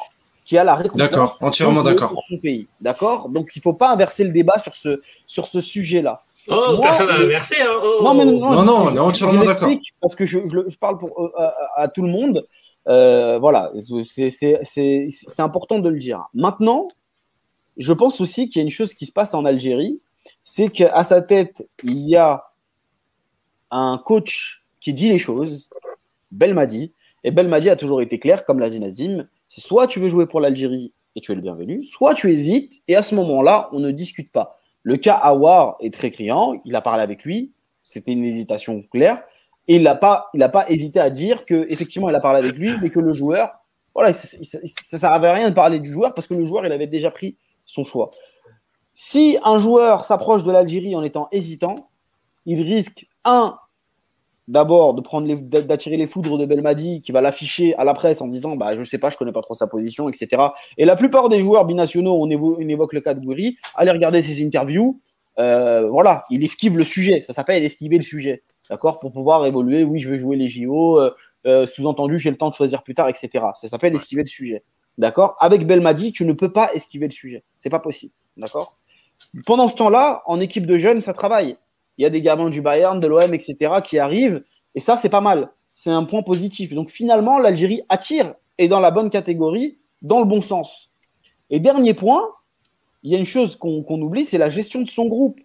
qui 0.48 0.56
a 0.56 0.64
la 0.64 0.74
récompense 0.74 0.98
D'accord, 1.10 1.36
entièrement 1.42 1.82
pour- 1.82 1.84
d'accord. 1.84 2.08
pour 2.14 2.22
son 2.26 2.38
pays. 2.38 2.68
D'accord? 2.80 3.28
Donc 3.28 3.50
il 3.54 3.58
ne 3.58 3.62
faut 3.62 3.74
pas 3.74 3.92
inverser 3.92 4.24
le 4.24 4.30
débat 4.30 4.58
sur 4.58 4.74
ce, 4.74 5.02
sur 5.26 5.44
ce 5.44 5.60
sujet-là. 5.60 6.22
Oh, 6.48 6.54
Moi, 6.76 6.80
personne 6.80 7.08
n'a 7.08 7.16
inversé. 7.16 7.56
Hein. 7.60 7.66
Oh. 7.82 8.00
Non, 8.02 8.14
mais 8.14 8.24
non, 8.24 8.40
Non, 8.40 8.62
non, 8.64 8.84
je- 8.86 8.92
on 8.92 8.96
est 8.96 8.98
entièrement 8.98 9.42
d'accord. 9.44 9.68
Parce 10.00 10.14
que 10.14 10.24
je, 10.24 10.38
je 10.48 10.54
le- 10.54 10.64
je 10.70 10.78
parle 10.78 10.96
pour, 10.96 11.10
euh, 11.20 11.28
à, 11.36 11.82
à 11.82 11.88
tout 11.88 12.00
le 12.00 12.08
monde. 12.08 12.46
Euh, 12.88 13.38
voilà, 13.38 13.70
c'est- 14.06 15.38
important 15.38 15.80
de 15.80 15.88
le 15.90 15.98
dire. 15.98 16.24
Maintenant, 16.32 16.88
je 17.76 17.92
pense 17.92 18.18
aussi 18.22 18.48
qu'il 18.48 18.60
y 18.60 18.62
a 18.62 18.64
une 18.64 18.70
chose 18.70 18.94
qui 18.94 19.04
se 19.04 19.12
passe 19.12 19.34
en 19.34 19.44
Algérie, 19.44 20.00
c'est 20.42 20.70
qu'à 20.70 21.04
sa 21.04 21.20
tête, 21.20 21.68
il 21.84 21.98
y 22.08 22.16
a 22.16 22.44
un 23.70 23.98
coach 24.02 24.64
qui 24.80 24.94
dit 24.94 25.10
les 25.10 25.18
choses, 25.18 25.68
Belmadi, 26.32 26.92
et 27.24 27.30
Belmadi 27.30 27.68
a 27.68 27.76
toujours 27.76 28.00
été 28.00 28.18
clair, 28.18 28.46
comme 28.46 28.58
l'a 28.58 28.70
dit 28.70 28.80
Nazim, 28.80 29.28
c'est 29.48 29.62
soit 29.62 29.86
tu 29.86 29.98
veux 29.98 30.08
jouer 30.08 30.26
pour 30.26 30.40
l'Algérie 30.40 30.92
et 31.16 31.20
tu 31.20 31.32
es 31.32 31.34
le 31.34 31.40
bienvenu, 31.40 31.82
soit 31.82 32.14
tu 32.14 32.30
hésites, 32.30 32.82
et 32.86 32.94
à 32.94 33.02
ce 33.02 33.14
moment-là, 33.16 33.70
on 33.72 33.80
ne 33.80 33.90
discute 33.90 34.30
pas. 34.30 34.60
Le 34.82 34.96
cas 34.98 35.14
Awar 35.14 35.76
est 35.80 35.92
très 35.92 36.10
criant, 36.10 36.60
il 36.64 36.76
a 36.76 36.80
parlé 36.80 37.02
avec 37.02 37.24
lui, 37.24 37.52
c'était 37.82 38.12
une 38.12 38.24
hésitation 38.24 38.84
claire, 38.92 39.22
et 39.66 39.76
il 39.76 39.82
n'a 39.82 39.94
pas, 39.94 40.30
hésité 40.68 41.00
à 41.00 41.10
dire 41.10 41.46
que 41.46 41.66
effectivement 41.70 42.08
il 42.08 42.14
a 42.14 42.20
parlé 42.20 42.38
avec 42.38 42.56
lui, 42.56 42.70
mais 42.80 42.90
que 42.90 43.00
le 43.00 43.12
joueur, 43.12 43.50
voilà, 43.94 44.14
ça 44.14 44.36
ne 44.38 44.98
servait 44.98 45.28
à 45.28 45.32
rien 45.32 45.48
de 45.48 45.54
parler 45.54 45.80
du 45.80 45.92
joueur 45.92 46.14
parce 46.14 46.26
que 46.26 46.34
le 46.34 46.44
joueur 46.44 46.64
il 46.64 46.72
avait 46.72 46.86
déjà 46.86 47.10
pris 47.10 47.36
son 47.64 47.84
choix. 47.84 48.10
Si 48.92 49.38
un 49.44 49.58
joueur 49.58 50.04
s'approche 50.04 50.44
de 50.44 50.52
l'Algérie 50.52 50.94
en 50.94 51.02
étant 51.02 51.28
hésitant, 51.32 51.90
il 52.46 52.62
risque 52.62 53.08
un 53.24 53.58
d'abord 54.48 54.94
de 54.94 55.02
prendre 55.02 55.26
les- 55.28 55.36
d'attirer 55.62 55.96
les 55.98 56.06
foudres 56.06 56.38
de 56.38 56.46
Belmadi 56.46 57.02
qui 57.02 57.12
va 57.12 57.20
l'afficher 57.20 57.76
à 57.76 57.84
la 57.84 57.92
presse 57.94 58.20
en 58.22 58.26
disant 58.26 58.56
bah 58.56 58.76
je 58.76 58.82
sais 58.82 58.98
pas 58.98 59.10
je 59.10 59.16
connais 59.18 59.30
pas 59.30 59.42
trop 59.42 59.54
sa 59.54 59.66
position 59.66 60.08
etc 60.08 60.42
et 60.78 60.86
la 60.86 60.96
plupart 60.96 61.28
des 61.28 61.38
joueurs 61.38 61.66
binationaux 61.66 62.16
on 62.20 62.28
évoque, 62.30 62.56
on 62.58 62.68
évoque 62.68 62.94
le 62.94 63.00
cas 63.02 63.12
de 63.14 63.20
Gouiri 63.24 63.56
allez 63.76 63.90
regarder 63.92 64.22
ses 64.22 64.44
interviews. 64.44 65.00
Euh, 65.38 65.86
voilà 65.88 66.24
il 66.30 66.42
esquive 66.42 66.76
le 66.78 66.84
sujet. 66.84 67.22
Ça 67.22 67.32
s'appelle 67.32 67.62
esquiver 67.64 67.96
le 67.98 68.02
sujet. 68.02 68.42
D'accord? 68.70 68.98
Pour 68.98 69.12
pouvoir 69.12 69.46
évoluer. 69.46 69.84
Oui 69.84 70.00
je 70.00 70.08
veux 70.08 70.18
jouer 70.18 70.36
les 70.36 70.48
JO 70.48 70.98
euh, 70.98 71.10
euh, 71.46 71.66
sous-entendu 71.66 72.18
j'ai 72.18 72.30
le 72.30 72.36
temps 72.38 72.48
de 72.48 72.54
choisir 72.54 72.82
plus 72.82 72.94
tard 72.94 73.08
etc 73.08 73.28
ça 73.54 73.68
s'appelle 73.68 73.94
esquiver 73.94 74.22
le 74.22 74.28
sujet. 74.28 74.64
D'accord? 74.96 75.36
Avec 75.40 75.66
Belmadi 75.66 76.10
tu 76.12 76.24
ne 76.24 76.32
peux 76.32 76.50
pas 76.50 76.72
esquiver 76.72 77.06
le 77.06 77.12
sujet. 77.12 77.44
C'est 77.58 77.70
pas 77.70 77.78
possible. 77.80 78.14
D'accord? 78.38 78.78
Pendant 79.44 79.68
ce 79.68 79.74
temps-là 79.74 80.22
en 80.26 80.40
équipe 80.40 80.64
de 80.66 80.78
jeunes 80.78 81.00
ça 81.02 81.12
travaille 81.12 81.56
il 81.98 82.02
y 82.02 82.06
a 82.06 82.10
des 82.10 82.20
gamins 82.20 82.48
du 82.48 82.62
Bayern, 82.62 83.00
de 83.00 83.06
l'OM, 83.06 83.34
etc., 83.34 83.56
qui 83.84 83.98
arrivent. 83.98 84.42
Et 84.74 84.80
ça, 84.80 84.96
c'est 84.96 85.08
pas 85.08 85.20
mal. 85.20 85.50
C'est 85.74 85.90
un 85.90 86.04
point 86.04 86.22
positif. 86.22 86.74
Donc 86.74 86.88
finalement, 86.88 87.38
l'Algérie 87.38 87.82
attire 87.88 88.34
et 88.56 88.68
dans 88.68 88.80
la 88.80 88.90
bonne 88.90 89.10
catégorie, 89.10 89.78
dans 90.02 90.20
le 90.20 90.24
bon 90.24 90.40
sens. 90.40 90.90
Et 91.50 91.60
dernier 91.60 91.94
point, 91.94 92.28
il 93.02 93.12
y 93.12 93.14
a 93.14 93.18
une 93.18 93.26
chose 93.26 93.56
qu'on 93.56 94.00
oublie, 94.00 94.24
c'est 94.24 94.38
la 94.38 94.50
gestion 94.50 94.82
de 94.82 94.88
son 94.88 95.06
groupe. 95.06 95.40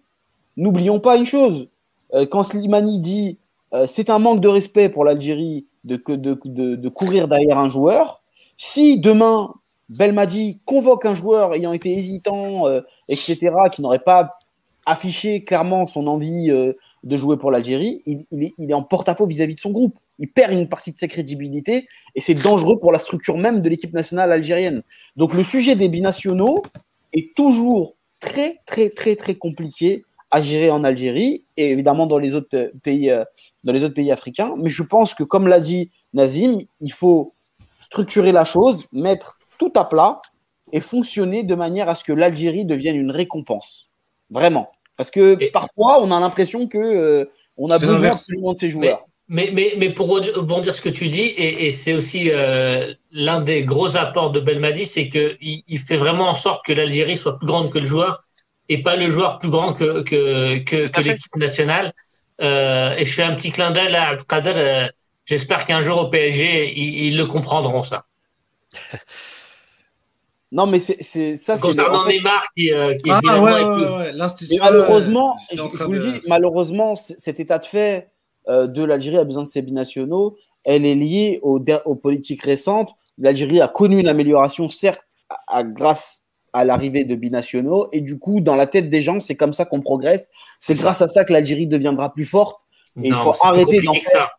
N'oublions 0.56 1.00
pas 1.00 1.16
une 1.16 1.26
chose. 1.26 1.68
Euh, 2.12 2.26
quand 2.26 2.42
Slimani 2.42 3.00
dit 3.00 3.38
euh, 3.72 3.86
c'est 3.86 4.10
un 4.10 4.18
manque 4.18 4.40
de 4.40 4.48
respect 4.48 4.88
pour 4.88 5.04
l'Algérie 5.04 5.66
de 5.84 6.88
courir 6.88 7.28
derrière 7.28 7.58
un 7.58 7.68
joueur, 7.68 8.22
Si 8.56 8.98
demain, 8.98 9.54
Belmadi 9.88 10.60
convoque 10.64 11.04
un 11.04 11.14
joueur 11.14 11.54
ayant 11.54 11.72
été 11.72 11.92
hésitant, 11.92 12.66
euh, 12.66 12.80
etc., 13.08 13.52
qui 13.72 13.82
n'aurait 13.82 13.98
pas 13.98 14.38
affiché 14.86 15.44
clairement 15.44 15.86
son 15.86 16.06
envie 16.06 16.50
euh, 16.50 16.72
de 17.02 17.16
jouer 17.16 17.36
pour 17.36 17.50
l'Algérie, 17.50 18.02
il, 18.06 18.24
est, 18.30 18.74
en 18.74 18.82
porte-à-faux 18.82 19.26
vis-à-vis 19.26 19.54
de 19.54 19.60
son 19.60 19.70
groupe. 19.70 19.98
Il 20.18 20.28
perd 20.28 20.52
une 20.52 20.68
partie 20.68 20.92
de 20.92 20.98
sa 20.98 21.08
crédibilité 21.08 21.86
et 22.14 22.20
c'est 22.20 22.34
dangereux 22.34 22.78
pour 22.78 22.92
la 22.92 22.98
structure 22.98 23.36
même 23.36 23.60
de 23.60 23.68
l'équipe 23.68 23.92
nationale 23.92 24.32
algérienne. 24.32 24.82
Donc 25.16 25.34
le 25.34 25.42
sujet 25.42 25.76
des 25.76 25.88
binationaux 25.88 26.62
est 27.12 27.34
toujours 27.34 27.96
très, 28.20 28.60
très, 28.66 28.90
très, 28.90 29.16
très 29.16 29.34
compliqué 29.34 30.02
à 30.30 30.42
gérer 30.42 30.70
en 30.70 30.82
Algérie 30.82 31.44
et 31.56 31.70
évidemment 31.70 32.06
dans 32.06 32.18
les 32.18 32.34
autres 32.34 32.72
pays, 32.82 33.10
euh, 33.10 33.24
dans 33.62 33.72
les 33.72 33.84
autres 33.84 33.94
pays 33.94 34.10
africains. 34.10 34.54
Mais 34.56 34.70
je 34.70 34.82
pense 34.82 35.14
que, 35.14 35.22
comme 35.22 35.46
l'a 35.46 35.60
dit 35.60 35.90
Nazim, 36.12 36.58
il 36.80 36.92
faut 36.92 37.34
structurer 37.80 38.32
la 38.32 38.44
chose, 38.44 38.86
mettre 38.92 39.38
tout 39.58 39.72
à 39.76 39.84
plat 39.84 40.20
et 40.72 40.80
fonctionner 40.80 41.44
de 41.44 41.54
manière 41.54 41.88
à 41.88 41.94
ce 41.94 42.02
que 42.02 42.12
l'Algérie 42.12 42.64
devienne 42.64 42.96
une 42.96 43.12
récompense. 43.12 43.90
Vraiment. 44.30 44.70
Parce 44.96 45.10
que 45.10 45.50
parfois, 45.50 46.02
on 46.02 46.10
a 46.10 46.20
l'impression 46.20 46.68
que 46.68 46.78
euh, 46.78 47.24
on 47.56 47.70
a 47.70 47.78
besoin 47.78 48.10
absolument 48.10 48.52
de 48.52 48.58
ces 48.58 48.70
joueurs. 48.70 49.04
Mais, 49.26 49.50
mais, 49.52 49.72
mais, 49.78 49.88
pour 49.88 50.10
rebondir 50.10 50.74
ce 50.74 50.82
que 50.82 50.90
tu 50.90 51.08
dis, 51.08 51.22
et, 51.22 51.66
et 51.66 51.72
c'est 51.72 51.94
aussi 51.94 52.30
euh, 52.30 52.92
l'un 53.10 53.40
des 53.40 53.64
gros 53.64 53.96
apports 53.96 54.30
de 54.30 54.40
Belmadi, 54.40 54.84
c'est 54.84 55.08
qu'il 55.08 55.62
il 55.66 55.78
fait 55.78 55.96
vraiment 55.96 56.28
en 56.28 56.34
sorte 56.34 56.64
que 56.66 56.74
l'Algérie 56.74 57.16
soit 57.16 57.38
plus 57.38 57.46
grande 57.46 57.70
que 57.72 57.78
le 57.78 57.86
joueur 57.86 58.24
et 58.68 58.82
pas 58.82 58.96
le 58.96 59.08
joueur 59.08 59.38
plus 59.38 59.48
grand 59.48 59.72
que, 59.72 60.02
que, 60.02 60.58
que, 60.58 60.88
que 60.88 61.00
l'équipe 61.00 61.36
nationale. 61.36 61.92
Euh, 62.42 62.94
et 62.96 63.06
je 63.06 63.14
fais 63.14 63.22
un 63.22 63.34
petit 63.34 63.50
clin 63.50 63.70
d'œil 63.70 63.94
à 63.94 64.08
Abdelkader. 64.08 64.52
Euh, 64.56 64.88
J'espère 65.26 65.64
qu'un 65.64 65.80
jour 65.80 65.98
au 66.02 66.08
PSG, 66.10 66.74
ils, 66.76 67.06
ils, 67.06 67.16
le 67.16 67.24
comprendront, 67.26 67.82
ça. 67.82 68.04
Non, 70.54 70.68
mais 70.68 70.78
c'est 70.78 71.34
ça. 71.34 71.58
Concernant 71.58 72.02
en 72.02 72.06
fait, 72.06 72.16
Neymar 72.16 72.46
qui, 72.56 72.72
euh, 72.72 72.94
qui 72.94 73.10
ah, 73.10 73.20
ouais, 73.42 73.64
ouais, 73.64 74.12
ouais, 74.14 74.58
Malheureusement, 74.60 75.34
je, 75.52 75.82
vous 75.82 75.92
le 75.92 75.98
dis, 75.98 76.20
malheureusement, 76.28 76.94
cet 76.94 77.40
état 77.40 77.58
de 77.58 77.64
fait 77.64 78.12
euh, 78.48 78.68
de 78.68 78.84
l'Algérie 78.84 79.18
a 79.18 79.24
besoin 79.24 79.42
de 79.42 79.48
ses 79.48 79.62
binationaux. 79.62 80.36
Elle 80.62 80.86
est 80.86 80.94
liée 80.94 81.40
aux, 81.42 81.58
aux 81.86 81.96
politiques 81.96 82.42
récentes. 82.42 82.94
L'Algérie 83.18 83.60
a 83.60 83.66
connu 83.66 83.98
une 83.98 84.06
amélioration, 84.06 84.68
certes, 84.68 85.00
à, 85.48 85.64
grâce 85.64 86.22
à 86.52 86.64
l'arrivée 86.64 87.02
de 87.02 87.16
binationaux. 87.16 87.88
Et 87.90 88.00
du 88.00 88.20
coup, 88.20 88.40
dans 88.40 88.54
la 88.54 88.68
tête 88.68 88.88
des 88.88 89.02
gens, 89.02 89.18
c'est 89.18 89.34
comme 89.34 89.52
ça 89.52 89.64
qu'on 89.64 89.80
progresse. 89.80 90.30
C'est 90.60 90.74
grâce 90.74 91.02
à 91.02 91.08
ça 91.08 91.24
que 91.24 91.32
l'Algérie 91.32 91.66
deviendra 91.66 92.14
plus 92.14 92.26
forte. 92.26 92.60
Et 93.02 93.08
il 93.08 93.14
faut 93.14 93.34
arrêter 93.42 93.80
d'en 93.80 93.94
faire. 93.94 94.38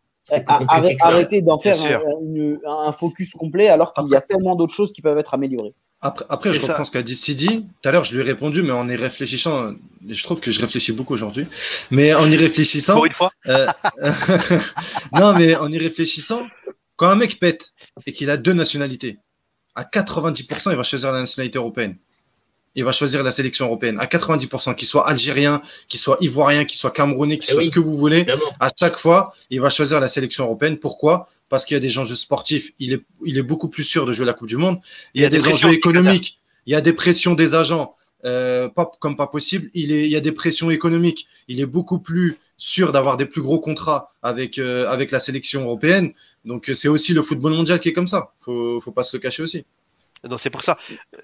Arrêter 1.02 1.42
d'en 1.42 1.58
faire 1.58 1.76
un, 1.84 2.86
un, 2.86 2.92
focus 2.92 3.34
complet 3.34 3.68
alors 3.68 3.92
qu'il 3.92 4.08
y 4.08 4.16
a 4.16 4.22
tellement 4.22 4.56
d'autres 4.56 4.74
choses 4.74 4.94
qui 4.94 5.02
peuvent 5.02 5.18
être 5.18 5.34
améliorées. 5.34 5.74
Après, 6.00 6.24
après 6.28 6.52
je 6.52 6.60
reprends 6.60 6.84
ce 6.84 6.90
qu'a 6.90 7.02
dit 7.02 7.16
Sidi. 7.16 7.66
Tout 7.82 7.88
à 7.88 7.92
l'heure, 7.92 8.04
je 8.04 8.14
lui 8.14 8.20
ai 8.20 8.24
répondu, 8.24 8.62
mais 8.62 8.72
en 8.72 8.88
y 8.88 8.96
réfléchissant, 8.96 9.74
je 10.08 10.22
trouve 10.22 10.40
que 10.40 10.50
je 10.50 10.60
réfléchis 10.60 10.92
beaucoup 10.92 11.14
aujourd'hui. 11.14 11.46
Mais 11.90 12.14
en 12.14 12.30
y 12.30 12.36
réfléchissant. 12.36 12.94
Pour 12.94 13.06
une 13.06 13.12
fois. 13.12 13.30
Euh, 13.46 13.66
non, 15.12 15.32
mais 15.32 15.56
en 15.56 15.70
y 15.72 15.78
réfléchissant, 15.78 16.46
quand 16.96 17.08
un 17.08 17.14
mec 17.14 17.40
pète 17.40 17.72
et 18.06 18.12
qu'il 18.12 18.30
a 18.30 18.36
deux 18.36 18.52
nationalités, 18.52 19.18
à 19.74 19.84
90%, 19.84 20.70
il 20.70 20.76
va 20.76 20.82
choisir 20.82 21.12
la 21.12 21.20
nationalité 21.20 21.58
européenne. 21.58 21.96
Il 22.76 22.84
va 22.84 22.92
choisir 22.92 23.22
la 23.22 23.32
sélection 23.32 23.66
européenne. 23.66 23.96
À 23.98 24.06
90%, 24.06 24.74
qu'il 24.74 24.86
soit 24.86 25.08
algérien, 25.08 25.62
qu'il 25.88 25.98
soit 25.98 26.18
ivoirien, 26.20 26.64
qu'il 26.66 26.78
soit 26.78 26.90
camerounais, 26.90 27.38
qu'il 27.38 27.50
eh 27.50 27.54
soit 27.54 27.62
ce 27.64 27.70
que 27.70 27.80
vous 27.80 27.96
voulez, 27.96 28.26
à 28.60 28.68
chaque 28.78 28.98
fois, 28.98 29.34
il 29.50 29.60
va 29.60 29.70
choisir 29.70 29.98
la 29.98 30.08
sélection 30.08 30.44
européenne. 30.44 30.76
Pourquoi? 30.76 31.28
Parce 31.48 31.64
qu'il 31.64 31.74
y 31.74 31.78
a 31.78 31.80
des 31.80 31.98
enjeux 31.98 32.14
sportifs, 32.14 32.72
il 32.78 32.92
est, 32.92 33.02
il 33.24 33.38
est 33.38 33.42
beaucoup 33.42 33.68
plus 33.68 33.84
sûr 33.84 34.04
de 34.04 34.12
jouer 34.12 34.26
la 34.26 34.34
Coupe 34.34 34.48
du 34.48 34.58
Monde. 34.58 34.78
Il, 35.14 35.22
y 35.22 35.24
a, 35.24 35.30
des, 35.30 35.46
enjeux 35.48 35.72
économiques, 35.72 36.38
il 36.66 36.72
y 36.72 36.76
a 36.76 36.80
des 36.80 36.92
pressions 36.92 37.34
des 37.34 37.54
agents, 37.54 37.94
euh, 38.24 38.68
pas, 38.68 38.90
comme 39.00 39.16
pas 39.16 39.26
possible. 39.26 39.70
Il, 39.72 39.92
est, 39.92 40.04
il 40.04 40.10
y 40.10 40.16
a 40.16 40.20
des 40.20 40.32
pressions 40.32 40.70
économiques. 40.70 41.28
Il 41.48 41.60
est 41.60 41.66
beaucoup 41.66 41.98
plus 41.98 42.36
sûr 42.58 42.92
d'avoir 42.92 43.16
des 43.16 43.26
plus 43.26 43.42
gros 43.42 43.60
contrats 43.60 44.12
avec, 44.22 44.58
euh, 44.58 44.88
avec 44.88 45.12
la 45.12 45.20
sélection 45.20 45.62
européenne. 45.62 46.12
Donc 46.44 46.70
c'est 46.74 46.88
aussi 46.88 47.14
le 47.14 47.22
football 47.22 47.52
mondial 47.52 47.80
qui 47.80 47.88
est 47.88 47.92
comme 47.92 48.08
ça. 48.08 48.32
Faut, 48.40 48.80
faut 48.80 48.92
pas 48.92 49.02
se 49.02 49.16
le 49.16 49.20
cacher 49.20 49.42
aussi. 49.42 49.64
Non, 50.24 50.38
c'est 50.38 50.50
pour 50.50 50.62
ça, 50.62 50.78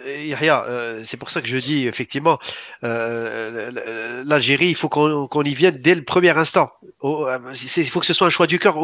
euh, 0.06 0.34
euh, 0.42 1.00
c'est 1.04 1.16
pour 1.16 1.30
ça 1.30 1.40
que 1.40 1.48
je 1.48 1.56
dis 1.56 1.86
effectivement, 1.86 2.38
euh, 2.84 4.22
l'Algérie, 4.24 4.68
il 4.68 4.74
faut 4.74 4.88
qu'on 4.88 5.42
y 5.42 5.54
vienne 5.54 5.76
dès 5.76 5.94
le 5.94 6.04
premier 6.04 6.30
instant. 6.30 6.70
il 7.02 7.90
faut 7.90 8.00
que 8.00 8.06
ce 8.06 8.12
soit 8.12 8.26
un 8.26 8.30
choix 8.30 8.46
du 8.46 8.58
cœur, 8.58 8.76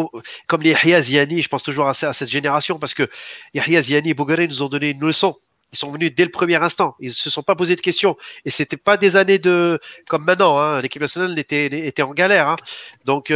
comme 0.46 0.62
les 0.62 0.70
Yahya 0.70 1.02
Ziani, 1.02 1.42
je 1.42 1.48
pense 1.48 1.62
toujours 1.62 1.88
à, 1.88 1.94
cette 1.94 2.30
génération, 2.30 2.78
parce 2.78 2.94
que 2.94 3.08
Yahya 3.54 3.82
Ziani 3.82 4.10
et 4.10 4.14
Bougaré 4.14 4.48
nous 4.48 4.62
ont 4.62 4.68
donné 4.68 4.90
une 4.90 5.00
leçon. 5.00 5.36
Ils 5.72 5.78
sont 5.78 5.92
venus 5.92 6.14
dès 6.14 6.24
le 6.24 6.30
premier 6.30 6.56
instant. 6.56 6.96
Ils 6.98 7.12
se 7.12 7.28
sont 7.28 7.42
pas 7.42 7.54
posé 7.54 7.76
de 7.76 7.82
questions. 7.82 8.16
Et 8.46 8.50
c'était 8.50 8.78
pas 8.78 8.96
des 8.96 9.16
années 9.16 9.38
de 9.38 9.78
comme 10.08 10.24
maintenant. 10.24 10.58
Hein. 10.58 10.80
L'équipe 10.80 11.02
nationale 11.02 11.38
était, 11.38 11.66
était 11.86 12.00
en 12.00 12.14
galère. 12.14 12.48
Hein. 12.48 12.56
Donc, 13.04 13.30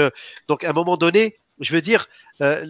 donc 0.49 0.65
à 0.65 0.71
un 0.71 0.73
moment 0.73 0.97
donné, 0.97 1.37
je 1.61 1.75
veux 1.75 1.83
dire, 1.83 2.09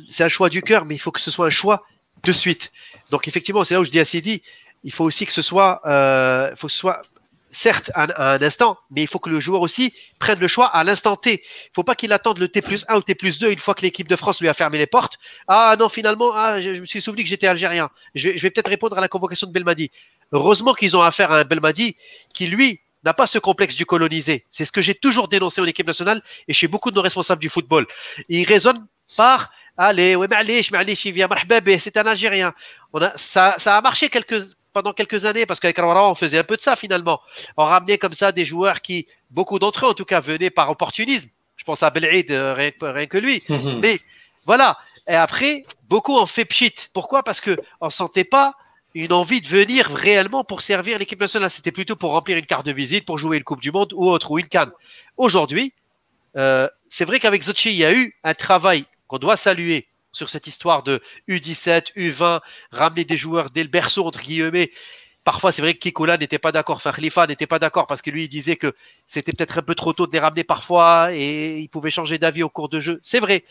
c'est 0.08 0.24
un 0.24 0.28
choix 0.28 0.48
du 0.48 0.62
cœur, 0.62 0.84
mais 0.84 0.96
il 0.96 0.98
faut 0.98 1.12
que 1.12 1.20
ce 1.20 1.30
soit 1.30 1.46
un 1.46 1.50
choix 1.50 1.84
de 2.24 2.32
suite. 2.32 2.72
Donc 3.12 3.28
effectivement, 3.28 3.62
c'est 3.62 3.74
là 3.74 3.80
où 3.80 3.84
je 3.84 3.90
dis 3.90 4.00
à 4.00 4.06
Sidi, 4.06 4.42
il 4.84 4.90
faut 4.90 5.04
aussi 5.04 5.26
que 5.26 5.32
ce 5.32 5.42
soit, 5.42 5.82
euh, 5.86 6.56
faut 6.56 6.68
soit 6.68 7.02
certes 7.50 7.90
à, 7.94 8.34
un 8.36 8.42
instant, 8.42 8.78
mais 8.90 9.02
il 9.02 9.06
faut 9.06 9.18
que 9.18 9.28
le 9.28 9.38
joueur 9.38 9.60
aussi 9.60 9.92
prenne 10.18 10.40
le 10.40 10.48
choix 10.48 10.66
à 10.66 10.82
l'instant 10.82 11.14
T. 11.14 11.42
Il 11.44 11.70
faut 11.74 11.84
pas 11.84 11.94
qu'il 11.94 12.10
attende 12.14 12.38
le 12.38 12.48
T 12.48 12.62
plus 12.62 12.86
1 12.88 12.96
ou 12.96 13.02
T 13.02 13.14
plus 13.14 13.38
2 13.38 13.52
une 13.52 13.58
fois 13.58 13.74
que 13.74 13.82
l'équipe 13.82 14.08
de 14.08 14.16
France 14.16 14.40
lui 14.40 14.48
a 14.48 14.54
fermé 14.54 14.78
les 14.78 14.86
portes. 14.86 15.18
Ah 15.46 15.76
non, 15.78 15.90
finalement, 15.90 16.32
ah, 16.34 16.58
je, 16.62 16.70
me 16.70 16.86
suis 16.86 17.02
souvenu 17.02 17.22
que 17.22 17.28
j'étais 17.28 17.46
algérien. 17.46 17.90
Je, 18.14 18.30
vais 18.30 18.50
peut-être 18.50 18.70
répondre 18.70 18.96
à 18.96 19.02
la 19.02 19.08
convocation 19.08 19.46
de 19.46 19.52
Belmadi. 19.52 19.90
Heureusement 20.32 20.72
qu'ils 20.72 20.96
ont 20.96 21.02
affaire 21.02 21.30
à 21.32 21.40
un 21.40 21.44
Belmadi 21.44 21.96
qui, 22.32 22.46
lui, 22.46 22.80
n'a 23.04 23.12
pas 23.12 23.26
ce 23.26 23.38
complexe 23.38 23.76
du 23.76 23.84
colonisé. 23.84 24.46
C'est 24.50 24.64
ce 24.64 24.72
que 24.72 24.80
j'ai 24.80 24.94
toujours 24.94 25.28
dénoncé 25.28 25.60
en 25.60 25.66
équipe 25.66 25.86
nationale 25.86 26.22
et 26.48 26.54
chez 26.54 26.66
beaucoup 26.66 26.90
de 26.90 26.96
nos 26.96 27.02
responsables 27.02 27.42
du 27.42 27.50
football. 27.50 27.86
Il 28.30 28.46
raisonne 28.46 28.86
par 29.18 29.50
Allez, 29.77 30.15
oui, 30.15 30.27
معليش 30.27 30.71
معليش 30.71 31.05
il 31.05 31.11
vient 31.11 31.29
c'est 31.77 31.97
un 31.97 32.07
Algérien. 32.07 32.53
On 32.93 33.01
a, 33.01 33.11
ça, 33.15 33.55
ça 33.57 33.77
a 33.77 33.81
marché 33.81 34.09
quelques, 34.09 34.41
pendant 34.73 34.93
quelques 34.93 35.25
années 35.25 35.45
parce 35.45 35.59
qu'avec 35.59 35.77
Rawara, 35.77 36.09
on 36.09 36.15
faisait 36.15 36.39
un 36.39 36.43
peu 36.43 36.55
de 36.55 36.61
ça 36.61 36.75
finalement. 36.75 37.19
On 37.57 37.65
ramenait 37.65 37.97
comme 37.97 38.13
ça 38.13 38.31
des 38.31 38.45
joueurs 38.45 38.81
qui, 38.81 39.07
beaucoup 39.29 39.59
d'entre 39.59 39.85
eux 39.85 39.89
en 39.89 39.93
tout 39.93 40.05
cas, 40.05 40.19
venaient 40.19 40.49
par 40.49 40.69
opportunisme. 40.69 41.29
Je 41.55 41.63
pense 41.63 41.81
à 41.83 41.89
Belhaid, 41.89 42.29
euh, 42.31 42.53
rien, 42.53 42.71
rien, 42.81 43.07
que 43.07 43.17
lui. 43.17 43.43
Mhm. 43.49 43.79
Mais 43.81 43.99
voilà. 44.45 44.77
Et 45.07 45.15
après, 45.15 45.63
beaucoup 45.89 46.15
ont 46.17 46.25
fait 46.25 46.45
pchit. 46.45 46.75
Pourquoi 46.93 47.23
Parce 47.23 47.41
que 47.41 47.57
on 47.81 47.89
sentait 47.89 48.23
pas 48.23 48.53
une 48.93 49.13
envie 49.13 49.41
de 49.41 49.47
venir 49.47 49.87
réellement 49.87 50.43
pour 50.43 50.61
servir 50.61 50.97
l'équipe 50.99 51.19
nationale. 51.19 51.49
C'était 51.49 51.71
plutôt 51.71 51.95
pour 51.95 52.11
remplir 52.11 52.37
une 52.37 52.45
carte 52.45 52.65
de 52.65 52.71
visite, 52.71 53.05
pour 53.05 53.17
jouer 53.17 53.37
une 53.37 53.43
Coupe 53.43 53.61
du 53.61 53.71
Monde 53.71 53.93
ou 53.93 54.09
autre, 54.09 54.31
ou 54.31 54.39
une 54.39 54.47
canne. 54.47 54.71
Aujourd'hui, 55.17 55.73
euh, 56.35 56.67
c'est 56.87 57.05
vrai 57.05 57.19
qu'avec 57.19 57.41
Zotchi, 57.43 57.69
il 57.69 57.77
y 57.77 57.85
a 57.85 57.93
eu 57.93 58.15
un 58.23 58.33
travail 58.33 58.85
qu'on 59.12 59.18
doit 59.18 59.36
saluer 59.36 59.88
sur 60.10 60.30
cette 60.30 60.46
histoire 60.46 60.82
de 60.82 61.02
U17, 61.28 61.92
U20, 61.96 62.40
ramener 62.70 63.04
des 63.04 63.18
joueurs 63.18 63.50
dès 63.50 63.62
le 63.62 63.68
berceau, 63.68 64.06
entre 64.06 64.22
guillemets. 64.22 64.70
Parfois, 65.22 65.52
c'est 65.52 65.60
vrai 65.60 65.74
que 65.74 65.80
Kikola 65.80 66.16
n'était 66.16 66.38
pas 66.38 66.50
d'accord, 66.50 66.76
enfin 66.76 66.92
Khalifa 66.92 67.26
n'était 67.26 67.46
pas 67.46 67.58
d'accord 67.58 67.86
parce 67.86 68.00
que 68.00 68.10
lui, 68.10 68.24
il 68.24 68.28
disait 68.28 68.56
que 68.56 68.74
c'était 69.06 69.32
peut-être 69.32 69.58
un 69.58 69.62
peu 69.62 69.74
trop 69.74 69.92
tôt 69.92 70.06
de 70.06 70.12
les 70.12 70.18
ramener 70.18 70.44
parfois 70.44 71.12
et 71.12 71.58
il 71.58 71.68
pouvait 71.68 71.90
changer 71.90 72.18
d'avis 72.18 72.42
au 72.42 72.48
cours 72.48 72.70
de 72.70 72.80
jeu. 72.80 73.00
C'est 73.02 73.20
vrai. 73.20 73.44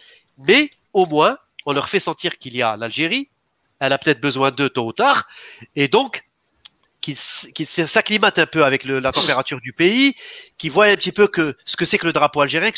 Mais 0.47 0.71
au 0.93 1.05
moins, 1.05 1.37
on 1.67 1.73
leur 1.73 1.89
fait 1.89 1.99
sentir 1.99 2.39
qu'il 2.39 2.55
y 2.55 2.63
a 2.63 2.75
l'Algérie. 2.75 3.29
Elle 3.79 3.93
a 3.93 3.99
peut-être 3.99 4.19
besoin 4.19 4.49
d'eux 4.49 4.69
tôt 4.69 4.87
ou 4.87 4.93
tard. 4.93 5.27
Et 5.75 5.87
donc, 5.87 6.23
qui, 7.01 7.15
s'acclimate 7.15 8.39
un 8.39 8.47
peu 8.47 8.65
avec 8.65 8.83
la 8.83 9.11
température 9.11 9.61
du 9.61 9.73
pays, 9.73 10.15
qui 10.57 10.69
voit 10.69 10.85
un 10.85 10.95
petit 10.95 11.11
peu 11.11 11.27
que 11.27 11.55
ce 11.65 11.77
que 11.77 11.85
c'est 11.85 11.99
que 11.99 12.07
le 12.07 12.13
drapeau 12.13 12.41
algérien, 12.41 12.71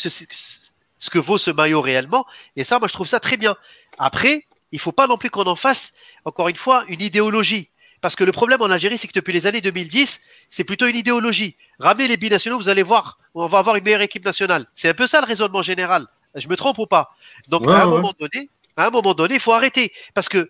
ce 0.97 1.09
que 1.09 1.19
vaut 1.19 1.37
ce 1.37 1.51
maillot 1.51 1.81
réellement. 1.81 2.25
Et 2.55 2.63
ça, 2.63 2.79
moi, 2.79 2.87
je 2.87 2.93
trouve 2.93 3.07
ça 3.07 3.19
très 3.19 3.37
bien. 3.37 3.55
Après, 3.97 4.45
il 4.71 4.79
faut 4.79 4.91
pas 4.91 5.07
non 5.07 5.17
plus 5.17 5.29
qu'on 5.29 5.45
en 5.45 5.55
fasse, 5.55 5.93
encore 6.25 6.49
une 6.49 6.55
fois, 6.55 6.85
une 6.87 7.01
idéologie. 7.01 7.69
Parce 8.01 8.15
que 8.15 8.23
le 8.23 8.33
problème 8.33 8.61
en 8.61 8.69
Algérie, 8.69 8.97
c'est 8.97 9.07
que 9.07 9.13
depuis 9.13 9.31
les 9.31 9.47
années 9.47 9.61
2010, 9.61 10.21
c'est 10.49 10.63
plutôt 10.65 10.87
une 10.87 10.95
idéologie. 10.95 11.55
Ramenez 11.79 12.07
les 12.09 12.17
binationaux, 12.17 12.57
vous 12.57 12.67
allez 12.69 12.83
voir, 12.83 13.17
on 13.33 13.47
va 13.47 13.59
avoir 13.59 13.77
une 13.77 13.83
meilleure 13.83 14.01
équipe 14.01 14.25
nationale. 14.25 14.65
C'est 14.75 14.89
un 14.89 14.93
peu 14.93 15.07
ça 15.07 15.21
le 15.21 15.27
raisonnement 15.27 15.61
général. 15.61 16.07
Je 16.35 16.47
me 16.47 16.57
trompe 16.57 16.79
ou 16.79 16.85
pas? 16.85 17.15
Donc, 17.47 17.67
à 17.67 17.83
un 17.83 17.85
moment 17.85 18.13
donné, 18.19 18.49
à 18.75 18.87
un 18.87 18.89
moment 18.89 19.13
donné, 19.13 19.35
il 19.35 19.39
faut 19.39 19.53
arrêter. 19.53 19.93
Parce 20.13 20.27
que, 20.27 20.49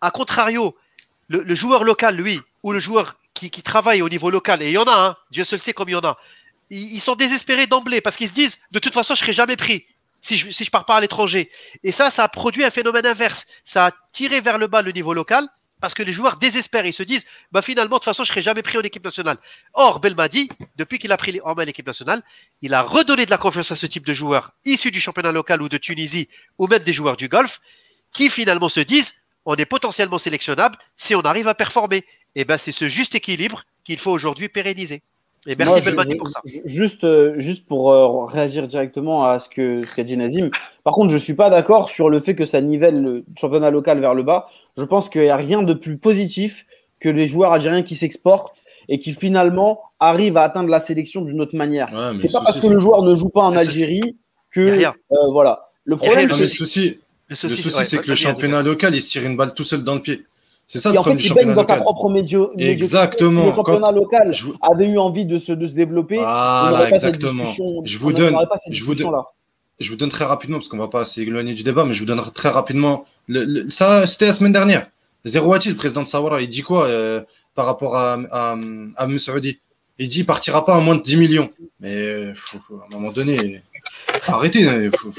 à 0.00 0.10
contrario, 0.10 0.76
le, 1.28 1.54
joueur 1.54 1.84
local, 1.84 2.14
lui, 2.14 2.40
ou 2.62 2.72
le 2.72 2.78
joueur 2.78 3.16
qui, 3.34 3.50
qui, 3.50 3.62
travaille 3.62 4.02
au 4.02 4.08
niveau 4.08 4.30
local, 4.30 4.62
et 4.62 4.68
il 4.68 4.72
y 4.72 4.78
en 4.78 4.84
a, 4.84 4.94
hein, 4.94 5.16
Dieu 5.30 5.44
seul 5.44 5.58
sait 5.58 5.72
comme 5.72 5.88
il 5.88 5.92
y 5.92 5.96
en 5.96 6.04
a, 6.04 6.18
ils, 6.70 7.00
sont 7.00 7.14
désespérés 7.14 7.66
d'emblée 7.66 8.00
parce 8.00 8.16
qu'ils 8.16 8.28
se 8.28 8.34
disent 8.34 8.58
de 8.70 8.78
toute 8.78 8.94
façon 8.94 9.14
je 9.14 9.20
serai 9.20 9.32
jamais 9.32 9.56
pris 9.56 9.86
si 10.20 10.36
je 10.36 10.50
si 10.50 10.68
pars 10.70 10.84
pas 10.84 10.96
à 10.96 11.00
l'étranger. 11.00 11.50
Et 11.84 11.92
ça, 11.92 12.10
ça 12.10 12.24
a 12.24 12.28
produit 12.28 12.64
un 12.64 12.70
phénomène 12.70 13.06
inverse. 13.06 13.46
Ça 13.64 13.86
a 13.86 13.92
tiré 14.12 14.40
vers 14.40 14.58
le 14.58 14.66
bas 14.66 14.82
le 14.82 14.92
niveau 14.92 15.14
local 15.14 15.46
parce 15.80 15.94
que 15.94 16.02
les 16.02 16.12
joueurs 16.12 16.36
désespèrent. 16.36 16.86
Ils 16.86 16.92
se 16.92 17.02
disent, 17.02 17.24
bah 17.52 17.62
finalement, 17.62 17.96
de 17.96 17.98
toute 17.98 18.04
façon, 18.04 18.24
je 18.24 18.30
serai 18.30 18.42
jamais 18.42 18.62
pris 18.62 18.78
en 18.78 18.82
équipe 18.82 19.04
nationale. 19.04 19.38
Or, 19.74 20.00
Belmadi, 20.00 20.48
depuis 20.76 20.98
qu'il 20.98 21.12
a 21.12 21.16
pris 21.16 21.40
en 21.42 21.54
main 21.54 21.64
l'équipe 21.64 21.86
nationale, 21.86 22.22
il 22.62 22.74
a 22.74 22.82
redonné 22.82 23.26
de 23.26 23.30
la 23.30 23.38
confiance 23.38 23.70
à 23.70 23.74
ce 23.74 23.86
type 23.86 24.06
de 24.06 24.14
joueurs 24.14 24.52
issus 24.64 24.90
du 24.90 25.00
championnat 25.00 25.32
local 25.32 25.62
ou 25.62 25.68
de 25.68 25.78
Tunisie 25.78 26.28
ou 26.58 26.66
même 26.66 26.82
des 26.82 26.92
joueurs 26.92 27.16
du 27.16 27.28
golf 27.28 27.60
qui 28.12 28.30
finalement 28.30 28.68
se 28.68 28.80
disent, 28.80 29.14
on 29.44 29.54
est 29.54 29.66
potentiellement 29.66 30.18
sélectionnable 30.18 30.76
si 30.96 31.14
on 31.14 31.20
arrive 31.20 31.48
à 31.48 31.54
performer. 31.54 32.04
Et 32.34 32.44
ben 32.44 32.58
c'est 32.58 32.72
ce 32.72 32.88
juste 32.88 33.14
équilibre 33.14 33.64
qu'il 33.84 33.98
faut 33.98 34.10
aujourd'hui 34.10 34.48
pérenniser. 34.48 35.02
Et 35.46 35.56
merci 35.56 35.80
Belmadi 35.80 36.16
pour 36.16 36.28
ça. 36.28 36.40
Juste, 36.64 37.04
euh, 37.04 37.34
juste 37.38 37.66
pour 37.66 37.92
euh, 37.92 38.26
réagir 38.26 38.66
directement 38.66 39.24
à 39.24 39.38
ce 39.38 39.48
que 39.48 39.82
qu'a 39.94 40.02
dit 40.02 40.16
Nazim. 40.16 40.50
Par 40.84 40.92
contre, 40.94 41.12
je 41.12 41.16
suis 41.16 41.34
pas 41.34 41.48
d'accord 41.50 41.90
sur 41.90 42.10
le 42.10 42.18
fait 42.18 42.34
que 42.34 42.44
ça 42.44 42.60
nivelle 42.60 43.02
le 43.02 43.24
championnat 43.38 43.70
local 43.70 44.00
vers 44.00 44.14
le 44.14 44.22
bas. 44.22 44.48
Je 44.76 44.84
pense 44.84 45.08
qu'il 45.08 45.22
n'y 45.22 45.30
a 45.30 45.36
rien 45.36 45.62
de 45.62 45.74
plus 45.74 45.96
positif 45.96 46.66
que 47.00 47.08
les 47.08 47.26
joueurs 47.26 47.52
algériens 47.52 47.82
qui 47.82 47.96
s'exportent 47.96 48.56
et 48.88 48.98
qui 48.98 49.12
finalement 49.12 49.80
arrivent 50.00 50.36
à 50.36 50.42
atteindre 50.42 50.70
la 50.70 50.80
sélection 50.80 51.22
d'une 51.22 51.40
autre 51.40 51.56
manière. 51.56 51.88
c'est 52.18 52.32
pas 52.32 52.40
parce 52.40 52.60
que 52.60 52.66
le 52.66 52.78
joueur 52.78 53.02
ne 53.02 53.14
joue 53.14 53.28
pas 53.28 53.42
en 53.42 53.54
Algérie 53.54 54.16
que 54.50 54.60
euh, 54.60 54.90
voilà. 55.30 55.66
Le 55.84 55.96
problème, 55.96 56.30
c'est 56.30 56.40
le 56.40 56.46
souci. 56.46 56.98
Le 57.28 57.34
souci, 57.34 57.70
c'est 57.84 57.98
que 57.98 58.08
le 58.08 58.14
championnat 58.14 58.62
local, 58.62 58.94
il 58.94 59.02
se 59.02 59.08
tire 59.08 59.24
une 59.24 59.36
balle 59.36 59.54
tout 59.54 59.64
seul 59.64 59.84
dans 59.84 59.94
le 59.94 60.02
pied. 60.02 60.24
C'est 60.70 60.80
ça 60.80 60.92
et 60.92 60.98
en 60.98 61.02
fait, 61.02 61.14
il 61.14 61.32
baigne 61.32 61.54
dans 61.54 61.64
sa 61.64 61.78
propre 61.78 62.10
médio. 62.10 62.52
Exactement. 62.58 63.42
Si 63.44 63.48
le 63.48 63.54
championnat 63.54 63.90
local 63.90 64.32
avait 64.60 64.86
eu 64.86 64.98
envie 64.98 65.24
de 65.24 65.38
se, 65.38 65.52
de 65.52 65.66
se 65.66 65.74
développer, 65.74 66.18
on 66.18 66.70
n'aurait 66.70 66.90
pas 66.90 66.98
cette 66.98 67.16
discussion. 67.16 67.82
Je 67.84 67.98
vous 67.98 68.12
donne, 68.12 68.36
je 68.70 68.84
vous 68.84 68.94
donne, 68.94 69.14
je 69.80 69.90
vous 69.90 69.96
donne 69.96 70.10
très 70.10 70.26
rapidement, 70.26 70.58
parce 70.58 70.68
qu'on 70.68 70.76
va 70.76 70.88
pas 70.88 71.06
s'éloigner 71.06 71.54
du 71.54 71.62
débat, 71.62 71.86
mais 71.86 71.94
je 71.94 72.00
vous 72.00 72.06
donne 72.06 72.20
très 72.34 72.50
rapidement. 72.50 73.06
Le, 73.28 73.68
ça, 73.70 74.06
c'était 74.06 74.26
la 74.26 74.34
semaine 74.34 74.52
dernière. 74.52 74.88
Zéro 75.24 75.54
le 75.54 75.74
président 75.74 76.02
de 76.02 76.06
Sawara, 76.06 76.42
il 76.42 76.48
dit 76.50 76.62
quoi 76.62 76.84
euh, 76.86 77.22
par 77.54 77.64
rapport 77.64 77.96
à, 77.96 78.18
à, 78.30 78.52
à 78.96 79.06
Il 79.08 80.08
dit 80.08 80.18
il 80.20 80.26
partira 80.26 80.66
pas 80.66 80.76
à 80.76 80.80
moins 80.80 80.96
de 80.96 81.02
10 81.02 81.16
millions. 81.16 81.50
Mais 81.80 82.32
faut, 82.34 82.58
à 82.74 82.86
un 82.86 82.94
moment 82.94 83.10
donné, 83.10 83.62
faut 84.20 84.32
arrêter. 84.32 84.60
Il 84.60 84.90
faut, 84.96 85.12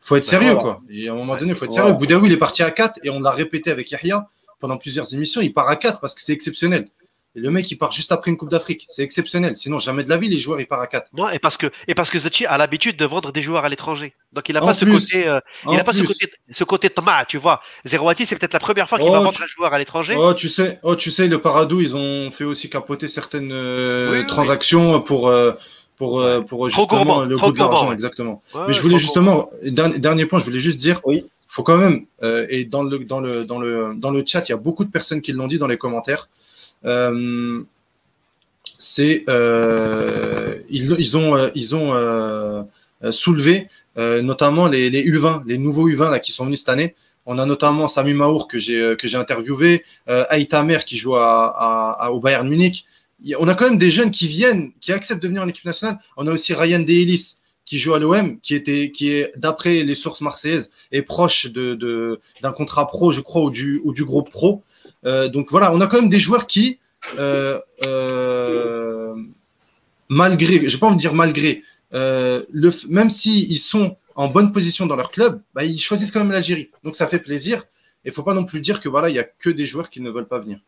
faut, 0.00 0.16
être 0.16 0.24
bah, 0.24 0.30
sérieux, 0.30 0.54
quoi. 0.54 0.80
Et 0.90 1.08
à 1.08 1.12
un 1.12 1.16
moment 1.16 1.36
donné, 1.36 1.50
il 1.52 1.54
faut 1.56 1.64
être 1.64 1.72
sérieux. 1.72 1.92
Boudaoui, 1.94 2.28
il 2.28 2.32
est 2.32 2.38
parti 2.38 2.62
à 2.62 2.70
4 2.70 3.00
et 3.02 3.10
on 3.10 3.20
l'a 3.20 3.32
répété 3.32 3.70
avec 3.72 3.90
Yahya 3.90 4.28
pendant 4.62 4.78
plusieurs 4.78 5.12
émissions, 5.12 5.42
il 5.42 5.52
part 5.52 5.68
à 5.68 5.76
4 5.76 6.00
parce 6.00 6.14
que 6.14 6.22
c'est 6.22 6.32
exceptionnel. 6.32 6.86
Et 7.34 7.40
le 7.40 7.50
mec, 7.50 7.68
il 7.70 7.76
part 7.76 7.90
juste 7.90 8.12
après 8.12 8.30
une 8.30 8.36
Coupe 8.36 8.50
d'Afrique. 8.50 8.86
C'est 8.88 9.02
exceptionnel. 9.02 9.56
Sinon, 9.56 9.78
jamais 9.78 10.04
de 10.04 10.08
la 10.08 10.18
vie, 10.18 10.28
les 10.28 10.38
joueurs, 10.38 10.60
ils 10.60 10.66
partent 10.66 10.84
à 10.84 10.86
4. 10.86 11.08
Non, 11.14 11.28
et 11.30 11.40
parce 11.40 11.56
que, 11.56 11.66
et 11.88 11.94
parce 11.94 12.10
que 12.10 12.18
Zachi 12.18 12.46
a 12.46 12.56
l'habitude 12.58 12.96
de 12.96 13.04
vendre 13.06 13.32
des 13.32 13.42
joueurs 13.42 13.64
à 13.64 13.68
l'étranger. 13.68 14.14
Donc, 14.32 14.48
il 14.48 14.52
n'a 14.52 14.60
pas, 14.60 14.74
ce 14.74 14.84
côté, 14.84 15.26
euh, 15.26 15.40
il 15.68 15.80
a 15.80 15.82
pas 15.82 15.94
ce 15.94 16.04
côté, 16.04 16.30
ce 16.48 16.62
côté 16.62 16.90
tama, 16.90 17.24
tu 17.24 17.38
vois. 17.38 17.60
Zerouati, 17.84 18.24
c'est 18.24 18.36
peut-être 18.36 18.52
la 18.52 18.60
première 18.60 18.88
fois 18.88 18.98
qu'il 18.98 19.10
va 19.10 19.20
oh, 19.20 19.24
vendre 19.24 19.42
un 19.42 19.46
joueur 19.46 19.72
à 19.72 19.78
l'étranger. 19.78 20.14
Oh, 20.16 20.32
tu 20.34 20.48
sais, 20.48 20.78
oh, 20.84 20.94
tu 20.94 21.10
sais, 21.10 21.26
le 21.26 21.40
Paradou, 21.40 21.80
ils 21.80 21.96
ont 21.96 22.30
fait 22.30 22.44
aussi 22.44 22.70
capoter 22.70 23.08
certaines 23.08 23.50
euh, 23.50 24.24
transactions 24.26 25.00
pour, 25.00 25.28
euh, 25.28 25.52
pour, 25.96 26.22
pour 26.46 26.68
justement 26.68 27.24
le 27.24 27.36
goût 27.36 27.50
de 27.50 27.58
l'argent, 27.58 27.92
exactement. 27.92 28.42
Mais 28.68 28.74
je 28.74 28.80
voulais 28.80 28.98
justement, 28.98 29.50
dernier, 29.64 30.26
point, 30.26 30.38
je 30.38 30.44
voulais 30.44 30.60
juste 30.60 30.78
dire, 30.78 31.00
oui 31.04 31.24
faut 31.52 31.62
quand 31.62 31.76
même, 31.76 32.06
euh, 32.22 32.46
et 32.48 32.64
dans 32.64 32.82
le, 32.82 32.98
dans, 33.00 33.20
le, 33.20 33.44
dans, 33.44 33.60
le, 33.60 33.94
dans 33.94 34.10
le 34.10 34.24
chat, 34.26 34.48
il 34.48 34.52
y 34.52 34.54
a 34.54 34.56
beaucoup 34.56 34.86
de 34.86 34.90
personnes 34.90 35.20
qui 35.20 35.32
l'ont 35.32 35.46
dit 35.46 35.58
dans 35.58 35.66
les 35.66 35.76
commentaires. 35.76 36.30
Euh, 36.86 37.62
c'est 38.78 39.24
euh, 39.28 40.56
ils, 40.70 40.96
ils, 40.98 41.18
ont, 41.18 41.50
ils 41.54 41.76
ont 41.76 42.66
soulevé 43.10 43.68
notamment 43.96 44.66
les, 44.66 44.88
les, 44.88 45.04
U20, 45.04 45.42
les 45.46 45.58
nouveaux 45.58 45.90
U20 45.90 46.10
là, 46.10 46.20
qui 46.20 46.32
sont 46.32 46.46
venus 46.46 46.60
cette 46.60 46.70
année. 46.70 46.94
On 47.26 47.36
a 47.36 47.44
notamment 47.44 47.86
Sami 47.86 48.14
Maour 48.14 48.48
que 48.48 48.58
j'ai 48.58 48.96
que 48.98 49.06
j'ai 49.06 49.18
interviewé, 49.18 49.84
qui 50.86 50.96
joue 50.96 51.12
au 51.12 52.20
Bayern 52.20 52.48
Munich. 52.48 52.86
On 53.38 53.46
a 53.46 53.54
quand 53.54 53.68
même 53.68 53.78
des 53.78 53.90
jeunes 53.90 54.10
qui 54.10 54.26
viennent, 54.26 54.72
qui 54.80 54.90
acceptent 54.90 55.22
de 55.22 55.28
venir 55.28 55.42
en 55.42 55.48
équipe 55.48 55.66
nationale. 55.66 55.98
On 56.16 56.26
a 56.26 56.32
aussi 56.32 56.54
Ryan 56.54 56.80
Deelis 56.80 57.41
qui 57.64 57.78
joue 57.78 57.94
à 57.94 57.98
l'OM, 57.98 58.38
qui 58.40 58.54
était, 58.54 58.90
qui 58.90 59.10
est 59.10 59.32
d'après 59.36 59.84
les 59.84 59.94
sources 59.94 60.20
marseillaises, 60.20 60.70
est 60.90 61.02
proche 61.02 61.46
de 61.46 62.20
d'un 62.42 62.52
contrat 62.52 62.86
pro, 62.88 63.12
je 63.12 63.20
crois, 63.20 63.42
ou 63.42 63.50
du 63.50 63.80
ou 63.84 63.92
du 63.92 64.04
groupe 64.04 64.30
pro. 64.30 64.62
Euh, 65.06 65.28
donc 65.28 65.50
voilà, 65.50 65.72
on 65.74 65.80
a 65.80 65.86
quand 65.86 66.00
même 66.00 66.08
des 66.08 66.20
joueurs 66.20 66.46
qui, 66.46 66.78
euh, 67.18 67.60
euh, 67.86 69.14
malgré, 70.08 70.68
je 70.68 70.74
vais 70.74 70.78
pas 70.78 70.86
envie 70.86 70.96
dire 70.96 71.14
malgré, 71.14 71.62
euh, 71.94 72.42
le, 72.50 72.70
même 72.88 73.10
s'ils 73.10 73.50
ils 73.50 73.58
sont 73.58 73.96
en 74.14 74.28
bonne 74.28 74.52
position 74.52 74.86
dans 74.86 74.96
leur 74.96 75.10
club, 75.10 75.40
bah, 75.54 75.64
ils 75.64 75.78
choisissent 75.78 76.10
quand 76.10 76.20
même 76.20 76.30
l'Algérie. 76.30 76.70
Donc 76.84 76.96
ça 76.96 77.06
fait 77.06 77.18
plaisir. 77.18 77.64
Il 78.04 78.12
faut 78.12 78.22
pas 78.22 78.34
non 78.34 78.44
plus 78.44 78.60
dire 78.60 78.80
que 78.80 78.88
voilà, 78.88 79.08
il 79.08 79.14
y 79.14 79.18
a 79.18 79.24
que 79.24 79.50
des 79.50 79.66
joueurs 79.66 79.90
qui 79.90 80.00
ne 80.00 80.10
veulent 80.10 80.28
pas 80.28 80.40
venir. 80.40 80.58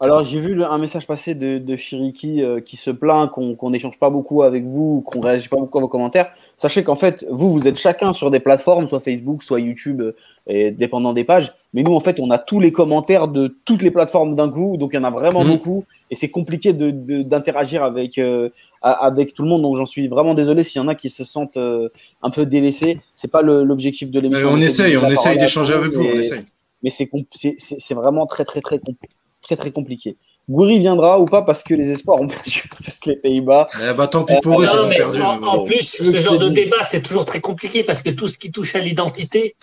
Alors 0.00 0.24
j'ai 0.24 0.40
vu 0.40 0.62
un 0.64 0.78
message 0.78 1.06
passer 1.06 1.34
de, 1.34 1.58
de 1.58 1.76
Chiriki 1.76 2.42
euh, 2.42 2.60
qui 2.60 2.76
se 2.76 2.90
plaint 2.90 3.30
qu'on 3.30 3.70
n'échange 3.70 3.96
pas 3.98 4.10
beaucoup 4.10 4.42
avec 4.42 4.64
vous, 4.64 5.02
qu'on 5.02 5.20
réagit 5.20 5.48
pas 5.48 5.56
beaucoup 5.56 5.78
à 5.78 5.80
vos 5.80 5.88
commentaires. 5.88 6.30
Sachez 6.56 6.82
qu'en 6.82 6.96
fait, 6.96 7.24
vous, 7.30 7.48
vous 7.48 7.68
êtes 7.68 7.78
chacun 7.78 8.12
sur 8.12 8.30
des 8.32 8.40
plateformes, 8.40 8.88
soit 8.88 8.98
Facebook, 8.98 9.42
soit 9.42 9.60
YouTube, 9.60 10.00
euh, 10.00 10.12
et 10.48 10.72
dépendant 10.72 11.12
des 11.12 11.22
pages. 11.22 11.54
Mais 11.74 11.82
nous, 11.82 11.94
en 11.94 12.00
fait, 12.00 12.18
on 12.18 12.30
a 12.30 12.38
tous 12.38 12.58
les 12.58 12.72
commentaires 12.72 13.28
de 13.28 13.56
toutes 13.64 13.82
les 13.82 13.90
plateformes 13.90 14.34
d'un 14.34 14.50
coup, 14.50 14.76
donc 14.78 14.90
il 14.94 14.96
y 14.96 14.98
en 14.98 15.04
a 15.04 15.10
vraiment 15.10 15.44
mmh. 15.44 15.48
beaucoup, 15.48 15.84
et 16.10 16.16
c'est 16.16 16.30
compliqué 16.30 16.72
d'interagir 16.72 17.84
avec, 17.84 18.18
euh, 18.18 18.48
avec 18.82 19.34
tout 19.34 19.42
le 19.42 19.48
monde. 19.48 19.62
Donc 19.62 19.76
j'en 19.76 19.86
suis 19.86 20.08
vraiment 20.08 20.34
désolé 20.34 20.64
s'il 20.64 20.80
y 20.80 20.84
en 20.84 20.88
a 20.88 20.94
qui 20.94 21.08
se 21.08 21.22
sentent 21.22 21.58
un 21.58 22.30
peu 22.30 22.46
délaissés. 22.46 22.98
C'est 23.14 23.30
pas 23.30 23.42
l'objectif 23.42 24.10
de 24.10 24.18
l'émission. 24.18 24.48
On, 24.48 24.56
essaye, 24.58 24.96
on 24.96 25.06
essaye 25.06 25.38
d'échanger 25.38 25.74
avec 25.74 25.94
vous, 25.94 26.02
on 26.02 26.18
essaye. 26.18 26.40
Mais 26.82 26.90
c'est 26.90 27.94
vraiment 27.94 28.26
très, 28.26 28.44
très, 28.44 28.60
très 28.60 28.78
compliqué 28.78 29.14
très 29.48 29.56
très 29.56 29.70
compliqué. 29.70 30.16
Goury 30.48 30.78
viendra 30.78 31.18
ou 31.20 31.24
pas 31.24 31.42
parce 31.42 31.62
que 31.62 31.74
les 31.74 31.90
espoirs 31.90 32.20
ont 32.20 32.26
perdu 32.26 32.64
les 33.06 33.16
Pays-Bas. 33.16 33.68
Eh 33.90 33.94
bah, 33.94 34.08
tant 34.08 34.24
pis 34.24 34.34
pour 34.42 34.60
eux, 34.60 34.64
ils 34.64 34.80
ont 34.80 34.88
perdu. 34.88 35.20
En, 35.22 35.62
plus, 35.62 35.96
ce 36.02 36.16
genre 36.18 36.38
de 36.38 36.48
débat, 36.48 36.84
c'est 36.84 37.02
toujours 37.02 37.26
très 37.26 37.40
compliqué 37.40 37.82
parce 37.82 38.02
que 38.02 38.10
tout 38.10 38.28
ce 38.28 38.38
qui 38.38 38.50
touche 38.50 38.74
à 38.74 38.78
l'identité, 38.78 39.56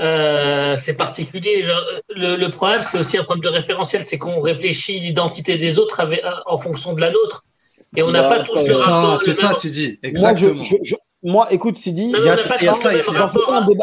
euh, 0.00 0.76
c'est 0.78 0.94
particulier. 0.94 1.66
Le, 2.14 2.48
problème, 2.48 2.82
c'est 2.82 2.98
aussi 2.98 3.18
un 3.18 3.24
problème 3.24 3.44
de 3.44 3.56
référentiel, 3.56 4.04
c'est 4.04 4.18
qu'on 4.18 4.40
réfléchit 4.40 5.00
l'identité 5.00 5.58
des 5.58 5.78
autres 5.78 6.00
avec, 6.00 6.22
euh, 6.24 6.30
en 6.46 6.58
fonction 6.58 6.92
de 6.92 7.00
la 7.00 7.10
nôtre. 7.10 7.44
Et 7.94 8.02
on 8.02 8.10
n'a 8.10 8.28
bah, 8.28 8.38
pas 8.38 8.44
tous 8.44 8.58
C'est 8.58 8.74
ça, 8.74 9.16
c'est 9.22 9.32
ça, 9.32 9.54
Sidi. 9.54 9.98
Exactement. 10.02 10.62
Moi, 11.22 11.48
écoute, 11.50 11.78
Sidi, 11.78 12.14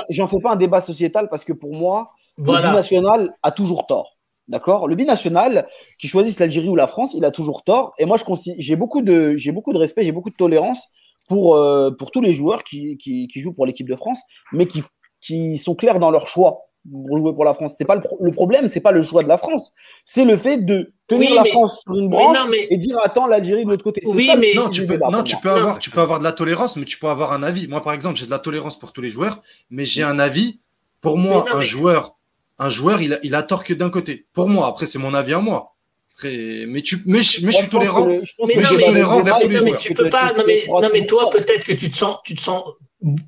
j'en 0.10 0.28
fais, 0.28 0.40
pas 0.40 0.52
un 0.52 0.56
débat 0.56 0.82
sociétal 0.82 1.28
parce 1.30 1.44
que 1.44 1.54
pour 1.54 1.76
moi, 1.76 2.12
le 2.38 2.74
national 2.74 3.34
a 3.44 3.52
toujours 3.52 3.86
tort. 3.86 4.18
D'accord? 4.48 4.88
Le 4.88 4.96
binational, 4.96 5.66
qui 6.00 6.08
choisisse 6.08 6.40
l'Algérie 6.40 6.70
ou 6.70 6.76
la 6.76 6.88
France, 6.88 7.14
il 7.16 7.24
a 7.24 7.32
toujours 7.32 7.64
tort. 7.64 7.94
Et 7.98 8.06
moi, 8.06 8.18
j'ai 8.58 8.76
beaucoup, 8.76 9.02
de, 9.02 9.36
beaucoup 9.52 9.74
de 9.74 9.78
respect, 9.78 10.04
j'ai 10.04 10.12
beaucoup 10.12 10.30
de 10.30 10.36
tolérance 10.36 10.84
pour, 11.30 11.56
euh, 11.56 11.92
pour 11.92 12.12
tous 12.12 12.22
les 12.22 12.34
joueurs 12.34 12.64
qui, 12.64 12.98
qui, 12.98 13.30
jouent 13.36 13.54
pour 13.54 13.66
l'équipe 13.66 13.88
de 13.88 13.96
France, 13.96 14.20
mais 14.52 14.66
qui, 14.66 14.84
qui 15.22 15.58
sont 15.58 15.76
clairs 15.76 16.00
dans 16.00 16.12
leur 16.12 16.28
choix 16.28 16.66
pour 16.92 17.18
jouer 17.18 17.34
pour 17.34 17.46
la 17.46 17.54
France. 17.54 17.76
C'est 17.78 17.86
pas 17.86 17.96
le, 17.96 18.02
le 18.20 18.32
problème, 18.32 18.68
c'est 18.68 18.82
pas 18.82 18.92
le 18.92 19.04
choix 19.04 19.24
de 19.24 19.30
la 19.30 19.38
France, 19.38 19.72
c'est 20.04 20.26
le 20.26 20.36
fait 20.36 20.58
de 20.58 20.94
tenir 21.08 21.34
la 21.36 21.46
France 21.46 21.82
sur 21.82 21.96
une 21.96 22.10
branche 22.10 22.38
et 22.70 22.78
dire 22.78 23.00
attends 23.04 23.28
l'Algérie 23.28 23.64
de 23.64 23.70
l'autre 23.70 23.84
côté. 23.84 24.02
Oui, 24.06 24.30
mais 24.38 24.54
non, 24.54 24.70
tu 24.70 24.86
peux, 24.86 25.00
non, 25.10 25.24
tu 25.24 25.38
peux 25.38 25.50
avoir, 25.50 25.80
tu 25.80 25.90
peux 25.90 26.02
avoir 26.02 26.20
de 26.20 26.24
la 26.26 26.34
tolérance, 26.34 26.76
mais 26.76 26.86
tu 26.86 27.00
peux 27.00 27.08
avoir 27.08 27.32
un 27.32 27.44
avis. 27.44 27.68
Moi, 27.68 27.82
par 27.82 27.94
exemple, 27.94 28.18
j'ai 28.18 28.26
de 28.26 28.32
la 28.32 28.40
tolérance 28.40 28.78
pour 28.78 28.92
tous 28.92 29.02
les 29.02 29.10
joueurs, 29.10 29.42
mais 29.70 29.86
j'ai 29.86 30.04
un 30.04 30.20
avis. 30.20 30.60
Pour 31.02 31.18
moi, 31.18 31.46
un 31.52 31.64
joueur 31.64 32.16
un 32.60 32.70
joueur, 32.70 33.02
il 33.02 33.14
a, 33.14 33.20
il 33.24 33.36
a 33.36 33.44
tort 33.44 33.64
que 33.64 33.74
d'un 33.74 33.90
côté. 33.90 34.28
Pour 34.34 34.48
moi, 34.48 34.68
après, 34.68 34.86
c'est 34.86 35.00
mon 35.00 35.14
avis 35.14 35.34
à 35.34 35.40
moi. 35.40 35.76
mais, 36.24 36.82
tu, 36.82 37.02
mais, 37.06 37.24
je 37.24 37.52
suis 37.52 37.70
tolérant. 37.70 38.08
mais, 38.08 38.22
je 38.24 38.66
suis 38.66 38.84
tolérant 38.84 39.24
vers 39.24 39.40
tous 39.40 39.48
les 39.48 39.58
joueurs. 39.58 39.78
Tu 39.78 39.94
peux 39.94 40.10
pas, 40.10 40.34
non, 40.34 40.44
mais, 40.46 40.66
non, 40.68 40.90
mais 40.92 41.06
toi, 41.06 41.30
peut-être 41.30 41.64
que 41.64 41.74
tu 41.74 41.90
te 41.90 41.96
sens, 41.96 42.18
tu 42.24 42.36
te 42.36 42.42
sens 42.42 42.64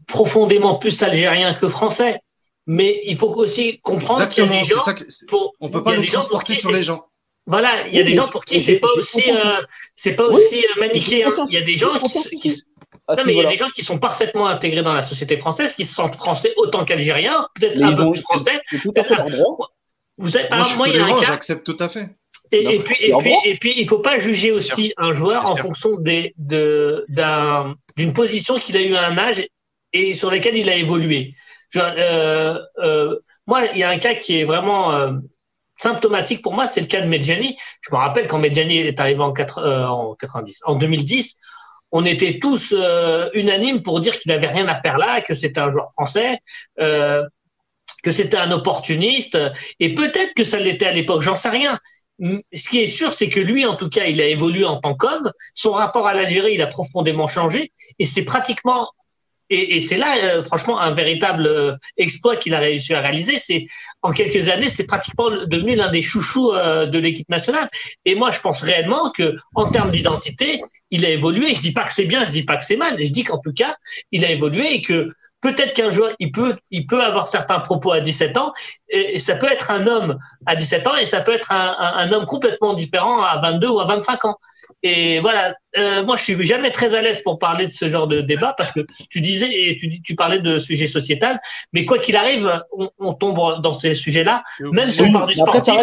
profondément 0.07 0.75
plus 0.75 1.01
algérien 1.03 1.53
que 1.53 1.67
français. 1.67 2.19
Mais 2.67 3.01
il 3.05 3.15
faut 3.15 3.31
aussi 3.35 3.79
comprendre 3.81 4.27
qu'il 4.29 4.43
y 4.43 4.47
a 4.47 4.49
des 4.49 4.63
gens. 4.63 4.83
pour, 5.27 5.53
on 5.59 5.69
peut 5.69 5.83
pas 5.83 5.95
nous 5.95 6.05
transporter 6.05 6.55
sur 6.55 6.71
les 6.71 6.81
gens. 6.81 7.05
Voilà, 7.47 7.87
il 7.87 7.95
y 7.95 7.99
a 7.99 8.03
des 8.03 8.15
gens 8.15 8.27
pour 8.27 8.43
qui 8.43 8.59
c'est 8.59 8.79
pas 8.79 8.87
aussi, 8.97 9.23
euh, 9.29 9.61
c'est 9.95 10.15
pas 10.15 10.25
aussi 10.25 10.65
euh, 10.65 10.79
manichéen. 10.79 11.31
Il 11.47 11.53
y 11.53 11.57
a 11.57 11.61
des 11.61 11.75
gens 11.75 11.91
qui, 12.41 12.63
non, 13.09 13.23
mais 13.25 13.33
il 13.33 13.37
y 13.37 13.45
a 13.45 13.49
des 13.49 13.55
gens 13.55 13.69
qui 13.69 13.83
sont 13.83 13.99
parfaitement 13.99 14.47
intégrés 14.47 14.81
dans 14.81 14.93
la 14.93 15.03
société 15.03 15.37
française, 15.37 15.73
qui 15.73 15.83
se 15.83 15.93
sentent 15.93 16.15
français 16.15 16.53
autant 16.57 16.85
qu'algériens, 16.85 17.47
peut-être 17.55 17.81
un 17.81 17.95
peu 17.95 18.11
plus 18.11 18.21
français. 18.21 18.59
tout 18.81 18.93
à 18.95 19.03
fait 19.03 19.15
Vous 20.17 20.37
avez, 20.37 20.47
par 20.47 20.75
moi, 20.77 20.87
il 20.87 20.95
y 20.95 20.99
a 20.99 21.05
un 21.05 21.19
cas. 21.19 21.25
J'accepte 21.25 21.65
tout 21.65 21.77
à 21.79 21.89
fait. 21.89 22.09
Et, 22.51 22.75
et, 22.75 22.79
puis, 22.79 22.95
et, 23.05 23.13
puis, 23.17 23.35
et 23.45 23.57
puis, 23.57 23.73
il 23.77 23.87
faut 23.87 23.99
pas 23.99 24.19
juger 24.19 24.51
aussi 24.51 24.93
un 24.97 25.13
joueur 25.13 25.49
en 25.49 25.55
fonction 25.55 25.97
des, 25.97 26.33
de, 26.37 27.05
d'une 27.97 28.13
position 28.13 28.59
qu'il 28.59 28.77
a 28.77 28.81
eu 28.81 28.95
à 28.95 29.07
un 29.07 29.17
âge 29.17 29.45
et 29.93 30.13
sur 30.13 30.31
laquelle 30.31 30.55
il 30.55 30.69
a 30.69 30.75
évolué. 30.75 31.33
Euh, 31.75 32.59
euh, 32.79 33.17
moi, 33.47 33.65
il 33.73 33.77
y 33.77 33.83
a 33.83 33.89
un 33.89 33.97
cas 33.97 34.15
qui 34.15 34.39
est 34.39 34.43
vraiment 34.43 34.93
euh, 34.93 35.13
symptomatique 35.75 36.41
pour 36.41 36.53
moi, 36.53 36.67
c'est 36.67 36.81
le 36.81 36.87
cas 36.87 37.01
de 37.01 37.07
Medjani. 37.07 37.57
Je 37.81 37.93
me 37.93 37.97
rappelle 37.97 38.27
quand 38.27 38.39
Medjani 38.39 38.77
est 38.77 38.99
arrivé 38.99 39.21
en, 39.21 39.33
4, 39.33 39.87
en 39.87 40.15
90, 40.15 40.61
en 40.65 40.75
2010, 40.75 41.39
on 41.91 42.05
était 42.05 42.39
tous 42.39 42.73
euh, 42.77 43.29
unanimes 43.33 43.81
pour 43.81 43.99
dire 43.99 44.17
qu'il 44.19 44.31
n'avait 44.31 44.47
rien 44.47 44.67
à 44.67 44.75
faire 44.75 44.97
là, 44.97 45.21
que 45.21 45.33
c'était 45.33 45.59
un 45.59 45.69
joueur 45.69 45.91
français, 45.93 46.39
euh, 46.79 47.23
que 48.03 48.11
c'était 48.11 48.37
un 48.37 48.51
opportuniste, 48.51 49.37
et 49.79 49.93
peut-être 49.93 50.33
que 50.33 50.43
ça 50.43 50.59
l'était 50.59 50.87
à 50.87 50.91
l'époque, 50.91 51.21
j'en 51.21 51.35
sais 51.35 51.49
rien. 51.49 51.79
Ce 52.19 52.69
qui 52.69 52.79
est 52.79 52.85
sûr, 52.85 53.11
c'est 53.11 53.29
que 53.29 53.39
lui, 53.39 53.65
en 53.65 53.75
tout 53.75 53.89
cas, 53.89 54.05
il 54.05 54.21
a 54.21 54.27
évolué 54.27 54.63
en 54.63 54.79
tant 54.79 54.95
qu'homme. 54.95 55.31
Son 55.53 55.71
rapport 55.71 56.07
à 56.07 56.13
l'Algérie, 56.13 56.53
il 56.53 56.61
a 56.61 56.67
profondément 56.67 57.27
changé, 57.27 57.71
et 57.99 58.05
c'est 58.05 58.25
pratiquement 58.25 58.89
et, 59.49 59.79
c'est 59.79 59.97
là, 59.97 60.17
euh, 60.17 60.43
franchement, 60.43 60.79
un 60.79 60.91
véritable 60.91 61.45
euh, 61.45 61.75
exploit 61.97 62.35
qu'il 62.35 62.55
a 62.55 62.59
réussi 62.59 62.93
à 62.93 63.01
réaliser. 63.01 63.37
C'est 63.37 63.67
en 64.01 64.11
quelques 64.11 64.49
années, 64.49 64.69
c'est 64.69 64.87
pratiquement 64.87 65.29
devenu 65.45 65.75
l'un 65.75 65.91
des 65.91 66.01
chouchous 66.01 66.51
euh, 66.51 66.87
de 66.87 66.97
l'équipe 66.97 67.29
nationale. 67.29 67.69
Et 68.05 68.15
moi, 68.15 68.31
je 68.31 68.39
pense 68.39 68.63
réellement 68.63 69.11
que, 69.11 69.35
en 69.53 69.69
termes 69.69 69.91
d'identité, 69.91 70.61
il 70.89 71.05
a 71.05 71.09
évolué. 71.09 71.53
Je 71.53 71.61
dis 71.61 71.73
pas 71.73 71.83
que 71.83 71.93
c'est 71.93 72.05
bien, 72.05 72.25
je 72.25 72.31
dis 72.31 72.43
pas 72.43 72.57
que 72.57 72.65
c'est 72.65 72.77
mal. 72.77 72.95
Je 72.99 73.11
dis 73.11 73.23
qu'en 73.23 73.39
tout 73.39 73.53
cas, 73.53 73.75
il 74.11 74.25
a 74.25 74.31
évolué 74.31 74.73
et 74.73 74.81
que 74.81 75.09
peut-être 75.45 75.73
qu'un 75.73 75.91
joueur, 75.91 76.11
il 76.19 76.31
peut, 76.31 76.55
il 76.71 76.87
peut 76.87 77.03
avoir 77.03 77.27
certains 77.27 77.59
propos 77.59 77.91
à 77.91 77.99
17 77.99 78.37
ans, 78.37 78.53
et, 78.89 79.19
ça 79.19 79.35
peut 79.35 79.51
être 79.51 79.69
un 79.69 79.85
homme 79.85 80.17
à 80.45 80.55
17 80.55 80.87
ans, 80.87 80.95
et 80.95 81.05
ça 81.05 81.21
peut 81.21 81.33
être 81.33 81.51
un, 81.51 81.75
un, 81.77 82.11
homme 82.11 82.25
complètement 82.25 82.73
différent 82.73 83.21
à 83.21 83.39
22 83.39 83.67
ou 83.67 83.79
à 83.79 83.85
25 83.85 84.25
ans. 84.25 84.37
Et 84.81 85.19
voilà, 85.19 85.53
euh, 85.77 86.03
moi 86.03 86.17
je 86.17 86.23
suis 86.23 86.43
jamais 86.43 86.71
très 86.71 86.95
à 86.95 87.01
l'aise 87.01 87.21
pour 87.21 87.37
parler 87.37 87.67
de 87.67 87.71
ce 87.71 87.87
genre 87.87 88.07
de 88.07 88.21
débat 88.21 88.55
parce 88.57 88.71
que 88.71 88.79
tu 89.09 89.21
disais 89.21 89.49
et 89.51 89.75
tu, 89.75 90.01
tu 90.01 90.15
parlais 90.15 90.39
de 90.39 90.57
sujets 90.57 90.87
sociétal, 90.87 91.39
mais 91.73 91.85
quoi 91.85 91.99
qu'il 91.99 92.15
arrive, 92.15 92.63
on, 92.71 92.89
on, 92.97 93.13
tombe 93.13 93.61
dans 93.61 93.73
ces 93.73 93.93
sujets-là, 93.93 94.43
même 94.71 94.89
si 94.89 95.03
on 95.03 95.11
parle 95.11 95.27
du 95.27 95.35
sportif, 95.35 95.73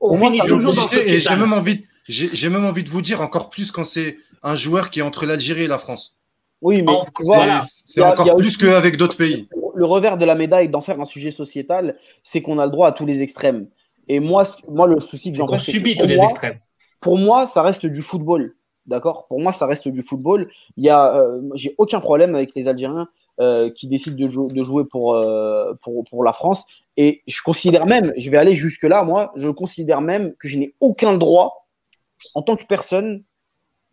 on 0.00 0.16
finit 0.16 0.40
toujours 0.48 0.74
dans 0.74 0.88
ce 0.88 1.00
J'ai 1.00 1.36
même 1.36 1.52
envie, 1.52 1.84
j'ai 2.08 2.48
même 2.48 2.64
envie 2.64 2.84
de 2.84 2.90
vous 2.90 3.02
dire 3.02 3.20
encore 3.20 3.50
plus 3.50 3.70
quand 3.70 3.84
c'est 3.84 4.16
un 4.42 4.54
joueur 4.54 4.90
qui 4.90 5.00
est 5.00 5.02
entre 5.02 5.26
l'Algérie 5.26 5.64
et 5.64 5.68
la 5.68 5.78
France. 5.78 6.16
Oui, 6.62 6.82
mais 6.82 6.92
voilà, 7.24 7.60
c'est 7.62 8.02
encore 8.02 8.36
plus 8.36 8.56
qu'avec 8.56 8.96
d'autres 8.96 9.16
pays. 9.16 9.48
Le 9.74 9.86
revers 9.86 10.18
de 10.18 10.24
la 10.24 10.34
médaille 10.34 10.68
d'en 10.68 10.80
faire 10.80 11.00
un 11.00 11.04
sujet 11.04 11.30
sociétal, 11.30 11.96
c'est 12.22 12.42
qu'on 12.42 12.58
a 12.58 12.66
le 12.66 12.72
droit 12.72 12.88
à 12.88 12.92
tous 12.92 13.06
les 13.06 13.22
extrêmes. 13.22 13.66
Et 14.08 14.20
moi, 14.20 14.44
moi 14.68 14.86
le 14.86 15.00
souci 15.00 15.30
que 15.30 15.38
j'en 15.38 15.48
On 15.48 15.58
subit 15.58 15.96
tous 15.96 16.06
les 16.06 16.20
extrêmes. 16.20 16.58
Pour 17.00 17.16
moi, 17.16 17.46
ça 17.46 17.62
reste 17.62 17.86
du 17.86 18.02
football. 18.02 18.54
D'accord? 18.86 19.26
Pour 19.28 19.40
moi, 19.40 19.52
ça 19.52 19.66
reste 19.66 19.88
du 19.88 20.02
football. 20.02 20.50
Il 20.76 20.84
y 20.84 20.90
a, 20.90 21.14
euh, 21.14 21.40
j'ai 21.54 21.74
aucun 21.78 22.00
problème 22.00 22.34
avec 22.34 22.54
les 22.54 22.66
Algériens 22.68 23.08
euh, 23.40 23.70
qui 23.70 23.86
décident 23.86 24.16
de, 24.16 24.52
de 24.52 24.64
jouer 24.64 24.84
pour, 24.84 25.14
euh, 25.14 25.72
pour, 25.82 26.04
pour, 26.04 26.24
la 26.24 26.32
France. 26.32 26.64
Et 26.96 27.22
je 27.26 27.40
considère 27.42 27.86
même, 27.86 28.12
je 28.18 28.28
vais 28.30 28.36
aller 28.36 28.54
jusque-là, 28.54 29.04
moi, 29.04 29.32
je 29.36 29.48
considère 29.48 30.00
même 30.00 30.34
que 30.34 30.48
je 30.48 30.58
n'ai 30.58 30.74
aucun 30.80 31.16
droit, 31.16 31.68
en 32.34 32.42
tant 32.42 32.56
que 32.56 32.66
personne, 32.66 33.22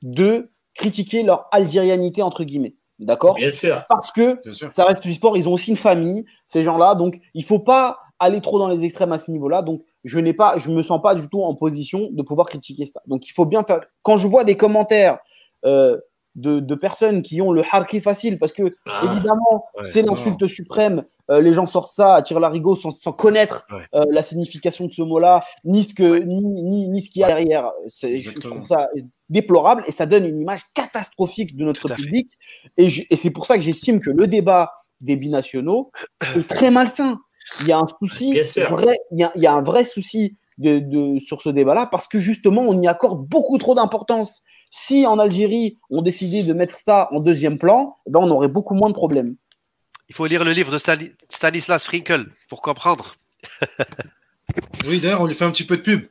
de 0.01 0.49
critiquer 0.77 1.23
leur 1.23 1.47
algérianité, 1.51 2.21
entre 2.21 2.43
guillemets. 2.43 2.75
D'accord 2.99 3.35
Bien 3.35 3.51
sûr. 3.51 3.83
Parce 3.89 4.11
que 4.11 4.39
ça 4.69 4.85
reste 4.85 5.03
du 5.03 5.13
sport, 5.13 5.37
ils 5.37 5.47
ont 5.47 5.53
aussi 5.53 5.71
une 5.71 5.77
famille, 5.77 6.25
ces 6.47 6.63
gens-là. 6.63 6.95
Donc, 6.95 7.19
il 7.33 7.41
ne 7.41 7.45
faut 7.45 7.59
pas 7.59 7.99
aller 8.19 8.41
trop 8.41 8.57
dans 8.57 8.67
les 8.67 8.83
extrêmes 8.85 9.11
à 9.11 9.17
ce 9.17 9.29
niveau-là. 9.29 9.61
Donc, 9.61 9.83
je 10.03 10.19
n'ai 10.19 10.33
pas, 10.33 10.57
je 10.57 10.71
me 10.71 10.81
sens 10.81 11.01
pas 11.01 11.13
du 11.13 11.27
tout 11.27 11.43
en 11.43 11.53
position 11.53 12.09
de 12.11 12.21
pouvoir 12.23 12.47
critiquer 12.47 12.85
ça. 12.85 13.01
Donc, 13.05 13.27
il 13.27 13.31
faut 13.31 13.45
bien 13.45 13.63
faire. 13.63 13.81
Quand 14.01 14.17
je 14.17 14.27
vois 14.27 14.43
des 14.43 14.57
commentaires 14.57 15.19
euh, 15.65 15.97
de, 16.35 16.75
personnes 16.75 17.21
qui 17.21 17.41
ont 17.41 17.51
le 17.51 17.63
harki 17.71 17.99
facile, 17.99 18.39
parce 18.39 18.53
que 18.53 18.75
ah. 18.87 19.01
évidemment, 19.03 19.65
c'est 19.83 20.01
l'insulte 20.01 20.47
suprême. 20.47 21.03
Euh, 21.29 21.41
les 21.41 21.51
gens 21.53 21.65
sortent 21.65 21.93
ça 21.93 22.15
à 22.15 22.23
la 22.31 22.39
larigot 22.39 22.75
sans, 22.75 22.89
sans 22.89 23.11
connaître 23.11 23.67
euh, 23.93 24.05
la 24.11 24.23
signification 24.23 24.85
de 24.85 24.93
ce 24.93 25.01
mot-là, 25.01 25.43
ni 25.65 25.83
ce 25.83 25.93
que, 25.93 26.19
ni, 26.19 26.41
ni, 26.89 27.01
ce 27.01 27.09
qu'il 27.09 27.21
y 27.21 27.23
a 27.25 27.27
derrière. 27.27 27.71
Je 27.87 28.39
trouve 28.39 28.65
ça 28.65 28.87
déplorable 29.29 29.83
et 29.87 29.91
ça 29.91 30.05
donne 30.05 30.25
une 30.25 30.41
image 30.41 30.61
catastrophique 30.73 31.55
de 31.55 31.65
notre 31.65 31.93
public. 31.93 32.29
Et, 32.77 32.87
et 33.09 33.15
c'est 33.15 33.31
pour 33.31 33.45
ça 33.45 33.55
que 33.57 33.63
j'estime 33.63 33.99
que 33.99 34.09
le 34.09 34.27
débat 34.27 34.71
des 35.01 35.15
binationaux 35.15 35.91
est 36.35 36.47
très 36.47 36.71
malsain. 36.71 37.19
Il 37.61 37.67
y 37.67 37.71
a 37.71 37.79
un 37.79 37.87
souci, 38.01 38.33
vrai, 38.33 38.99
il, 39.11 39.19
y 39.19 39.23
a, 39.23 39.31
il 39.35 39.41
y 39.41 39.47
a 39.47 39.53
un 39.53 39.61
vrai 39.61 39.83
souci 39.83 40.35
de, 40.57 40.79
de, 40.79 41.19
sur 41.19 41.41
ce 41.41 41.49
débat-là 41.49 41.87
parce 41.89 42.07
que 42.07 42.19
justement, 42.19 42.61
on 42.61 42.81
y 42.81 42.87
accorde 42.87 43.25
beaucoup 43.27 43.57
trop 43.57 43.75
d'importance. 43.75 44.41
Si 44.69 45.05
en 45.05 45.17
Algérie, 45.17 45.77
on 45.89 46.01
décidait 46.01 46.43
de 46.43 46.53
mettre 46.53 46.77
ça 46.77 47.07
en 47.11 47.19
deuxième 47.19 47.57
plan, 47.57 47.97
ben 48.07 48.19
on 48.21 48.29
aurait 48.31 48.49
beaucoup 48.49 48.75
moins 48.75 48.89
de 48.89 48.93
problèmes. 48.93 49.35
Il 50.09 50.15
faut 50.15 50.25
lire 50.25 50.43
le 50.43 50.51
livre 50.51 50.71
de 50.71 50.77
Stanislas 51.29 51.83
Frinkel 51.83 52.25
pour 52.49 52.61
comprendre. 52.61 53.15
oui, 54.87 54.99
d'ailleurs, 54.99 55.21
on 55.21 55.25
lui 55.25 55.35
fait 55.35 55.45
un 55.45 55.51
petit 55.51 55.65
peu 55.65 55.77
de 55.77 55.81
pub. 55.81 56.07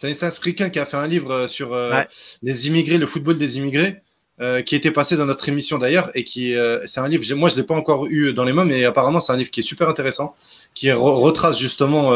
Stanislas 0.00 0.38
Frinkel 0.38 0.70
qui 0.70 0.78
a 0.78 0.86
fait 0.86 0.96
un 0.96 1.06
livre 1.06 1.30
euh, 1.30 1.46
sur 1.46 1.74
euh, 1.74 2.02
les 2.42 2.68
immigrés, 2.68 2.96
le 2.96 3.06
football 3.06 3.36
des 3.36 3.58
immigrés, 3.58 4.00
euh, 4.40 4.62
qui 4.62 4.74
était 4.74 4.92
passé 4.92 5.14
dans 5.18 5.26
notre 5.26 5.46
émission 5.50 5.76
d'ailleurs, 5.76 6.10
et 6.14 6.24
qui 6.24 6.54
c'est 6.86 7.00
un 7.00 7.08
livre, 7.08 7.22
moi 7.34 7.50
je 7.50 7.54
ne 7.56 7.60
l'ai 7.60 7.66
pas 7.66 7.74
encore 7.74 8.06
eu 8.06 8.32
dans 8.32 8.44
les 8.44 8.54
mains, 8.54 8.64
mais 8.64 8.86
apparemment 8.86 9.20
c'est 9.20 9.32
un 9.32 9.36
livre 9.36 9.50
qui 9.50 9.60
est 9.60 9.62
super 9.62 9.90
intéressant, 9.90 10.34
qui 10.72 10.90
retrace 10.90 11.58
justement 11.58 12.12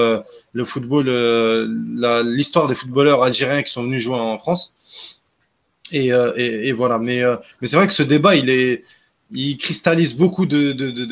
le 0.53 0.65
football, 0.65 1.11
l'histoire 2.25 2.69
des 2.69 2.75
footballeurs 2.75 3.23
algériens 3.23 3.63
qui 3.63 3.71
sont 3.71 3.83
venus 3.83 4.01
jouer 4.01 4.17
en 4.17 4.39
France. 4.39 4.75
Et, 5.93 6.07
et, 6.09 6.69
et 6.69 6.73
voilà, 6.73 6.99
mais, 6.99 7.21
mais 7.61 7.67
c'est 7.69 7.77
vrai 7.77 7.87
que 7.87 7.93
ce 7.93 8.03
débat, 8.03 8.35
il 8.35 8.49
est, 8.49 8.83
il 9.31 9.59
cristallise 9.59 10.17
beaucoup 10.17 10.47
de, 10.47 10.73
de, 10.73 10.91
de, 10.91 11.05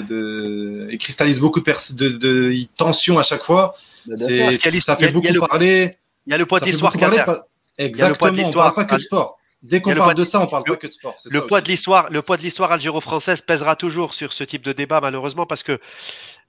de 0.00 0.88
il 0.90 0.98
cristallise 0.98 1.38
beaucoup 1.38 1.60
de, 1.60 2.08
de, 2.08 2.66
tension 2.76 3.16
à 3.16 3.22
chaque 3.22 3.44
fois. 3.44 3.76
C'est, 4.16 4.50
ça 4.80 4.96
fait 4.96 5.12
beaucoup 5.12 5.32
parler. 5.38 5.96
Il 6.26 6.32
y 6.32 6.34
a 6.34 6.38
le 6.38 6.46
poids 6.46 6.60
de 6.60 6.66
l'histoire, 6.66 6.92
Exactement. 7.78 8.32
On 8.32 8.52
parle 8.52 8.74
pas 8.74 8.84
que 8.84 8.94
de 8.94 9.00
sport. 9.00 9.36
Dès 9.62 9.80
qu'on 9.80 9.94
parle 9.94 10.14
de 10.14 10.24
ça, 10.24 10.40
on 10.40 10.46
parle 10.46 10.64
pas 10.64 10.76
que 10.76 10.86
de 10.86 10.92
sport. 10.92 11.16
Le 11.30 11.46
poids 11.46 11.60
de 11.60 11.68
l'histoire, 11.68 12.10
le 12.10 12.22
poids 12.22 12.36
de 12.36 12.42
l'histoire 12.42 12.72
algéro-française 12.72 13.42
pèsera 13.42 13.76
toujours 13.76 14.14
sur 14.14 14.32
ce 14.32 14.44
type 14.44 14.62
de 14.62 14.72
débat, 14.72 15.00
malheureusement, 15.00 15.46
parce 15.46 15.62
que 15.62 15.78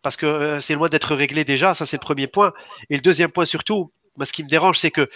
parce 0.02 0.16
que 0.16 0.26
euh, 0.26 0.62
c'est 0.62 0.76
loin 0.76 0.90
d'être 0.90 1.16
réglé 1.16 1.44
déjà. 1.44 1.74
Ça, 1.74 1.86
c'est 1.86 1.98
le 1.98 2.02
premier 2.02 2.28
point. 2.28 2.54
Et 2.90 2.96
le 2.96 3.02
deuxième 3.02 3.32
point 3.32 3.46
surtout, 3.46 3.92
moi, 4.16 4.26
ce 4.26 4.34
qui 4.34 4.44
me 4.44 4.50
dérange, 4.50 4.78
c'est 4.78 4.92
que 4.92 5.10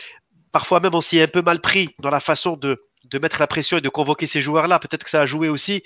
parfois 0.51 0.79
même 0.79 0.95
on 0.95 1.01
s'y 1.01 1.17
est 1.17 1.23
un 1.23 1.27
peu 1.27 1.41
mal 1.41 1.61
pris 1.61 1.95
dans 1.99 2.09
la 2.09 2.19
façon 2.19 2.55
de 2.55 2.83
de 3.05 3.19
mettre 3.19 3.39
la 3.39 3.47
pression 3.47 3.77
et 3.77 3.81
de 3.81 3.89
convoquer 3.89 4.27
ces 4.27 4.41
joueurs-là. 4.41 4.79
Peut-être 4.79 5.03
que 5.03 5.09
ça 5.09 5.21
a 5.21 5.25
joué 5.25 5.49
aussi. 5.49 5.83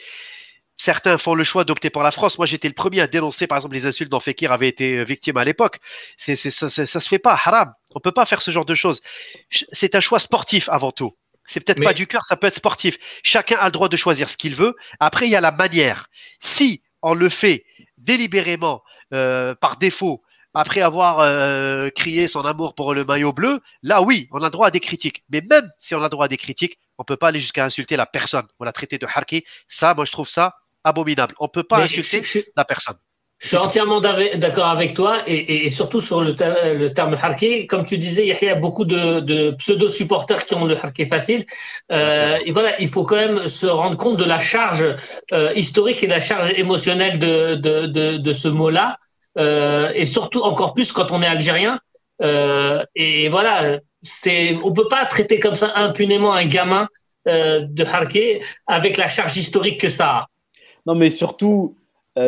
Certains 0.77 1.17
font 1.17 1.35
le 1.35 1.43
choix 1.43 1.63
d'opter 1.63 1.89
pour 1.89 2.03
la 2.03 2.11
France. 2.11 2.37
Moi, 2.37 2.45
j'étais 2.45 2.67
le 2.67 2.73
premier 2.73 2.99
à 3.01 3.07
dénoncer, 3.07 3.47
par 3.47 3.57
exemple, 3.57 3.75
les 3.75 3.85
insultes 3.85 4.11
dont 4.11 4.19
Fekir 4.19 4.51
avait 4.51 4.67
été 4.67 5.05
victime 5.05 5.37
à 5.37 5.45
l'époque. 5.45 5.79
C'est, 6.17 6.35
ça, 6.35 6.67
ça, 6.69 6.99
se 6.99 7.07
fait 7.07 7.19
pas, 7.19 7.33
haram. 7.33 7.73
On 7.95 7.99
peut 7.99 8.11
pas 8.11 8.25
faire 8.25 8.41
ce 8.41 8.51
genre 8.51 8.65
de 8.65 8.75
choses. 8.75 9.01
C'est 9.49 9.95
un 9.95 10.01
choix 10.01 10.19
sportif 10.19 10.67
avant 10.69 10.91
tout. 10.91 11.13
C'est 11.45 11.63
peut-être 11.63 11.83
pas 11.83 11.93
du 11.93 12.07
cœur, 12.07 12.25
ça 12.25 12.35
peut 12.35 12.47
être 12.47 12.55
sportif. 12.55 12.97
Chacun 13.23 13.57
a 13.57 13.65
le 13.65 13.71
droit 13.71 13.87
de 13.87 13.95
choisir 13.95 14.29
ce 14.29 14.37
qu'il 14.37 14.55
veut. 14.55 14.75
Après, 14.99 15.27
il 15.27 15.31
y 15.31 15.35
a 15.35 15.41
la 15.41 15.51
manière. 15.51 16.07
Si 16.39 16.81
on 17.01 17.13
le 17.13 17.29
fait 17.29 17.65
délibérément, 17.97 18.81
euh, 19.13 19.53
par 19.53 19.77
défaut, 19.77 20.23
après 20.55 20.81
avoir 20.81 21.19
euh, 21.19 21.89
crié 21.89 22.27
son 22.27 22.41
amour 22.45 22.73
pour 22.73 22.93
le 22.93 23.05
maillot 23.05 23.33
bleu, 23.33 23.59
là 23.83 24.01
oui, 24.01 24.27
on 24.31 24.41
a 24.41 24.49
droit 24.49 24.67
à 24.67 24.71
des 24.71 24.79
critiques. 24.79 25.23
Mais 25.29 25.41
même 25.47 25.69
si 25.79 25.93
on 25.93 26.01
a 26.01 26.09
droit 26.09 26.25
à 26.25 26.27
des 26.27 26.37
critiques, 26.37 26.79
on 26.97 27.03
peut 27.03 27.17
pas 27.17 27.27
aller 27.27 27.39
jusqu'à 27.39 27.63
insulter 27.63 27.95
la 27.95 28.05
personne. 28.05 28.47
On 28.59 28.63
l'a 28.63 28.71
traité 28.71 28.97
de 28.97 29.05
harki. 29.05 29.43
Ça, 29.67 29.93
moi, 29.93 30.05
je 30.05 30.11
trouve 30.11 30.29
ça 30.29 30.55
abominable. 30.85 31.35
On 31.39 31.49
peut 31.49 31.63
pas 31.63 31.83
insulter 31.83 32.21
la 32.55 32.63
personne. 32.63 32.95
Je 33.39 33.49
suis 33.49 33.57
entièrement 33.57 33.99
d'accord 33.99 34.67
avec 34.67 34.93
toi 34.93 35.17
et, 35.27 35.69
surtout 35.69 35.99
sur 35.99 36.21
le, 36.21 36.35
terme 36.93 37.17
harki. 37.21 37.67
Comme 37.67 37.83
tu 37.83 37.97
disais, 37.97 38.25
il 38.25 38.29
y 38.41 38.49
a 38.49 38.55
beaucoup 38.55 38.85
de, 38.85 39.51
pseudo-supporters 39.57 40.45
qui 40.45 40.55
ont 40.55 40.63
le 40.63 40.77
harki 40.77 41.05
facile. 41.05 41.45
Euh, 41.91 42.37
et 42.45 42.53
voilà, 42.53 42.79
il 42.79 42.87
faut 42.87 43.03
quand 43.03 43.17
même 43.17 43.49
se 43.49 43.67
rendre 43.67 43.97
compte 43.97 44.15
de 44.15 44.23
la 44.23 44.39
charge 44.39 44.85
euh, 45.33 45.51
historique 45.53 46.01
et 46.01 46.07
la 46.07 46.21
charge 46.21 46.51
émotionnelle 46.55 47.19
de, 47.19 47.55
de 48.17 48.31
ce 48.31 48.47
mot-là. 48.47 48.97
Euh, 49.37 49.91
et 49.93 50.05
surtout 50.05 50.41
encore 50.41 50.73
plus 50.73 50.91
quand 50.91 51.11
on 51.11 51.21
est 51.21 51.27
algérien. 51.27 51.79
Euh, 52.21 52.83
et 52.95 53.27
voilà, 53.29 53.79
c'est, 54.01 54.55
on 54.63 54.71
peut 54.71 54.87
pas 54.87 55.05
traiter 55.05 55.39
comme 55.39 55.55
ça 55.55 55.73
impunément 55.75 56.33
un 56.33 56.45
gamin 56.45 56.87
euh, 57.27 57.65
de 57.67 57.83
Harké 57.83 58.41
avec 58.67 58.97
la 58.97 59.07
charge 59.07 59.35
historique 59.35 59.81
que 59.81 59.89
ça 59.89 60.09
a. 60.09 60.27
Non, 60.85 60.95
mais 60.95 61.09
surtout, 61.09 61.75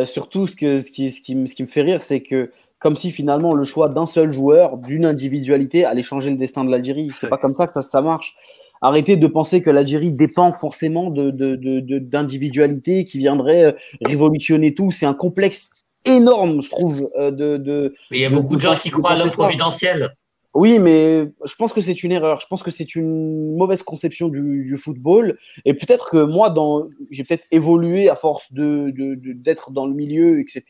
surtout 0.04 0.46
ce, 0.46 0.56
que, 0.56 0.78
ce, 0.80 0.90
qui, 0.90 1.10
ce, 1.10 1.20
qui, 1.20 1.46
ce 1.46 1.54
qui 1.54 1.62
me 1.62 1.68
fait 1.68 1.82
rire, 1.82 2.02
c'est 2.02 2.20
que 2.20 2.50
comme 2.78 2.96
si 2.96 3.10
finalement 3.10 3.54
le 3.54 3.64
choix 3.64 3.88
d'un 3.88 4.06
seul 4.06 4.32
joueur, 4.32 4.76
d'une 4.78 5.04
individualité, 5.04 5.84
allait 5.84 6.02
changer 6.02 6.30
le 6.30 6.36
destin 6.36 6.64
de 6.64 6.70
l'Algérie. 6.70 7.10
C'est 7.18 7.28
pas 7.28 7.38
comme 7.38 7.54
ça 7.54 7.66
que 7.66 7.72
ça, 7.72 7.82
ça 7.82 8.02
marche. 8.02 8.34
Arrêtez 8.80 9.16
de 9.16 9.26
penser 9.26 9.60
que 9.60 9.70
l'Algérie 9.70 10.12
dépend 10.12 10.52
forcément 10.52 11.10
de, 11.10 11.30
d'individualités 11.98 13.04
qui 13.04 13.18
viendraient 13.18 13.74
révolutionner 14.04 14.74
tout. 14.74 14.92
C'est 14.92 15.06
un 15.06 15.14
complexe 15.14 15.70
énorme, 16.04 16.62
je 16.62 16.70
trouve. 16.70 17.10
Euh, 17.18 17.32
de, 17.32 17.92
mais 18.10 18.18
il 18.18 18.22
y 18.22 18.24
a 18.24 18.30
beaucoup 18.30 18.54
de, 18.54 18.60
gens 18.60 18.76
qui 18.76 18.90
croient 18.90 19.12
à 19.12 19.16
l'homme 19.16 19.30
providentiel. 19.32 20.14
Oui, 20.58 20.80
mais 20.80 21.22
je 21.44 21.54
pense 21.54 21.72
que 21.72 21.80
c'est 21.80 22.02
une 22.02 22.10
erreur. 22.10 22.40
Je 22.40 22.46
pense 22.48 22.64
que 22.64 22.72
c'est 22.72 22.96
une 22.96 23.54
mauvaise 23.54 23.84
conception 23.84 24.26
du, 24.28 24.76
football. 24.76 25.38
Et 25.64 25.72
peut-être 25.72 26.10
que 26.10 26.24
moi, 26.24 26.50
dans, 26.50 26.88
j'ai 27.12 27.22
peut-être 27.22 27.46
évolué 27.52 28.08
à 28.08 28.16
force 28.16 28.52
de, 28.52 28.92
d'être 29.34 29.70
dans 29.70 29.86
le 29.86 29.94
milieu, 29.94 30.40
etc. 30.40 30.62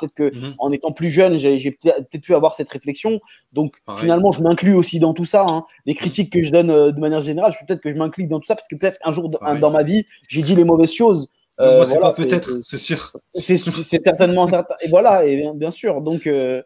Peut-être 0.00 0.12
que 0.12 0.34
mhm. 0.34 0.54
en 0.58 0.72
étant 0.72 0.90
plus 0.90 1.08
jeune, 1.08 1.36
j'ai, 1.36 1.70
peut-être 1.70 2.20
pu 2.20 2.34
avoir 2.34 2.56
cette 2.56 2.68
réflexion. 2.68 3.20
Donc 3.52 3.76
finalement, 3.94 4.32
je 4.32 4.42
m'inclus 4.42 4.74
aussi 4.74 4.98
dans 4.98 5.14
tout 5.14 5.24
ça. 5.24 5.46
Hein. 5.48 5.62
Les 5.86 5.94
critiques 5.94 6.32
que 6.32 6.42
je 6.42 6.50
donne 6.50 6.70
euh, 6.70 6.90
de 6.90 6.98
manière 6.98 7.20
générale, 7.20 7.54
peut-être 7.64 7.80
que 7.80 7.92
je 7.92 7.96
m'inclus 7.96 8.26
dans 8.26 8.40
tout 8.40 8.46
ça 8.46 8.56
parce 8.56 8.66
que 8.66 8.74
peut-être 8.74 8.98
un 9.04 9.12
jour 9.12 9.30
dans 9.30 9.70
ma 9.70 9.84
vie, 9.84 10.04
j'ai 10.26 10.42
dit 10.42 10.56
les 10.56 10.64
mauvaises 10.64 10.92
choses. 10.92 11.28
Euh, 11.60 11.76
moi, 11.76 11.84
c'est 11.84 12.00
pas 12.00 12.12
peut-être, 12.12 12.60
c'est 12.62 12.76
sûr. 12.76 13.16
C'est 13.38 13.56
certainement 13.56 14.48
certain. 14.48 14.74
Et 14.80 14.88
voilà, 14.88 15.24
et 15.24 15.36
bien, 15.36 15.54
bien 15.54 15.70
sûr. 15.70 16.00
Donc, 16.00 16.26
euh, 16.26 16.60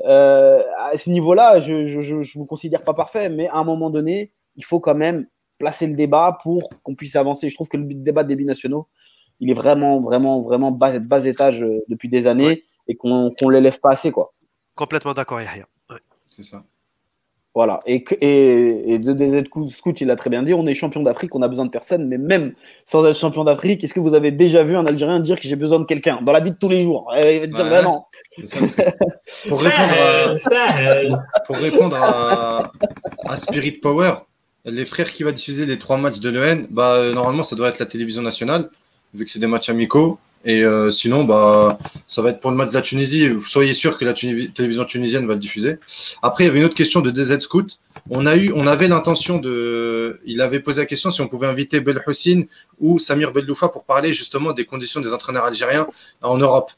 euh, 0.00 0.62
à 0.78 0.96
ce 0.96 1.10
niveau-là, 1.10 1.60
je 1.60 1.72
ne 1.72 2.40
me 2.40 2.46
considère 2.46 2.82
pas 2.82 2.94
parfait, 2.94 3.28
mais 3.28 3.48
à 3.48 3.56
un 3.56 3.64
moment 3.64 3.90
donné, 3.90 4.32
il 4.56 4.64
faut 4.64 4.80
quand 4.80 4.94
même 4.94 5.26
placer 5.58 5.86
le 5.86 5.94
débat 5.94 6.38
pour 6.42 6.68
qu'on 6.82 6.94
puisse 6.94 7.16
avancer. 7.16 7.48
Je 7.48 7.54
trouve 7.54 7.68
que 7.68 7.76
le 7.76 7.84
débat 7.86 8.24
des 8.24 8.36
binationaux, 8.36 8.88
il 9.40 9.50
est 9.50 9.54
vraiment, 9.54 10.00
vraiment, 10.00 10.40
vraiment 10.40 10.72
bas, 10.72 10.98
bas 10.98 11.24
étage 11.24 11.62
euh, 11.62 11.84
depuis 11.88 12.08
des 12.08 12.26
années 12.26 12.64
et 12.88 12.96
qu'on 12.96 13.30
ne 13.30 13.50
l'élève 13.50 13.80
pas 13.80 13.90
assez. 13.90 14.10
Quoi. 14.10 14.34
Complètement 14.74 15.14
d'accord, 15.14 15.40
Yahya. 15.40 15.66
Ouais. 15.90 16.00
C'est 16.28 16.42
ça. 16.42 16.62
Voilà. 17.54 17.78
Et, 17.86 18.02
que- 18.02 18.16
et, 18.20 18.94
et 18.94 18.98
de 18.98 19.12
DZ 19.12 19.44
Scout, 19.70 20.00
il 20.00 20.10
a 20.10 20.16
très 20.16 20.28
bien 20.28 20.42
dit, 20.42 20.52
on 20.54 20.66
est 20.66 20.74
champion 20.74 21.02
d'Afrique, 21.02 21.34
on 21.36 21.42
a 21.42 21.48
besoin 21.48 21.64
de 21.64 21.70
personne, 21.70 22.06
mais 22.08 22.18
même 22.18 22.52
sans 22.84 23.06
être 23.06 23.16
champion 23.16 23.44
d'Afrique, 23.44 23.84
est-ce 23.84 23.94
que 23.94 24.00
vous 24.00 24.14
avez 24.14 24.32
déjà 24.32 24.64
vu 24.64 24.76
un 24.76 24.84
Algérien 24.84 25.20
dire 25.20 25.38
que 25.40 25.46
j'ai 25.46 25.54
besoin 25.56 25.78
de 25.78 25.84
quelqu'un 25.84 26.18
dans 26.22 26.32
la 26.32 26.40
vie 26.40 26.50
de 26.50 26.56
tous 26.56 26.68
les 26.68 26.82
jours? 26.82 27.12
Il 27.16 27.40
va 27.40 27.46
te 27.46 27.52
dire, 27.52 27.64
Ouais. 27.64 27.70
bah 27.70 27.82
non. 27.82 28.02
Ça. 28.44 28.58
Pour 29.48 29.60
répondre 29.62 29.94
à, 29.94 30.36
Ça, 30.36 30.66
ça, 30.68 31.42
pour 31.46 31.56
répondre 31.56 31.96
à, 32.00 32.72
à 33.26 33.36
Spirit 33.36 33.72
Power, 33.82 34.14
les 34.64 34.84
frères 34.84 35.12
qui 35.12 35.22
va 35.22 35.30
diffuser 35.30 35.64
les 35.66 35.78
trois 35.78 35.96
matchs 35.96 36.20
de 36.20 36.30
l'EN, 36.30 36.66
bah, 36.70 36.94
euh, 36.96 37.12
normalement, 37.12 37.42
ça 37.44 37.54
doit 37.54 37.68
être 37.68 37.78
la 37.78 37.86
télévision 37.86 38.22
nationale, 38.22 38.68
vu 39.14 39.24
que 39.24 39.30
c'est 39.30 39.38
des 39.38 39.46
matchs 39.46 39.68
amicaux. 39.68 40.18
Et 40.44 40.62
euh, 40.62 40.90
sinon, 40.90 41.24
bah, 41.24 41.78
ça 42.06 42.20
va 42.22 42.30
être 42.30 42.40
pour 42.40 42.50
le 42.50 42.56
match 42.56 42.68
de 42.68 42.74
la 42.74 42.82
Tunisie. 42.82 43.28
Soyez 43.46 43.72
sûr 43.72 43.98
que 43.98 44.04
la 44.04 44.12
télévision 44.12 44.84
tunisienne 44.84 45.26
va 45.26 45.34
le 45.34 45.40
diffuser. 45.40 45.78
Après, 46.22 46.44
il 46.44 46.46
y 46.48 46.50
avait 46.50 46.58
une 46.58 46.66
autre 46.66 46.74
question 46.74 47.00
de 47.00 47.10
DZ 47.10 47.40
Scout. 47.40 47.78
On 48.10 48.26
a 48.26 48.36
eu, 48.36 48.52
on 48.54 48.66
avait 48.66 48.88
l'intention 48.88 49.38
de, 49.38 50.20
il 50.26 50.42
avait 50.42 50.60
posé 50.60 50.82
la 50.82 50.86
question 50.86 51.10
si 51.10 51.22
on 51.22 51.28
pouvait 51.28 51.46
inviter 51.46 51.80
Bel 51.80 52.02
Hossein 52.06 52.42
ou 52.78 52.98
Samir 52.98 53.32
Belloufa 53.32 53.68
pour 53.68 53.84
parler 53.84 54.12
justement 54.12 54.52
des 54.52 54.66
conditions 54.66 55.00
des 55.00 55.14
entraîneurs 55.14 55.44
algériens 55.44 55.86
en 56.20 56.36
Europe. 56.36 56.70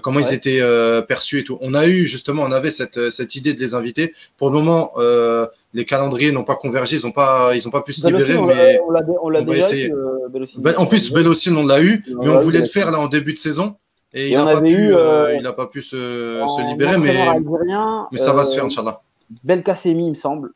Comment 0.00 0.20
ils 0.20 0.32
étaient 0.32 0.62
euh, 0.62 1.02
perçus 1.02 1.40
et 1.40 1.44
tout. 1.44 1.58
On 1.60 1.74
a 1.74 1.86
eu 1.86 2.06
justement, 2.06 2.44
on 2.44 2.50
avait 2.50 2.70
cette, 2.70 3.10
cette 3.10 3.36
idée 3.36 3.52
de 3.52 3.60
les 3.60 3.74
inviter. 3.74 4.14
Pour 4.38 4.48
le 4.48 4.54
moment, 4.54 4.92
euh, 4.96 5.46
les 5.74 5.84
calendriers 5.84 6.32
n'ont 6.32 6.44
pas 6.44 6.56
convergé, 6.56 6.96
ils 6.98 7.04
n'ont 7.06 7.12
pas, 7.12 7.54
ils 7.56 7.66
ont 7.66 7.70
pas 7.70 7.82
pu 7.82 7.92
se 7.92 8.06
libérer. 8.06 8.36
on 8.36 8.46
mais 8.46 8.74
l'a- 8.74 9.04
on 9.22 9.28
l'a 9.30 9.42
déjà 9.42 9.74
eu. 9.74 9.92
euh. 9.92 10.28
Ben, 10.58 10.74
en 10.76 10.86
plus, 10.86 11.12
Belossi, 11.12 11.50
on 11.50 11.66
l'a 11.66 11.80
eu, 11.82 12.04
mais 12.20 12.28
on 12.28 12.38
voulait 12.40 12.60
le 12.60 12.66
faire 12.66 12.90
là 12.90 12.98
en 13.00 13.06
début 13.08 13.32
de 13.32 13.38
saison. 13.38 13.76
Et, 14.14 14.28
il 14.30 14.36
n'a 14.36 14.44
pas, 14.44 14.60
eu, 14.68 14.92
euh, 14.92 14.96
euh, 14.98 15.36
il 15.40 15.46
a 15.46 15.54
pas 15.54 15.66
pu 15.66 15.80
se, 15.80 16.66
libérer, 16.68 16.98
mais, 16.98 17.10
entraîneur 17.10 17.30
algérien, 17.30 18.08
mais 18.12 18.18
ça 18.18 18.34
va 18.34 18.42
euh, 18.42 18.44
se 18.44 18.54
faire, 18.54 18.64
Inch'Allah. 18.66 19.00
Belkacemi, 19.42 20.04
il 20.06 20.10
me 20.10 20.14
semble. 20.14 20.50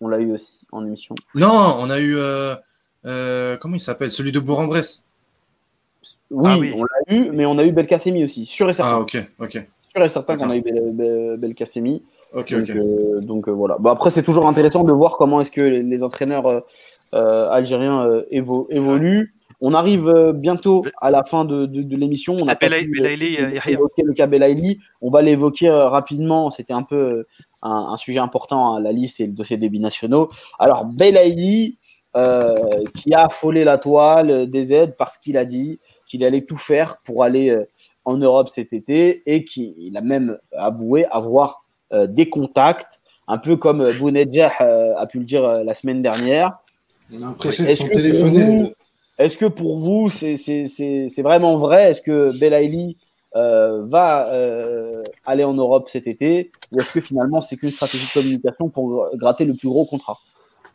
On 0.00 0.08
l'a 0.08 0.18
eu 0.18 0.32
aussi 0.32 0.60
en 0.72 0.86
émission. 0.86 1.14
Non, 1.34 1.76
on 1.80 1.90
a 1.90 1.98
eu, 1.98 2.16
euh, 2.16 2.54
euh, 3.04 3.56
comment 3.58 3.74
il 3.76 3.80
s'appelle? 3.80 4.10
Celui 4.10 4.32
de 4.32 4.40
Bourg-en-Bresse. 4.40 5.04
Oui, 6.30 6.50
Ah 6.50 6.58
oui. 6.58 6.72
on 6.74 6.84
l'a 6.84 7.14
eu, 7.14 7.30
mais 7.32 7.44
on 7.44 7.58
a 7.58 7.64
eu 7.64 7.72
Belkacemi 7.72 8.24
aussi. 8.24 8.46
Sûr 8.46 8.70
et 8.70 8.72
certain. 8.72 8.92
Ah, 8.92 9.00
ok, 9.00 9.18
ok, 9.38 9.68
Sûr 9.94 10.02
et 10.04 10.08
certain 10.08 10.36
qu'on 10.38 10.48
a 10.48 10.56
eu 10.56 10.62
Bel- 10.62 10.90
Bel- 10.94 11.36
Belkacemi. 11.38 12.02
Donc, 12.58 12.66
euh, 12.76 13.20
donc, 13.20 13.48
euh, 13.48 13.52
voilà. 13.52 13.76
Bon, 13.78 13.90
après, 13.90 14.10
c'est 14.10 14.22
toujours 14.22 14.46
intéressant 14.46 14.84
de 14.84 14.92
voir 14.92 15.16
comment 15.16 15.40
est-ce 15.40 15.50
que 15.50 15.60
les, 15.60 15.82
les 15.82 16.02
entraîneurs 16.02 16.62
euh, 17.14 17.50
algériens 17.50 18.06
euh, 18.06 18.22
évo- 18.30 18.66
évoluent. 18.70 19.34
On 19.60 19.74
arrive 19.74 20.08
euh, 20.08 20.32
bientôt 20.32 20.84
à 21.00 21.10
la 21.10 21.24
fin 21.24 21.44
de, 21.44 21.66
de- 21.66 21.82
de 21.82 21.96
l'émission. 21.96 22.36
On 22.40 22.46
a 22.48 22.54
évoquer 23.72 24.02
le 24.04 24.12
cas 24.12 24.26
Belaïli. 24.26 24.78
On 25.00 25.10
va 25.10 25.20
l'évoquer 25.22 25.68
euh, 25.68 25.88
rapidement. 25.88 26.50
C'était 26.50 26.74
un 26.74 26.82
peu 26.84 26.96
euh, 26.96 27.26
un, 27.62 27.88
un 27.92 27.96
sujet 27.96 28.20
important 28.20 28.74
à 28.76 28.80
la 28.80 28.92
liste 28.92 29.18
et 29.20 29.26
le 29.26 29.32
dossier 29.32 29.56
des 29.56 29.68
binationaux. 29.68 30.28
Alors, 30.60 30.84
Belaïli, 30.84 31.78
euh, 32.16 32.54
qui 32.94 33.12
a 33.14 33.24
affolé 33.26 33.64
la 33.64 33.78
toile 33.78 34.48
des 34.50 34.72
aides 34.72 34.94
parce 34.96 35.18
qu'il 35.18 35.36
a 35.36 35.44
dit 35.44 35.80
qu'il 36.06 36.24
allait 36.24 36.42
tout 36.44 36.56
faire 36.56 36.98
pour 37.04 37.22
aller 37.24 37.50
euh, 37.50 37.64
en 38.04 38.16
Europe 38.16 38.48
cet 38.48 38.72
été 38.72 39.22
et 39.26 39.44
qu'il 39.44 39.96
a 39.96 40.00
même 40.02 40.38
avoué 40.56 41.04
avoir 41.10 41.64
des 41.92 42.28
contacts, 42.28 43.00
un 43.28 43.38
peu 43.38 43.56
comme 43.56 43.82
euh, 43.82 43.92
Bounedjah 43.92 44.52
euh, 44.62 44.94
a 44.96 45.06
pu 45.06 45.18
le 45.18 45.24
dire 45.24 45.44
euh, 45.44 45.62
la 45.62 45.74
semaine 45.74 46.02
dernière. 46.02 46.58
On 47.12 47.16
a 47.18 47.20
l'impression 47.20 47.64
Est-ce 47.64 47.84
que. 47.84 48.72
Est-ce 49.18 49.36
que 49.36 49.46
pour 49.46 49.78
vous, 49.78 50.10
c'est 50.10 51.22
vraiment 51.22 51.56
vrai? 51.56 51.90
Est-ce 51.90 52.02
que 52.02 52.38
Belaïli 52.38 52.96
euh, 53.34 53.82
va 53.84 54.32
euh, 54.32 55.02
aller 55.26 55.42
en 55.42 55.54
Europe 55.54 55.88
cet 55.88 56.06
été? 56.06 56.52
Ou 56.70 56.80
est-ce 56.80 56.92
que 56.92 57.00
finalement, 57.00 57.40
c'est 57.40 57.56
qu'une 57.56 57.72
stratégie 57.72 58.06
de 58.06 58.12
communication 58.12 58.68
pour 58.68 59.08
gratter 59.14 59.44
le 59.44 59.54
plus 59.54 59.68
gros 59.68 59.84
contrat? 59.86 60.18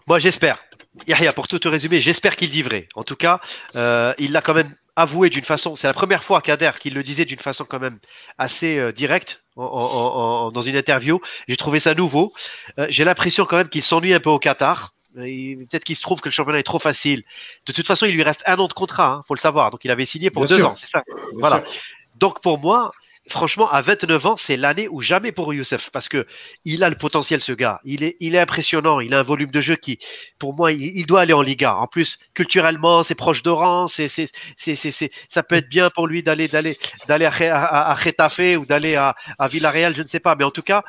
Moi, 0.08 0.20
j'espère. 0.20 0.60
Yahya, 1.08 1.32
pour 1.32 1.48
tout 1.48 1.58
te 1.58 1.70
résumer, 1.70 2.02
j'espère 2.02 2.36
qu'il 2.36 2.50
dit 2.50 2.64
vrai. 2.64 2.90
En 2.96 3.04
tout 3.04 3.16
cas, 3.16 3.40
euh, 3.78 4.14
il 4.20 4.34
l'a 4.34 4.42
quand 4.42 4.54
même 4.54 4.76
avoué 4.96 5.30
d'une 5.30 5.44
façon. 5.44 5.76
C'est 5.76 5.88
la 5.88 5.94
première 5.94 6.24
fois, 6.24 6.42
Kader, 6.42 6.72
qu'il 6.80 6.94
le 6.94 7.04
disait 7.04 7.26
d'une 7.26 7.40
façon 7.40 7.66
quand 7.66 7.80
même 7.80 8.00
assez 8.38 8.78
euh, 8.78 8.92
directe 8.92 9.44
en- 9.56 9.64
en- 9.64 9.68
en- 9.68 10.46
en- 10.48 10.52
dans 10.52 10.62
une 10.62 10.76
interview. 10.76 11.20
J'ai 11.48 11.58
trouvé 11.58 11.80
ça 11.80 11.94
nouveau. 11.96 12.32
Euh, 12.80 12.88
J'ai 12.90 13.04
l'impression 13.04 13.46
quand 13.46 13.58
même 13.58 13.70
qu'il 13.70 13.84
s'ennuie 13.84 14.14
un 14.14 14.20
peu 14.20 14.30
au 14.30 14.40
Qatar. 14.40 14.94
Il- 15.18 15.66
Peut-être 15.70 15.84
qu'il 15.84 15.96
se 15.96 16.02
trouve 16.02 16.22
que 16.22 16.30
le 16.30 16.34
championnat 16.34 16.60
est 16.60 16.64
trop 16.64 16.80
facile. 16.80 17.24
De 17.66 17.74
toute 17.74 17.86
façon, 17.88 18.06
il 18.06 18.14
lui 18.14 18.24
reste 18.24 18.44
un 18.48 18.58
an 18.58 18.68
de 18.68 18.74
contrat, 18.74 19.14
hein, 19.14 19.22
faut 19.28 19.36
le 19.36 19.40
savoir. 19.40 19.70
Donc, 19.72 19.84
il 19.86 19.92
avait 19.92 20.06
signé 20.06 20.30
pour 20.32 20.44
Bien 20.44 20.56
deux 20.56 20.62
sûr. 20.62 20.70
ans, 20.72 20.76
c'est 20.76 20.88
ça. 20.88 21.04
Bien 21.08 21.16
Voilà. 21.40 21.64
sûr. 21.68 21.82
Donc 22.16 22.42
pour 22.42 22.60
moi, 22.60 22.90
franchement, 23.30 23.70
à 23.72 23.82
29 23.82 24.26
ans, 24.26 24.38
c'est 24.38 24.58
l'année 24.58 24.88
ou 24.90 25.02
jamais 25.02 25.32
pour 25.32 25.54
Youssef 25.54 25.90
parce 25.92 26.10
que 26.10 26.26
il 26.66 26.84
a 26.84 26.90
le 26.90 26.96
potentiel, 26.96 27.42
ce 27.42 27.52
gars. 27.52 27.80
Il 27.84 28.04
est, 28.04 28.18
il 28.20 28.36
est 28.36 28.40
impressionnant. 28.40 29.00
Il 29.00 29.14
a 29.14 29.20
un 29.20 29.24
volume 29.24 29.52
de 29.52 29.62
jeu 29.62 29.76
qui, 29.76 30.00
pour 30.40 30.54
moi, 30.54 30.72
il, 30.72 31.06
doit 31.06 31.22
aller 31.22 31.34
en 31.34 31.42
Liga. 31.42 31.76
En 31.76 31.88
plus, 31.88 32.18
culturellement, 32.34 33.04
c'est 33.04 33.16
proche 33.16 33.44
d'Oran. 33.44 33.88
C'est, 33.88 34.08
c'est, 34.08 34.28
c'est, 34.58 34.76
c'est, 34.76 35.12
ça 35.30 35.44
peut 35.44 35.56
être 35.56 35.70
bien 35.70 35.90
pour 35.90 36.08
lui 36.08 36.24
d'aller, 36.24 36.48
d'aller, 36.48 36.78
d'aller 37.08 37.26
à, 37.26 37.32
à, 37.32 37.94
à 37.94 38.58
ou 38.58 38.66
d'aller 38.66 38.96
à, 38.96 39.16
à 39.40 39.48
Villarreal, 39.48 39.96
je 39.96 40.04
ne 40.04 40.08
sais 40.08 40.20
pas. 40.20 40.36
Mais 40.36 40.44
en 40.44 40.52
tout 40.52 40.62
cas, 40.62 40.84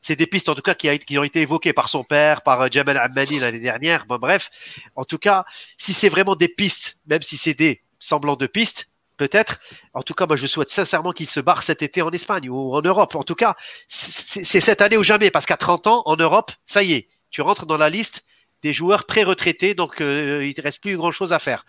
c'est 0.00 0.16
des 0.16 0.26
pistes 0.26 0.48
en 0.48 0.54
tout 0.54 0.62
cas 0.62 0.74
qui, 0.74 0.88
a, 0.88 0.96
qui 0.98 1.18
ont 1.18 1.24
été 1.24 1.42
évoquées 1.42 1.72
par 1.72 1.88
son 1.88 2.04
père, 2.04 2.42
par 2.42 2.60
euh, 2.62 2.68
Jamal 2.70 2.96
Ammani 2.96 3.38
l'année 3.38 3.58
dernière. 3.58 4.06
Bon, 4.06 4.16
bref, 4.16 4.50
en 4.96 5.04
tout 5.04 5.18
cas, 5.18 5.44
si 5.76 5.92
c'est 5.92 6.08
vraiment 6.08 6.36
des 6.36 6.48
pistes, 6.48 6.98
même 7.06 7.22
si 7.22 7.36
c'est 7.36 7.54
des 7.54 7.82
semblants 7.98 8.36
de 8.36 8.46
pistes, 8.46 8.89
peut-être. 9.20 9.60
En 9.92 10.02
tout 10.02 10.14
cas, 10.14 10.26
moi, 10.26 10.36
je 10.36 10.46
souhaite 10.46 10.70
sincèrement 10.70 11.12
qu'il 11.12 11.28
se 11.28 11.40
barre 11.40 11.62
cet 11.62 11.82
été 11.82 12.00
en 12.00 12.10
Espagne 12.10 12.48
ou 12.48 12.74
en 12.74 12.80
Europe. 12.82 13.14
En 13.14 13.22
tout 13.22 13.34
cas, 13.34 13.54
c'est 13.88 14.60
cette 14.60 14.80
année 14.80 14.96
ou 14.96 15.02
jamais, 15.02 15.30
parce 15.30 15.44
qu'à 15.46 15.58
30 15.58 15.86
ans, 15.86 16.02
en 16.06 16.16
Europe, 16.16 16.50
ça 16.66 16.82
y 16.82 16.92
est, 16.94 17.08
tu 17.30 17.42
rentres 17.42 17.66
dans 17.66 17.76
la 17.76 17.90
liste 17.90 18.22
des 18.62 18.72
joueurs 18.72 19.04
pré-retraités, 19.04 19.74
donc 19.74 20.00
euh, 20.00 20.40
il 20.44 20.48
ne 20.48 20.52
te 20.54 20.62
reste 20.62 20.80
plus 20.80 20.96
grand-chose 20.96 21.32
à 21.32 21.38
faire. 21.38 21.64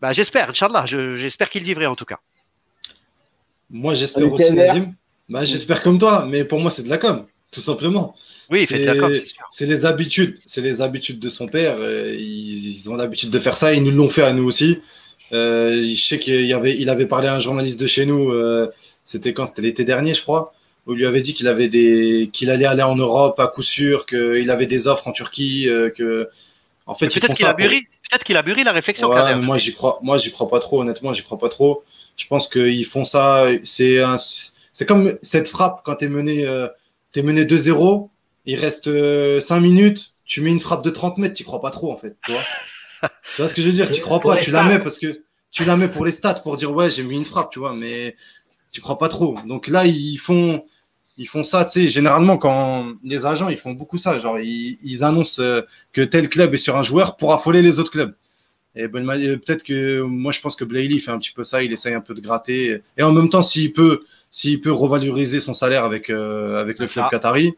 Bah, 0.00 0.12
j'espère, 0.12 0.50
Inch'Allah, 0.50 0.84
je- 0.86 1.16
j'espère 1.16 1.48
qu'il 1.50 1.62
dit 1.62 1.74
vrai 1.74 1.86
en 1.86 1.96
tout 1.96 2.04
cas. 2.06 2.18
Moi, 3.70 3.94
j'espère 3.94 4.32
aussi. 4.32 4.52
Nazim. 4.54 4.94
Bah, 5.28 5.44
j'espère 5.44 5.82
comme 5.82 5.98
toi, 5.98 6.24
mais 6.26 6.44
pour 6.44 6.60
moi, 6.60 6.70
c'est 6.70 6.82
de 6.84 6.88
la 6.88 6.98
com, 6.98 7.26
tout 7.50 7.60
simplement. 7.60 8.14
Oui, 8.50 8.64
C'est- 8.64 8.84
d'accord, 8.84 9.10
c'est 9.12 9.24
sûr. 9.24 9.44
C'est 9.50 9.66
les 9.66 9.84
habitudes, 9.84 10.38
c'est 10.46 10.60
les 10.60 10.80
habitudes 10.82 11.18
de 11.18 11.28
son 11.28 11.46
père. 11.48 11.76
Ils, 11.80 12.76
ils 12.78 12.90
ont 12.90 12.94
l'habitude 12.96 13.30
de 13.30 13.38
faire 13.38 13.56
ça. 13.56 13.72
Ils 13.74 13.82
nous 13.82 13.90
l'ont 13.90 14.08
fait 14.10 14.22
à 14.22 14.32
nous 14.32 14.44
aussi. 14.44 14.78
Euh, 15.32 15.82
je 15.82 15.94
sais 16.00 16.18
qu'il 16.18 16.52
avait, 16.52 16.76
il 16.76 16.88
avait 16.88 17.06
parlé 17.06 17.28
à 17.28 17.34
un 17.34 17.40
journaliste 17.40 17.80
de 17.80 17.86
chez 17.86 18.06
nous. 18.06 18.30
euh, 18.32 18.70
c'était 19.04 19.32
quand? 19.32 19.46
C'était 19.46 19.62
l'été 19.62 19.84
dernier, 19.84 20.14
je 20.14 20.22
crois. 20.22 20.52
Où 20.86 20.92
il 20.92 20.98
lui 20.98 21.06
avait 21.06 21.20
dit 21.20 21.34
qu'il 21.34 21.48
avait 21.48 21.68
des, 21.68 22.30
qu'il 22.32 22.48
allait 22.50 22.64
aller 22.64 22.82
en 22.82 22.94
Europe 22.96 23.38
à 23.40 23.48
coup 23.48 23.62
sûr, 23.62 24.06
qu'il 24.06 24.50
avait 24.50 24.66
des 24.66 24.86
offres 24.86 25.08
en 25.08 25.12
Turquie, 25.12 25.68
euh, 25.68 25.90
que, 25.90 26.28
en 26.86 26.94
fait, 26.94 27.08
Peut-être 27.08 27.34
qu'il 27.34 27.44
a 27.46 27.54
pour- 27.54 27.60
mûri, 27.64 27.82
peut-être 28.08 28.22
qu'il 28.24 28.36
a 28.36 28.42
mûri 28.44 28.62
la 28.62 28.70
réflexion. 28.72 29.08
Ouais, 29.10 29.34
moi 29.36 29.56
j'y 29.58 29.74
crois, 29.74 29.98
moi 30.02 30.16
j'y 30.16 30.30
crois 30.30 30.48
pas 30.48 30.60
trop. 30.60 30.80
Honnêtement, 30.82 31.12
j'y 31.12 31.22
crois 31.24 31.38
pas 31.38 31.48
trop. 31.48 31.82
Je 32.16 32.26
pense 32.28 32.48
qu'ils 32.48 32.84
font 32.86 33.02
ça. 33.04 33.46
C'est 33.64 34.00
un, 34.00 34.16
c'est 34.72 34.86
comme 34.86 35.18
cette 35.22 35.48
frappe 35.48 35.80
quand 35.84 35.96
t'es 35.96 36.08
mené, 36.08 36.46
euh, 36.46 36.68
t'es 37.10 37.22
mené 37.22 37.44
2-0. 37.44 38.08
Il 38.46 38.54
reste 38.60 38.88
5 39.40 39.58
minutes. 39.58 40.04
Tu 40.24 40.40
mets 40.40 40.50
une 40.50 40.60
frappe 40.60 40.84
de 40.84 40.90
30 40.90 41.18
mètres. 41.18 41.34
T'y 41.34 41.42
crois 41.44 41.60
pas 41.60 41.70
trop 41.72 41.92
en 41.92 41.96
fait. 41.96 42.14
Tu 42.24 42.30
vois, 42.30 42.42
tu 43.34 43.42
vois 43.42 43.48
ce 43.48 43.54
que 43.54 43.62
je 43.62 43.66
veux 43.66 43.72
dire? 43.72 43.88
T'y 43.88 44.00
crois 44.00 44.20
pas. 44.20 44.36
Tu 44.36 44.50
la 44.50 44.64
mets 44.64 44.78
parce 44.78 44.98
que 44.98 45.22
tu 45.50 45.64
la 45.64 45.76
mets 45.76 45.88
pour 45.88 46.04
les 46.04 46.10
stats 46.12 46.34
pour 46.34 46.56
dire 46.56 46.72
ouais 46.72 46.90
j'ai 46.90 47.02
mis 47.02 47.16
une 47.16 47.24
frappe. 47.24 47.50
Tu 47.50 47.58
vois, 47.58 47.74
mais 47.74 48.14
tu 48.70 48.80
crois 48.80 48.98
pas 48.98 49.08
trop. 49.08 49.36
Donc 49.46 49.68
là 49.68 49.86
ils 49.86 50.18
font. 50.18 50.64
Ils 51.18 51.26
font 51.26 51.42
ça, 51.42 51.64
tu 51.64 51.80
sais, 51.80 51.88
généralement 51.88 52.36
quand 52.36 52.92
les 53.02 53.24
agents, 53.24 53.48
ils 53.48 53.56
font 53.56 53.72
beaucoup 53.72 53.96
ça, 53.96 54.18
genre 54.18 54.38
ils, 54.38 54.76
ils 54.82 55.02
annoncent 55.02 55.40
euh, 55.42 55.62
que 55.94 56.02
tel 56.02 56.28
club 56.28 56.52
est 56.52 56.58
sur 56.58 56.76
un 56.76 56.82
joueur 56.82 57.16
pour 57.16 57.32
affoler 57.32 57.62
les 57.62 57.78
autres 57.78 57.90
clubs. 57.90 58.14
Et 58.74 58.86
ben, 58.88 59.08
euh, 59.08 59.38
peut-être 59.38 59.62
que 59.62 60.02
moi 60.02 60.30
je 60.30 60.40
pense 60.40 60.54
que 60.54 60.64
Blayley 60.64 60.98
fait 60.98 61.10
un 61.10 61.18
petit 61.18 61.32
peu 61.32 61.42
ça, 61.42 61.62
il 61.62 61.72
essaye 61.72 61.94
un 61.94 62.02
peu 62.02 62.12
de 62.12 62.20
gratter. 62.20 62.82
Et 62.98 63.02
en 63.02 63.12
même 63.12 63.30
temps, 63.30 63.40
s'il 63.40 63.72
peut, 63.72 64.00
s'il 64.30 64.60
peut 64.60 64.70
revaloriser 64.70 65.40
son 65.40 65.54
salaire 65.54 65.84
avec 65.84 66.10
euh, 66.10 66.60
avec 66.60 66.78
le 66.78 66.86
club 66.86 67.08
qatari. 67.10 67.54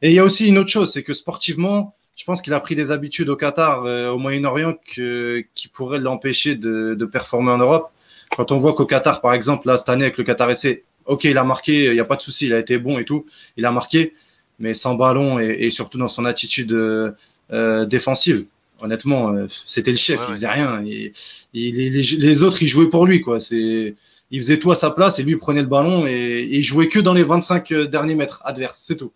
Et 0.00 0.10
il 0.10 0.14
y 0.14 0.20
a 0.20 0.24
aussi 0.24 0.46
une 0.46 0.58
autre 0.58 0.70
chose, 0.70 0.92
c'est 0.92 1.02
que 1.02 1.14
sportivement, 1.14 1.96
je 2.16 2.24
pense 2.24 2.42
qu'il 2.42 2.52
a 2.52 2.60
pris 2.60 2.76
des 2.76 2.90
habitudes 2.90 3.28
au 3.28 3.36
Qatar, 3.36 3.84
euh, 3.84 4.10
au 4.10 4.18
Moyen-Orient, 4.18 4.74
que, 4.94 5.44
qui 5.54 5.68
pourraient 5.68 6.00
l'empêcher 6.00 6.54
de, 6.54 6.94
de 6.98 7.04
performer 7.04 7.50
en 7.52 7.58
Europe. 7.58 7.90
Quand 8.36 8.52
on 8.52 8.58
voit 8.58 8.74
qu'au 8.74 8.86
Qatar, 8.86 9.20
par 9.20 9.34
exemple, 9.34 9.66
là 9.68 9.76
cette 9.76 9.88
année 9.88 10.04
avec 10.04 10.18
le 10.18 10.24
Qatar 10.24 10.54
SC, 10.54 10.82
ok, 11.06 11.24
il 11.24 11.38
a 11.38 11.44
marqué, 11.44 11.86
il 11.86 11.92
n'y 11.92 12.00
a 12.00 12.04
pas 12.04 12.16
de 12.16 12.22
souci, 12.22 12.46
il 12.46 12.54
a 12.54 12.58
été 12.58 12.78
bon 12.78 12.98
et 12.98 13.04
tout, 13.04 13.26
il 13.56 13.66
a 13.66 13.72
marqué, 13.72 14.12
mais 14.58 14.74
sans 14.74 14.94
ballon 14.94 15.38
et, 15.38 15.46
et 15.60 15.70
surtout 15.70 15.98
dans 15.98 16.08
son 16.08 16.24
attitude 16.24 16.72
euh, 16.72 17.10
euh, 17.52 17.84
défensive 17.86 18.46
honnêtement, 18.80 19.32
euh, 19.32 19.46
c'était 19.66 19.92
le 19.92 19.96
chef, 19.96 20.18
Ouais, 20.20 20.26
il 20.26 20.28
ouais. 20.30 20.34
faisait 20.34 20.48
rien. 20.48 20.84
Et, 20.84 21.12
et 21.54 21.72
les, 21.72 21.90
les, 21.90 22.02
les 22.02 22.42
autres, 22.42 22.62
ils 22.62 22.66
jouaient 22.66 22.90
pour 22.90 23.06
lui, 23.06 23.20
quoi. 23.22 23.40
C'est, 23.40 23.94
il 24.30 24.40
faisait 24.40 24.58
tout 24.58 24.70
à 24.72 24.74
sa 24.74 24.90
place 24.90 25.18
et 25.18 25.22
lui 25.22 25.32
il 25.32 25.38
prenait 25.38 25.62
le 25.62 25.68
ballon 25.68 26.06
et, 26.06 26.10
et 26.12 26.56
il 26.56 26.62
jouait 26.64 26.88
que 26.88 26.98
dans 26.98 27.14
les 27.14 27.22
25 27.22 27.72
derniers 27.90 28.14
mètres 28.14 28.42
adverses, 28.44 28.82
c'est 28.84 28.96
tout. 28.96 29.12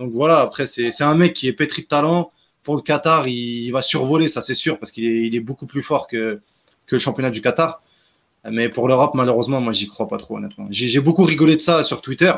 Donc 0.00 0.10
voilà, 0.12 0.40
après, 0.40 0.66
c'est, 0.66 1.02
un 1.02 1.14
mec 1.14 1.34
qui 1.34 1.46
est 1.46 1.52
pétri 1.52 1.82
de 1.82 1.86
talent. 1.86 2.32
Pour 2.64 2.74
le 2.74 2.82
Qatar, 2.82 3.28
il, 3.28 3.70
va 3.70 3.82
survoler, 3.82 4.26
ça 4.28 4.42
c'est 4.42 4.54
sûr, 4.54 4.78
parce 4.78 4.90
qu'il 4.92 5.04
est, 5.04 5.26
il 5.26 5.36
est 5.36 5.40
beaucoup 5.40 5.66
plus 5.66 5.82
fort 5.82 6.08
que, 6.08 6.40
que 6.86 6.96
le 6.96 6.98
championnat 6.98 7.30
du 7.30 7.42
Qatar. 7.42 7.82
Mais 8.50 8.70
pour 8.70 8.88
l'Europe, 8.88 9.12
malheureusement, 9.14 9.60
moi, 9.60 9.72
j'y 9.72 9.86
crois 9.86 10.08
pas 10.08 10.16
trop, 10.16 10.38
honnêtement. 10.38 10.66
J'ai 10.70 11.00
beaucoup 11.00 11.24
rigolé 11.24 11.56
de 11.56 11.60
ça 11.60 11.84
sur 11.84 12.00
Twitter. 12.00 12.32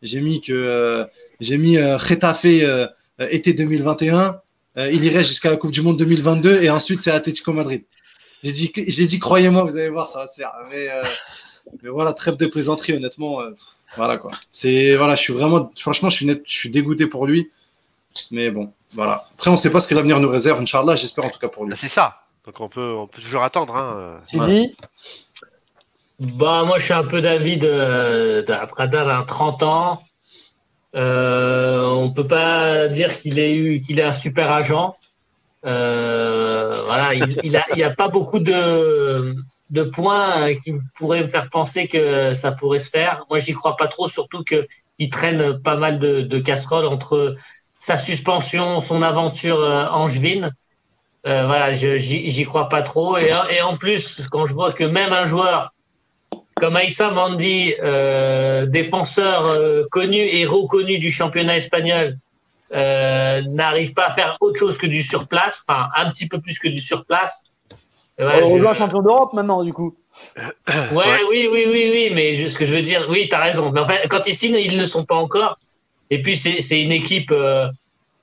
J'ai 0.00 0.20
mis 0.20 0.40
que 0.40 0.52
euh, 0.52 1.04
j'ai 1.40 1.58
mis 1.58 1.76
euh, 1.76 1.96
euh, 1.96 2.88
été 3.30 3.52
2021. 3.52 4.40
il 4.76 5.04
irait 5.04 5.24
jusqu'à 5.24 5.50
la 5.50 5.56
Coupe 5.56 5.72
du 5.72 5.82
Monde 5.82 5.98
2022 5.98 6.62
et 6.62 6.70
ensuite 6.70 7.02
c'est 7.02 7.10
Atlético 7.10 7.52
Madrid. 7.52 7.84
J'ai 8.42 8.52
dit, 8.52 8.72
dit, 8.72 9.18
croyez-moi, 9.20 9.62
vous 9.62 9.76
allez 9.76 9.88
voir, 9.88 10.08
ça 10.08 10.20
va 10.20 10.26
se 10.26 10.34
faire. 10.34 10.52
Mais, 10.72 10.88
mais 11.82 11.90
voilà, 11.90 12.12
trêve 12.12 12.36
de 12.36 12.46
plaisanterie, 12.46 12.94
honnêtement. 12.94 13.38
Voilà 13.96 14.16
quoi. 14.16 14.30
C'est 14.50 14.96
voilà, 14.96 15.14
je 15.14 15.20
suis 15.20 15.32
vraiment, 15.32 15.70
franchement, 15.76 16.10
je 16.10 16.16
suis 16.16 16.26
net, 16.26 16.42
je 16.46 16.52
suis 16.52 16.70
dégoûté 16.70 17.06
pour 17.06 17.26
lui. 17.26 17.50
Mais 18.30 18.50
bon, 18.50 18.72
voilà. 18.92 19.24
Après, 19.34 19.48
on 19.48 19.54
ne 19.54 19.58
sait 19.58 19.70
pas 19.70 19.80
ce 19.80 19.88
que 19.88 19.94
l'avenir 19.94 20.20
nous 20.20 20.28
réserve. 20.28 20.60
Inch'Allah, 20.60 20.96
j'espère 20.96 21.24
en 21.24 21.30
tout 21.30 21.38
cas 21.38 21.48
pour 21.48 21.64
lui. 21.64 21.70
Bah, 21.70 21.76
c'est 21.76 21.88
ça. 21.88 22.22
Donc 22.44 22.60
on 22.60 22.68
peut, 22.68 22.94
on 22.94 23.06
peut 23.06 23.22
toujours 23.22 23.42
attendre. 23.42 23.74
Hein. 23.76 24.18
Tu 24.28 24.38
dis 24.40 24.74
bah, 26.22 26.62
moi, 26.64 26.78
je 26.78 26.84
suis 26.84 26.92
un 26.92 27.02
peu 27.02 27.20
d'avis 27.20 27.56
de, 27.56 28.44
de 28.46 28.52
a 28.52 29.24
30 29.26 29.62
ans. 29.64 30.02
Euh, 30.94 31.84
on 31.84 32.12
peut 32.12 32.26
pas 32.26 32.86
dire 32.88 33.18
qu'il 33.18 33.40
ait 33.40 33.54
eu, 33.54 33.80
qu'il 33.80 33.98
est 33.98 34.04
un 34.04 34.12
super 34.12 34.50
agent. 34.52 34.96
Euh, 35.64 36.80
voilà, 36.84 37.14
il, 37.14 37.40
il, 37.42 37.56
a, 37.56 37.64
il 37.74 37.82
a 37.82 37.90
pas 37.90 38.08
beaucoup 38.08 38.38
de, 38.38 39.34
de 39.72 39.82
points 39.82 40.54
qui 40.62 40.74
pourraient 40.94 41.22
me 41.22 41.26
faire 41.26 41.50
penser 41.50 41.88
que 41.88 42.34
ça 42.34 42.52
pourrait 42.52 42.78
se 42.78 42.90
faire. 42.90 43.24
Moi, 43.28 43.40
j'y 43.40 43.52
crois 43.52 43.76
pas 43.76 43.88
trop, 43.88 44.06
surtout 44.06 44.44
que 44.44 44.68
il 44.98 45.10
traîne 45.10 45.60
pas 45.60 45.76
mal 45.76 45.98
de, 45.98 46.38
casseroles 46.38 46.86
entre 46.86 47.34
sa 47.78 47.96
suspension, 47.96 48.78
son 48.78 49.02
aventure 49.02 49.58
euh, 49.58 49.86
angevine. 49.88 50.52
Euh, 51.26 51.46
voilà, 51.46 51.72
j'y 51.72 52.44
crois 52.44 52.68
pas 52.68 52.82
trop. 52.82 53.16
Et, 53.16 53.32
en 53.62 53.76
plus, 53.76 54.28
quand 54.30 54.46
je 54.46 54.54
vois 54.54 54.72
que 54.72 54.84
même 54.84 55.12
un 55.12 55.24
joueur 55.24 55.72
comme 56.56 56.76
Aïssa 56.76 57.10
Mandi, 57.10 57.74
euh, 57.82 58.66
défenseur 58.66 59.48
euh, 59.48 59.84
connu 59.90 60.18
et 60.18 60.44
reconnu 60.44 60.98
du 60.98 61.10
championnat 61.10 61.56
espagnol, 61.56 62.18
euh, 62.74 63.42
n'arrive 63.48 63.94
pas 63.94 64.06
à 64.06 64.10
faire 64.12 64.36
autre 64.40 64.58
chose 64.58 64.78
que 64.78 64.86
du 64.86 65.02
surplace, 65.02 65.64
enfin 65.66 65.88
un 65.96 66.10
petit 66.10 66.28
peu 66.28 66.40
plus 66.40 66.58
que 66.58 66.68
du 66.68 66.80
surplace. 66.80 67.51
Voilà, 68.18 68.46
on 68.46 68.52
rejoint 68.52 68.74
champion 68.74 69.02
d'Europe 69.02 69.32
maintenant, 69.32 69.64
du 69.64 69.72
coup. 69.72 69.96
Ouais, 70.92 71.20
oui, 71.30 71.48
oui, 71.50 71.64
oui, 71.66 71.90
oui, 71.90 72.10
mais 72.14 72.48
ce 72.48 72.58
que 72.58 72.64
je 72.64 72.74
veux 72.74 72.82
dire, 72.82 73.06
oui, 73.08 73.28
tu 73.28 73.34
as 73.34 73.40
raison. 73.40 73.72
Mais 73.72 73.80
en 73.80 73.86
fait, 73.86 74.06
quand 74.08 74.26
ils 74.26 74.34
signent, 74.34 74.56
ils 74.56 74.74
ne 74.74 74.80
le 74.80 74.86
sont 74.86 75.04
pas 75.04 75.14
encore. 75.14 75.58
Et 76.10 76.20
puis, 76.20 76.36
c'est 76.36 76.80
une 76.80 76.92
équipe, 76.92 77.34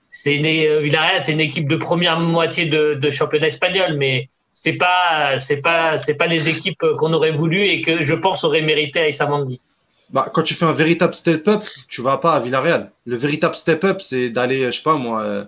c'est 0.10 0.36
une, 0.36 0.80
Villarreal, 0.82 1.20
c'est 1.22 1.32
une 1.32 1.40
équipe 1.40 1.68
de 1.68 1.76
première 1.76 2.20
moitié 2.20 2.68
de, 2.68 2.94
de 2.94 3.10
championnat 3.10 3.48
espagnol, 3.48 3.96
mais 3.98 4.30
c'est 4.54 4.74
pas 4.74 5.40
c'est 5.40 5.62
pas 5.62 5.98
c'est 5.98 6.16
pas 6.16 6.28
les 6.28 6.50
équipes 6.50 6.84
qu'on 6.98 7.14
aurait 7.14 7.32
voulu 7.32 7.62
et 7.64 7.82
que 7.82 8.02
je 8.02 8.14
pense 8.14 8.44
auraient 8.44 8.62
mérité 8.62 9.00
Aïssa 9.00 9.26
Mandi. 9.26 9.62
Bah, 10.10 10.30
quand 10.34 10.44
tu 10.44 10.54
fais 10.54 10.66
un 10.66 10.74
véritable 10.74 11.14
step-up, 11.14 11.62
tu 11.88 12.02
vas 12.02 12.18
pas 12.18 12.34
à 12.34 12.40
Villarreal. 12.40 12.92
Le 13.06 13.16
véritable 13.16 13.56
step-up, 13.56 14.02
c'est 14.02 14.32
d'aller, 14.32 14.66
je 14.66 14.72
sais 14.72 14.84
pas 14.84 14.98
moi, 14.98 15.24
euh, 15.24 15.46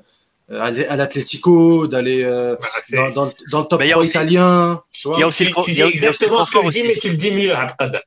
à 0.59 0.95
l'Atlético, 0.95 1.87
d'aller 1.87 2.23
euh, 2.23 2.55
bah, 2.59 2.67
dans, 2.91 3.25
dans, 3.25 3.31
dans, 3.51 3.59
le 3.61 3.65
top 3.65 3.81
3 3.81 4.05
italien. 4.05 4.81
Il 5.05 5.19
y 5.19 5.23
a 5.23 5.27
aussi 5.27 5.45
le, 5.45 5.51
tu, 5.51 5.61
tu 5.63 5.73
dis 5.73 5.81
exactement 5.81 6.43
ce 6.43 6.51
que 6.51 6.65
je 6.65 6.71
dis, 6.71 6.83
mais 6.83 6.95
tu 6.95 7.09
le 7.09 7.15
dis 7.15 7.31
mieux, 7.31 7.55
Abqad. 7.55 8.01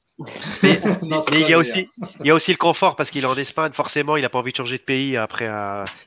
Mais, 0.62 0.78
il, 1.32 1.48
y 1.48 1.54
a 1.54 1.58
aussi, 1.58 1.88
il 2.20 2.26
y 2.26 2.30
a 2.30 2.34
aussi 2.34 2.52
le 2.52 2.56
confort 2.56 2.94
parce 2.94 3.10
qu'il 3.10 3.24
est 3.24 3.26
en 3.26 3.36
Espagne. 3.36 3.72
Forcément, 3.72 4.16
il 4.16 4.22
n'a 4.22 4.28
pas 4.28 4.38
envie 4.38 4.52
de 4.52 4.56
changer 4.56 4.78
de 4.78 4.82
pays 4.82 5.16
après 5.16 5.50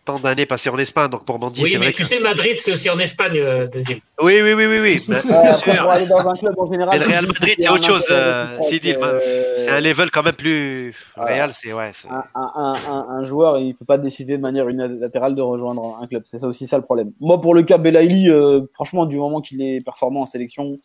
tant 0.06 0.18
d'années 0.20 0.46
passées 0.46 0.70
en 0.70 0.78
Espagne. 0.78 1.10
Donc 1.10 1.26
pour 1.26 1.40
Mandy, 1.40 1.64
oui, 1.64 1.70
c'est 1.70 1.78
mais 1.78 1.88
vrai 1.88 1.94
tu 1.94 2.04
que... 2.04 2.08
sais, 2.08 2.20
Madrid, 2.20 2.56
c'est 2.58 2.72
aussi 2.72 2.90
en 2.90 3.00
Espagne, 3.00 3.38
euh, 3.38 3.68
deuxième. 3.68 4.00
Oui, 4.22 4.40
oui, 4.42 4.54
oui, 4.54 4.66
oui, 4.66 4.80
oui. 4.80 5.04
Bien 5.08 5.18
euh, 5.18 5.54
sûr. 5.54 5.76
Pour 5.76 5.92
aller 5.92 6.06
dans 6.06 6.26
un 6.26 6.36
club 6.36 6.56
en 6.58 6.72
général. 6.72 6.98
Mais 6.98 7.06
le 7.06 7.12
Real 7.12 7.28
Madrid, 7.28 7.56
c'est 7.58 7.70
autre 7.70 7.86
chose. 7.86 8.08
Euh, 8.10 8.58
c'est 8.62 9.70
un 9.70 9.82
level 9.82 10.10
quand 10.10 10.24
même 10.24 10.34
plus. 10.34 10.96
Real, 11.18 11.52
c'est 11.52 11.74
ouais. 11.74 11.92
Un, 12.10 12.24
un, 12.34 12.74
un, 12.88 13.08
un, 13.10 13.26
joueur, 13.26 13.58
il 13.58 13.76
peut 13.76 13.86
pas 13.86 13.98
décider 13.98 14.38
de 14.38 14.42
manière 14.42 14.70
unilatérale 14.70 15.36
de 15.36 15.42
rejoindre 15.42 16.00
un 16.02 16.08
club. 16.08 16.24
C'est 16.26 16.38
ça 16.38 16.48
aussi 16.48 16.66
ça 16.66 16.78
le 16.78 16.84
problème. 16.84 17.12
Moi, 17.20 17.42
pour 17.42 17.54
le 17.54 17.64
cas 17.64 17.78
Belaïli, 17.78 18.30
euh, 18.30 18.62
franchement, 18.74 19.06
du 19.06 19.18
moment 19.18 19.42
qu'il 19.42 19.62
est 19.62 19.82
performant 19.82 20.22
en 20.22 20.26
sélection, 20.26 20.80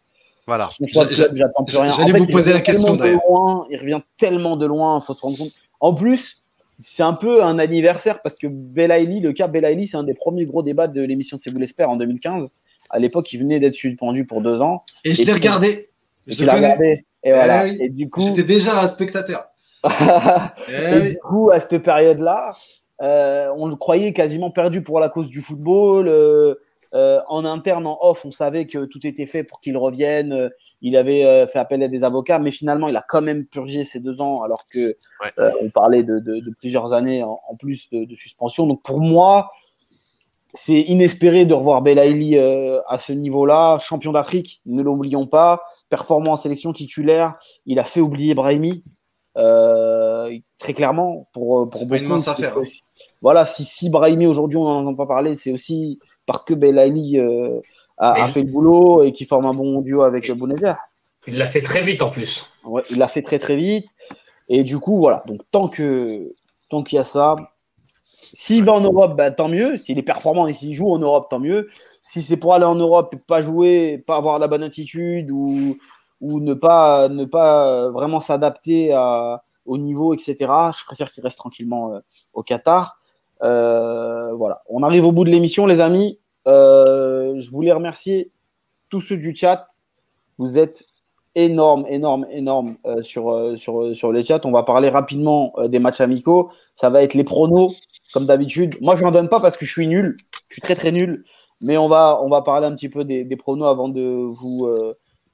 voilà. 0.46 0.70
j'attends 0.80 1.64
plus 1.64 1.76
rien. 1.76 1.90
J'allais 1.90 2.18
vous 2.18 2.26
poser 2.26 2.52
la 2.52 2.60
question 2.60 2.96
d'ailleurs. 2.96 3.20
Il 3.70 3.78
revient 3.78 4.00
tellement 4.18 4.56
de 4.56 4.66
loin, 4.66 4.98
il 5.00 5.04
faut 5.04 5.14
se 5.14 5.20
rendre 5.20 5.38
compte. 5.38 5.52
En 5.80 5.94
plus, 5.94 6.42
c'est 6.78 7.02
un 7.02 7.12
peu 7.12 7.44
un 7.44 7.58
anniversaire 7.58 8.22
parce 8.22 8.36
que 8.36 8.46
Belaïli, 8.48 9.20
le 9.20 9.32
cas 9.32 9.46
Belaïli, 9.46 9.86
c'est 9.86 9.96
un 9.96 10.02
des 10.02 10.14
premiers 10.14 10.44
gros 10.44 10.62
débats 10.62 10.88
de 10.88 11.02
l'émission 11.02 11.38
C'est 11.38 11.50
vous 11.50 11.58
l'espère 11.58 11.90
en 11.90 11.96
2015. 11.96 12.52
À 12.90 12.98
l'époque, 12.98 13.32
il 13.32 13.38
venait 13.38 13.60
d'être 13.60 13.74
suspendu 13.74 14.26
pour 14.26 14.42
deux 14.42 14.62
ans. 14.62 14.84
Et, 15.04 15.14
je 15.14 15.24
l'ai 15.24 15.32
regardé. 15.32 15.88
Et 16.26 16.34
tu 16.34 16.44
l'as 16.44 16.54
regardé. 16.54 17.06
Et 17.22 17.32
voilà. 17.32 17.66
Et 17.66 17.88
du 17.88 18.10
coup. 18.10 18.20
J'étais 18.20 18.42
déjà 18.42 18.82
un 18.82 18.88
spectateur. 18.88 19.46
et 20.68 21.10
du 21.10 21.18
coup, 21.18 21.50
à 21.50 21.60
cette 21.60 21.78
période-là, 21.78 22.52
euh, 23.02 23.48
on 23.56 23.66
le 23.66 23.76
croyait 23.76 24.12
quasiment 24.12 24.50
perdu 24.50 24.82
pour 24.82 25.00
la 25.00 25.08
cause 25.08 25.28
du 25.28 25.40
football. 25.40 26.08
Euh, 26.08 26.54
en 26.92 27.44
interne, 27.44 27.86
en 27.86 27.98
off, 28.02 28.24
on 28.24 28.32
savait 28.32 28.66
que 28.66 28.84
tout 28.84 29.06
était 29.06 29.26
fait 29.26 29.44
pour 29.44 29.60
qu'il 29.60 29.76
revienne. 29.76 30.32
Euh, 30.32 30.48
il 30.82 30.96
avait 30.96 31.24
euh, 31.24 31.46
fait 31.46 31.58
appel 31.58 31.82
à 31.82 31.88
des 31.88 32.04
avocats, 32.04 32.38
mais 32.38 32.50
finalement, 32.50 32.88
il 32.88 32.96
a 32.96 33.04
quand 33.06 33.22
même 33.22 33.46
purgé 33.46 33.84
ces 33.84 34.00
deux 34.00 34.20
ans, 34.20 34.42
alors 34.42 34.66
que 34.66 34.96
on 35.60 35.70
parlait 35.70 36.02
de, 36.02 36.42
plusieurs 36.58 36.92
années 36.92 37.22
en, 37.22 37.56
plus 37.58 37.88
de, 37.90 38.16
suspension. 38.16 38.66
Donc 38.66 38.82
pour 38.82 39.00
moi, 39.00 39.50
c'est 40.52 40.80
inespéré 40.80 41.46
de 41.46 41.54
revoir 41.54 41.82
Belaïli 41.82 42.36
à 42.38 42.98
ce 42.98 43.12
niveau-là, 43.12 43.78
champion 43.78 44.12
d'Afrique, 44.12 44.60
ne 44.66 44.82
l'oublions 44.82 45.26
pas, 45.26 45.62
performant 45.88 46.32
en 46.32 46.36
sélection 46.36 46.72
titulaire. 46.72 47.34
Il 47.64 47.78
a 47.78 47.84
fait 47.84 48.00
oublier 48.00 48.34
Brahimi. 48.34 48.82
très 49.34 50.74
clairement 50.74 51.28
pour, 51.32 51.70
pour 51.70 51.86
beaucoup. 51.86 52.12
Hein. 52.12 52.62
Voilà, 53.22 53.46
si, 53.46 53.64
si 53.64 53.88
Brahimi 53.88 54.26
aujourd'hui 54.26 54.58
on 54.58 54.64
n'en 54.64 54.80
entend 54.80 54.94
pas 54.94 55.06
parler, 55.06 55.36
c'est 55.36 55.52
aussi 55.52 56.00
parce 56.32 56.44
que 56.44 56.54
Belaïli 56.54 57.20
euh, 57.20 57.60
a, 57.98 58.28
fait 58.28 58.42
le 58.42 58.50
boulot 58.50 59.02
et 59.02 59.12
qui 59.12 59.24
forme 59.24 59.46
un 59.46 59.52
bon 59.52 59.80
duo 59.80 60.02
avec 60.02 60.30
Bounedjah. 60.30 60.78
Il 61.26 61.38
l'a 61.38 61.46
fait 61.46 61.62
très 61.62 61.82
vite 61.82 62.02
en 62.02 62.10
plus. 62.10 62.50
Ouais, 62.64 62.82
il 62.90 62.98
l'a 62.98 63.06
fait 63.06 63.22
très 63.22 63.38
très 63.38 63.56
vite. 63.56 63.86
Et 64.48 64.64
du 64.64 64.78
coup, 64.78 64.98
voilà. 64.98 65.22
Donc 65.26 65.42
tant 65.50 65.68
que 65.68 66.34
tant 66.68 66.82
qu'il 66.82 66.96
y 66.96 66.98
a 66.98 67.04
ça, 67.04 67.36
s'il 68.32 68.64
va 68.64 68.72
en 68.72 68.80
Europe, 68.80 69.16
bah, 69.16 69.30
tant 69.30 69.48
mieux. 69.48 69.76
S'il 69.76 69.98
est 69.98 70.02
performant 70.02 70.46
et 70.46 70.52
s'il 70.52 70.74
joue 70.74 70.90
en 70.90 70.98
Europe, 70.98 71.28
tant 71.30 71.38
mieux. 71.38 71.68
Si 72.00 72.22
c'est 72.22 72.36
pour 72.36 72.54
aller 72.54 72.64
en 72.64 72.74
Europe 72.74 73.14
et 73.14 73.18
pas 73.18 73.42
jouer, 73.42 74.02
pas 74.06 74.16
avoir 74.16 74.38
la 74.38 74.48
bonne 74.48 74.62
attitude 74.62 75.30
ou, 75.30 75.76
ou 76.20 76.40
ne, 76.40 76.54
pas, 76.54 77.08
ne 77.08 77.24
pas 77.24 77.90
vraiment 77.90 78.20
s'adapter 78.20 78.94
au 79.66 79.78
niveau, 79.78 80.14
etc., 80.14 80.36
je 80.38 80.84
préfère 80.84 81.10
qu'il 81.10 81.22
reste 81.22 81.38
tranquillement 81.38 81.94
euh, 81.94 82.00
au 82.32 82.42
Qatar. 82.42 82.98
Euh, 83.42 84.32
voilà, 84.34 84.62
on 84.68 84.82
arrive 84.82 85.06
au 85.06 85.12
bout 85.12 85.24
de 85.24 85.30
l'émission, 85.30 85.66
les 85.66 85.80
amis. 85.80 86.18
Euh, 86.46 87.34
je 87.38 87.50
voulais 87.50 87.72
remercier 87.72 88.30
tous 88.88 89.00
ceux 89.00 89.16
du 89.16 89.34
chat. 89.34 89.66
Vous 90.38 90.58
êtes 90.58 90.84
énorme, 91.34 91.86
énorme, 91.88 92.26
énorme 92.30 92.76
euh, 92.86 93.02
sur, 93.02 93.56
sur, 93.56 93.94
sur 93.94 94.24
chats. 94.24 94.40
On 94.44 94.52
va 94.52 94.62
parler 94.62 94.88
rapidement 94.88 95.54
des 95.64 95.78
matchs 95.78 96.00
amicaux. 96.00 96.50
Ça 96.74 96.90
va 96.90 97.02
être 97.02 97.14
les 97.14 97.24
pronos, 97.24 97.74
comme 98.12 98.26
d'habitude. 98.26 98.76
Moi, 98.80 98.96
je 98.96 99.02
n'en 99.02 99.10
donne 99.10 99.28
pas 99.28 99.40
parce 99.40 99.56
que 99.56 99.64
je 99.64 99.70
suis 99.70 99.86
nul. 99.86 100.16
Je 100.48 100.54
suis 100.54 100.62
très, 100.62 100.74
très 100.74 100.92
nul. 100.92 101.24
Mais 101.60 101.76
on 101.76 101.88
va, 101.88 102.20
on 102.22 102.28
va 102.28 102.42
parler 102.42 102.66
un 102.66 102.74
petit 102.74 102.88
peu 102.88 103.04
des, 103.04 103.36
pronos 103.36 103.66
avant 103.66 103.88
de 103.88 104.02
vous, 104.02 104.68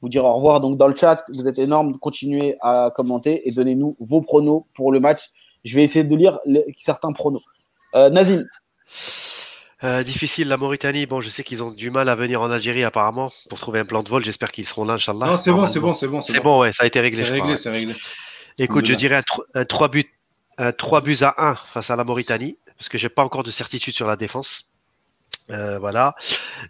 vous 0.01 0.09
dire 0.09 0.25
au 0.25 0.35
revoir. 0.35 0.61
Donc, 0.61 0.77
dans 0.77 0.89
le 0.89 0.95
chat, 0.95 1.25
vous 1.33 1.49
êtes 1.49 1.59
énorme. 1.59 1.99
Continuez 1.99 2.57
à 2.61 2.93
commenter 2.95 3.49
et 3.49 3.53
donnez-nous 3.53 3.97
vos 4.01 4.21
pronos 4.21 4.65
pour 4.75 4.93
le 4.93 5.01
match. 5.01 5.31
Je 5.65 5.75
vais 5.75 5.83
essayer 5.83 6.05
de 6.05 6.17
lire 6.17 6.39
certains 6.77 7.13
pronos. 7.13 7.43
Euh, 7.95 8.11
Nazim. 8.11 8.45
Euh, 9.85 10.03
difficile, 10.03 10.49
la 10.49 10.57
Mauritanie. 10.57 11.07
Bon, 11.07 11.21
je 11.21 11.29
sais 11.29 11.45
qu'ils 11.45 11.63
ont 11.63 11.71
du 11.71 11.91
mal 11.91 12.09
à 12.09 12.17
venir 12.17 12.43
en 12.43 12.51
Algérie 12.51 12.83
apparemment 12.83 13.33
pour 13.49 13.61
trouver 13.61 13.79
un 13.79 13.85
plan 13.85 14.03
de 14.03 14.09
vol. 14.09 14.25
J'espère 14.25 14.51
qu'ils 14.51 14.67
seront 14.67 14.85
là, 14.85 14.95
Inch'Allah. 14.95 15.27
Non, 15.27 15.37
c'est 15.37 15.53
bon, 15.53 15.67
c'est 15.67 15.81
bon, 15.81 15.95
c'est 15.95 16.09
bon. 16.09 16.21
C'est 16.21 16.41
bon. 16.41 16.61
ouais, 16.61 16.73
ça 16.73 16.83
a 16.83 16.87
été 16.87 17.01
réglé. 17.01 17.25
C'est 17.25 17.31
réglé, 17.31 17.57
c'est 17.57 17.71
réglé. 17.71 17.95
Écoute, 18.59 18.87
je 18.87 18.95
dirais 18.95 19.23
un, 19.55 19.65
3 19.65 19.89
buts, 19.89 20.05
un 20.59 20.73
3 20.73 21.01
buts 21.03 21.19
à 21.23 21.35
1 21.39 21.55
face 21.55 21.91
à 21.91 21.97
la 21.97 22.03
Mauritanie 22.03 22.59
parce 22.77 22.89
que 22.89 22.99
j'ai 22.99 23.09
pas 23.09 23.23
encore 23.23 23.45
de 23.45 23.53
certitude 23.53 23.95
sur 23.95 24.09
la 24.09 24.17
défense. 24.17 24.73
Euh, 25.51 25.79
voilà. 25.79 26.17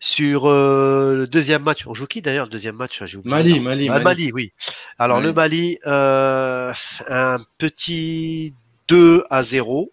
Sur 0.01 0.49
le 0.49 1.27
deuxième 1.27 1.63
match, 1.63 1.87
on 1.87 1.95
joue 1.95 2.07
qui 2.07 2.21
d'ailleurs 2.21 2.45
le 2.45 2.51
deuxième 2.51 2.77
match? 2.77 3.01
Mali, 3.25 3.59
Mali, 3.61 3.89
Mali, 3.89 4.05
Mali. 4.05 4.31
oui. 4.35 4.53
Alors 4.99 5.23
le 5.23 5.33
Mali, 5.33 5.79
un 5.87 7.39
petit 7.57 8.53
2 8.89 9.25
à 9.31 9.43
0 9.43 9.91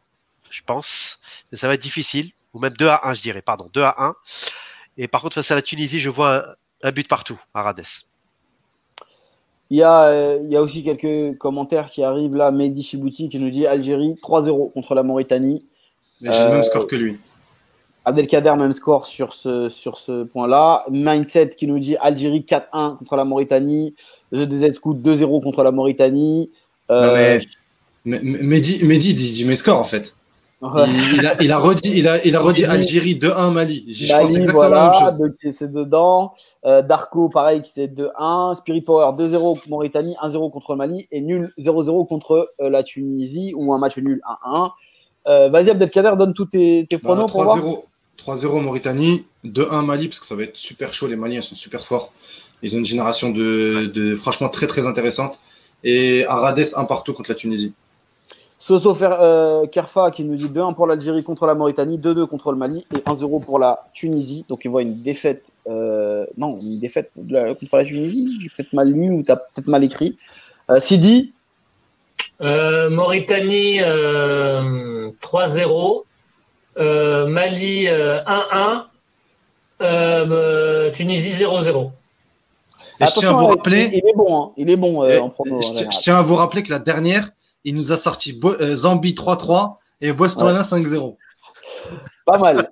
je 0.55 0.61
pense. 0.65 1.19
ça 1.53 1.67
va 1.67 1.73
être 1.73 1.81
difficile, 1.81 2.31
ou 2.55 2.59
même 2.59 2.73
2 2.73 2.87
à 2.87 3.01
1, 3.09 3.13
je 3.13 3.21
dirais, 3.21 3.41
pardon, 3.41 3.69
2 3.73 3.81
à 3.81 3.95
1. 3.99 4.15
Et 4.97 5.07
par 5.07 5.21
contre, 5.21 5.35
face 5.35 5.51
à 5.51 5.55
la 5.55 5.61
Tunisie, 5.61 5.99
je 5.99 6.09
vois 6.09 6.55
un, 6.81 6.91
but 6.91 7.07
partout 7.07 7.39
à 7.53 7.61
Rades. 7.61 7.83
Il 9.69 9.77
y, 9.77 9.83
a, 9.83 10.05
euh, 10.05 10.39
il 10.43 10.51
y 10.51 10.55
a 10.55 10.61
aussi 10.61 10.83
quelques 10.83 11.37
commentaires 11.37 11.89
qui 11.89 12.03
arrivent 12.03 12.35
là. 12.35 12.51
Mehdi 12.51 12.81
Chibouti 12.81 13.29
qui 13.29 13.39
nous 13.39 13.49
dit 13.49 13.67
Algérie 13.67 14.15
3-0 14.21 14.71
contre 14.71 14.95
la 14.95 15.03
Mauritanie. 15.03 15.65
j'ai 16.21 16.29
le 16.29 16.49
même 16.49 16.59
euh, 16.59 16.63
score 16.63 16.87
que 16.87 16.95
lui. 16.95 17.17
Abdelkader, 18.05 18.53
même 18.57 18.73
score 18.73 19.07
sur 19.07 19.33
ce, 19.33 19.67
sur 19.67 19.97
ce 19.97 20.23
point-là. 20.23 20.85
Mindset 20.89 21.49
qui 21.57 21.67
nous 21.67 21.79
dit 21.79 21.97
Algérie 21.97 22.45
4-1 22.47 22.97
contre 22.97 23.15
la 23.15 23.25
Mauritanie. 23.25 23.95
The 24.31 24.45
DZ 24.45 24.73
Scoot 24.75 24.97
2-0 24.97 25.43
contre 25.43 25.63
la 25.63 25.71
Mauritanie. 25.71 26.51
Euh, 26.91 27.39
mais, 28.05 28.19
Mehdi, 28.21 28.85
Mehdi 28.85 29.15
dit 29.15 29.45
mes 29.45 29.55
scores 29.55 29.79
en 29.79 29.83
fait. 29.83 30.14
Il, 30.61 31.27
a, 31.27 31.41
il, 31.41 31.51
a, 31.51 31.59
redit, 31.59 31.91
il 31.93 32.07
a, 32.07 32.25
il 32.25 32.35
a 32.35 32.39
redit 32.39 32.65
Algérie 32.65 33.15
2-1 33.15 33.51
Mali. 33.51 33.85
Je 33.89 34.11
pense 34.11 34.35
exactement 34.35 34.69
la 34.69 34.91
même 34.91 35.11
chose. 35.11 35.53
c'est 35.53 35.71
dedans. 35.71 36.33
Euh, 36.65 36.81
Darko, 36.81 37.29
pareil, 37.29 37.61
qui 37.61 37.71
c'est 37.73 37.87
2-1. 37.87 38.55
Spirit 38.55 38.81
Power 38.81 39.11
2-0 39.17 39.67
Mauritanie, 39.67 40.15
1-0 40.23 40.51
contre 40.51 40.75
Mali 40.75 41.07
et 41.11 41.21
nul 41.21 41.51
0-0 41.59 42.07
contre 42.07 42.49
euh, 42.61 42.69
la 42.69 42.83
Tunisie 42.83 43.53
ou 43.55 43.73
un 43.73 43.77
match 43.77 43.97
nul 43.97 44.21
1-1. 44.45 44.71
Euh, 45.27 45.49
Vas-y, 45.49 45.71
Abdelkader, 45.71 46.13
donne 46.17 46.33
tous 46.33 46.45
tes, 46.45 46.87
tes 46.89 46.97
pronos 46.97 47.31
bah, 47.33 47.55
3-0 48.17 48.61
Mauritanie, 48.61 49.25
2-1 49.43 49.83
Mali, 49.85 50.07
parce 50.07 50.19
que 50.19 50.25
ça 50.25 50.35
va 50.35 50.43
être 50.43 50.55
super 50.55 50.93
chaud. 50.93 51.07
Les 51.07 51.17
Maliens 51.17 51.41
sont 51.41 51.55
super 51.55 51.85
forts. 51.85 52.13
Ils 52.63 52.75
ont 52.75 52.79
une 52.79 52.85
génération 52.85 53.29
de, 53.29 53.91
de 53.93 54.15
franchement 54.15 54.47
très 54.49 54.67
très 54.67 54.87
intéressante. 54.87 55.37
Et 55.83 56.25
Arades, 56.27 56.63
un 56.77 56.85
partout 56.85 57.13
contre 57.13 57.29
la 57.29 57.35
Tunisie. 57.35 57.73
Soso 58.57 58.97
euh, 59.01 59.65
Kerfa 59.67 60.11
qui 60.11 60.23
nous 60.23 60.35
dit 60.35 60.47
2-1 60.47 60.75
pour 60.75 60.87
l'Algérie 60.87 61.23
contre 61.23 61.45
la 61.45 61.55
Mauritanie, 61.55 61.97
2-2 61.97 62.25
contre 62.25 62.53
le 62.53 62.57
Mali 62.57 62.87
et 62.95 62.99
1-0 62.99 63.43
pour 63.43 63.59
la 63.59 63.85
Tunisie. 63.93 64.45
Donc 64.47 64.63
il 64.63 64.71
voit 64.71 64.81
une 64.81 65.01
défaite, 65.01 65.47
euh, 65.67 66.25
non, 66.37 66.57
une 66.61 66.79
défaite 66.79 67.11
contre 67.15 67.77
la 67.77 67.83
Tunisie. 67.83 68.39
J'ai 68.41 68.47
peut-être 68.55 68.71
mal 68.73 68.89
lu 68.89 69.11
ou 69.11 69.23
tu 69.23 69.31
as 69.31 69.35
peut-être 69.35 69.67
mal 69.67 69.83
écrit. 69.83 70.15
Euh, 70.69 70.79
Sidi 70.79 71.33
Mauritanie 72.41 73.79
3-0, 73.79 76.03
Mali 77.27 77.87
1-1, 77.87 78.83
Tunisie 80.93 81.43
0-0. 81.43 81.91
je 83.01 83.19
tiens 83.19 83.29
à 83.29 83.33
vous 83.33 83.47
rappeler, 83.47 83.89
il, 83.93 83.99
est 83.99 84.15
bon, 84.15 84.41
hein. 84.41 84.51
il 84.57 84.69
est 84.69 84.77
bon 84.77 85.03
en 85.21 85.29
promo. 85.29 85.61
je, 85.61 85.99
tiens 86.01 86.17
à 86.17 86.23
vous 86.23 86.35
rappeler 86.35 86.63
que 86.63 86.71
la 86.71 86.79
dernière, 86.79 87.29
il 87.65 87.75
nous 87.75 87.91
a 87.91 87.97
sorti 87.97 88.39
euh, 88.43 88.75
Zambi 88.75 89.13
3-3 89.13 89.75
et 90.01 90.13
Botswana 90.13 90.61
5-0. 90.61 91.17
Pas 92.25 92.39
mal. 92.39 92.71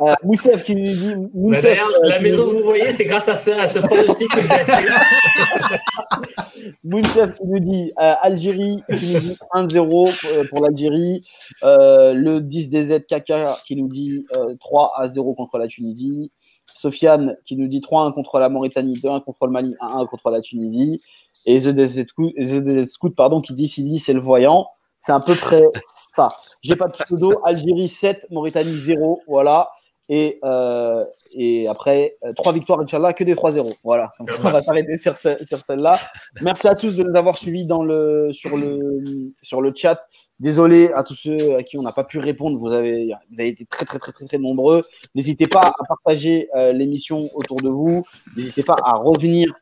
Euh, 0.00 0.14
Moussef 0.24 0.62
qui 0.62 0.76
nous 0.76 0.94
dit. 0.94 1.14
Moussef, 1.32 1.78
euh, 1.80 2.08
la 2.08 2.20
maison 2.20 2.46
que 2.48 2.54
vous 2.56 2.64
voyez, 2.64 2.90
c'est 2.90 3.06
grâce 3.06 3.28
à 3.28 3.36
ce, 3.36 3.50
à 3.50 3.66
ce 3.66 3.78
pronostic 3.78 4.28
que 4.28 4.42
j'ai 4.42 4.48
Moussef 6.84 7.34
qui 7.38 7.46
nous 7.46 7.60
dit 7.60 7.92
euh, 7.98 8.14
Algérie, 8.20 8.82
Tunisie 8.88 9.38
1-0 9.54 10.48
pour 10.50 10.60
l'Algérie. 10.62 11.22
le 11.62 12.40
10 12.40 12.68
DZ 12.68 13.06
Kaka 13.08 13.56
qui 13.66 13.76
nous 13.76 13.88
dit 13.88 14.26
3 14.60 15.08
0 15.08 15.34
contre 15.34 15.58
la 15.58 15.66
Tunisie. 15.66 16.30
Sofiane 16.74 17.36
qui 17.44 17.56
nous 17.56 17.68
dit 17.68 17.80
3-1 17.80 18.12
contre 18.14 18.38
la 18.38 18.48
Mauritanie, 18.48 18.94
2-1 18.94 19.24
contre 19.24 19.46
le 19.46 19.52
Mali, 19.52 19.74
1-1 19.80 20.08
contre 20.08 20.30
la 20.30 20.40
Tunisie. 20.40 21.00
Et 21.46 21.60
The 21.60 21.68
DZ 21.68 22.84
Scout, 22.84 23.14
pardon, 23.14 23.40
qui 23.40 23.54
dit 23.54 23.98
c'est 23.98 24.12
le 24.12 24.20
voyant. 24.20 24.68
C'est 24.98 25.12
à 25.12 25.20
peu 25.20 25.34
près 25.34 25.64
ça. 26.14 26.28
J'ai 26.62 26.76
pas 26.76 26.88
de 26.88 26.92
pseudo. 26.92 27.40
Algérie 27.44 27.88
7, 27.88 28.26
Mauritanie 28.30 28.76
0. 28.76 29.22
Voilà. 29.26 29.70
Et, 30.12 30.40
euh, 30.44 31.04
et 31.32 31.68
après, 31.68 32.16
euh, 32.24 32.32
trois 32.32 32.52
victoires, 32.52 32.80
Inch'Allah, 32.80 33.12
que 33.12 33.22
des 33.22 33.36
3-0. 33.36 33.74
Voilà. 33.84 34.10
Comme 34.18 34.26
ça, 34.26 34.40
on 34.42 34.50
va 34.50 34.60
s'arrêter 34.60 34.96
sur, 34.96 35.16
sur 35.16 35.58
celle-là. 35.60 36.00
Merci 36.42 36.66
à 36.66 36.74
tous 36.74 36.96
de 36.96 37.04
nous 37.04 37.16
avoir 37.16 37.36
suivis 37.36 37.64
dans 37.64 37.84
le, 37.84 38.30
sur, 38.32 38.56
le, 38.56 39.02
sur 39.40 39.62
le 39.62 39.72
chat. 39.74 40.00
Désolé 40.40 40.90
à 40.94 41.04
tous 41.04 41.14
ceux 41.14 41.54
à 41.54 41.62
qui 41.62 41.78
on 41.78 41.82
n'a 41.82 41.92
pas 41.92 42.02
pu 42.02 42.18
répondre. 42.18 42.58
Vous 42.58 42.72
avez, 42.72 43.12
vous 43.30 43.40
avez 43.40 43.50
été 43.50 43.64
très, 43.66 43.84
très, 43.84 44.00
très, 44.00 44.10
très, 44.10 44.24
très 44.26 44.38
nombreux. 44.38 44.82
N'hésitez 45.14 45.46
pas 45.46 45.60
à 45.60 45.84
partager 45.86 46.48
euh, 46.56 46.72
l'émission 46.72 47.20
autour 47.34 47.58
de 47.58 47.68
vous. 47.68 48.02
N'hésitez 48.36 48.64
pas 48.64 48.76
à 48.84 48.96
revenir 48.96 49.54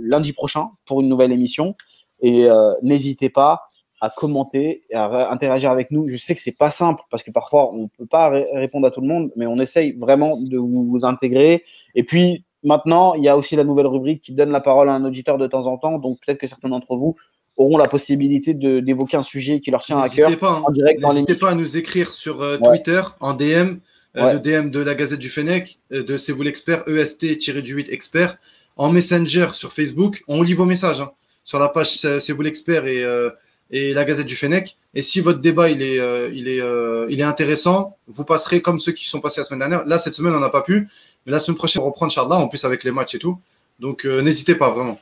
lundi 0.00 0.32
prochain 0.32 0.70
pour 0.84 1.00
une 1.00 1.08
nouvelle 1.08 1.32
émission. 1.32 1.74
Et 2.20 2.48
euh, 2.48 2.72
n'hésitez 2.82 3.28
pas 3.30 3.70
à 4.00 4.10
commenter 4.10 4.82
et 4.90 4.94
à 4.94 5.30
interagir 5.30 5.70
avec 5.70 5.90
nous. 5.90 6.08
Je 6.08 6.16
sais 6.16 6.34
que 6.34 6.40
c'est 6.40 6.56
pas 6.56 6.70
simple 6.70 7.02
parce 7.10 7.22
que 7.22 7.30
parfois 7.30 7.72
on 7.72 7.88
peut 7.88 8.06
pas 8.06 8.28
répondre 8.28 8.86
à 8.86 8.90
tout 8.90 9.00
le 9.00 9.08
monde, 9.08 9.30
mais 9.36 9.46
on 9.46 9.58
essaye 9.58 9.92
vraiment 9.92 10.36
de 10.36 10.58
vous, 10.58 11.00
intégrer. 11.04 11.64
Et 11.94 12.02
puis 12.02 12.44
maintenant, 12.62 13.14
il 13.14 13.22
y 13.22 13.28
a 13.28 13.36
aussi 13.36 13.56
la 13.56 13.64
nouvelle 13.64 13.86
rubrique 13.86 14.20
qui 14.20 14.32
donne 14.32 14.50
la 14.50 14.60
parole 14.60 14.88
à 14.88 14.92
un 14.92 15.04
auditeur 15.04 15.38
de 15.38 15.46
temps 15.46 15.66
en 15.66 15.78
temps. 15.78 15.98
Donc 15.98 16.18
peut-être 16.24 16.38
que 16.38 16.46
certains 16.46 16.68
d'entre 16.68 16.96
vous 16.96 17.16
auront 17.56 17.78
la 17.78 17.88
possibilité 17.88 18.52
d'évoquer 18.52 19.16
un 19.16 19.22
sujet 19.22 19.60
qui 19.60 19.70
leur 19.70 19.82
tient 19.82 19.98
à 19.98 20.10
cœur 20.10 20.36
pas, 20.38 20.60
en 20.60 20.70
direct 20.70 21.02
N'hésitez 21.02 21.36
pas 21.36 21.50
à 21.50 21.54
nous 21.54 21.78
écrire 21.78 22.12
sur 22.12 22.42
euh, 22.42 22.58
Twitter, 22.58 23.00
en 23.20 23.32
DM, 23.32 23.78
euh, 24.18 24.34
le 24.34 24.40
DM 24.40 24.68
de 24.68 24.80
la 24.80 24.94
Gazette 24.94 25.20
du 25.20 25.30
Fennec, 25.30 25.78
de 25.90 26.16
C'est 26.18 26.32
vous 26.32 26.42
l'expert, 26.42 26.86
EST-du-8 26.86 27.90
expert 27.90 28.36
en 28.76 28.90
Messenger 28.90 29.48
sur 29.52 29.72
Facebook. 29.72 30.22
On 30.28 30.42
lit 30.42 30.54
vos 30.54 30.64
messages 30.64 31.00
hein, 31.00 31.10
sur 31.44 31.58
la 31.58 31.68
page 31.68 31.90
C'est 31.90 32.32
vous 32.32 32.42
l'expert 32.42 32.86
et, 32.86 33.02
euh, 33.02 33.30
et 33.70 33.92
la 33.92 34.04
Gazette 34.04 34.26
du 34.26 34.36
Fennec. 34.36 34.76
Et 34.94 35.02
si 35.02 35.20
votre 35.20 35.40
débat 35.40 35.70
il 35.70 35.82
est, 35.82 35.98
euh, 35.98 36.30
il 36.32 36.48
est, 36.48 36.60
euh, 36.60 37.06
il 37.10 37.20
est 37.20 37.24
intéressant, 37.24 37.96
vous 38.06 38.24
passerez 38.24 38.62
comme 38.62 38.78
ceux 38.80 38.92
qui 38.92 39.08
sont 39.08 39.20
passés 39.20 39.40
la 39.40 39.44
semaine 39.44 39.60
dernière. 39.60 39.86
Là, 39.86 39.98
cette 39.98 40.14
semaine, 40.14 40.34
on 40.34 40.40
n'a 40.40 40.50
pas 40.50 40.62
pu. 40.62 40.88
Mais 41.24 41.32
la 41.32 41.38
semaine 41.38 41.56
prochaine, 41.56 41.82
on 41.82 41.86
reprend 41.86 42.08
Charles 42.08 42.32
en 42.32 42.48
plus 42.48 42.64
avec 42.64 42.84
les 42.84 42.92
matchs 42.92 43.16
et 43.16 43.18
tout. 43.18 43.38
Donc, 43.80 44.04
n'hésitez 44.04 44.54
pas 44.54 44.70
vraiment. 44.70 44.98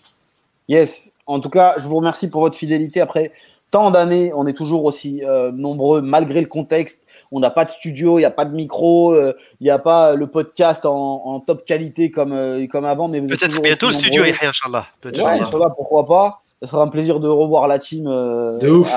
Yes. 0.69 1.13
En 1.27 1.41
tout 1.41 1.51
cas, 1.51 1.75
je 1.79 1.85
vous 1.87 1.97
remercie 1.97 2.29
pour 2.29 2.41
votre 2.41 2.57
fidélité. 2.57 3.01
Après, 3.01 3.33
tant 3.70 3.91
d'années, 3.91 4.32
on 4.35 4.47
est 4.47 4.53
toujours 4.53 4.85
aussi 4.85 5.24
euh, 5.24 5.51
nombreux 5.51 6.01
malgré 6.01 6.41
le 6.41 6.47
contexte. 6.47 7.01
On 7.32 7.41
n'a 7.41 7.51
pas 7.51 7.65
de 7.65 7.70
studio, 7.70 8.19
il 8.19 8.23
n'y 8.23 8.27
a 8.27 8.31
pas 8.31 8.45
de 8.45 8.55
micro, 8.55 9.12
euh, 9.12 9.35
il 9.61 9.65
n'y 9.65 9.70
a 9.70 9.78
pas 9.78 10.15
le 10.15 10.27
podcast 10.28 10.86
en, 10.86 11.41
top 11.41 11.65
qualité 11.65 12.11
comme, 12.11 12.32
euh, 12.32 12.66
comme 12.69 12.85
avant. 12.85 13.09
Mais 13.09 13.20
peut-être 13.20 13.61
bientôt 13.61 13.89
le 13.89 13.93
studio, 13.93 14.24
Yahya, 14.24 14.51
Inch'Allah. 14.51 14.86
Ouais, 15.05 15.41
pourquoi 15.77 16.07
pas. 16.07 16.43
Ce 16.62 16.69
sera 16.69 16.82
un 16.82 16.89
plaisir 16.89 17.20
de 17.20 17.28
revoir 17.28 17.66
la 17.66 17.78
team. 17.78 18.05
de 18.05 18.70
ouf. 18.70 18.89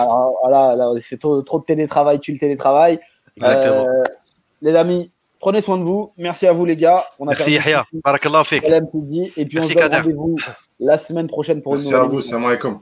c'est 1.01 1.19
trop, 1.19 1.41
de 1.41 1.65
télétravail, 1.65 2.19
tu 2.19 2.31
le 2.31 2.37
télétravail. 2.37 2.99
Exactement. 3.35 3.85
les 4.61 4.75
amis, 4.75 5.11
prenez 5.39 5.61
soin 5.61 5.77
de 5.77 5.83
vous. 5.83 6.11
Merci 6.17 6.47
à 6.47 6.53
vous, 6.53 6.65
les 6.65 6.77
gars. 6.77 7.05
On 7.19 7.25
a 7.25 7.29
Merci, 7.31 7.53
Yahya. 7.53 7.85
Barakallah 8.03 8.43
fik. 8.43 8.63
Et 8.63 9.45
puis, 9.45 9.59
on 9.59 9.63
se 9.63 9.73
rendez-vous 9.73 10.35
la 10.79 10.97
semaine 10.97 11.27
prochaine 11.27 11.61
pour 11.61 11.73
Merci 11.73 11.87
une 11.87 11.93
nouvelle 11.93 12.09
à 12.09 12.09
vous. 12.09 12.21
Salam 12.21 12.45
alaikum. 12.45 12.75